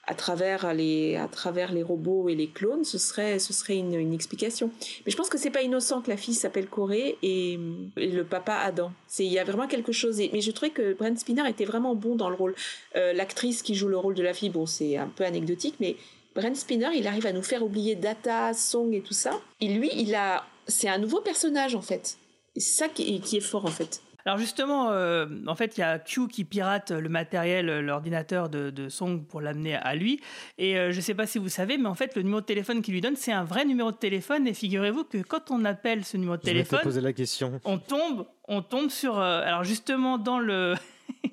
à 0.05 0.15
travers 0.15 0.75
les 0.75 1.17
à 1.17 1.29
travers 1.29 1.73
les 1.73 1.83
robots 1.83 2.29
et 2.29 2.35
les 2.35 2.49
clones, 2.49 2.85
ce 2.85 2.99
serait 2.99 3.39
ce 3.39 3.53
serait 3.53 3.77
une, 3.77 3.95
une 3.95 4.13
explication. 4.13 4.71
Mais 5.07 5.13
je 5.13 5.17
pense 5.17 5.29
que 5.29 5.39
c'est 5.39 5.51
pas 5.51 5.63
innocent 5.63 6.03
que 6.03 6.11
la 6.11 6.17
fille 6.17 6.35
s'appelle 6.35 6.67
Corée 6.67 7.19
et, 7.23 7.59
le 7.97 8.23
papa 8.23 8.55
Adam. 8.55 8.93
C'est 9.07 9.25
il 9.25 9.33
y 9.33 9.39
a 9.39 9.45
vraiment 9.45 9.69
quelque 9.69 9.93
chose. 9.93 10.21
mais 10.33 10.41
je 10.41 10.51
trouvais 10.51 10.71
que 10.71 10.95
Brent 10.95 11.17
Spinner 11.19 11.49
était 11.49 11.65
vraiment 11.65 11.95
bon 11.95 12.17
dans 12.17 12.29
le 12.29 12.35
rôle. 12.35 12.55
Euh, 12.97 13.13
l'actrice 13.13 13.63
qui 13.63 13.75
joue 13.75 13.89
le 13.89 13.97
rôle 13.97 14.15
de 14.15 14.23
la 14.23 14.35
fille, 14.35 14.51
bon 14.51 14.67
c'est 14.67 14.97
un 14.97 15.09
peu 15.09 15.25
anecdotique, 15.25 15.77
mais 15.79 15.97
Brent 16.35 16.57
Spinner, 16.57 16.91
il 16.97 17.07
arrive 17.07 17.27
à 17.27 17.33
nous 17.33 17.43
faire 17.43 17.63
oublier 17.63 17.95
Data, 17.95 18.55
Song 18.55 18.95
et 18.95 19.03
tout 19.03 19.15
ça. 19.15 19.41
Et 19.61 19.69
lui, 19.69 19.91
il 19.95 20.15
a 20.15 20.45
c'est 20.67 20.89
un 20.89 20.99
nouveau 20.99 21.21
personnage 21.21 21.77
en 21.77 21.83
fait. 21.83 22.17
C'est 22.57 22.61
ça 22.61 22.89
qui 22.89 23.21
qui 23.21 23.37
est 23.37 23.41
fort 23.41 23.67
en 23.67 23.71
fait. 23.71 24.03
Alors 24.25 24.39
justement, 24.39 24.91
euh, 24.91 25.27
en 25.47 25.55
fait, 25.55 25.77
il 25.77 25.81
y 25.81 25.85
a 25.85 25.99
Q 25.99 26.29
qui 26.29 26.45
pirate 26.45 26.91
le 26.93 27.09
matériel, 27.09 27.69
euh, 27.69 27.83
l'ordinateur 27.83 28.49
de, 28.49 28.89
Song 28.89 29.25
pour 29.27 29.41
l'amener 29.41 29.75
à 29.75 29.95
lui. 29.95 30.21
Et 30.59 30.77
euh, 30.77 30.93
je 30.93 30.97
ne 30.97 31.03
sais 31.03 31.15
pas 31.15 31.27
si 31.27 31.39
vous 31.39 31.49
savez, 31.49 31.79
mais 31.79 31.89
en 31.89 31.95
fait, 31.95 32.15
le 32.17 32.23
numéro 32.23 32.41
de 32.41 32.47
téléphone 32.47 32.83
qu'il 32.83 32.95
lui 32.95 33.01
donne, 33.01 33.17
c'est 33.17 33.33
un 33.33 33.45
vrai 33.45 33.65
numéro 33.65 33.91
de 33.91 33.97
téléphone. 33.97 34.47
Et 34.47 34.55
figurez-vous 34.55 35.05
que 35.05 35.19
quand 35.19 35.51
on 35.51 35.65
appelle 35.65 36.05
ce 36.05 36.17
numéro 36.17 36.37
de 36.37 36.43
téléphone, 36.43 36.81
poser 36.83 37.01
la 37.01 37.13
question. 37.13 37.61
on 37.65 37.79
tombe, 37.79 38.27
on 38.49 38.63
tombe 38.63 38.91
sur. 38.91 39.19
alors 39.19 39.65
justement, 39.65 40.19
dans 40.19 40.39
le, 40.39 40.75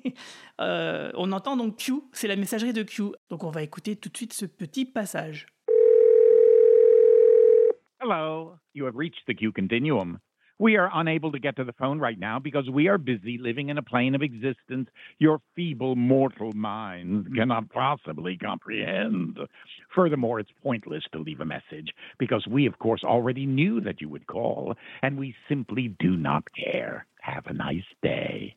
on 0.58 1.32
entend 1.32 1.56
donc 1.56 1.76
Q, 1.76 1.94
c'est 2.12 2.28
la 2.28 2.36
messagerie 2.36 2.72
de 2.72 2.82
Q. 2.82 3.02
Donc 3.30 3.44
on 3.44 3.50
va 3.50 3.62
écouter 3.62 3.96
tout 3.96 4.08
de 4.08 4.16
suite 4.16 4.32
ce 4.32 4.46
petit 4.46 4.84
passage. 4.84 5.46
Hello, 8.02 8.54
you 8.74 8.86
have 8.86 8.96
reached 8.96 9.26
the 9.26 9.34
Q 9.34 9.52
continuum. 9.52 10.18
We 10.60 10.76
are 10.76 10.90
unable 10.92 11.32
to 11.32 11.38
get 11.38 11.56
to 11.56 11.64
the 11.64 11.72
phone 11.72 12.00
right 12.00 12.18
now 12.18 12.38
because 12.38 12.68
we 12.68 12.86
are 12.88 12.98
busy 12.98 13.38
living 13.38 13.70
in 13.70 13.78
a 13.78 13.82
plane 13.82 14.14
of 14.14 14.20
existence 14.20 14.90
your 15.18 15.40
feeble 15.56 15.96
mortal 15.96 16.52
minds 16.52 17.24
mm-hmm. 17.24 17.34
cannot 17.34 17.70
possibly 17.70 18.36
comprehend. 18.36 19.38
Furthermore, 19.94 20.38
it's 20.38 20.50
pointless 20.62 21.04
to 21.12 21.18
leave 21.18 21.40
a 21.40 21.46
message 21.46 21.94
because 22.18 22.46
we, 22.46 22.66
of 22.66 22.78
course, 22.78 23.02
already 23.02 23.46
knew 23.46 23.80
that 23.80 24.02
you 24.02 24.10
would 24.10 24.26
call, 24.26 24.74
and 25.02 25.16
we 25.16 25.34
simply 25.48 25.96
do 25.98 26.14
not 26.14 26.44
care. 26.52 27.06
Have 27.22 27.46
a 27.46 27.54
nice 27.54 27.82
day. 28.02 28.54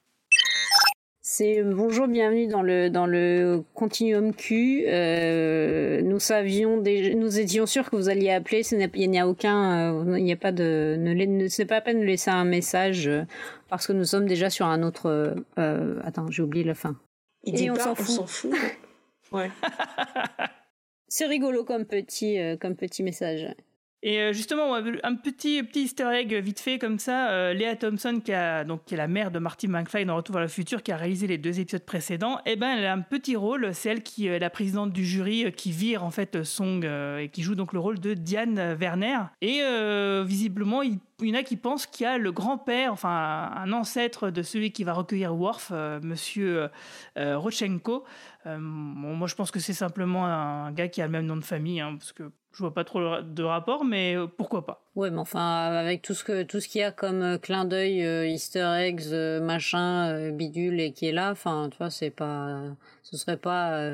C'est 1.36 1.64
bonjour, 1.64 2.08
bienvenue 2.08 2.46
dans 2.46 2.62
le 2.62 2.92
dans 2.92 3.08
le 3.08 3.64
continuum 3.74 4.36
Q. 4.36 4.84
Euh, 4.86 6.00
nous 6.04 6.20
savions 6.20 6.78
nous 6.78 7.40
étions 7.40 7.66
sûrs 7.66 7.90
que 7.90 7.96
vous 7.96 8.08
alliez 8.08 8.30
appeler. 8.30 8.62
il 8.94 9.10
n'y 9.10 9.20
a 9.20 9.28
aucun, 9.28 9.96
euh, 9.96 10.20
il 10.20 10.24
n'y 10.26 10.32
a 10.32 10.36
pas 10.36 10.52
de, 10.52 10.96
ne, 11.00 11.12
ne 11.12 11.48
c'est 11.48 11.66
pas 11.66 11.78
à 11.78 11.82
peine 11.82 12.02
de 12.02 12.06
laisser 12.06 12.30
un 12.30 12.44
message 12.44 13.08
euh, 13.08 13.24
parce 13.68 13.88
que 13.88 13.94
nous 13.94 14.06
sommes 14.06 14.28
déjà 14.28 14.52
sur 14.52 14.68
un 14.68 14.84
autre. 14.84 15.36
Attends, 15.58 16.30
j'ai 16.30 16.44
oublié 16.44 16.64
la 16.64 16.76
fin. 16.76 16.96
Il 17.46 17.56
dit 17.56 17.72
on 17.72 17.76
s'en 17.78 17.96
fout. 17.96 18.28
fout. 18.28 18.52
ouais. 19.32 19.50
c'est 21.08 21.26
rigolo 21.26 21.64
comme 21.64 21.86
petit 21.86 22.38
comme 22.60 22.76
petit 22.76 23.02
message. 23.02 23.48
Et 24.06 24.20
euh, 24.20 24.34
justement, 24.34 24.76
un 24.76 25.16
petit, 25.16 25.64
petit 25.64 25.84
easter 25.84 26.10
egg 26.14 26.34
vite 26.36 26.60
fait 26.60 26.78
comme 26.78 27.00
ça, 27.00 27.32
euh, 27.32 27.54
Léa 27.54 27.78
Thompson, 27.78 28.20
qui, 28.24 28.34
donc, 28.68 28.84
qui 28.84 28.96
est 28.96 28.98
la 28.98 29.08
mère 29.08 29.32
de 29.32 29.40
Marty 29.40 29.70
McFly 29.70 30.06
dans 30.06 30.18
Retour 30.18 30.34
vers 30.34 30.42
le 30.42 30.50
futur, 30.50 30.84
qui 30.84 30.92
a 30.92 30.98
réalisé 30.98 31.26
les 31.26 31.38
deux 31.38 31.62
épisodes 31.62 31.86
précédents, 31.86 32.40
eh 32.46 32.58
ben, 32.58 32.76
elle 32.78 32.86
a 32.86 32.92
un 32.92 33.00
petit 33.00 33.38
rôle, 33.38 33.74
c'est 33.74 33.90
elle 33.90 34.04
qui 34.04 34.28
est 34.28 34.40
la 34.40 34.50
présidente 34.50 34.92
du 34.92 35.06
jury, 35.06 35.46
euh, 35.46 35.52
qui 35.52 35.72
vire 35.72 36.04
en 36.04 36.12
fait 36.12 36.44
Song 36.44 36.84
et 36.84 37.30
qui 37.30 37.44
joue 37.44 37.56
donc 37.56 37.72
le 37.72 37.80
rôle 37.80 38.00
de 38.00 38.14
Diane 38.14 38.76
Werner. 38.78 39.20
Et 39.42 39.62
visiblement, 40.26 40.82
il 41.24 41.30
y 41.30 41.32
en 41.32 41.40
a 41.40 41.44
qui 41.44 41.58
pensent 41.58 41.86
qu'il 41.86 42.04
y 42.04 42.08
a 42.08 42.18
le 42.18 42.32
grand-père, 42.32 42.92
enfin 42.92 43.52
un 43.56 43.72
ancêtre 43.72 44.30
de 44.30 44.42
celui 44.42 44.72
qui 44.72 44.84
va 44.84 44.94
recueillir 44.94 45.36
Worf, 45.36 45.70
euh, 45.72 46.00
Monsieur 46.02 46.70
euh, 47.18 47.38
Rochenko. 47.38 48.04
Euh, 48.46 48.58
moi, 48.60 49.28
je 49.28 49.36
pense 49.36 49.52
que 49.52 49.60
c'est 49.60 49.74
simplement 49.74 50.26
un 50.26 50.72
gars 50.72 50.88
qui 50.88 51.02
a 51.02 51.06
le 51.06 51.12
même 51.12 51.26
nom 51.26 51.38
de 51.38 51.46
famille, 51.46 51.80
hein, 51.80 51.96
parce 51.98 52.14
que 52.14 52.32
je 52.54 52.60
vois 52.60 52.74
pas 52.74 52.84
trop 52.84 53.22
de 53.22 53.44
rapport, 53.44 53.84
mais 53.84 54.16
pourquoi 54.38 54.66
pas. 54.66 54.84
Ouais, 54.96 55.10
mais 55.10 55.20
enfin, 55.20 55.66
avec 55.66 56.02
tout 56.02 56.14
ce 56.14 56.24
que 56.24 56.44
tout 56.44 56.60
ce 56.60 56.68
qu'il 56.68 56.82
y 56.82 56.84
a 56.84 56.92
comme 56.92 57.40
clin 57.40 57.66
d'œil, 57.66 58.32
Easter 58.32 58.76
eggs, 58.78 59.12
machin, 59.42 60.30
bidule 60.32 60.80
et 60.80 60.94
qui 60.94 61.08
est 61.08 61.12
là, 61.12 61.32
enfin, 61.32 61.70
tu 61.72 61.78
vois, 61.78 61.90
c'est 61.90 62.12
pas, 62.12 62.62
ce 63.02 63.18
serait 63.18 63.38
pas. 63.38 63.90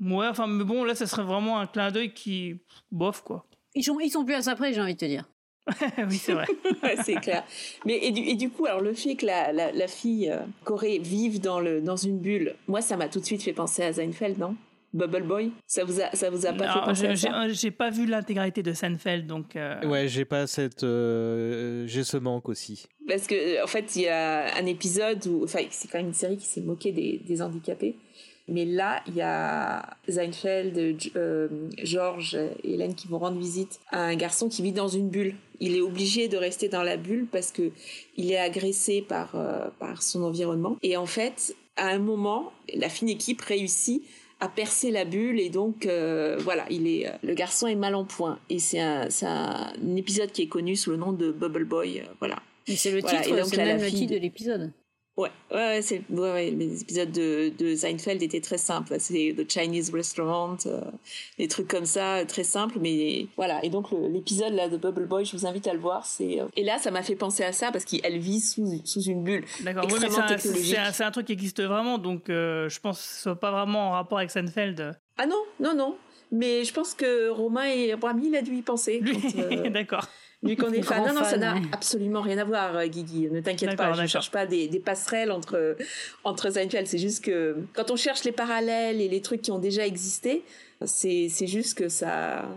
Ouais, 0.00 0.28
enfin, 0.28 0.46
mais 0.46 0.64
bon, 0.64 0.84
là, 0.84 0.94
ça 0.94 1.06
serait 1.06 1.24
vraiment 1.24 1.58
un 1.58 1.66
clin 1.66 1.90
d'œil 1.90 2.12
qui, 2.12 2.60
bof, 2.92 3.22
quoi. 3.22 3.44
Ils 3.74 3.82
sont, 3.82 3.98
ils 4.00 4.10
sont 4.10 4.24
plus 4.24 4.34
à 4.34 4.42
ça 4.42 4.54
près, 4.54 4.72
j'ai 4.72 4.80
envie 4.80 4.94
de 4.94 4.98
te 4.98 5.04
dire. 5.04 5.28
oui, 5.98 6.16
c'est 6.16 6.32
vrai. 6.32 6.46
c'est 7.04 7.16
clair. 7.16 7.44
Mais 7.84 7.98
et 8.02 8.10
du, 8.10 8.22
et 8.22 8.34
du, 8.34 8.50
coup, 8.50 8.66
alors 8.66 8.80
le 8.80 8.94
fait 8.94 9.16
que 9.16 9.26
la, 9.26 9.52
la, 9.52 9.86
fille 9.88 10.30
euh, 10.30 10.38
Corée 10.64 10.98
vive 10.98 11.40
dans, 11.40 11.60
le, 11.60 11.80
dans 11.80 11.96
une 11.96 12.18
bulle, 12.18 12.54
moi, 12.68 12.80
ça 12.80 12.96
m'a 12.96 13.08
tout 13.08 13.20
de 13.20 13.24
suite 13.24 13.42
fait 13.42 13.52
penser 13.52 13.82
à 13.82 13.92
Seinfeld, 13.92 14.38
non? 14.38 14.56
Bubble 14.94 15.22
Boy 15.22 15.52
Ça 15.66 15.84
vous 15.84 16.00
a, 16.00 16.10
ça 16.14 16.30
vous 16.30 16.46
a 16.46 16.52
pas 16.52 16.72
fait 16.72 16.80
penser 16.80 17.06
à 17.06 17.16
ça 17.16 17.48
J'ai 17.48 17.70
pas 17.70 17.90
vu 17.90 18.06
l'intégralité 18.06 18.62
de 18.62 18.72
Seinfeld, 18.72 19.26
donc. 19.26 19.56
Euh, 19.56 19.86
ouais, 19.86 20.08
j'ai 20.08 20.24
pas 20.24 20.46
cette. 20.46 20.84
Euh, 20.84 21.86
j'ai 21.86 22.04
ce 22.04 22.16
manque 22.16 22.48
aussi. 22.48 22.86
Parce 23.06 23.26
que, 23.26 23.62
en 23.62 23.66
fait, 23.66 23.96
il 23.96 24.02
y 24.02 24.08
a 24.08 24.56
un 24.56 24.66
épisode 24.66 25.26
où. 25.26 25.44
Enfin, 25.44 25.60
c'est 25.70 25.88
quand 25.90 25.98
même 25.98 26.08
une 26.08 26.14
série 26.14 26.36
qui 26.36 26.46
s'est 26.46 26.62
moquée 26.62 26.92
des, 26.92 27.20
des 27.26 27.42
handicapés. 27.42 27.96
Mais 28.48 28.64
là, 28.64 29.02
il 29.06 29.14
y 29.14 29.20
a 29.20 29.96
Seinfeld, 30.08 30.98
euh, 31.16 31.48
George 31.82 32.34
et 32.64 32.72
Hélène 32.72 32.94
qui 32.94 33.06
vont 33.06 33.18
rendre 33.18 33.38
visite 33.38 33.78
à 33.90 34.00
un 34.00 34.16
garçon 34.16 34.48
qui 34.48 34.62
vit 34.62 34.72
dans 34.72 34.88
une 34.88 35.10
bulle. 35.10 35.34
Il 35.60 35.76
est 35.76 35.82
obligé 35.82 36.28
de 36.28 36.38
rester 36.38 36.68
dans 36.68 36.82
la 36.82 36.96
bulle 36.96 37.26
parce 37.30 37.52
que 37.52 37.70
il 38.16 38.32
est 38.32 38.38
agressé 38.38 39.02
par, 39.02 39.34
euh, 39.34 39.68
par 39.78 40.02
son 40.02 40.22
environnement. 40.22 40.78
Et 40.82 40.96
en 40.96 41.04
fait, 41.04 41.54
à 41.76 41.88
un 41.88 41.98
moment, 41.98 42.52
la 42.74 42.88
fine 42.88 43.10
équipe 43.10 43.42
réussit 43.42 44.02
à 44.40 44.48
percer 44.48 44.90
la 44.90 45.04
bulle 45.04 45.40
et 45.40 45.50
donc 45.50 45.86
euh, 45.86 46.38
voilà, 46.40 46.64
il 46.70 46.86
est 46.86 47.10
le 47.22 47.34
garçon 47.34 47.66
est 47.66 47.74
mal 47.74 47.94
en 47.94 48.04
point 48.04 48.38
et 48.48 48.58
c'est 48.58 48.80
un, 48.80 49.08
un, 49.22 49.96
épisode 49.96 50.30
qui 50.30 50.42
est 50.42 50.48
connu 50.48 50.76
sous 50.76 50.90
le 50.90 50.96
nom 50.96 51.12
de 51.12 51.32
Bubble 51.32 51.64
Boy, 51.64 52.02
voilà. 52.20 52.40
Mais 52.68 52.76
c'est 52.76 52.90
le 52.90 53.02
titre, 53.02 53.46
c'est 53.46 53.56
même 53.56 53.80
le 53.80 53.90
titre 53.90 54.12
de 54.12 54.18
l'épisode. 54.18 54.72
Ouais, 55.18 55.30
ouais, 55.50 55.82
c'est, 55.82 56.00
ouais, 56.10 56.52
les 56.52 56.82
épisodes 56.82 57.10
de, 57.10 57.52
de 57.58 57.74
Seinfeld 57.74 58.22
étaient 58.22 58.40
très 58.40 58.56
simples. 58.56 58.94
C'est 59.00 59.34
The 59.36 59.50
Chinese 59.50 59.90
Restaurant, 59.92 60.56
euh, 60.66 60.80
des 61.38 61.48
trucs 61.48 61.66
comme 61.66 61.86
ça, 61.86 62.24
très 62.24 62.44
simples. 62.44 62.78
Mais 62.80 63.26
voilà. 63.36 63.64
Et 63.64 63.68
donc 63.68 63.88
l'épisode 63.90 64.52
là 64.52 64.68
de 64.68 64.76
Bubble 64.76 65.06
Boy, 65.06 65.24
je 65.24 65.36
vous 65.36 65.44
invite 65.44 65.66
à 65.66 65.72
le 65.72 65.80
voir. 65.80 66.06
C'est 66.06 66.40
euh, 66.40 66.46
et 66.54 66.62
là, 66.62 66.78
ça 66.78 66.92
m'a 66.92 67.02
fait 67.02 67.16
penser 67.16 67.42
à 67.42 67.50
ça 67.50 67.72
parce 67.72 67.84
qu'elle 67.84 68.18
vit 68.18 68.38
sous, 68.38 68.80
sous 68.84 69.02
une 69.02 69.24
bulle. 69.24 69.44
D'accord. 69.64 69.86
Oui, 69.90 69.98
c'est 69.98 70.06
un, 70.78 71.06
un, 71.06 71.10
truc 71.10 71.26
qui 71.26 71.32
existe 71.32 71.60
vraiment. 71.64 71.98
Donc 71.98 72.30
euh, 72.30 72.68
je 72.68 72.78
pense 72.78 72.98
que 72.98 73.04
ce 73.04 73.22
soit 73.22 73.40
pas 73.40 73.50
vraiment 73.50 73.88
en 73.88 73.90
rapport 73.90 74.18
avec 74.18 74.30
Seinfeld. 74.30 74.96
Ah 75.16 75.26
non, 75.26 75.42
non, 75.58 75.74
non. 75.74 75.96
Mais 76.30 76.62
je 76.62 76.72
pense 76.72 76.94
que 76.94 77.30
Romain 77.30 77.64
et 77.64 77.96
Brami, 77.96 78.28
il 78.28 78.36
a 78.36 78.42
dû 78.42 78.54
y 78.54 78.62
penser. 78.62 79.02
D'accord. 79.72 80.06
Lui 80.42 80.56
qu'on 80.56 80.72
est 80.72 80.82
fan. 80.82 81.06
Non, 81.06 81.14
non, 81.14 81.24
ça 81.24 81.36
n'a 81.36 81.56
absolument 81.72 82.20
rien 82.20 82.38
à 82.38 82.44
voir, 82.44 82.76
euh, 82.76 82.86
Guigui. 82.86 83.28
Ne 83.30 83.40
t'inquiète 83.40 83.76
pas, 83.76 83.92
je 83.92 84.02
ne 84.02 84.06
cherche 84.06 84.30
pas 84.30 84.46
des, 84.46 84.68
des, 84.68 84.80
passerelles 84.80 85.32
entre, 85.32 85.76
entre 86.24 86.50
Seinfeld. 86.50 86.86
C'est 86.86 86.98
juste 86.98 87.24
que 87.24 87.56
quand 87.74 87.90
on 87.90 87.96
cherche 87.96 88.24
les 88.24 88.32
parallèles 88.32 89.00
et 89.00 89.08
les 89.08 89.20
trucs 89.20 89.42
qui 89.42 89.50
ont 89.50 89.58
déjà 89.58 89.86
existé, 89.86 90.44
c'est 90.84 91.46
juste 91.46 91.76
que 91.76 91.88
ça. 91.88 92.48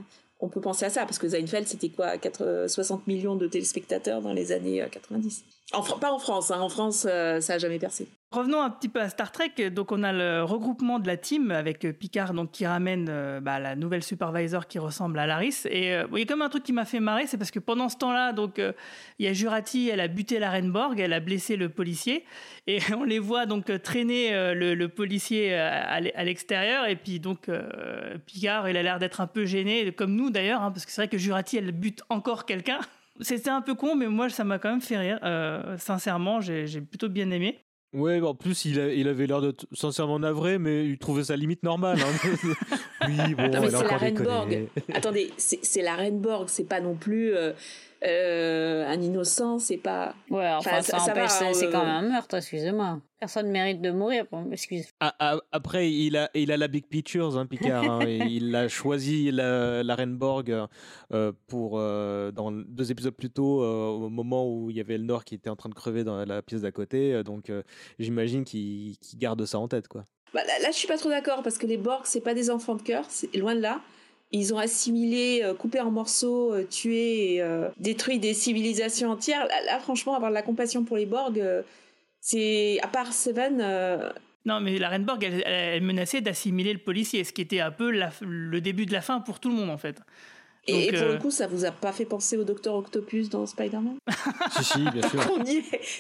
On 0.44 0.50
peut 0.50 0.62
penser 0.62 0.86
à 0.86 0.90
ça, 0.90 1.02
parce 1.02 1.20
que 1.20 1.30
Seinfeld, 1.30 1.68
c'était 1.68 1.90
quoi 1.90 2.18
4, 2.18 2.66
60 2.68 3.06
millions 3.06 3.36
de 3.36 3.46
téléspectateurs 3.46 4.22
dans 4.22 4.34
les 4.34 4.52
années 4.52 4.84
90. 4.92 5.44
Euh, 5.74 5.78
en, 5.78 5.84
pas 6.00 6.12
en 6.12 6.18
France, 6.18 6.50
hein. 6.50 6.60
en 6.60 6.70
France, 6.70 7.06
euh, 7.08 7.40
ça 7.42 7.54
a 7.54 7.58
jamais 7.60 7.78
percé. 7.78 8.08
Revenons 8.32 8.62
un 8.62 8.70
petit 8.70 8.88
peu 8.88 9.02
à 9.02 9.10
Star 9.10 9.30
Trek. 9.34 9.72
Donc, 9.72 9.92
on 9.92 10.04
a 10.04 10.14
le 10.14 10.42
regroupement 10.44 11.00
de 11.00 11.08
la 11.08 11.18
team 11.18 11.52
avec 11.52 11.84
euh, 11.84 11.92
Picard, 11.92 12.34
donc 12.34 12.52
qui 12.52 12.66
ramène 12.66 13.08
euh, 13.10 13.42
bah, 13.42 13.60
la 13.60 13.76
nouvelle 13.76 14.04
supervisor 14.04 14.68
qui 14.68 14.80
ressemble 14.80 15.20
à 15.20 15.28
Laris. 15.28 15.66
Et 15.70 15.94
euh, 15.94 16.08
il 16.14 16.20
y 16.20 16.22
a 16.22 16.26
comme 16.26 16.42
un 16.42 16.48
truc 16.48 16.64
qui 16.64 16.72
m'a 16.72 16.86
fait 16.86 17.02
marrer, 17.02 17.28
c'est 17.28 17.38
parce 17.38 17.52
que 17.52 17.60
pendant 17.60 17.90
ce 17.90 17.98
temps-là, 17.98 18.32
donc 18.32 18.62
il 19.20 19.26
y 19.26 19.28
a 19.28 19.34
Jurati, 19.34 19.90
elle 19.90 20.00
a 20.00 20.08
buté 20.08 20.40
la 20.40 20.50
Renborg, 20.50 20.98
elle 20.98 21.12
a 21.12 21.20
blessé 21.20 21.58
le 21.58 21.68
policier, 21.68 22.24
et 22.68 22.80
on 22.98 23.04
les 23.04 23.20
voit 23.20 23.46
donc 23.46 23.70
traîner 23.84 24.32
le, 24.54 24.88
policier 24.88 25.54
à, 25.54 26.00
l'extérieur. 26.24 26.88
Et 26.88 26.96
puis 26.96 27.20
donc 27.20 27.50
Picard, 28.26 28.70
il 28.70 28.78
a 28.78 28.84
l'air 28.84 29.00
d'être 29.00 29.20
un 29.20 29.28
peu 29.28 29.46
gêné, 29.46 29.92
comme 29.92 30.16
nous 30.16 30.30
d'ailleurs, 30.30 30.62
hein, 30.62 30.72
parce 30.72 30.86
que 30.86 30.92
c'est 30.94 31.02
vrai 31.02 31.10
que 31.10 31.18
Jurati, 31.18 31.58
elle 31.58 31.74
bute 31.74 32.02
encore 32.08 32.46
quelqu'un. 32.46 32.80
C'était 33.20 33.50
un 33.50 33.62
peu 33.62 33.76
con, 33.76 33.96
mais 33.96 34.08
moi, 34.08 34.30
ça 34.30 34.46
m'a 34.46 34.58
quand 34.58 34.70
même 34.70 34.82
fait 34.82 34.98
rire. 34.98 35.20
sincèrement, 35.78 36.40
j'ai 36.40 36.80
plutôt 36.80 37.10
bien 37.10 37.30
aimé. 37.30 37.62
Ouais, 37.94 38.22
en 38.22 38.34
plus, 38.36 38.64
il, 38.66 38.78
il 38.78 39.08
avait 39.10 39.28
l'air 39.28 39.42
de 39.42 39.54
sincèrement 39.74 40.20
navré, 40.20 40.58
mais 40.58 40.86
il 40.86 40.98
trouvait 40.98 41.26
ça 41.26 41.36
limite 41.36 41.64
normal. 41.64 41.98
Hein. 42.00 42.30
oui, 43.08 43.36
bon, 43.36 43.50
non, 43.50 43.62
mais 43.62 43.70
c'est 43.70 43.84
la 43.84 43.98
Reine 43.98 44.68
Attendez, 44.94 45.32
c'est 45.38 45.82
la 45.82 45.96
Reine 45.96 46.20
Borg, 46.20 46.48
c'est 46.48 46.68
pas 46.68 46.80
non 46.80 46.96
plus 46.96 47.34
euh, 47.36 47.52
euh, 48.04 48.88
un 48.88 49.00
innocent, 49.00 49.60
c'est 49.60 49.78
pas. 49.78 50.16
Ouais, 50.30 50.50
enfin, 50.54 50.82
ça, 50.82 50.98
c'est 51.00 51.70
quand 51.70 51.82
euh, 51.82 51.86
même 51.86 52.06
un 52.06 52.10
meurtre, 52.10 52.36
excusez-moi. 52.36 53.00
Personne 53.20 53.50
mérite 53.52 53.80
de 53.80 53.92
mourir, 53.92 54.26
excuse. 54.52 54.88
Ah, 55.00 55.14
ah, 55.20 55.38
après, 55.52 55.92
il 55.92 56.18
a, 56.18 56.32
il 56.34 56.52
a 56.52 56.58
la 56.58 56.68
big 56.68 56.88
pictures, 56.88 57.38
hein, 57.38 57.46
Picard. 57.46 57.84
Hein, 57.84 58.06
il 58.08 58.56
a 58.56 58.68
choisi 58.70 59.30
la, 59.30 59.84
la 59.84 60.06
Borg 60.08 60.52
euh, 61.14 61.32
pour 61.48 61.78
dans 61.78 62.52
deux 62.52 62.92
épisodes 62.92 63.14
plus 63.14 63.30
tôt, 63.30 63.64
au 63.64 64.10
moment 64.10 64.52
où 64.52 64.72
il 64.72 64.78
y 64.78 64.80
avait 64.80 64.98
le 64.98 65.04
Nord 65.04 65.24
qui 65.24 65.36
était 65.36 65.52
en 65.52 65.56
train 65.56 65.70
de 65.70 65.76
crever 65.76 66.04
dans 66.04 66.26
la 66.26 66.42
pièce 66.42 66.62
d'à 66.62 66.72
côté. 66.72 67.24
Donc, 67.24 67.52
j'imagine 68.00 68.44
qu'il 68.44 68.98
garde 69.16 69.46
ça 69.46 69.60
en 69.60 69.68
tête, 69.68 69.88
quoi. 69.88 70.06
Bah, 70.34 70.42
là, 70.48 70.54
là, 70.60 70.72
je 70.72 70.78
suis 70.78 70.88
pas 70.88 70.98
trop 70.98 71.10
d'accord 71.10 71.44
parce 71.44 71.58
que 71.58 71.68
les 71.68 71.78
Borg, 71.78 72.02
c'est 72.06 72.22
pas 72.22 72.34
des 72.34 72.50
enfants 72.50 72.76
de 72.76 72.82
cœur, 72.82 73.06
c'est 73.10 73.36
loin 73.36 73.54
de 73.54 73.60
là. 73.60 73.82
Ils 74.34 74.54
ont 74.54 74.58
assimilé, 74.58 75.42
euh, 75.44 75.54
coupé 75.54 75.82
en 75.82 75.92
morceaux, 75.92 76.54
euh, 76.54 76.64
tué 76.64 77.34
et 77.34 77.42
euh, 77.42 77.68
détruit 77.78 78.18
des 78.18 78.34
civilisations 78.34 79.12
entières. 79.12 79.46
Là, 79.66 79.80
franchement, 79.80 80.16
avoir 80.16 80.32
de 80.32 80.36
la 80.36 80.42
compassion 80.42 80.86
pour 80.86 80.98
les 80.98 81.06
Borg, 81.06 81.44
c'est 82.22 82.80
à 82.82 82.88
part 82.88 83.12
Seven. 83.12 83.58
Non, 84.46 84.60
mais 84.60 84.80
la 84.80 84.90
Reine 84.90 85.06
Borg, 85.06 85.24
elle, 85.24 85.84
menaçait 85.84 86.22
d'assimiler 86.22 86.74
le 86.74 86.80
policier, 86.80 87.24
ce 87.24 87.34
qui 87.34 87.42
était 87.42 87.60
un 87.60 87.72
peu 87.72 87.92
le 87.92 88.62
début 88.62 88.86
de 88.86 88.94
la 88.94 89.02
fin 89.02 89.20
pour 89.20 89.40
tout 89.40 89.50
le 89.50 89.56
monde, 89.56 89.70
en 89.70 89.78
fait. 89.78 90.02
Et, 90.68 90.92
pour 90.94 91.08
le 91.08 91.18
coup, 91.18 91.32
ça 91.32 91.48
vous 91.48 91.66
a 91.66 91.72
pas 91.72 91.92
fait 91.92 92.06
penser 92.06 92.38
au 92.38 92.44
Docteur 92.44 92.76
Octopus 92.76 93.30
dans 93.30 93.46
Spider-Man? 93.46 93.98
Si, 94.52 94.64
si, 94.64 94.80
bien 94.92 95.08
sûr. 95.08 95.20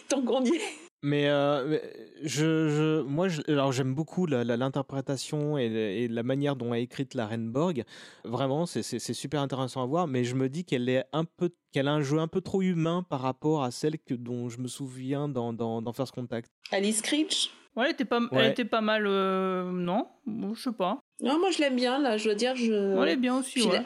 tant 0.07 0.21
qu'on 0.21 0.43
y 0.43 0.49
est. 0.49 0.90
Mais, 1.03 1.27
euh, 1.29 1.79
je, 2.21 2.69
je, 2.69 3.01
moi, 3.01 3.27
alors 3.47 3.71
j'aime 3.71 3.95
beaucoup 3.95 4.27
l'interprétation 4.27 5.57
et, 5.57 6.07
la 6.07 6.23
manière 6.23 6.55
dont 6.55 6.73
est 6.73 6.83
écrite 6.83 7.15
la 7.15 7.25
Renborg. 7.25 7.83
Vraiment, 8.23 8.65
c'est 8.65 8.83
super 9.13 9.41
intéressant 9.41 9.81
à 9.83 9.85
voir. 9.85 10.07
Mais 10.07 10.23
je 10.23 10.35
me 10.35 10.47
dis 10.47 10.63
qu'elle 10.63 10.89
est 10.89 11.03
un 11.11 11.25
peu, 11.25 11.49
qu'elle 11.71 11.87
a 11.87 11.93
un 11.93 12.01
jeu 12.01 12.19
un 12.19 12.27
peu 12.27 12.41
trop 12.41 12.61
humain 12.61 13.03
par 13.09 13.21
rapport 13.21 13.63
à 13.63 13.71
celle 13.71 13.97
que 13.97 14.13
dont 14.13 14.49
je 14.49 14.59
me 14.59 14.67
souviens 14.67 15.27
dans, 15.27 15.53
dans, 15.53 15.81
dans 15.81 15.93
First 15.93 16.13
Contact. 16.13 16.51
Alice 16.71 17.01
Creech? 17.01 17.51
Ouais, 17.75 17.85
elle 17.85 17.91
était 17.91 18.05
pas, 18.05 18.19
elle 18.33 18.51
était 18.51 18.65
pas 18.65 18.81
mal, 18.81 19.05
euh, 19.07 19.71
non? 19.71 20.07
Je 20.27 20.61
sais 20.61 20.73
pas. 20.73 20.99
Non, 21.21 21.39
moi 21.39 21.51
je 21.51 21.59
l'aime 21.59 21.77
bien 21.77 21.99
là. 21.99 22.17
Je 22.17 22.27
veux 22.27 22.35
dire, 22.35 22.55
je. 22.55 23.01
Elle 23.01 23.09
est 23.09 23.15
bien 23.15 23.39
aussi. 23.39 23.61
Ouais. 23.61 23.81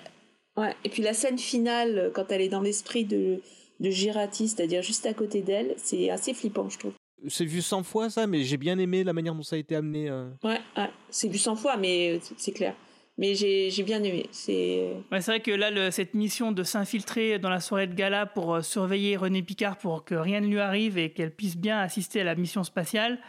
ouais. 0.57 0.75
Et 0.83 0.89
puis 0.89 1.03
la 1.03 1.13
scène 1.13 1.37
finale, 1.37 2.11
quand 2.15 2.31
elle 2.31 2.41
est 2.41 2.49
dans 2.49 2.61
l'esprit 2.61 3.05
de 3.05 3.41
de 3.79 3.89
Girati, 3.89 4.47
c'est-à-dire 4.47 4.81
juste 4.81 5.05
à 5.05 5.13
côté 5.13 5.41
d'elle, 5.41 5.73
c'est 5.77 6.09
assez 6.09 6.33
flippant, 6.33 6.69
je 6.69 6.79
trouve. 6.79 6.93
C'est 7.27 7.45
vu 7.45 7.61
100 7.61 7.83
fois 7.83 8.09
ça, 8.09 8.27
mais 8.27 8.43
j'ai 8.43 8.57
bien 8.57 8.77
aimé 8.77 9.03
la 9.03 9.13
manière 9.13 9.35
dont 9.35 9.43
ça 9.43 9.55
a 9.55 9.59
été 9.59 9.75
amené. 9.75 10.09
Euh. 10.09 10.29
Ouais, 10.43 10.59
c'est 11.09 11.27
vu 11.27 11.37
100 11.37 11.55
fois, 11.55 11.77
mais 11.77 12.19
c'est 12.37 12.51
clair. 12.51 12.75
Mais 13.17 13.33
j'ai 13.33 13.83
bien 13.83 14.03
aimé. 14.03 14.27
C'est 14.31 14.89
ouais, 15.11 15.19
vrai 15.19 15.39
que 15.39 15.51
là, 15.51 15.91
cette 15.91 16.13
mission 16.13 16.51
de 16.51 16.63
s'infiltrer 16.63 17.39
dans 17.39 17.49
la 17.49 17.61
soirée 17.61 17.87
de 17.87 17.93
gala 17.93 18.25
pour 18.25 18.55
euh, 18.55 18.61
surveiller 18.61 19.15
René 19.15 19.41
Picard 19.41 19.77
pour 19.77 20.03
que 20.03 20.15
rien 20.15 20.41
ne 20.41 20.47
lui 20.47 20.59
arrive 20.59 20.97
et 20.97 21.11
qu'elle 21.11 21.31
puisse 21.31 21.55
bien 21.55 21.79
assister 21.79 22.21
à 22.21 22.23
la 22.25 22.35
mission 22.35 22.63
spatiale, 22.65 23.19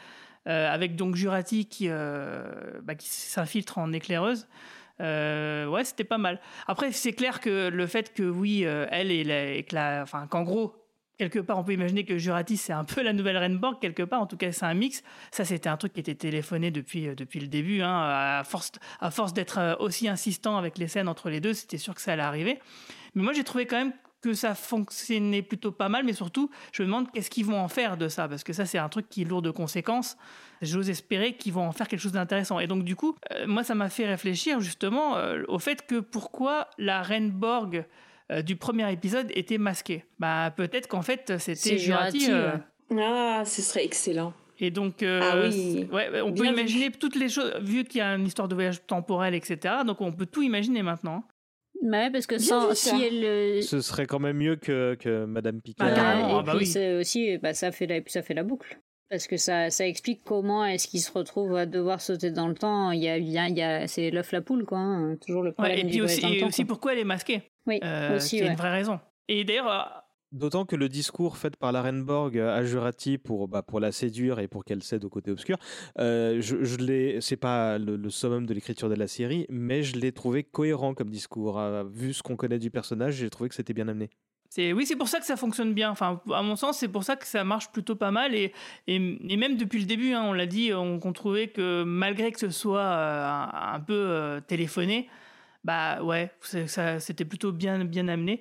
euh, 0.49 0.72
avec 0.72 0.97
donc 0.97 1.14
Jurati 1.14 1.66
qui, 1.66 1.88
bah, 1.88 2.94
qui 2.97 3.09
s'infiltre 3.09 3.78
en 3.78 3.92
éclaireuse. 3.92 4.49
ouais, 4.99 5.82
c'était 5.84 6.05
pas 6.05 6.18
mal. 6.18 6.40
Après, 6.66 6.90
c'est 6.90 7.12
clair 7.12 7.40
que 7.40 7.68
le 7.68 7.86
fait 7.86 8.12
que 8.12 8.24
oui, 8.24 8.62
elle 8.62 9.12
et, 9.12 9.64
la, 9.70 10.03
enfin 10.03 10.26
qu'en 10.26 10.42
gros 10.42 10.74
quelque 11.19 11.39
part, 11.39 11.59
on 11.59 11.64
peut 11.64 11.73
imaginer 11.73 12.05
que 12.05 12.19
Jurati, 12.19 12.57
c'est 12.57 12.73
un 12.73 12.85
peu 12.85 13.03
la 13.03 13.12
nouvelle 13.12 13.39
Renborg, 13.39 13.79
quelque 13.81 14.03
part. 14.03 14.21
En 14.21 14.27
tout 14.27 14.37
cas, 14.37 14.53
c'est 14.53 14.64
un 14.64 14.75
mix. 14.75 15.03
Ça, 15.31 15.45
c'était 15.45 15.69
un 15.69 15.77
truc 15.77 15.93
qui 15.93 16.01
était 16.01 16.14
téléphoné 16.14 16.71
depuis, 16.71 17.09
euh, 17.09 17.14
depuis 17.14 17.41
le 17.41 17.49
début. 17.49 17.83
Hein. 17.83 18.39
À 18.39 18.45
force, 18.45 18.73
à 19.01 19.11
force 19.11 19.33
d'être 19.33 19.59
euh, 19.59 19.75
aussi 19.79 20.09
insistant 20.09 20.57
avec 20.57 20.79
les 20.79 20.89
scènes 20.89 21.09
entre 21.09 21.31
les 21.31 21.41
deux, 21.41 21.55
c'était 21.55 21.79
sûr 21.79 21.95
que 21.95 22.01
ça 22.01 22.12
allait 22.12 22.23
arriver. 22.23 22.59
Mais 23.14 23.23
moi, 23.23 23.33
j'ai 23.33 23.45
trouvé 23.45 23.67
quand 23.67 23.77
même 23.77 23.93
que 24.23 24.35
ça 24.35 24.55
fonctionnait 24.55 25.43
plutôt 25.43 25.71
pas 25.71 25.89
mal, 25.89 26.05
mais 26.05 26.12
surtout, 26.12 26.51
je 26.73 26.83
me 26.83 26.89
demande 26.89 27.11
qu'est-ce 27.12 27.31
qu'ils 27.31 27.47
vont 27.47 27.61
en 27.61 27.69
faire 27.69 27.97
de 27.97 28.09
ça, 28.09 28.29
parce 28.29 28.43
que 28.45 28.53
ça, 28.53 28.67
c'est 28.67 28.79
un 28.79 28.89
truc 28.89 29.09
qui 29.09 29.23
est 29.23 29.25
lourd 29.25 29.43
de 29.43 29.51
conséquences. 29.51 30.17
J'ose 30.62 30.91
espérer 30.91 31.35
qu'ils 31.35 31.53
vont 31.53 31.69
en 31.69 31.73
faire 31.73 31.87
quelque 31.87 32.01
chose 32.01 32.12
d'intéressant. 32.12 32.59
Et 32.59 32.67
donc, 32.67 32.83
du 32.83 32.97
coup, 32.97 33.14
euh, 33.33 33.47
moi, 33.47 33.62
ça 33.62 33.75
m'a 33.75 33.89
fait 33.89 34.07
réfléchir 34.07 34.61
justement 34.61 35.17
au 35.49 35.59
fait 35.59 35.87
que 35.87 36.01
pourquoi 36.01 36.69
la 36.79 37.03
Renborg 37.03 37.85
euh, 38.33 38.43
du 38.43 38.57
premier 38.57 38.91
épisode 38.93 39.31
était 39.35 39.59
masqué. 39.59 40.05
Bah 40.18 40.53
peut-être 40.57 40.89
qu'en 40.89 41.03
fait 41.03 41.39
c'était 41.39 41.79
Jurati. 41.79 42.27
Euh. 42.31 42.57
Ah, 42.91 43.43
ce 43.45 43.62
serait 43.62 43.85
excellent. 43.85 44.33
Et 44.59 44.70
donc, 44.70 45.03
euh, 45.03 45.20
ah 45.22 45.49
oui. 45.49 45.87
ouais, 45.93 46.22
on 46.22 46.33
peut 46.33 46.47
imaginer 46.47 46.91
toutes 46.91 47.16
les 47.16 47.29
choses, 47.29 47.53
vu 47.61 47.85
qu'il 47.85 47.99
y 47.99 48.01
a 48.01 48.14
une 48.14 48.27
histoire 48.27 48.49
de 48.49 48.55
voyage 48.55 48.87
temporel, 48.87 49.35
etc. 49.35 49.74
Donc 49.87 50.01
on 50.01 50.12
peut 50.12 50.24
tout 50.24 50.43
imaginer 50.43 50.83
maintenant. 50.83 51.24
Bah 51.83 52.11
parce 52.11 52.27
que 52.27 52.39
sans, 52.39 52.74
si 52.74 53.03
elle. 53.03 53.62
Ce 53.62 53.83
serait 53.83 54.07
quand 54.07 54.18
même 54.18 54.39
mieux 54.39 54.57
que, 54.57 54.97
que 54.99 55.27
Madame 55.27 55.61
Picard. 55.61 55.93
Ah, 55.95 56.41
et 56.41 56.43
bah 56.43 56.55
puis 56.57 56.95
aussi, 56.95 57.37
bah, 57.37 57.53
ça, 57.53 57.70
fait 57.70 57.87
la, 57.87 58.01
ça 58.07 58.22
fait 58.22 58.33
la 58.33 58.45
boucle. 58.45 58.81
Parce 59.09 59.29
que 59.29 59.37
ça, 59.37 59.70
ça 59.70 59.87
explique 59.87 60.22
comment 60.24 60.64
est-ce 60.64 60.89
qu'il 60.89 61.01
se 61.01 61.12
retrouve 61.12 61.55
à 61.55 61.66
devoir 61.66 62.01
sauter 62.01 62.33
dans 62.33 62.49
le 62.49 62.55
temps. 62.55 62.91
Il 62.91 63.03
y 63.03 63.09
a, 63.09 63.18
il 63.18 63.29
y 63.29 63.62
a, 63.62 63.87
c'est 63.87 64.11
l'œuf 64.11 64.33
la 64.33 64.41
poule, 64.41 64.64
quoi. 64.64 64.79
Hein. 64.79 65.16
Toujours 65.24 65.43
le 65.43 65.53
problème. 65.53 65.79
et 65.79 65.85
puis 65.85 66.01
aussi, 66.01 66.24
et 66.24 66.43
aussi 66.43 66.64
pourquoi 66.64 66.95
elle 66.95 67.01
est 67.01 67.05
masquée. 67.05 67.43
Oui, 67.67 67.81
euh, 67.83 68.17
aussi. 68.17 68.39
C'est 68.39 68.47
une 68.47 68.57
vraie 68.57 68.73
raison. 68.73 69.01
Et 69.29 69.45
d'ailleurs. 69.45 69.71
Euh, 69.71 69.83
D'autant 70.33 70.67
que 70.67 70.75
le 70.75 70.89
discours 70.89 71.39
fait 71.39 71.57
par 71.57 71.71
la 71.71 71.83
Renborg 71.83 72.37
à 72.37 72.62
Jurati 72.64 73.17
pour, 73.17 73.47
bah, 73.47 73.62
pour 73.62 73.79
la 73.79 73.93
séduire 73.93 74.41
et 74.41 74.49
pour 74.49 74.64
qu'elle 74.64 74.83
cède 74.83 75.05
au 75.05 75.09
côté 75.09 75.31
obscur, 75.31 75.57
euh, 75.99 76.41
je, 76.41 76.64
je 76.64 76.77
l'ai, 76.79 77.21
c'est 77.21 77.37
pas 77.37 77.79
le, 77.79 78.11
summum 78.11 78.45
de 78.45 78.53
l'écriture 78.53 78.89
de 78.89 78.97
la 78.97 79.07
série, 79.07 79.47
mais 79.49 79.85
je 79.85 79.97
l'ai 79.97 80.11
trouvé 80.11 80.43
cohérent 80.43 80.95
comme 80.95 81.11
discours. 81.11 81.62
vu 81.89 82.12
ce 82.12 82.25
qu'on 82.25 82.37
connaît 82.37 82.59
du 82.59 82.71
personnage, 82.73 83.14
j'ai 83.14 83.31
trouvé 83.31 83.49
que 83.49 83.55
c'était 83.55 83.73
bien 83.73 83.87
amené. 83.87 84.11
C'est 84.51 84.73
oui, 84.73 84.87
c'est 84.87 84.97
pour 84.97 85.09
ça 85.09 85.21
que 85.21 85.27
ça 85.27 85.37
fonctionne 85.37 85.75
bien. 85.75 85.91
Enfin, 85.91 86.21
à 86.33 86.43
mon 86.43 86.57
sens, 86.57 86.79
c'est 86.79 86.89
pour 86.89 87.05
ça 87.05 87.17
que 87.17 87.27
ça 87.27 87.45
marche 87.45 87.71
plutôt 87.73 87.97
pas 87.97 88.11
mal 88.11 88.35
et, 88.35 88.53
et, 88.87 88.99
même 88.99 89.57
depuis 89.57 89.79
le 89.79 89.87
début, 89.87 90.12
hein, 90.12 90.23
on 90.25 90.33
l'a 90.33 90.47
dit, 90.47 90.73
on, 90.73 90.99
trouvait 91.12 91.49
que 91.49 91.83
malgré 91.85 92.33
que 92.33 92.41
ce 92.41 92.51
soit 92.51 92.81
euh, 92.81 93.47
un, 93.53 93.81
peu 93.81 93.95
euh, 93.95 94.41
téléphoné, 94.41 95.09
bah 95.67 96.01
ouais, 96.01 96.31
c'était 96.41 97.25
plutôt 97.25 97.51
bien, 97.51 97.85
bien 97.85 98.07
amené. 98.07 98.41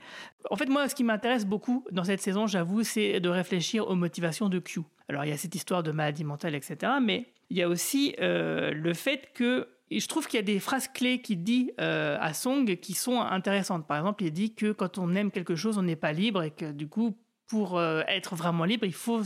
En 0.52 0.56
fait, 0.56 0.68
moi, 0.68 0.88
ce 0.88 0.94
qui 0.94 1.04
m'intéresse 1.04 1.44
beaucoup 1.44 1.84
dans 1.92 2.04
cette 2.04 2.22
saison, 2.22 2.46
j'avoue, 2.46 2.84
c'est 2.84 3.20
de 3.20 3.30
réfléchir 3.30 3.90
aux 3.90 3.96
motivations 3.96 4.48
de 4.48 4.60
Q. 4.60 4.82
Alors, 5.10 5.26
il 5.26 5.30
y 5.30 5.34
a 5.34 5.38
cette 5.38 5.56
histoire 5.56 5.82
de 5.82 5.92
maladie 5.92 6.24
mentale, 6.24 6.54
etc. 6.54 6.94
Mais 7.02 7.26
il 7.50 7.58
y 7.58 7.64
a 7.64 7.68
aussi 7.68 8.16
euh, 8.20 8.72
le 8.74 8.94
fait 8.94 9.32
que 9.34 9.68
je 9.90 10.06
trouve 10.06 10.28
qu'il 10.28 10.38
y 10.38 10.44
a 10.44 10.46
des 10.46 10.60
phrases 10.60 10.88
clés 10.88 11.20
qu'il 11.20 11.42
dit 11.42 11.72
euh, 11.82 12.16
à 12.22 12.36
Song 12.36 12.78
qui 12.78 12.94
sont 12.94 13.20
intéressantes. 13.20 13.88
Par 13.88 13.98
exemple, 13.98 14.24
il 14.24 14.32
dit 14.32 14.54
que 14.54 14.72
quand 14.72 15.00
on 15.00 15.16
aime 15.16 15.32
quelque 15.32 15.56
chose, 15.56 15.80
on 15.80 15.84
n'est 15.84 15.96
pas 15.96 16.14
libre 16.14 16.44
et 16.44 16.52
que 16.52 16.72
du 16.72 16.88
coup, 16.88 17.18
pour 17.48 17.80
euh, 17.80 18.04
être 18.08 18.36
vraiment 18.36 18.66
libre, 18.66 18.86
il 18.86 18.94
faut 18.94 19.24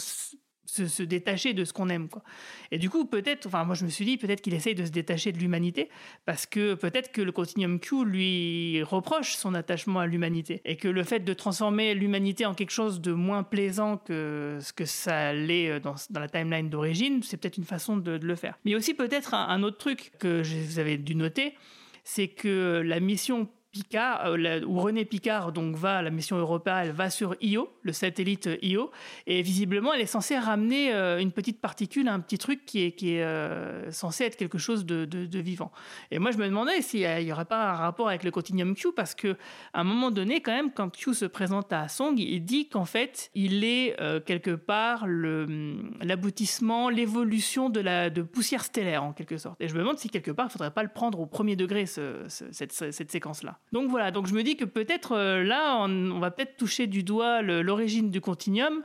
se, 0.69 1.03
détacher 1.03 1.53
de 1.53 1.65
ce 1.65 1.73
qu'on 1.73 1.89
aime. 1.89 2.09
Quoi. 2.09 2.23
Et 2.71 2.77
du 2.77 2.89
coup, 2.89 3.05
peut-être, 3.05 3.47
enfin, 3.47 3.63
moi 3.63 3.75
je 3.75 3.85
me 3.85 3.89
suis 3.89 4.05
dit, 4.05 4.17
peut-être 4.17 4.41
qu'il 4.41 4.53
essaye 4.53 4.75
de 4.75 4.85
se 4.85 4.91
détacher 4.91 5.31
de 5.31 5.37
l'humanité, 5.37 5.89
parce 6.25 6.45
que 6.45 6.75
peut-être 6.75 7.11
que 7.11 7.21
le 7.21 7.31
Continuum 7.31 7.79
Q 7.79 8.05
lui 8.05 8.83
reproche 8.83 9.35
son 9.35 9.53
attachement 9.53 9.99
à 9.99 10.07
l'humanité, 10.07 10.61
et 10.65 10.75
que 10.75 10.87
le 10.87 11.03
fait 11.03 11.19
de 11.19 11.33
transformer 11.33 11.93
l'humanité 11.93 12.45
en 12.45 12.53
quelque 12.53 12.71
chose 12.71 13.01
de 13.01 13.11
moins 13.11 13.43
plaisant 13.43 13.97
que 13.97 14.57
ce 14.61 14.73
que 14.73 14.85
ça 14.85 15.33
l'est 15.33 15.79
dans, 15.79 15.95
dans, 16.09 16.19
la 16.19 16.27
timeline 16.27 16.69
d'origine, 16.69 17.21
c'est 17.23 17.37
peut-être 17.37 17.57
une 17.57 17.65
façon 17.65 17.97
de, 17.97 18.19
le 18.21 18.35
faire. 18.35 18.57
Mais 18.65 18.75
aussi 18.75 18.93
peut-être 18.93 19.33
un, 19.33 19.63
autre 19.63 19.77
truc 19.77 20.11
que 20.19 20.41
vous 20.41 20.79
avez 20.79 20.97
dû 20.97 21.15
noter, 21.15 21.55
c'est 22.03 22.27
que 22.27 22.81
la 22.85 22.99
mission 22.99 23.47
Picard, 23.71 24.25
euh, 24.25 24.61
où 24.65 24.79
René 24.79 25.05
Picard 25.05 25.51
donc 25.51 25.75
va, 25.75 26.01
la 26.01 26.09
mission 26.09 26.37
Europa, 26.37 26.83
elle 26.83 26.91
va 26.91 27.11
sur 27.11 27.35
Io, 27.39 27.69
le 27.83 27.93
satellite 27.93 28.49
Io, 28.63 28.89
et 29.27 29.43
visiblement 29.43 29.93
elle 29.93 30.01
est 30.01 30.07
censée 30.07 30.39
ramener 30.39 30.91
euh, 30.91 31.19
une 31.19 31.31
petite 31.31 31.61
particule, 31.61 32.07
un 32.07 32.19
petit 32.19 32.39
truc 32.39 32.65
qui 32.65 32.83
est, 32.83 33.21
euh, 33.21 33.91
censé 33.91 34.23
être 34.23 34.37
quelque 34.37 34.57
chose 34.57 34.85
de, 34.85 35.39
vivant. 35.39 35.71
Et 36.09 36.17
moi 36.17 36.31
je 36.31 36.37
me 36.37 36.45
demandais 36.45 36.81
s'il 36.81 37.07
n'y 37.23 37.31
aurait 37.31 37.45
pas 37.45 37.69
un 37.69 37.73
rapport 37.73 38.07
avec 38.09 38.23
le 38.23 38.31
Continuum 38.31 38.73
Q, 38.73 38.91
parce 38.91 39.13
que 39.13 39.37
un 39.75 39.83
moment 39.83 40.09
donné, 40.09 40.41
quand 40.41 40.51
même, 40.51 40.71
quand 40.73 40.89
Q 40.89 41.13
se 41.13 41.25
présente 41.25 41.71
à 41.71 41.87
Song, 41.87 42.15
il 42.17 42.43
dit 42.43 42.69
qu'en 42.69 42.85
fait 42.85 43.29
il 43.35 43.63
est 43.63 43.95
quelque 44.25 44.55
part 44.55 45.05
l'aboutissement, 45.07 46.89
l'évolution 46.89 47.69
de 47.69 47.81
la 47.81 48.09
de 48.09 48.23
poussière 48.23 48.63
stellaire 48.63 49.03
en 49.03 49.13
quelque 49.13 49.37
sorte. 49.37 49.61
Et 49.61 49.67
je 49.67 49.75
me 49.75 49.79
demande 49.79 49.99
si 49.99 50.09
quelque 50.09 50.31
part 50.31 50.45
il 50.45 50.49
ne 50.49 50.53
faudrait 50.53 50.73
pas 50.73 50.83
le 50.83 50.89
prendre 50.89 51.19
au 51.19 51.27
premier 51.27 51.55
degré 51.55 51.85
cette, 51.85 52.71
cette 52.71 53.11
séquence-là. 53.11 53.58
Donc 53.71 53.89
voilà, 53.89 54.11
donc 54.11 54.27
je 54.27 54.33
me 54.33 54.43
dis 54.43 54.57
que 54.57 54.65
peut-être 54.65 55.13
euh, 55.13 55.43
là, 55.43 55.77
on, 55.81 56.19
va 56.19 56.31
peut-être 56.31 56.57
toucher 56.57 56.87
du 56.87 57.03
doigt 57.03 57.41
l'origine 57.41 58.09
du 58.09 58.21
continuum. 58.21 58.83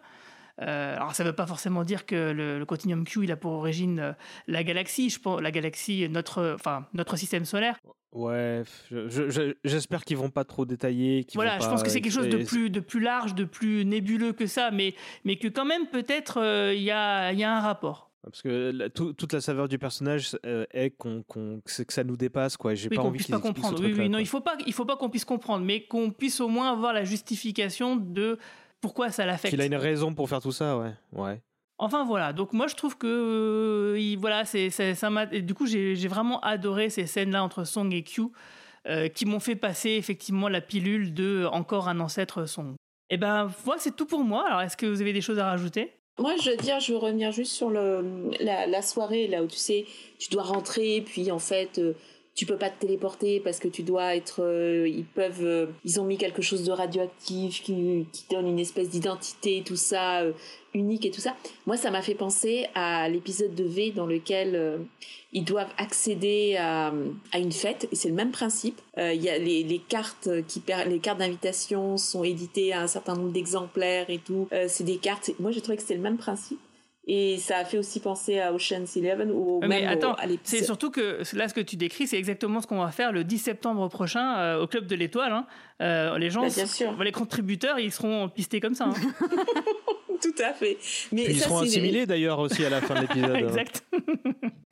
Euh, 0.61 0.95
alors 0.97 1.15
ça 1.15 1.25
ne 1.25 1.31
veut 1.31 1.35
pas 1.35 1.47
forcément 1.47 1.83
dire 1.83 2.07
que 2.07 2.31
le, 2.31 2.65
continuum 2.65 3.05
Q 3.05 3.25
il 3.25 3.33
a 3.33 3.37
pour 3.37 3.53
origine 3.53 3.99
euh, 3.99 4.13
la 4.47 4.63
galaxie, 4.63 5.11
je 5.11 5.19
pense, 5.19 5.41
la 5.41 5.51
galaxie, 5.51 6.09
notre, 6.09 6.55
enfin 6.55 6.87
notre 6.93 7.17
système 7.17 7.45
solaire. 7.45 7.79
Ouais, 8.13 8.63
j'espère 9.65 10.05
qu'ils 10.05 10.17
vont 10.17 10.31
pas 10.31 10.45
trop 10.45 10.65
détailler. 10.65 11.27
Voilà, 11.35 11.59
je 11.59 11.67
pense 11.67 11.83
que 11.83 11.89
c'est 11.89 12.01
quelque 12.01 12.13
chose 12.13 12.29
de 12.29 12.45
plus, 12.45 12.71
de 12.71 12.79
plus 12.79 13.01
large, 13.01 13.35
de 13.35 13.43
plus 13.43 13.85
nébuleux 13.85 14.33
que 14.33 14.47
ça, 14.47 14.71
mais, 14.71 14.95
mais 15.25 15.37
que 15.37 15.49
quand 15.49 15.65
même 15.65 15.89
peut-être 15.89 16.39
il 16.73 16.83
y, 16.83 16.93
a, 16.93 17.33
y 17.33 17.43
a 17.43 17.57
un 17.57 17.61
rapport. 17.61 18.14
Parce 18.25 18.43
que 18.43 18.89
toute 18.89 19.33
la 19.33 19.41
saveur 19.41 19.69
du 19.69 19.79
personnage 19.79 20.37
euh, 20.47 20.65
est 20.73 20.91
qu'on, 20.91 21.23
que 21.27 21.93
ça 21.93 22.05
nous 22.05 22.17
dépasse, 22.17 22.57
quoi. 22.57 22.75
J'ai 22.75 22.89
pas 22.89 23.03
envie 23.03 23.19
puisse 23.19 23.31
pas 23.31 23.39
comprendre. 23.39 23.81
Oui, 23.81 23.95
oui, 23.97 24.09
non, 24.09 24.19
il 24.19 24.27
faut 24.27 24.41
pas, 24.41 24.57
il 24.67 24.73
faut 24.73 24.85
pas 24.85 24.97
qu'on 24.97 25.11
puisse 25.11 25.25
comprendre, 25.25 25.65
mais 25.65 25.87
qu'on 25.87 26.11
puisse 26.11 26.41
au 26.41 26.49
moins 26.49 26.73
avoir 26.73 26.93
la 26.93 27.05
justification 27.05 27.97
de 27.97 28.39
pourquoi 28.81 29.11
ça 29.11 29.27
l'affecte. 29.27 29.53
Qu'il 29.53 29.61
a 29.61 29.67
une 29.67 29.75
raison 29.75 30.15
pour 30.15 30.29
faire 30.29 30.41
tout 30.41 30.53
ça, 30.53 30.79
ouais, 30.79 30.93
ouais. 31.13 31.41
Enfin 31.79 32.05
voilà, 32.05 32.33
donc 32.33 32.53
moi 32.53 32.69
je 32.69 32.77
trouve 32.77 32.97
que 32.97 33.97
euh, 33.99 34.17
voilà, 34.19 34.45
c'est, 34.45 34.71
ça 34.71 35.11
m'a, 35.11 35.25
et 35.33 35.43
du 35.43 35.55
coup 35.55 35.67
j'ai, 35.67 35.95
vraiment 36.07 36.39
adoré 36.41 36.89
ces 36.89 37.07
scènes-là 37.07 37.43
entre 37.43 37.65
Song 37.65 37.93
et 37.93 38.05
Q, 38.05 38.23
euh, 38.87 39.09
qui 39.09 39.27
m'ont 39.27 39.41
fait 39.41 39.57
passer 39.57 39.91
effectivement 39.91 40.49
la 40.49 40.61
pilule 40.61 41.13
de 41.13 41.47
encore 41.51 41.89
un 41.89 41.99
ancêtre 41.99 42.47
Song. 42.47 42.75
Et 43.11 43.15
eh 43.15 43.17
ben 43.17 43.51
voilà, 43.65 43.81
c'est 43.81 43.95
tout 43.95 44.07
pour 44.07 44.23
moi. 44.23 44.47
Alors 44.47 44.61
est-ce 44.63 44.77
que 44.77 44.87
vous 44.87 45.01
avez 45.01 45.13
des 45.13 45.21
choses 45.21 45.39
à 45.39 45.47
rajouter? 45.47 45.93
Moi, 46.19 46.37
je 46.37 46.51
veux 46.51 46.57
dire, 46.57 46.79
je 46.81 46.93
veux 46.93 46.99
revenir 46.99 47.33
juste 47.33 47.53
sur 47.53 47.71
le, 47.71 48.31
la, 48.41 48.83
soirée, 48.83 49.27
là 49.27 49.43
où 49.43 49.47
tu 49.47 49.57
sais, 49.57 49.85
tu 50.19 50.31
dois 50.31 50.45
rentrer, 50.45 51.03
puis 51.05 51.31
en 51.33 51.41
fait, 51.41 51.79
euh, 51.79 51.95
tu 52.35 52.47
peux 52.47 52.57
pas 52.57 52.69
te 52.69 52.81
téléporter 52.81 53.41
parce 53.41 53.61
que 53.61 53.69
tu 53.69 53.83
dois 53.83 54.17
être 54.17 54.43
euh, 54.43 54.89
ils 54.89 55.05
peuvent 55.05 55.45
euh, 55.45 55.67
ils 55.85 56.01
ont 56.01 56.05
mis 56.05 56.19
quelque 56.19 56.43
chose 56.43 56.65
de 56.65 56.73
radioactif 56.73 57.63
qui, 57.63 58.07
donne 58.31 58.49
une 58.49 58.59
espèce 58.59 58.91
d'identité 58.91 59.63
tout 59.65 59.77
ça 59.77 60.23
euh, 60.23 60.33
unique 60.75 61.07
et 61.07 61.13
tout 61.13 61.21
ça. 61.21 61.37
Moi 61.67 61.77
ça 61.77 61.93
m'a 61.93 62.03
fait 62.03 62.17
penser 62.17 62.67
à 62.75 63.09
l'épisode 63.09 63.55
de 63.55 63.63
V 63.63 63.93
dans 63.93 64.07
lequel 64.07 64.81
ils 65.33 65.45
doivent 65.45 65.73
accéder 65.79 66.57
à, 66.59 66.93
une 67.35 67.53
fête 67.53 67.87
et 67.93 67.97
c'est 67.97 68.09
le 68.09 68.15
même 68.15 68.33
principe. 68.33 68.81
Il 68.97 69.23
y 69.23 69.29
a 69.29 69.39
les, 69.39 69.63
les 69.63 69.79
cartes 69.79 70.29
qui 70.49 70.61
les 70.89 70.99
cartes 70.99 71.21
d'invitation 71.21 71.97
sont 71.97 72.25
éditées 72.25 72.73
à 72.73 72.81
un 72.81 72.89
certain 72.89 73.15
nombre 73.15 73.31
d'exemplaires 73.31 74.11
et 74.11 74.19
tout. 74.19 74.49
C'est 74.67 74.83
des 74.83 74.97
cartes 74.97 75.31
moi 75.39 75.53
j'ai 75.53 75.61
trouvé 75.61 75.77
que 75.77 75.83
c'était 75.83 75.95
le 75.95 76.01
même 76.01 76.19
principe 76.19 76.59
et 77.07 77.37
ça 77.37 77.59
a 77.59 77.65
fait 77.65 77.77
aussi 77.77 78.01
penser 78.01 78.41
à 78.41 78.53
Ocean's 78.55 78.97
Eleven 78.97 79.31
ou 79.31 79.61
mais 79.61 79.83
même 79.83 79.89
attends, 79.89 80.17
c'est 80.43 80.65
surtout 80.65 80.91
que 80.91 81.21
là, 81.35 81.49
ce 81.49 81.55
que 81.55 81.61
tu 81.61 81.77
décris, 81.77 82.07
c'est 82.07 82.17
exactement 82.17 82.63
ce 82.63 82.67
qu'on 82.67 82.83
va 82.83 82.91
faire 82.91 83.13
le 83.13 83.25
10 83.25 83.39
septembre 83.39 83.89
prochain 83.89 84.39
euh, 84.39 84.63
au 84.63 84.67
Club 84.67 84.87
de 84.87 84.95
l'Étoile. 84.95 85.33
Hein. 85.33 85.47
Euh, 85.83 86.17
les 86.17 86.31
gens, 86.31 86.43
bah, 86.43 86.49
bien 86.55 86.67
sûr. 86.67 87.03
les 87.03 87.13
contributeurs, 87.13 87.79
ils 87.79 87.93
seront 87.93 88.31
pistés 88.31 88.61
comme 88.61 88.75
ça. 88.75 88.87
Hein. 88.87 88.95
Tout 90.23 90.43
à 90.43 90.55
fait. 90.55 90.79
Mais 91.13 91.25
ils 91.25 91.41
seront 91.41 91.59
assimilés 91.59 92.07
d'ailleurs 92.07 92.39
aussi 92.39 92.65
à 92.65 92.71
la 92.71 92.81
fin 92.81 92.95
de 92.95 93.01
l'épisode. 93.01 93.37
exact. 93.37 93.85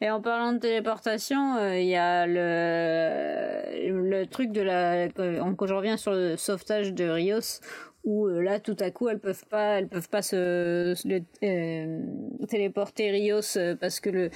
Et 0.01 0.09
en 0.09 0.23
parlant 0.23 0.55
de 0.55 0.59
téléportation, 0.59 1.57
euh, 1.57 1.79
il 1.79 1.89
y 1.89 1.97
a 1.97 2.27
le, 2.27 4.09
le 4.09 4.27
truc 4.27 4.53
de 4.53 4.63
la. 4.63 5.09
Quand 5.11 5.67
je 5.67 5.75
reviens 5.75 5.99
sur 5.99 6.13
le 6.13 6.39
sauvetage 6.39 6.95
de 6.95 7.05
Rios, 7.05 7.61
où 8.05 8.27
euh, 8.27 8.43
là 8.43 8.59
tout 8.59 8.77
à 8.81 8.91
coup 8.91 9.09
elles 9.09 9.19
peuvent 9.19 9.45
pas 9.47 9.79
elles 9.79 9.89
peuvent 9.89 10.09
pas 10.09 10.23
se, 10.23 10.95
euh, 11.45 12.01
téléporter 12.49 13.11
Rios 13.11 13.57
euh, 13.57 13.77
parce 13.77 14.01
que 14.01 14.11
le 14.11 14.31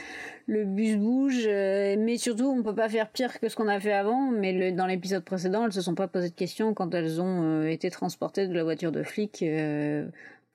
le 0.46 0.64
bus 0.64 0.96
bouge 0.96 1.48
mais 1.48 2.16
surtout 2.18 2.46
on 2.46 2.62
peut 2.62 2.74
pas 2.74 2.88
faire 2.88 3.10
pire 3.10 3.40
que 3.40 3.48
ce 3.48 3.56
qu'on 3.56 3.68
a 3.68 3.80
fait 3.80 3.92
avant 3.92 4.30
mais 4.30 4.72
dans 4.72 4.86
l'épisode 4.86 5.24
précédent 5.24 5.66
elles 5.66 5.72
se 5.72 5.80
sont 5.80 5.94
pas 5.96 6.06
posé 6.06 6.28
de 6.30 6.34
questions 6.34 6.74
quand 6.74 6.94
elles 6.94 7.20
ont 7.20 7.66
été 7.66 7.90
transportées 7.90 8.46
de 8.46 8.54
la 8.54 8.62
voiture 8.62 8.92
de 8.92 9.02
flic 9.02 9.44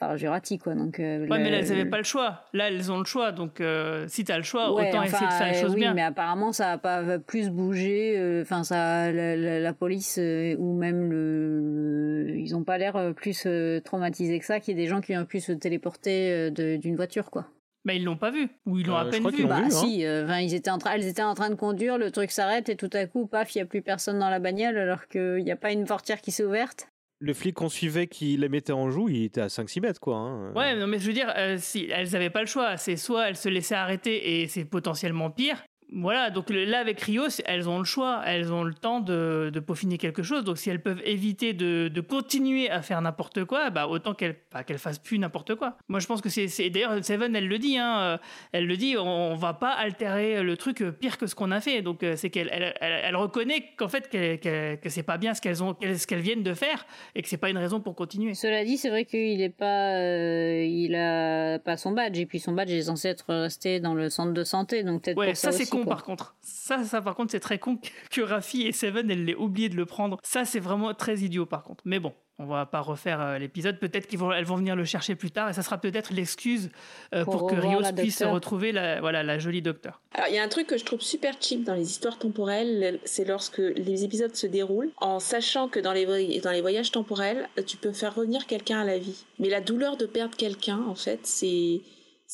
par 0.02 0.18
Jurati 0.18 0.58
quoi. 0.58 0.74
Donc 0.74 0.95
ouais 0.97 1.28
mais 1.30 1.52
là 1.52 1.60
elles 1.60 1.70
n'avaient 1.70 1.86
pas 1.86 1.99
le 1.99 2.04
choix. 2.04 2.43
Là 2.54 2.68
elles 2.68 2.91
ont 2.91 2.97
le 2.97 3.06
choix. 3.06 3.32
Donc 3.32 3.62
si 4.08 4.26
tu 4.26 4.32
as 4.32 4.38
le 4.38 4.43
choix 4.43 4.72
autant 4.72 5.04
essayer 5.04 5.28
de 5.28 5.32
faire 5.32 5.47
les 5.47 5.62
choses 5.62 5.74
oui, 5.74 5.82
bien. 5.82 5.93
mais 5.93 6.02
apparemment 6.02 6.52
ça 6.52 6.72
a 6.72 6.78
pas 6.78 7.20
plus 7.20 7.49
bougé 7.49 8.41
enfin 8.41 8.64
ça 8.64 9.12
la, 9.12 9.74
police 9.74 10.20
ou 10.58 10.74
même 10.76 11.10
le, 11.10 12.36
ils 12.36 12.56
ont 12.56 12.64
pas 12.64 12.78
l'air 12.78 13.14
plus 13.16 13.47
traumatisés 13.86 14.39
que 14.39 14.45
ça 14.45 14.60
qu'il 14.60 14.76
y 14.76 14.80
ait 14.80 14.84
des 14.84 14.89
gens 14.89 15.02
qui 15.02 15.16
ont 15.16 15.26
pu 15.26 15.39
se 15.39 15.52
téléporter 15.52 16.49
d'une 16.52 16.95
voiture 16.95 17.30
quoi. 17.30 17.45
Mais 17.84 17.97
ils 17.97 18.04
l'ont 18.04 18.18
pas 18.18 18.30
vu. 18.30 18.47
Ou 18.68 18.78
ils 18.78 18.86
l'ont 18.86 18.95
à 18.95 19.06
peine 19.06 19.28
vu. 19.30 19.45
Bah 19.45 19.62
hein. 19.64 19.70
si, 19.70 20.02
ils 20.02 20.54
étaient 20.54 20.70
en 20.70 20.78
train, 20.78 20.93
elles 20.93 21.08
étaient 21.08 21.24
en 21.24 21.34
train 21.34 21.49
de 21.49 21.56
conduire, 21.56 21.97
le 21.97 22.12
truc 22.12 22.32
s'arrête 22.32 22.70
et 22.70 22.76
tout 22.76 22.89
à 22.93 23.06
coup, 23.08 23.26
paf, 23.26 23.56
il 23.56 23.60
y 23.60 23.62
a 23.62 23.66
plus 23.66 23.82
personne 23.82 24.20
dans 24.20 24.30
la 24.30 24.39
bagnole 24.39 24.78
alors 24.78 25.08
qu'il 25.08 25.43
n'y 25.43 25.52
a 25.52 25.56
pas 25.56 25.72
une 25.72 25.86
portière 25.86 26.22
qui 26.22 26.32
s'est 26.32 26.43
ouverte 26.43 26.90
le 27.22 27.34
flic 27.34 27.55
qu'on 27.55 27.69
suivait 27.69 28.07
qui 28.07 28.36
les 28.36 28.49
mettait 28.49 28.74
en 28.74 28.89
joue, 28.89 29.07
il 29.07 29.26
était 29.26 29.41
à 29.41 29.47
5-6 29.47 29.82
mètres, 29.82 29.99
quoi. 29.99 30.17
Hein. 30.17 30.53
Ouais, 30.53 30.76
non, 30.76 30.88
mais 30.88 30.99
je 30.99 31.05
veux 31.05 31.13
dire, 31.13 31.32
euh, 31.38 31.57
si 31.59 31.88
elles 31.89 32.09
n'avaient 32.09 32.32
pas 32.32 32.41
le 32.41 32.47
choix, 32.47 32.78
c'est 32.78 32.97
soit 32.97 33.30
elles 33.30 33.38
se 33.38 33.47
laissaient 33.47 33.76
arrêter 33.76 34.41
et 34.41 34.47
c'est 34.47 34.65
potentiellement 34.65 35.30
pire, 35.30 35.63
voilà, 35.93 36.29
donc 36.29 36.49
là 36.49 36.79
avec 36.79 37.01
Rio, 37.01 37.23
elles 37.45 37.67
ont 37.67 37.77
le 37.77 37.83
choix, 37.83 38.21
elles 38.25 38.53
ont 38.53 38.63
le 38.63 38.73
temps 38.73 39.01
de, 39.01 39.51
peaufiner 39.65 39.97
quelque 39.97 40.23
chose. 40.23 40.45
Donc 40.45 40.57
si 40.57 40.69
elles 40.69 40.81
peuvent 40.81 41.01
éviter 41.03 41.53
de, 41.53 42.01
continuer 42.01 42.69
à 42.69 42.81
faire 42.81 43.01
n'importe 43.01 43.43
quoi, 43.45 43.69
bah 43.69 43.87
autant 43.87 44.13
qu'elles 44.13 44.35
bah, 44.51 44.63
qu'elles 44.63 44.79
fassent 44.79 44.99
plus 44.99 45.19
n'importe 45.19 45.55
quoi. 45.55 45.77
Moi 45.87 45.99
je 45.99 46.07
pense 46.07 46.21
que 46.21 46.29
c'est 46.29 46.69
d'ailleurs 46.69 47.03
Seven 47.03 47.35
elle 47.35 47.47
le 47.47 47.59
dit, 47.59 47.77
hein, 47.77 47.99
euh, 47.99 48.17
elle 48.53 48.67
le 48.67 48.77
dit, 48.77 48.95
on, 48.97 49.35
va 49.35 49.53
pas 49.53 49.71
altérer 49.71 50.43
le 50.43 50.57
truc 50.57 50.83
pire 50.99 51.17
que 51.17 51.27
ce 51.27 51.35
qu'on 51.35 51.51
a 51.51 51.59
fait. 51.61 51.81
Donc 51.81 52.03
euh, 52.03 52.15
c'est 52.15 52.29
qu'elle 52.29 52.73
elle, 52.79 53.15
reconnaît 53.15 53.65
qu'en 53.77 53.87
fait 53.87 54.09
que 54.09 54.89
c'est 54.89 55.03
pas 55.03 55.17
bien 55.17 55.33
ce 55.33 55.41
qu'elles 55.41 55.63
ont, 55.63 55.75
ce 55.81 56.07
qu'elles 56.07 56.21
viennent 56.21 56.43
de 56.43 56.53
faire 56.53 56.85
et 57.15 57.21
que 57.21 57.27
c'est 57.27 57.37
pas 57.37 57.49
une 57.49 57.57
raison 57.57 57.81
pour 57.81 57.95
continuer. 57.95 58.33
Cela 58.33 58.63
dit, 58.63 58.77
c'est 58.77 58.89
vrai 58.89 59.05
qu'il 59.05 59.41
est 59.41 59.49
pas, 59.49 59.95
euh, 59.95 60.63
il 60.63 60.95
a 60.95 61.59
pas 61.59 61.75
son 61.77 61.91
badge 61.91 62.17
et 62.17 62.25
puis 62.25 62.39
son 62.39 62.53
badge 62.53 62.71
est 62.71 62.83
censé 62.83 63.09
être 63.09 63.33
resté 63.33 63.79
dans 63.79 63.93
le 63.93 64.09
centre 64.09 64.33
de 64.33 64.43
santé, 64.43 64.83
donc 64.83 65.03
peut-être 65.03 65.17
ouais, 65.17 65.35
ça, 65.35 65.51
c'est 65.51 65.69
con 65.84 65.89
par 65.89 66.03
contre. 66.03 66.36
Ça, 66.41 66.84
ça 66.84 67.01
par 67.01 67.15
contre, 67.15 67.32
c'est 67.32 67.39
très 67.39 67.59
con 67.59 67.77
que 68.09 68.21
Rafi 68.21 68.63
et 68.67 68.71
Seven, 68.71 69.09
elles 69.11 69.25
l'aient 69.25 69.36
oublié 69.36 69.69
de 69.69 69.75
le 69.75 69.86
prendre. 69.86 70.17
Ça, 70.23 70.45
c'est 70.45 70.59
vraiment 70.59 70.93
très 70.93 71.17
idiot 71.19 71.45
par 71.45 71.63
contre. 71.63 71.82
Mais 71.86 71.99
bon, 71.99 72.13
on 72.39 72.45
va 72.45 72.65
pas 72.65 72.79
refaire 72.82 73.21
euh, 73.21 73.38
l'épisode. 73.38 73.77
Peut-être 73.79 74.07
qu'elles 74.07 74.19
vont, 74.19 74.32
elles 74.32 74.45
vont 74.45 74.55
venir 74.55 74.75
le 74.75 74.84
chercher 74.86 75.15
plus 75.15 75.29
tard 75.32 75.49
et 75.49 75.53
ça 75.53 75.61
sera 75.61 75.77
peut-être 75.77 76.11
l'excuse 76.11 76.69
euh, 77.13 77.23
pour, 77.23 77.38
Pour 77.39 77.49
que 77.49 77.55
Rios 77.55 77.82
puisse 77.95 78.17
docteur. 78.19 78.34
retrouver 78.34 78.71
la, 78.71 78.99
voilà, 78.99 79.21
la 79.21 79.38
jolie 79.38 79.61
docteur. 79.61 80.01
Alors, 80.15 80.27
il 80.29 80.36
y 80.36 80.39
a 80.39 80.43
un 80.43 80.47
truc 80.47 80.65
que 80.67 80.77
je 80.77 80.84
trouve 80.86 81.01
super 81.01 81.36
cheap 81.39 81.63
dans 81.63 81.75
les 81.75 81.89
histoires 81.89 82.17
temporelles, 82.17 82.99
c'est 83.05 83.25
lorsque 83.27 83.59
les 83.59 84.03
épisodes 84.03 84.36
se 84.36 84.47
déroulent, 84.47 84.89
en 84.97 85.19
sachant 85.19 85.67
que 85.67 85.79
dans 85.79 85.93
les, 85.93 86.05
voy- 86.05 86.39
dans 86.41 86.51
les 86.51 86.61
voyages 86.61 86.91
temporels, 86.91 87.47
tu 87.67 87.77
peux 87.77 87.91
faire 87.91 88.15
revenir 88.15 88.47
quelqu'un 88.47 88.79
à 88.82 88.86
la 88.86 88.97
vie. 88.97 89.23
Mais 89.39 89.49
la 89.49 89.61
douleur 89.61 89.97
de 89.97 90.05
perdre 90.07 90.36
quelqu'un, 90.36 90.79
en 90.88 90.95
fait, 90.95 91.19
c'est 91.23 91.82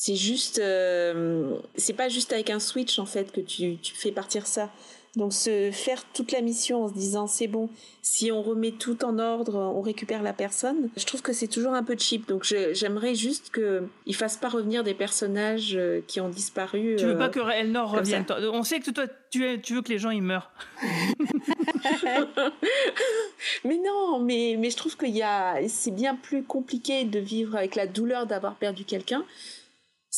c'est 0.00 0.14
juste, 0.14 0.60
euh, 0.60 1.56
c'est 1.74 1.92
pas 1.92 2.08
juste 2.08 2.32
avec 2.32 2.50
un 2.50 2.60
switch 2.60 3.00
en 3.00 3.04
fait 3.04 3.32
que 3.32 3.40
tu, 3.40 3.78
tu 3.78 3.96
fais 3.96 4.12
partir 4.12 4.46
ça. 4.46 4.70
Donc 5.16 5.32
se 5.32 5.72
faire 5.72 6.04
toute 6.12 6.30
la 6.30 6.40
mission 6.40 6.84
en 6.84 6.88
se 6.88 6.92
disant 6.94 7.26
c'est 7.26 7.48
bon, 7.48 7.68
si 8.00 8.30
on 8.30 8.40
remet 8.40 8.70
tout 8.70 9.04
en 9.04 9.18
ordre, 9.18 9.56
on 9.56 9.80
récupère 9.80 10.22
la 10.22 10.32
personne. 10.32 10.88
Je 10.96 11.04
trouve 11.04 11.20
que 11.20 11.32
c'est 11.32 11.48
toujours 11.48 11.72
un 11.72 11.82
peu 11.82 11.96
cheap. 11.98 12.28
Donc 12.28 12.44
j'aimerais 12.44 13.16
juste 13.16 13.50
que 13.50 13.88
ils 14.06 14.14
fassent 14.14 14.36
pas 14.36 14.48
revenir 14.48 14.84
des 14.84 14.94
personnages 14.94 15.74
euh, 15.74 16.00
qui 16.06 16.20
ont 16.20 16.28
disparu. 16.28 16.94
Tu 16.96 17.04
veux 17.04 17.16
euh, 17.16 17.18
pas 17.18 17.28
que 17.28 17.40
Elnor 17.40 17.90
revienne 17.90 18.24
ça. 18.28 18.38
On 18.52 18.62
sait 18.62 18.78
que 18.78 18.92
toi, 18.92 19.06
tu, 19.30 19.60
tu 19.62 19.74
veux 19.74 19.82
que 19.82 19.90
les 19.90 19.98
gens 19.98 20.10
ils 20.10 20.22
meurent. 20.22 20.52
mais 23.64 23.80
non, 23.84 24.20
mais, 24.20 24.54
mais 24.56 24.70
je 24.70 24.76
trouve 24.76 24.94
a, 25.24 25.56
c'est 25.66 25.90
bien 25.90 26.14
plus 26.14 26.44
compliqué 26.44 27.02
de 27.04 27.18
vivre 27.18 27.56
avec 27.56 27.74
la 27.74 27.88
douleur 27.88 28.26
d'avoir 28.26 28.54
perdu 28.54 28.84
quelqu'un. 28.84 29.24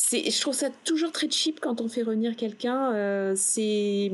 C'est, 0.03 0.31
je 0.31 0.41
trouve 0.41 0.55
ça 0.55 0.69
toujours 0.83 1.11
très 1.11 1.29
cheap 1.29 1.59
quand 1.59 1.79
on 1.79 1.87
fait 1.87 2.01
revenir 2.01 2.35
quelqu'un. 2.35 2.91
euh, 2.93 3.33
c'est, 3.37 4.11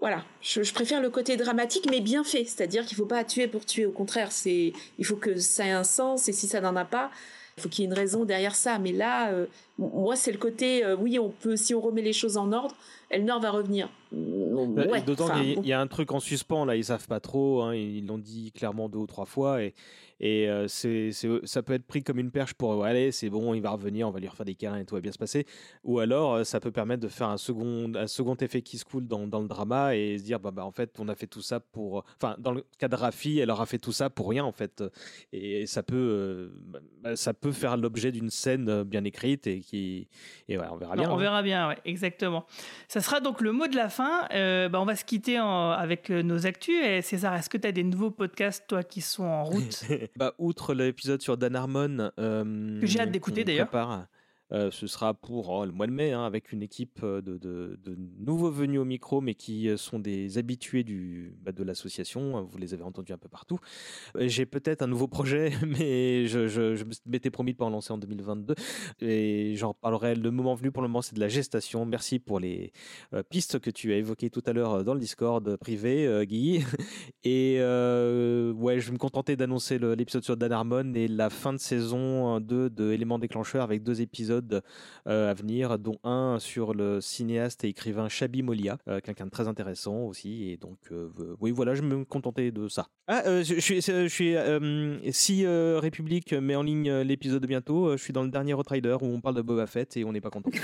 voilà, 0.00 0.24
je, 0.40 0.72
préfère 0.72 1.00
le 1.00 1.10
côté 1.10 1.36
dramatique, 1.36 1.86
mais 1.90 2.00
bien 2.00 2.24
fait. 2.24 2.44
C'est-à-dire 2.44 2.86
qu'il 2.86 2.96
faut 2.96 3.06
pas 3.06 3.22
tuer 3.22 3.46
pour 3.46 3.64
tuer. 3.66 3.84
Au 3.86 3.92
contraire, 3.92 4.30
il 4.46 4.72
faut 5.04 5.16
que 5.16 5.38
ça 5.38 5.66
ait 5.66 5.70
un 5.70 5.84
sens. 5.84 6.28
Et 6.28 6.32
si 6.32 6.48
ça 6.48 6.60
n'en 6.60 6.74
a 6.74 6.86
pas, 6.86 7.10
il 7.56 7.62
faut 7.62 7.68
qu'il 7.68 7.84
y 7.84 7.86
ait 7.86 7.90
une 7.90 7.96
raison 7.96 8.24
derrière 8.24 8.56
ça. 8.56 8.78
Mais 8.78 8.92
là, 8.92 9.30
euh, 9.30 9.46
moi, 9.78 10.16
c'est 10.16 10.32
le 10.32 10.38
côté, 10.38 10.84
euh, 10.84 10.96
oui, 10.96 11.18
on 11.18 11.30
peut, 11.30 11.56
si 11.56 11.74
on 11.74 11.80
remet 11.80 12.02
les 12.02 12.12
choses 12.12 12.36
en 12.36 12.52
ordre, 12.52 12.74
Elnor 13.10 13.40
va 13.40 13.50
revenir. 13.50 13.88
Euh, 14.14 14.54
Ouais, 14.66 15.02
D'autant 15.02 15.28
qu'il 15.28 15.48
y, 15.48 15.52
a- 15.52 15.54
bon. 15.56 15.62
il 15.62 15.68
y 15.68 15.72
a 15.72 15.80
un 15.80 15.86
truc 15.86 16.12
en 16.12 16.20
suspens, 16.20 16.64
là, 16.64 16.76
ils 16.76 16.84
savent 16.84 17.06
pas 17.06 17.20
trop, 17.20 17.62
hein, 17.62 17.74
ils 17.74 18.06
l'ont 18.06 18.18
dit 18.18 18.52
clairement 18.52 18.88
deux 18.88 18.98
ou 18.98 19.06
trois 19.06 19.26
fois, 19.26 19.62
et, 19.62 19.74
et 20.20 20.48
euh, 20.48 20.66
c'est, 20.68 21.10
ça 21.44 21.62
peut 21.62 21.74
être 21.74 21.84
pris 21.86 22.02
comme 22.02 22.18
une 22.18 22.30
perche 22.30 22.54
pour, 22.54 22.70
ouais, 22.78 22.88
allez, 22.88 23.12
c'est 23.12 23.28
bon, 23.28 23.52
il 23.52 23.60
va 23.60 23.70
revenir, 23.70 24.08
on 24.08 24.10
va 24.12 24.18
lui 24.20 24.28
refaire 24.28 24.46
des 24.46 24.54
câlins 24.54 24.78
et 24.78 24.84
tout 24.84 24.94
va 24.94 25.00
bien 25.00 25.12
se 25.12 25.18
passer, 25.18 25.44
ou 25.84 25.98
alors 25.98 26.44
ça 26.46 26.58
peut 26.60 26.70
permettre 26.70 27.02
de 27.02 27.08
faire 27.08 27.28
un 27.28 27.36
second, 27.36 27.92
un 27.94 28.06
second 28.06 28.36
effet 28.36 28.62
qui 28.62 28.78
se 28.78 28.84
coule 28.84 29.06
dans, 29.06 29.26
dans 29.26 29.40
le 29.40 29.48
drama 29.48 29.94
et 29.96 30.18
se 30.18 30.24
dire, 30.24 30.40
bah, 30.40 30.52
bah, 30.52 30.64
en 30.64 30.72
fait, 30.72 30.94
on 30.98 31.08
a 31.08 31.14
fait 31.14 31.26
tout 31.26 31.42
ça 31.42 31.60
pour... 31.60 32.04
Enfin, 32.20 32.36
dans 32.38 32.52
le 32.52 32.64
cas 32.78 32.88
de 32.88 32.96
Rafi, 32.96 33.38
elle 33.40 33.50
aura 33.50 33.66
fait 33.66 33.78
tout 33.78 33.92
ça 33.92 34.08
pour 34.08 34.30
rien, 34.30 34.44
en 34.44 34.52
fait, 34.52 34.82
et 35.32 35.66
ça 35.66 35.82
peut, 35.82 35.96
euh, 35.96 36.48
bah, 37.02 37.14
ça 37.16 37.34
peut 37.34 37.52
faire 37.52 37.76
l'objet 37.76 38.12
d'une 38.12 38.30
scène 38.30 38.84
bien 38.84 39.04
écrite 39.04 39.46
et 39.46 39.60
qui... 39.66 40.08
Et 40.48 40.56
ouais, 40.56 40.64
on 40.70 40.76
verra 40.76 40.96
Non, 40.96 41.02
bien. 41.02 41.10
on 41.10 41.14
hein. 41.14 41.20
verra 41.20 41.42
bien, 41.42 41.68
ouais, 41.68 41.78
exactement. 41.84 42.46
Ça 42.88 43.00
sera 43.00 43.20
donc 43.20 43.40
le 43.40 43.52
mot 43.52 43.66
de 43.66 43.76
la 43.76 43.88
fin. 43.88 44.26
Euh, 44.32 44.68
bah, 44.68 44.80
on 44.80 44.84
va 44.86 44.96
se 44.96 45.04
quitter 45.04 45.38
en- 45.40 45.70
avec 45.72 46.10
euh, 46.10 46.22
nos 46.22 46.46
actus. 46.46 46.82
Et 46.84 47.02
César, 47.02 47.34
est-ce 47.34 47.50
que 47.50 47.58
tu 47.58 47.66
as 47.68 47.72
des 47.72 47.82
nouveaux 47.84 48.10
podcasts, 48.10 48.64
toi, 48.68 48.82
qui 48.82 49.00
sont 49.00 49.24
en 49.24 49.44
route? 49.44 49.84
Bah, 50.16 50.32
outre 50.38 50.72
l'épisode 50.72 51.20
sur 51.20 51.36
Dan 51.36 51.56
Harmon, 51.56 52.10
euh, 52.18 52.80
Que 52.80 52.86
j'ai 52.86 53.00
hâte 53.00 53.10
d'écouter, 53.10 53.42
qu'on 53.42 53.46
d'ailleurs. 53.48 53.66
prépare, 53.68 54.06
euh, 54.52 54.70
ce 54.70 54.86
sera 54.86 55.12
pour 55.12 55.48
oh, 55.48 55.64
le 55.64 55.72
mois 55.72 55.86
de 55.86 55.92
mai, 55.92 56.12
hein, 56.12 56.24
avec 56.24 56.52
une 56.52 56.62
équipe 56.62 57.00
euh, 57.02 57.20
de, 57.20 57.76
nouveaux 58.18 58.50
venus 58.50 58.78
au 58.80 58.84
micro, 58.84 59.20
mais 59.20 59.34
qui 59.34 59.68
euh, 59.68 59.76
sont 59.76 59.98
des 59.98 60.38
habitués 60.38 60.84
bah, 61.42 61.52
de 61.52 61.64
l'association. 61.64 62.44
Vous 62.44 62.58
les 62.58 62.72
avez 62.72 62.84
entendus 62.84 63.12
un 63.12 63.18
peu 63.18 63.28
partout. 63.28 63.58
J'ai 64.18 64.46
peut-être 64.46 64.82
un 64.82 64.86
nouveau 64.86 65.08
projet, 65.08 65.50
mais 65.66 66.26
je, 66.26 66.84
m'étais 67.06 67.30
promis 67.30 67.52
de 67.52 67.58
pas 67.58 67.64
en 67.64 67.70
lancer 67.70 67.92
en 67.92 67.98
2022. 67.98 68.54
Et 69.00 69.54
j'en 69.56 69.74
parlerai 69.74 70.14
le 70.14 70.30
moment 70.30 70.54
venu. 70.54 70.70
Pour 70.70 70.82
le 70.82 70.88
moment, 70.88 71.02
c'est 71.02 71.14
de 71.14 71.20
la 71.20 71.28
gestation. 71.28 71.84
Merci 71.84 72.18
pour 72.18 72.38
les 72.38 72.72
pistes 73.30 73.58
que 73.58 73.70
tu 73.70 73.92
as 73.92 73.96
évoquées 73.96 74.30
tout 74.30 74.42
à 74.46 74.52
l'heure 74.52 74.84
dans 74.84 74.94
le 74.94 75.00
Discord 75.00 75.56
privé, 75.56 76.24
Guy. 76.26 76.64
Et 77.24 77.56
ouais, 77.58 78.80
je 78.80 78.86
vais 78.86 78.92
me 78.92 78.98
contenter 78.98 79.36
d'annoncer 79.36 79.78
l'épisode 79.78 80.22
sur 80.22 80.36
Dan 80.36 80.52
Harmon 80.52 80.94
et 80.94 81.08
la 81.08 81.30
fin 81.30 81.52
de 81.52 81.58
saison 81.58 82.40
2 82.40 82.70
de 82.70 82.92
Éléments 82.92 83.18
déclencheurs 83.18 83.64
avec 83.64 83.82
deux 83.82 84.00
épisodes 84.00 84.35
euh, 85.06 85.30
à 85.30 85.34
venir, 85.34 85.78
dont 85.78 85.98
un 86.04 86.38
sur 86.38 86.74
le 86.74 87.00
cinéaste 87.00 87.64
et 87.64 87.68
écrivain 87.68 88.08
Chabi 88.08 88.42
Molia, 88.42 88.78
euh, 88.88 89.00
quelqu'un 89.00 89.26
de 89.26 89.30
très 89.30 89.48
intéressant 89.48 90.04
aussi. 90.04 90.50
Et 90.50 90.56
donc, 90.56 90.78
euh, 90.92 91.08
oui, 91.40 91.50
voilà, 91.50 91.74
je 91.74 91.82
vais 91.82 91.88
me 91.88 92.04
contenter 92.04 92.50
de 92.50 92.68
ça. 92.68 92.86
Ah, 93.08 93.22
je, 93.24 93.42
je 93.42 93.60
suis, 93.60 93.80
je 93.80 94.08
suis 94.08 94.34
si 95.12 95.46
République 95.46 96.32
met 96.32 96.56
en 96.56 96.62
ligne 96.62 96.90
l'épisode 97.02 97.42
de 97.42 97.46
bientôt, 97.46 97.96
je 97.96 98.02
suis 98.02 98.12
dans 98.12 98.22
le 98.22 98.30
dernier 98.30 98.54
Outrider 98.54 98.96
où 99.00 99.06
on 99.06 99.20
parle 99.20 99.36
de 99.36 99.42
Boba 99.42 99.66
Fett 99.66 99.96
et 99.96 100.04
on 100.04 100.12
n'est 100.12 100.20
pas 100.20 100.30
content. 100.30 100.50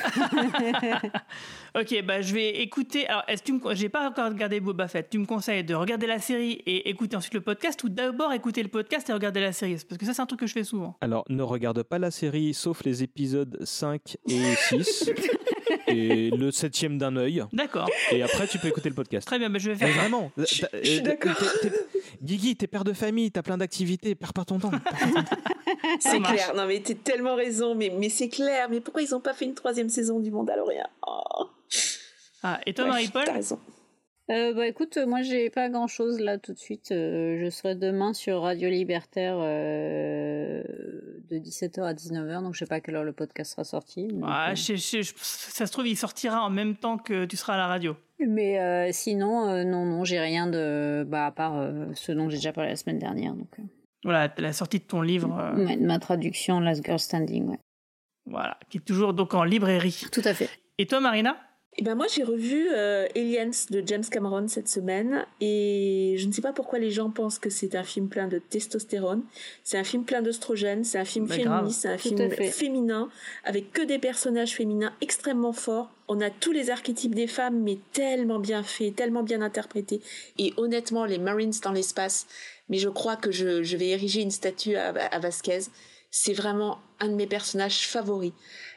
Ok, 1.75 2.05
bah 2.05 2.21
je 2.21 2.35
vais 2.35 2.61
écouter. 2.63 3.07
Alors, 3.07 3.23
est-ce 3.29 3.43
que 3.43 3.47
tu 3.47 3.53
me... 3.55 3.75
j'ai 3.75 3.89
pas 3.89 4.09
encore 4.09 4.29
regardé 4.29 4.61
Boba 4.61 4.89
Fett. 4.89 5.09
Tu 5.09 5.19
me 5.19 5.25
conseilles 5.25 5.65
de 5.65 5.75
regarder 5.75 6.07
la 6.07 6.19
série 6.19 6.53
et 6.67 6.91
écouter 6.91 7.17
ensuite 7.17 7.35
le 7.35 7.41
podcast, 7.41 7.83
ou 7.85 7.89
d'abord 7.89 8.33
écouter 8.33 8.63
le 8.63 8.69
podcast 8.69 9.09
et 9.09 9.13
regarder 9.13 9.41
la 9.41 9.53
série? 9.53 9.77
Parce 9.89 9.99
que 9.99 10.05
ça, 10.05 10.13
c'est 10.13 10.23
un 10.23 10.27
truc 10.27 10.41
que 10.41 10.47
je 10.47 10.53
fais 10.53 10.65
souvent. 10.65 10.97
Alors, 11.01 11.25
ne 11.29 11.43
regarde 11.43 11.83
pas 11.83 11.99
la 11.99 12.11
série 12.11 12.53
sauf 12.53 12.85
les 12.85 13.03
épisodes 13.03 13.62
5 13.65 14.17
et 14.29 14.55
6 14.69 15.11
et 15.89 16.31
le 16.31 16.51
septième 16.51 16.99
d'un 16.99 17.17
œil. 17.17 17.45
D'accord. 17.53 17.89
Et 18.11 18.23
après, 18.23 18.47
tu 18.49 18.59
peux 18.59 18.69
écouter 18.69 18.89
le 18.89 18.95
podcast. 18.95 19.27
Très 19.27 19.39
bien, 19.39 19.51
bah, 19.51 19.59
je 19.59 19.71
vais 19.71 19.77
faire. 19.77 19.89
Mais 19.89 19.95
vraiment, 19.95 20.31
Je 20.37 20.45
suis- 20.45 20.61
t'as- 20.63 20.69
je 20.83 20.89
suis 20.89 20.99
euh, 21.01 21.03
d'accord. 21.03 21.33
t'es- 21.61 21.71
t'es- 21.71 21.77
Guigui, 22.23 22.57
t'es 22.57 22.67
père 22.67 22.85
de 22.85 22.93
famille, 22.93 23.31
t'as 23.31 23.43
plein 23.43 23.59
d'activités, 23.59 24.15
perds 24.15 24.33
pas 24.33 24.45
ton 24.45 24.59
temps. 24.59 24.71
C'est 26.01 26.21
clair, 26.21 26.55
non 26.55 26.67
mais 26.67 26.81
t'as 26.81 26.95
tellement 26.95 27.35
raison, 27.35 27.75
mais, 27.75 27.91
mais 27.99 28.09
c'est 28.09 28.29
clair, 28.29 28.69
mais 28.71 28.81
pourquoi 28.81 29.03
ils 29.03 29.15
ont 29.15 29.21
pas 29.21 29.33
fait 29.35 29.45
une 29.47 29.55
troisième 29.55 29.89
saison 29.89 30.21
du 30.21 30.31
Mandalorian? 30.31 30.87
Oh. 31.07 31.47
Ah, 32.43 32.61
et 32.67 32.73
toi, 32.75 32.85
Ouais, 32.85 32.91
Marie-Paul? 32.91 33.23
T'as 33.25 33.33
raison. 33.33 33.59
Euh, 34.31 34.55
bah 34.55 34.67
écoute, 34.69 34.99
moi 35.07 35.23
j'ai 35.23 35.51
pas 35.51 35.69
grand 35.69 35.89
chose 35.89 36.21
là 36.21 36.39
tout 36.39 36.53
de 36.53 36.59
suite. 36.59 36.93
Euh, 36.93 37.39
je 37.43 37.51
serai 37.51 37.75
demain 37.75 38.13
sur 38.15 38.43
Radio 38.43 38.71
Libertaire 38.71 39.37
euh, 39.39 40.63
de 41.29 41.39
17h 41.39 41.83
à 41.83 41.93
19h, 41.93 42.43
donc 42.43 42.55
je 42.55 42.61
sais 42.61 42.67
pas 42.67 42.77
à 42.77 42.81
quelle 42.81 42.95
heure 42.97 43.05
le 43.05 43.13
podcast 43.13 43.51
sera 43.53 43.65
sorti. 43.65 44.07
donc, 44.09 44.25
Ah, 44.27 44.51
euh, 44.51 44.55
je- 44.55 44.75
je- 44.77 45.03
je- 45.03 45.13
ça 45.17 45.67
se 45.67 45.73
trouve, 45.73 45.87
il 45.89 45.97
sortira 45.97 46.43
en 46.45 46.51
même 46.51 46.77
temps 46.77 46.99
que 46.99 47.25
tu 47.25 47.37
seras 47.37 47.55
à 47.55 47.57
la 47.57 47.67
radio. 47.67 47.97
Mais 48.21 48.61
euh, 48.61 48.91
sinon, 48.93 49.65
non, 49.65 49.85
non, 49.85 50.05
j'ai 50.05 50.21
rien 50.21 50.47
de. 50.47 51.05
Bah, 51.09 51.27
à 51.27 51.33
part 51.33 51.55
ce 51.95 52.13
dont 52.13 52.29
j'ai 52.29 52.37
déjà 52.37 52.53
parlé 52.53 52.71
la 52.71 52.77
semaine 52.77 52.99
dernière. 53.01 53.35
Donc, 53.35 53.49
Voilà, 54.05 54.33
la 54.39 54.53
sortie 54.53 54.79
de 54.79 54.85
ton 54.85 55.03
livre, 55.03 55.29
ouais, 55.57 55.77
de 55.77 55.85
ma 55.85 55.99
traduction, 55.99 56.61
Last 56.61 56.85
Girl 56.85 56.99
Standing, 57.01 57.49
ouais. 57.49 57.59
voilà, 58.27 58.57
qui 58.71 58.79
est 58.79 58.83
toujours 58.83 59.13
donc 59.15 59.35
en 59.35 59.43
librairie. 59.43 60.01
Tout 60.13 60.23
à 60.25 60.35
fait. 60.35 60.49
Et 60.79 60.87
toi, 60.87 61.01
Marina? 61.01 61.37
Et 61.79 61.83
ben 61.83 61.95
moi 61.95 62.07
j'ai 62.15 62.23
revu 62.23 62.69
euh, 62.71 63.07
Aliens 63.17 63.51
de 63.71 63.83
James 63.87 64.05
Cameron 64.05 64.47
cette 64.47 64.69
semaine 64.69 65.25
et 65.41 66.17
je 66.19 66.27
ne 66.27 66.33
sais 66.33 66.43
pas 66.43 66.53
pourquoi 66.53 66.79
les 66.79 66.91
gens 66.91 67.09
pensent 67.09 67.39
que 67.39 67.49
c'est 67.49 67.75
un 67.75 67.83
film 67.83 68.09
plein 68.11 68.29
de 68.29 68.39
testostérone. 68.39 69.23
C'est 69.65 69.79
un 69.79 69.85
film 69.85 70.05
plein 70.05 70.21
d'ostrogène, 70.21 70.85
c'est 70.85 70.99
un 70.99 71.07
film 71.07 71.27
Bah, 71.27 71.35
féministe, 71.35 71.81
c'est 71.81 71.89
un 71.89 71.97
Tout 71.97 72.09
film 72.09 72.31
fait. 72.31 72.51
féminin 72.51 73.09
avec 73.45 73.73
que 73.73 73.81
des 73.81 73.99
personnages 73.99 74.53
féminins 74.55 74.93
extrêmement 75.01 75.55
forts. 75.55 75.91
On 76.09 76.21
a 76.21 76.29
tous 76.29 76.53
les 76.53 76.69
archétypes 76.69 77.15
des 77.15 77.27
femmes 77.27 77.63
mais 77.63 77.79
tellement 77.95 78.39
bien 78.39 78.63
faits, 78.63 78.95
tellement 78.95 79.23
bien 79.23 79.41
interprétés. 79.41 80.03
Et 80.37 80.53
honnêtement 80.59 81.07
les 81.07 81.19
Marines 81.19 81.55
dans 81.63 81.73
l'espace, 81.73 82.27
mais 82.69 82.77
je 82.77 82.91
crois 82.91 83.17
que 83.17 83.31
je, 83.33 83.63
je 83.63 83.77
vais 83.79 83.89
ériger 83.89 84.21
une 84.21 84.31
statue 84.31 84.77
à, 84.77 84.89
à 84.89 85.19
Vasquez. 85.21 85.61
C'est 86.11 86.35
vraiment 86.35 86.81
un 87.01 87.09
de 87.09 87.15
mes 87.15 87.27
personnages 87.27 87.87
favoris. 87.89 88.33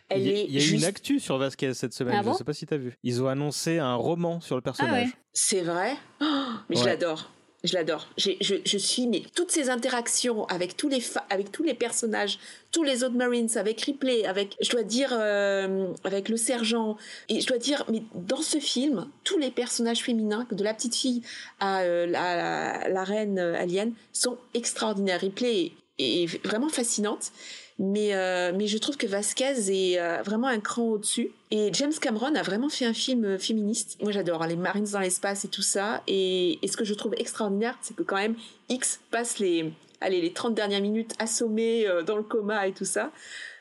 Elle 0.09 0.21
Il 0.21 0.27
y 0.27 0.29
a, 0.29 0.37
est 0.39 0.43
il 0.45 0.51
y 0.53 0.57
a 0.57 0.59
eu 0.59 0.61
juste 0.61 0.83
une 0.83 0.85
actu 0.85 1.19
sur 1.19 1.37
Vasquez 1.37 1.73
cette 1.73 1.93
semaine, 1.93 2.15
Ah 2.17 2.21
je 2.23 2.25
bon 2.29 2.33
sais 2.35 2.43
pas 2.43 2.53
si 2.53 2.65
t'as 2.65 2.77
vu. 2.77 2.95
Ils 3.03 3.21
ont 3.23 3.27
annoncé 3.27 3.79
un 3.79 3.95
roman 3.95 4.39
sur 4.41 4.55
le 4.55 4.61
personnage. 4.61 5.07
ouais. 5.07 5.13
C'est 5.33 5.61
vrai? 5.61 5.95
Oh, 6.21 6.25
Mais 6.69 6.75
je 6.75 6.85
l'adore. 6.85 7.31
Je 7.63 7.73
l'adore. 7.73 8.07
Je, 8.15 8.29
je 8.63 8.77
suis, 8.77 9.07
mais 9.07 9.23
toutes 9.33 9.49
ces 9.49 9.71
interactions 9.71 10.45
avec 10.45 10.77
tous 10.77 10.87
les, 10.87 10.99
fa- 11.01 11.25
avec 11.31 11.51
tous 11.51 11.63
les 11.63 11.73
personnages, 11.73 12.37
tous 12.71 12.83
les 12.83 13.03
autres 13.03 13.15
Marines, 13.15 13.49
avec 13.55 13.81
Ripley, 13.81 14.23
avec, 14.25 14.55
je 14.61 14.69
dois 14.69 14.83
dire, 14.83 15.09
euh, 15.11 15.87
avec 16.03 16.29
le 16.29 16.37
sergent. 16.37 16.95
Et 17.27 17.41
je 17.41 17.47
dois 17.47 17.57
dire, 17.57 17.83
mais 17.91 18.03
dans 18.13 18.43
ce 18.43 18.59
film, 18.59 19.07
tous 19.23 19.39
les 19.39 19.49
personnages 19.49 20.03
féminins, 20.03 20.45
de 20.51 20.63
la 20.63 20.75
petite 20.75 20.95
fille 20.95 21.23
à 21.59 21.79
euh, 21.79 22.05
la, 22.05 22.35
la- 22.83 22.89
la 22.89 23.03
reine 23.03 23.39
euh, 23.39 23.59
alien, 23.59 23.93
sont 24.13 24.37
extraordinaires. 24.53 25.21
Ripley 25.21 25.71
est, 25.97 26.23
est 26.23 26.45
vraiment 26.45 26.69
fascinante. 26.69 27.31
Mais, 27.77 28.13
euh, 28.13 28.53
mais 28.55 28.67
je 28.67 28.77
trouve 28.77 28.95
que 28.95 29.05
Vasquez 29.05 29.69
est 29.69 29.99
euh, 29.99 30.21
vraiment 30.23 30.47
un 30.47 30.59
cran 30.59 30.83
au-dessus. 30.83 31.31
Et 31.51 31.71
James 31.73 31.91
Cameron 31.99 32.33
a 32.35 32.41
vraiment 32.41 32.69
fait 32.69 32.85
un 32.85 32.93
film 32.93 33.25
euh, 33.25 33.37
féministe. 33.37 33.97
Moi, 34.01 34.13
j'adore 34.13 34.43
hein, 34.43 34.47
les 34.47 34.55
Marines 34.55 34.87
dans 34.91 35.01
l'espace 35.01 35.43
et 35.43 35.49
tout 35.49 35.61
ça. 35.61 36.01
Et, 36.07 36.57
et 36.61 36.67
ce 36.69 36.77
que 36.77 36.85
je 36.85 36.93
trouve 36.93 37.13
extraordinaire, 37.17 37.77
c'est 37.81 37.95
que 37.95 38.03
quand 38.03 38.15
même, 38.15 38.35
X 38.69 39.01
passe 39.11 39.39
les, 39.39 39.73
allez, 39.99 40.21
les 40.21 40.31
30 40.31 40.55
dernières 40.55 40.81
minutes 40.81 41.13
assommé 41.19 41.85
dans 42.07 42.15
le 42.15 42.23
coma 42.23 42.65
et 42.67 42.71
tout 42.71 42.85
ça. 42.85 43.11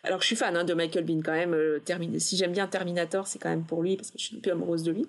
Alors 0.04 0.20
je 0.20 0.26
suis 0.26 0.36
fan 0.36 0.56
hein, 0.56 0.64
de 0.64 0.74
Michael 0.74 1.04
Bean 1.04 1.20
quand 1.24 1.32
même. 1.32 1.54
euh, 1.54 1.80
Termin- 1.84 2.18
si 2.18 2.36
j'aime 2.36 2.52
bien 2.52 2.66
Terminator, 2.66 3.26
c'est 3.26 3.38
quand 3.38 3.48
même 3.48 3.64
pour 3.64 3.82
lui 3.82 3.96
parce 3.96 4.10
que 4.10 4.18
je 4.18 4.24
suis 4.24 4.36
un 4.36 4.40
peu 4.40 4.50
amoureuse 4.52 4.82
de 4.82 4.92
lui. 4.92 5.06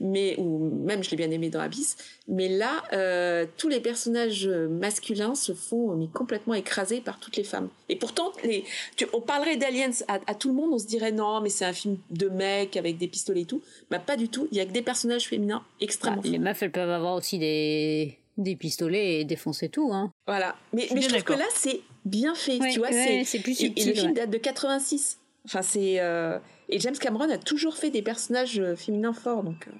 Mais 0.00 0.34
ou 0.38 0.70
même 0.84 1.02
je 1.04 1.10
l'ai 1.10 1.16
bien 1.16 1.30
aimé 1.30 1.50
dans 1.50 1.60
Abyss. 1.60 1.96
Mais 2.28 2.48
là, 2.48 2.82
euh, 2.92 3.46
tous 3.56 3.68
les 3.68 3.80
personnages 3.80 4.46
masculins 4.48 5.34
se 5.34 5.52
font 5.54 5.92
euh, 5.92 5.94
mais 5.96 6.08
complètement 6.08 6.54
écrasés 6.54 7.00
par 7.00 7.18
toutes 7.20 7.36
les 7.36 7.44
femmes. 7.44 7.68
Et 7.88 7.96
pourtant, 7.96 8.32
les, 8.42 8.64
tu- 8.96 9.06
on 9.12 9.20
parlerait 9.20 9.56
d'Aliens 9.56 9.90
à, 10.08 10.18
à 10.26 10.34
tout 10.34 10.48
le 10.48 10.54
monde, 10.54 10.70
on 10.72 10.78
se 10.78 10.86
dirait 10.86 11.12
non, 11.12 11.40
mais 11.40 11.48
c'est 11.50 11.64
un 11.64 11.72
film 11.72 11.98
de 12.10 12.28
mecs 12.28 12.76
avec 12.76 12.98
des 12.98 13.08
pistolets 13.08 13.42
et 13.42 13.46
tout. 13.46 13.62
Bah 13.90 13.98
pas 13.98 14.16
du 14.16 14.28
tout. 14.28 14.48
Il 14.50 14.58
y 14.58 14.60
a 14.60 14.66
que 14.66 14.72
des 14.72 14.82
personnages 14.82 15.28
féminins 15.28 15.62
extrêmement. 15.80 16.22
Ah, 16.24 16.28
les 16.28 16.38
meufs, 16.38 16.62
elles 16.62 16.72
peuvent 16.72 16.90
avoir 16.90 17.14
aussi 17.14 17.38
des, 17.38 18.18
des 18.36 18.56
pistolets 18.56 19.20
et 19.20 19.24
défoncer 19.24 19.68
tout. 19.68 19.90
Hein. 19.92 20.10
Voilà. 20.26 20.56
Mais, 20.72 20.88
mais 20.94 21.02
je 21.02 21.08
trouve 21.08 21.22
que 21.22 21.32
là, 21.34 21.44
c'est 21.54 21.80
bien 22.04 22.34
fait. 22.34 22.58
Ouais, 22.60 22.70
tu 22.72 22.78
vois, 22.78 22.88
ouais, 22.90 23.22
c'est 23.24 23.40
plus 23.40 23.60
et- 23.60 23.64
Et, 23.64 23.68
subtil, 23.68 23.88
le 23.88 23.94
film 23.94 24.06
ouais. 24.08 24.12
date 24.14 24.30
de 24.30 24.38
86. 24.38 25.18
Enfin, 25.46 25.62
c'est 25.62 26.00
euh, 26.00 26.38
et 26.68 26.78
James 26.80 26.96
Cameron 26.98 27.28
a 27.30 27.36
toujours 27.38 27.76
fait 27.76 27.90
des 27.90 28.02
personnages 28.02 28.58
euh, 28.58 28.74
féminins 28.76 29.12
forts, 29.12 29.42
donc. 29.42 29.68
euh, 29.68 29.72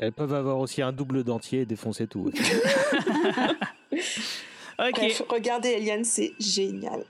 Elles 0.00 0.12
peuvent 0.12 0.34
avoir 0.34 0.58
aussi 0.58 0.82
un 0.82 0.92
double 0.92 1.22
dentier 1.22 1.60
et 1.60 1.66
défoncer 1.66 2.06
tout. 2.08 2.30
aussi. 2.32 2.42
Bref, 4.78 5.22
regardez 5.28 5.74
Alien, 5.74 6.02
c'est 6.04 6.32
génial. 6.40 7.04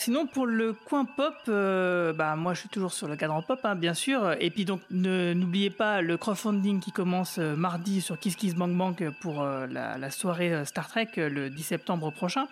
Sinon, 0.00 0.26
pour 0.26 0.46
le 0.46 0.72
coin 0.72 1.04
pop, 1.04 1.34
euh, 1.48 2.14
bah, 2.14 2.34
moi 2.34 2.54
je 2.54 2.60
suis 2.60 2.70
toujours 2.70 2.90
sur 2.90 3.06
le 3.06 3.16
cadran 3.16 3.42
pop, 3.42 3.60
hein, 3.64 3.74
bien 3.74 3.92
sûr. 3.92 4.34
Et 4.40 4.48
puis 4.48 4.64
donc, 4.64 4.80
n'oubliez 4.90 5.68
pas 5.68 6.00
le 6.00 6.16
crowdfunding 6.16 6.80
qui 6.80 6.90
commence 6.90 7.36
euh, 7.38 7.54
mardi 7.54 8.00
sur 8.00 8.18
Kiss 8.18 8.34
Kiss 8.34 8.54
Bank 8.54 9.04
pour 9.20 9.42
euh, 9.42 9.66
la, 9.66 10.10
soirée 10.10 10.64
Star 10.64 10.88
Trek 10.88 11.10
le 11.16 11.50
10 11.50 11.62
septembre 11.62 12.10
prochain. 12.12 12.46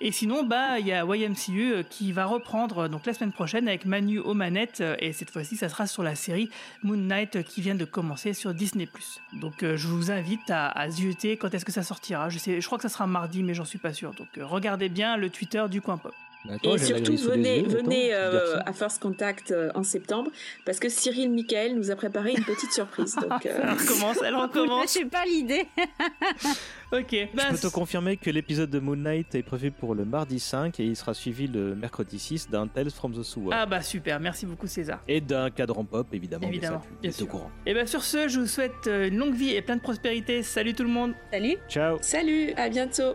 Et 0.00 0.12
sinon, 0.12 0.44
bah, 0.44 0.78
il 0.78 0.86
y 0.86 0.92
a 0.92 1.04
YMCU 1.04 1.82
qui 1.90 2.12
va 2.12 2.24
reprendre 2.24 2.86
donc 2.86 3.04
la 3.04 3.14
semaine 3.14 3.32
prochaine 3.32 3.66
avec 3.66 3.84
Manu 3.84 4.20
aux 4.20 4.34
manettes. 4.34 4.84
Et 5.00 5.12
cette 5.12 5.32
fois-ci, 5.32 5.56
ça 5.56 5.68
sera 5.68 5.88
sur 5.88 6.04
la 6.04 6.14
série 6.14 6.50
Moon 6.84 6.96
Knight 6.96 7.42
qui 7.42 7.62
vient 7.62 7.74
de 7.74 7.84
commencer 7.84 8.32
sur 8.32 8.54
Disney+. 8.54 8.88
Donc, 9.32 9.64
je 9.64 9.88
vous 9.88 10.12
invite 10.12 10.48
à, 10.50 10.68
à 10.68 10.86
quand 10.86 11.52
est-ce 11.52 11.64
que 11.64 11.72
ça 11.72 11.82
sortira. 11.82 12.28
Je, 12.28 12.64
crois 12.64 12.78
que 12.78 12.82
ça 12.82 12.88
sera 12.88 13.08
mardi, 13.08 13.42
mais 13.42 13.54
j'en 13.54 13.64
suis 13.64 13.78
pas 13.78 13.92
sûr. 13.92 14.14
Donc, 14.14 14.28
regardez 14.40 14.88
bien 14.88 15.16
le 15.16 15.30
Twitter 15.30 15.64
du 15.68 15.80
coin 15.80 15.96
pop. 15.96 16.14
Et 16.64 16.78
surtout, 16.78 17.16
venez, 17.16 17.62
venez 17.62 18.12
euh, 18.12 18.58
à 18.66 18.72
First 18.72 19.00
Contact 19.00 19.52
euh, 19.52 19.70
en 19.74 19.82
septembre, 19.82 20.30
parce 20.64 20.80
que 20.80 20.88
Cyril 20.88 21.30
Michael 21.30 21.76
nous 21.76 21.90
a 21.90 21.96
préparé 21.96 22.32
une 22.36 22.44
petite 22.44 22.72
surprise. 22.72 23.14
Donc, 23.28 23.46
euh, 23.46 23.58
Elle 23.62 23.70
recommence, 23.70 24.18
elle 24.24 24.34
recommence. 24.34 24.94
J'ai 24.94 25.04
pas 25.04 25.24
l'idée. 25.24 25.66
ok. 26.92 27.28
bah, 27.34 27.44
Je 27.48 27.52
peux 27.52 27.68
te 27.68 27.72
confirmer 27.72 28.16
que 28.16 28.30
l'épisode 28.30 28.70
de 28.70 28.80
Moon 28.80 28.96
Knight 28.96 29.34
est 29.34 29.42
prévu 29.42 29.70
pour 29.70 29.94
le 29.94 30.04
mardi 30.04 30.40
5 30.40 30.80
et 30.80 30.84
il 30.84 30.96
sera 30.96 31.14
suivi 31.14 31.46
le 31.46 31.74
mercredi 31.74 32.18
6 32.18 32.50
d'un 32.50 32.66
Tales 32.66 32.90
from 32.90 33.12
the 33.14 33.22
Sewer. 33.22 33.50
Ah 33.52 33.66
bah 33.66 33.80
super, 33.82 34.18
merci 34.20 34.46
beaucoup 34.46 34.66
César. 34.66 35.00
Et 35.06 35.20
d'un 35.20 35.50
cadran 35.50 35.84
pop, 35.84 36.06
évidemment. 36.12 36.48
Évidemment, 36.48 36.80
ça, 36.80 36.86
tu 36.88 36.94
bien 37.02 37.10
es 37.10 37.14
au 37.14 37.16
sûr. 37.16 37.28
courant. 37.28 37.50
Et 37.66 37.74
bah 37.74 37.86
sur 37.86 38.02
ce, 38.02 38.28
je 38.28 38.40
vous 38.40 38.46
souhaite 38.46 38.86
euh, 38.86 39.08
une 39.08 39.18
longue 39.18 39.34
vie 39.34 39.54
et 39.54 39.62
plein 39.62 39.76
de 39.76 39.82
prospérité. 39.82 40.42
Salut 40.42 40.74
tout 40.74 40.82
le 40.84 40.88
monde. 40.90 41.14
Salut. 41.30 41.56
Ciao. 41.68 41.98
Salut, 42.00 42.52
à 42.56 42.68
bientôt. 42.68 43.14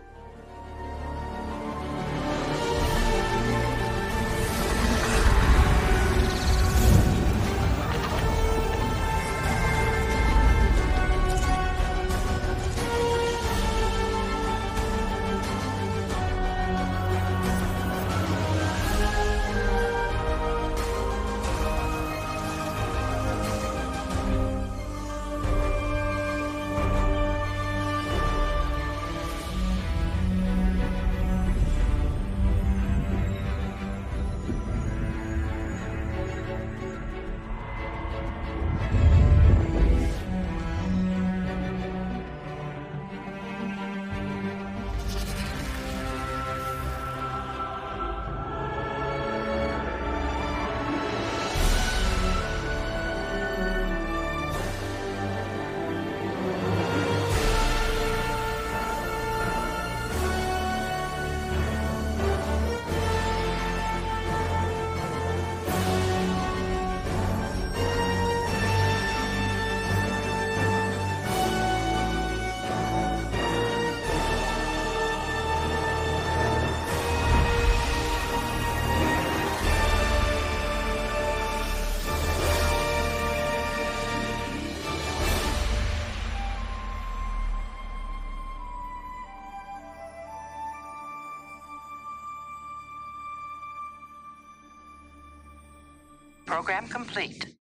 Program 96.68 96.86
complete. 96.90 97.47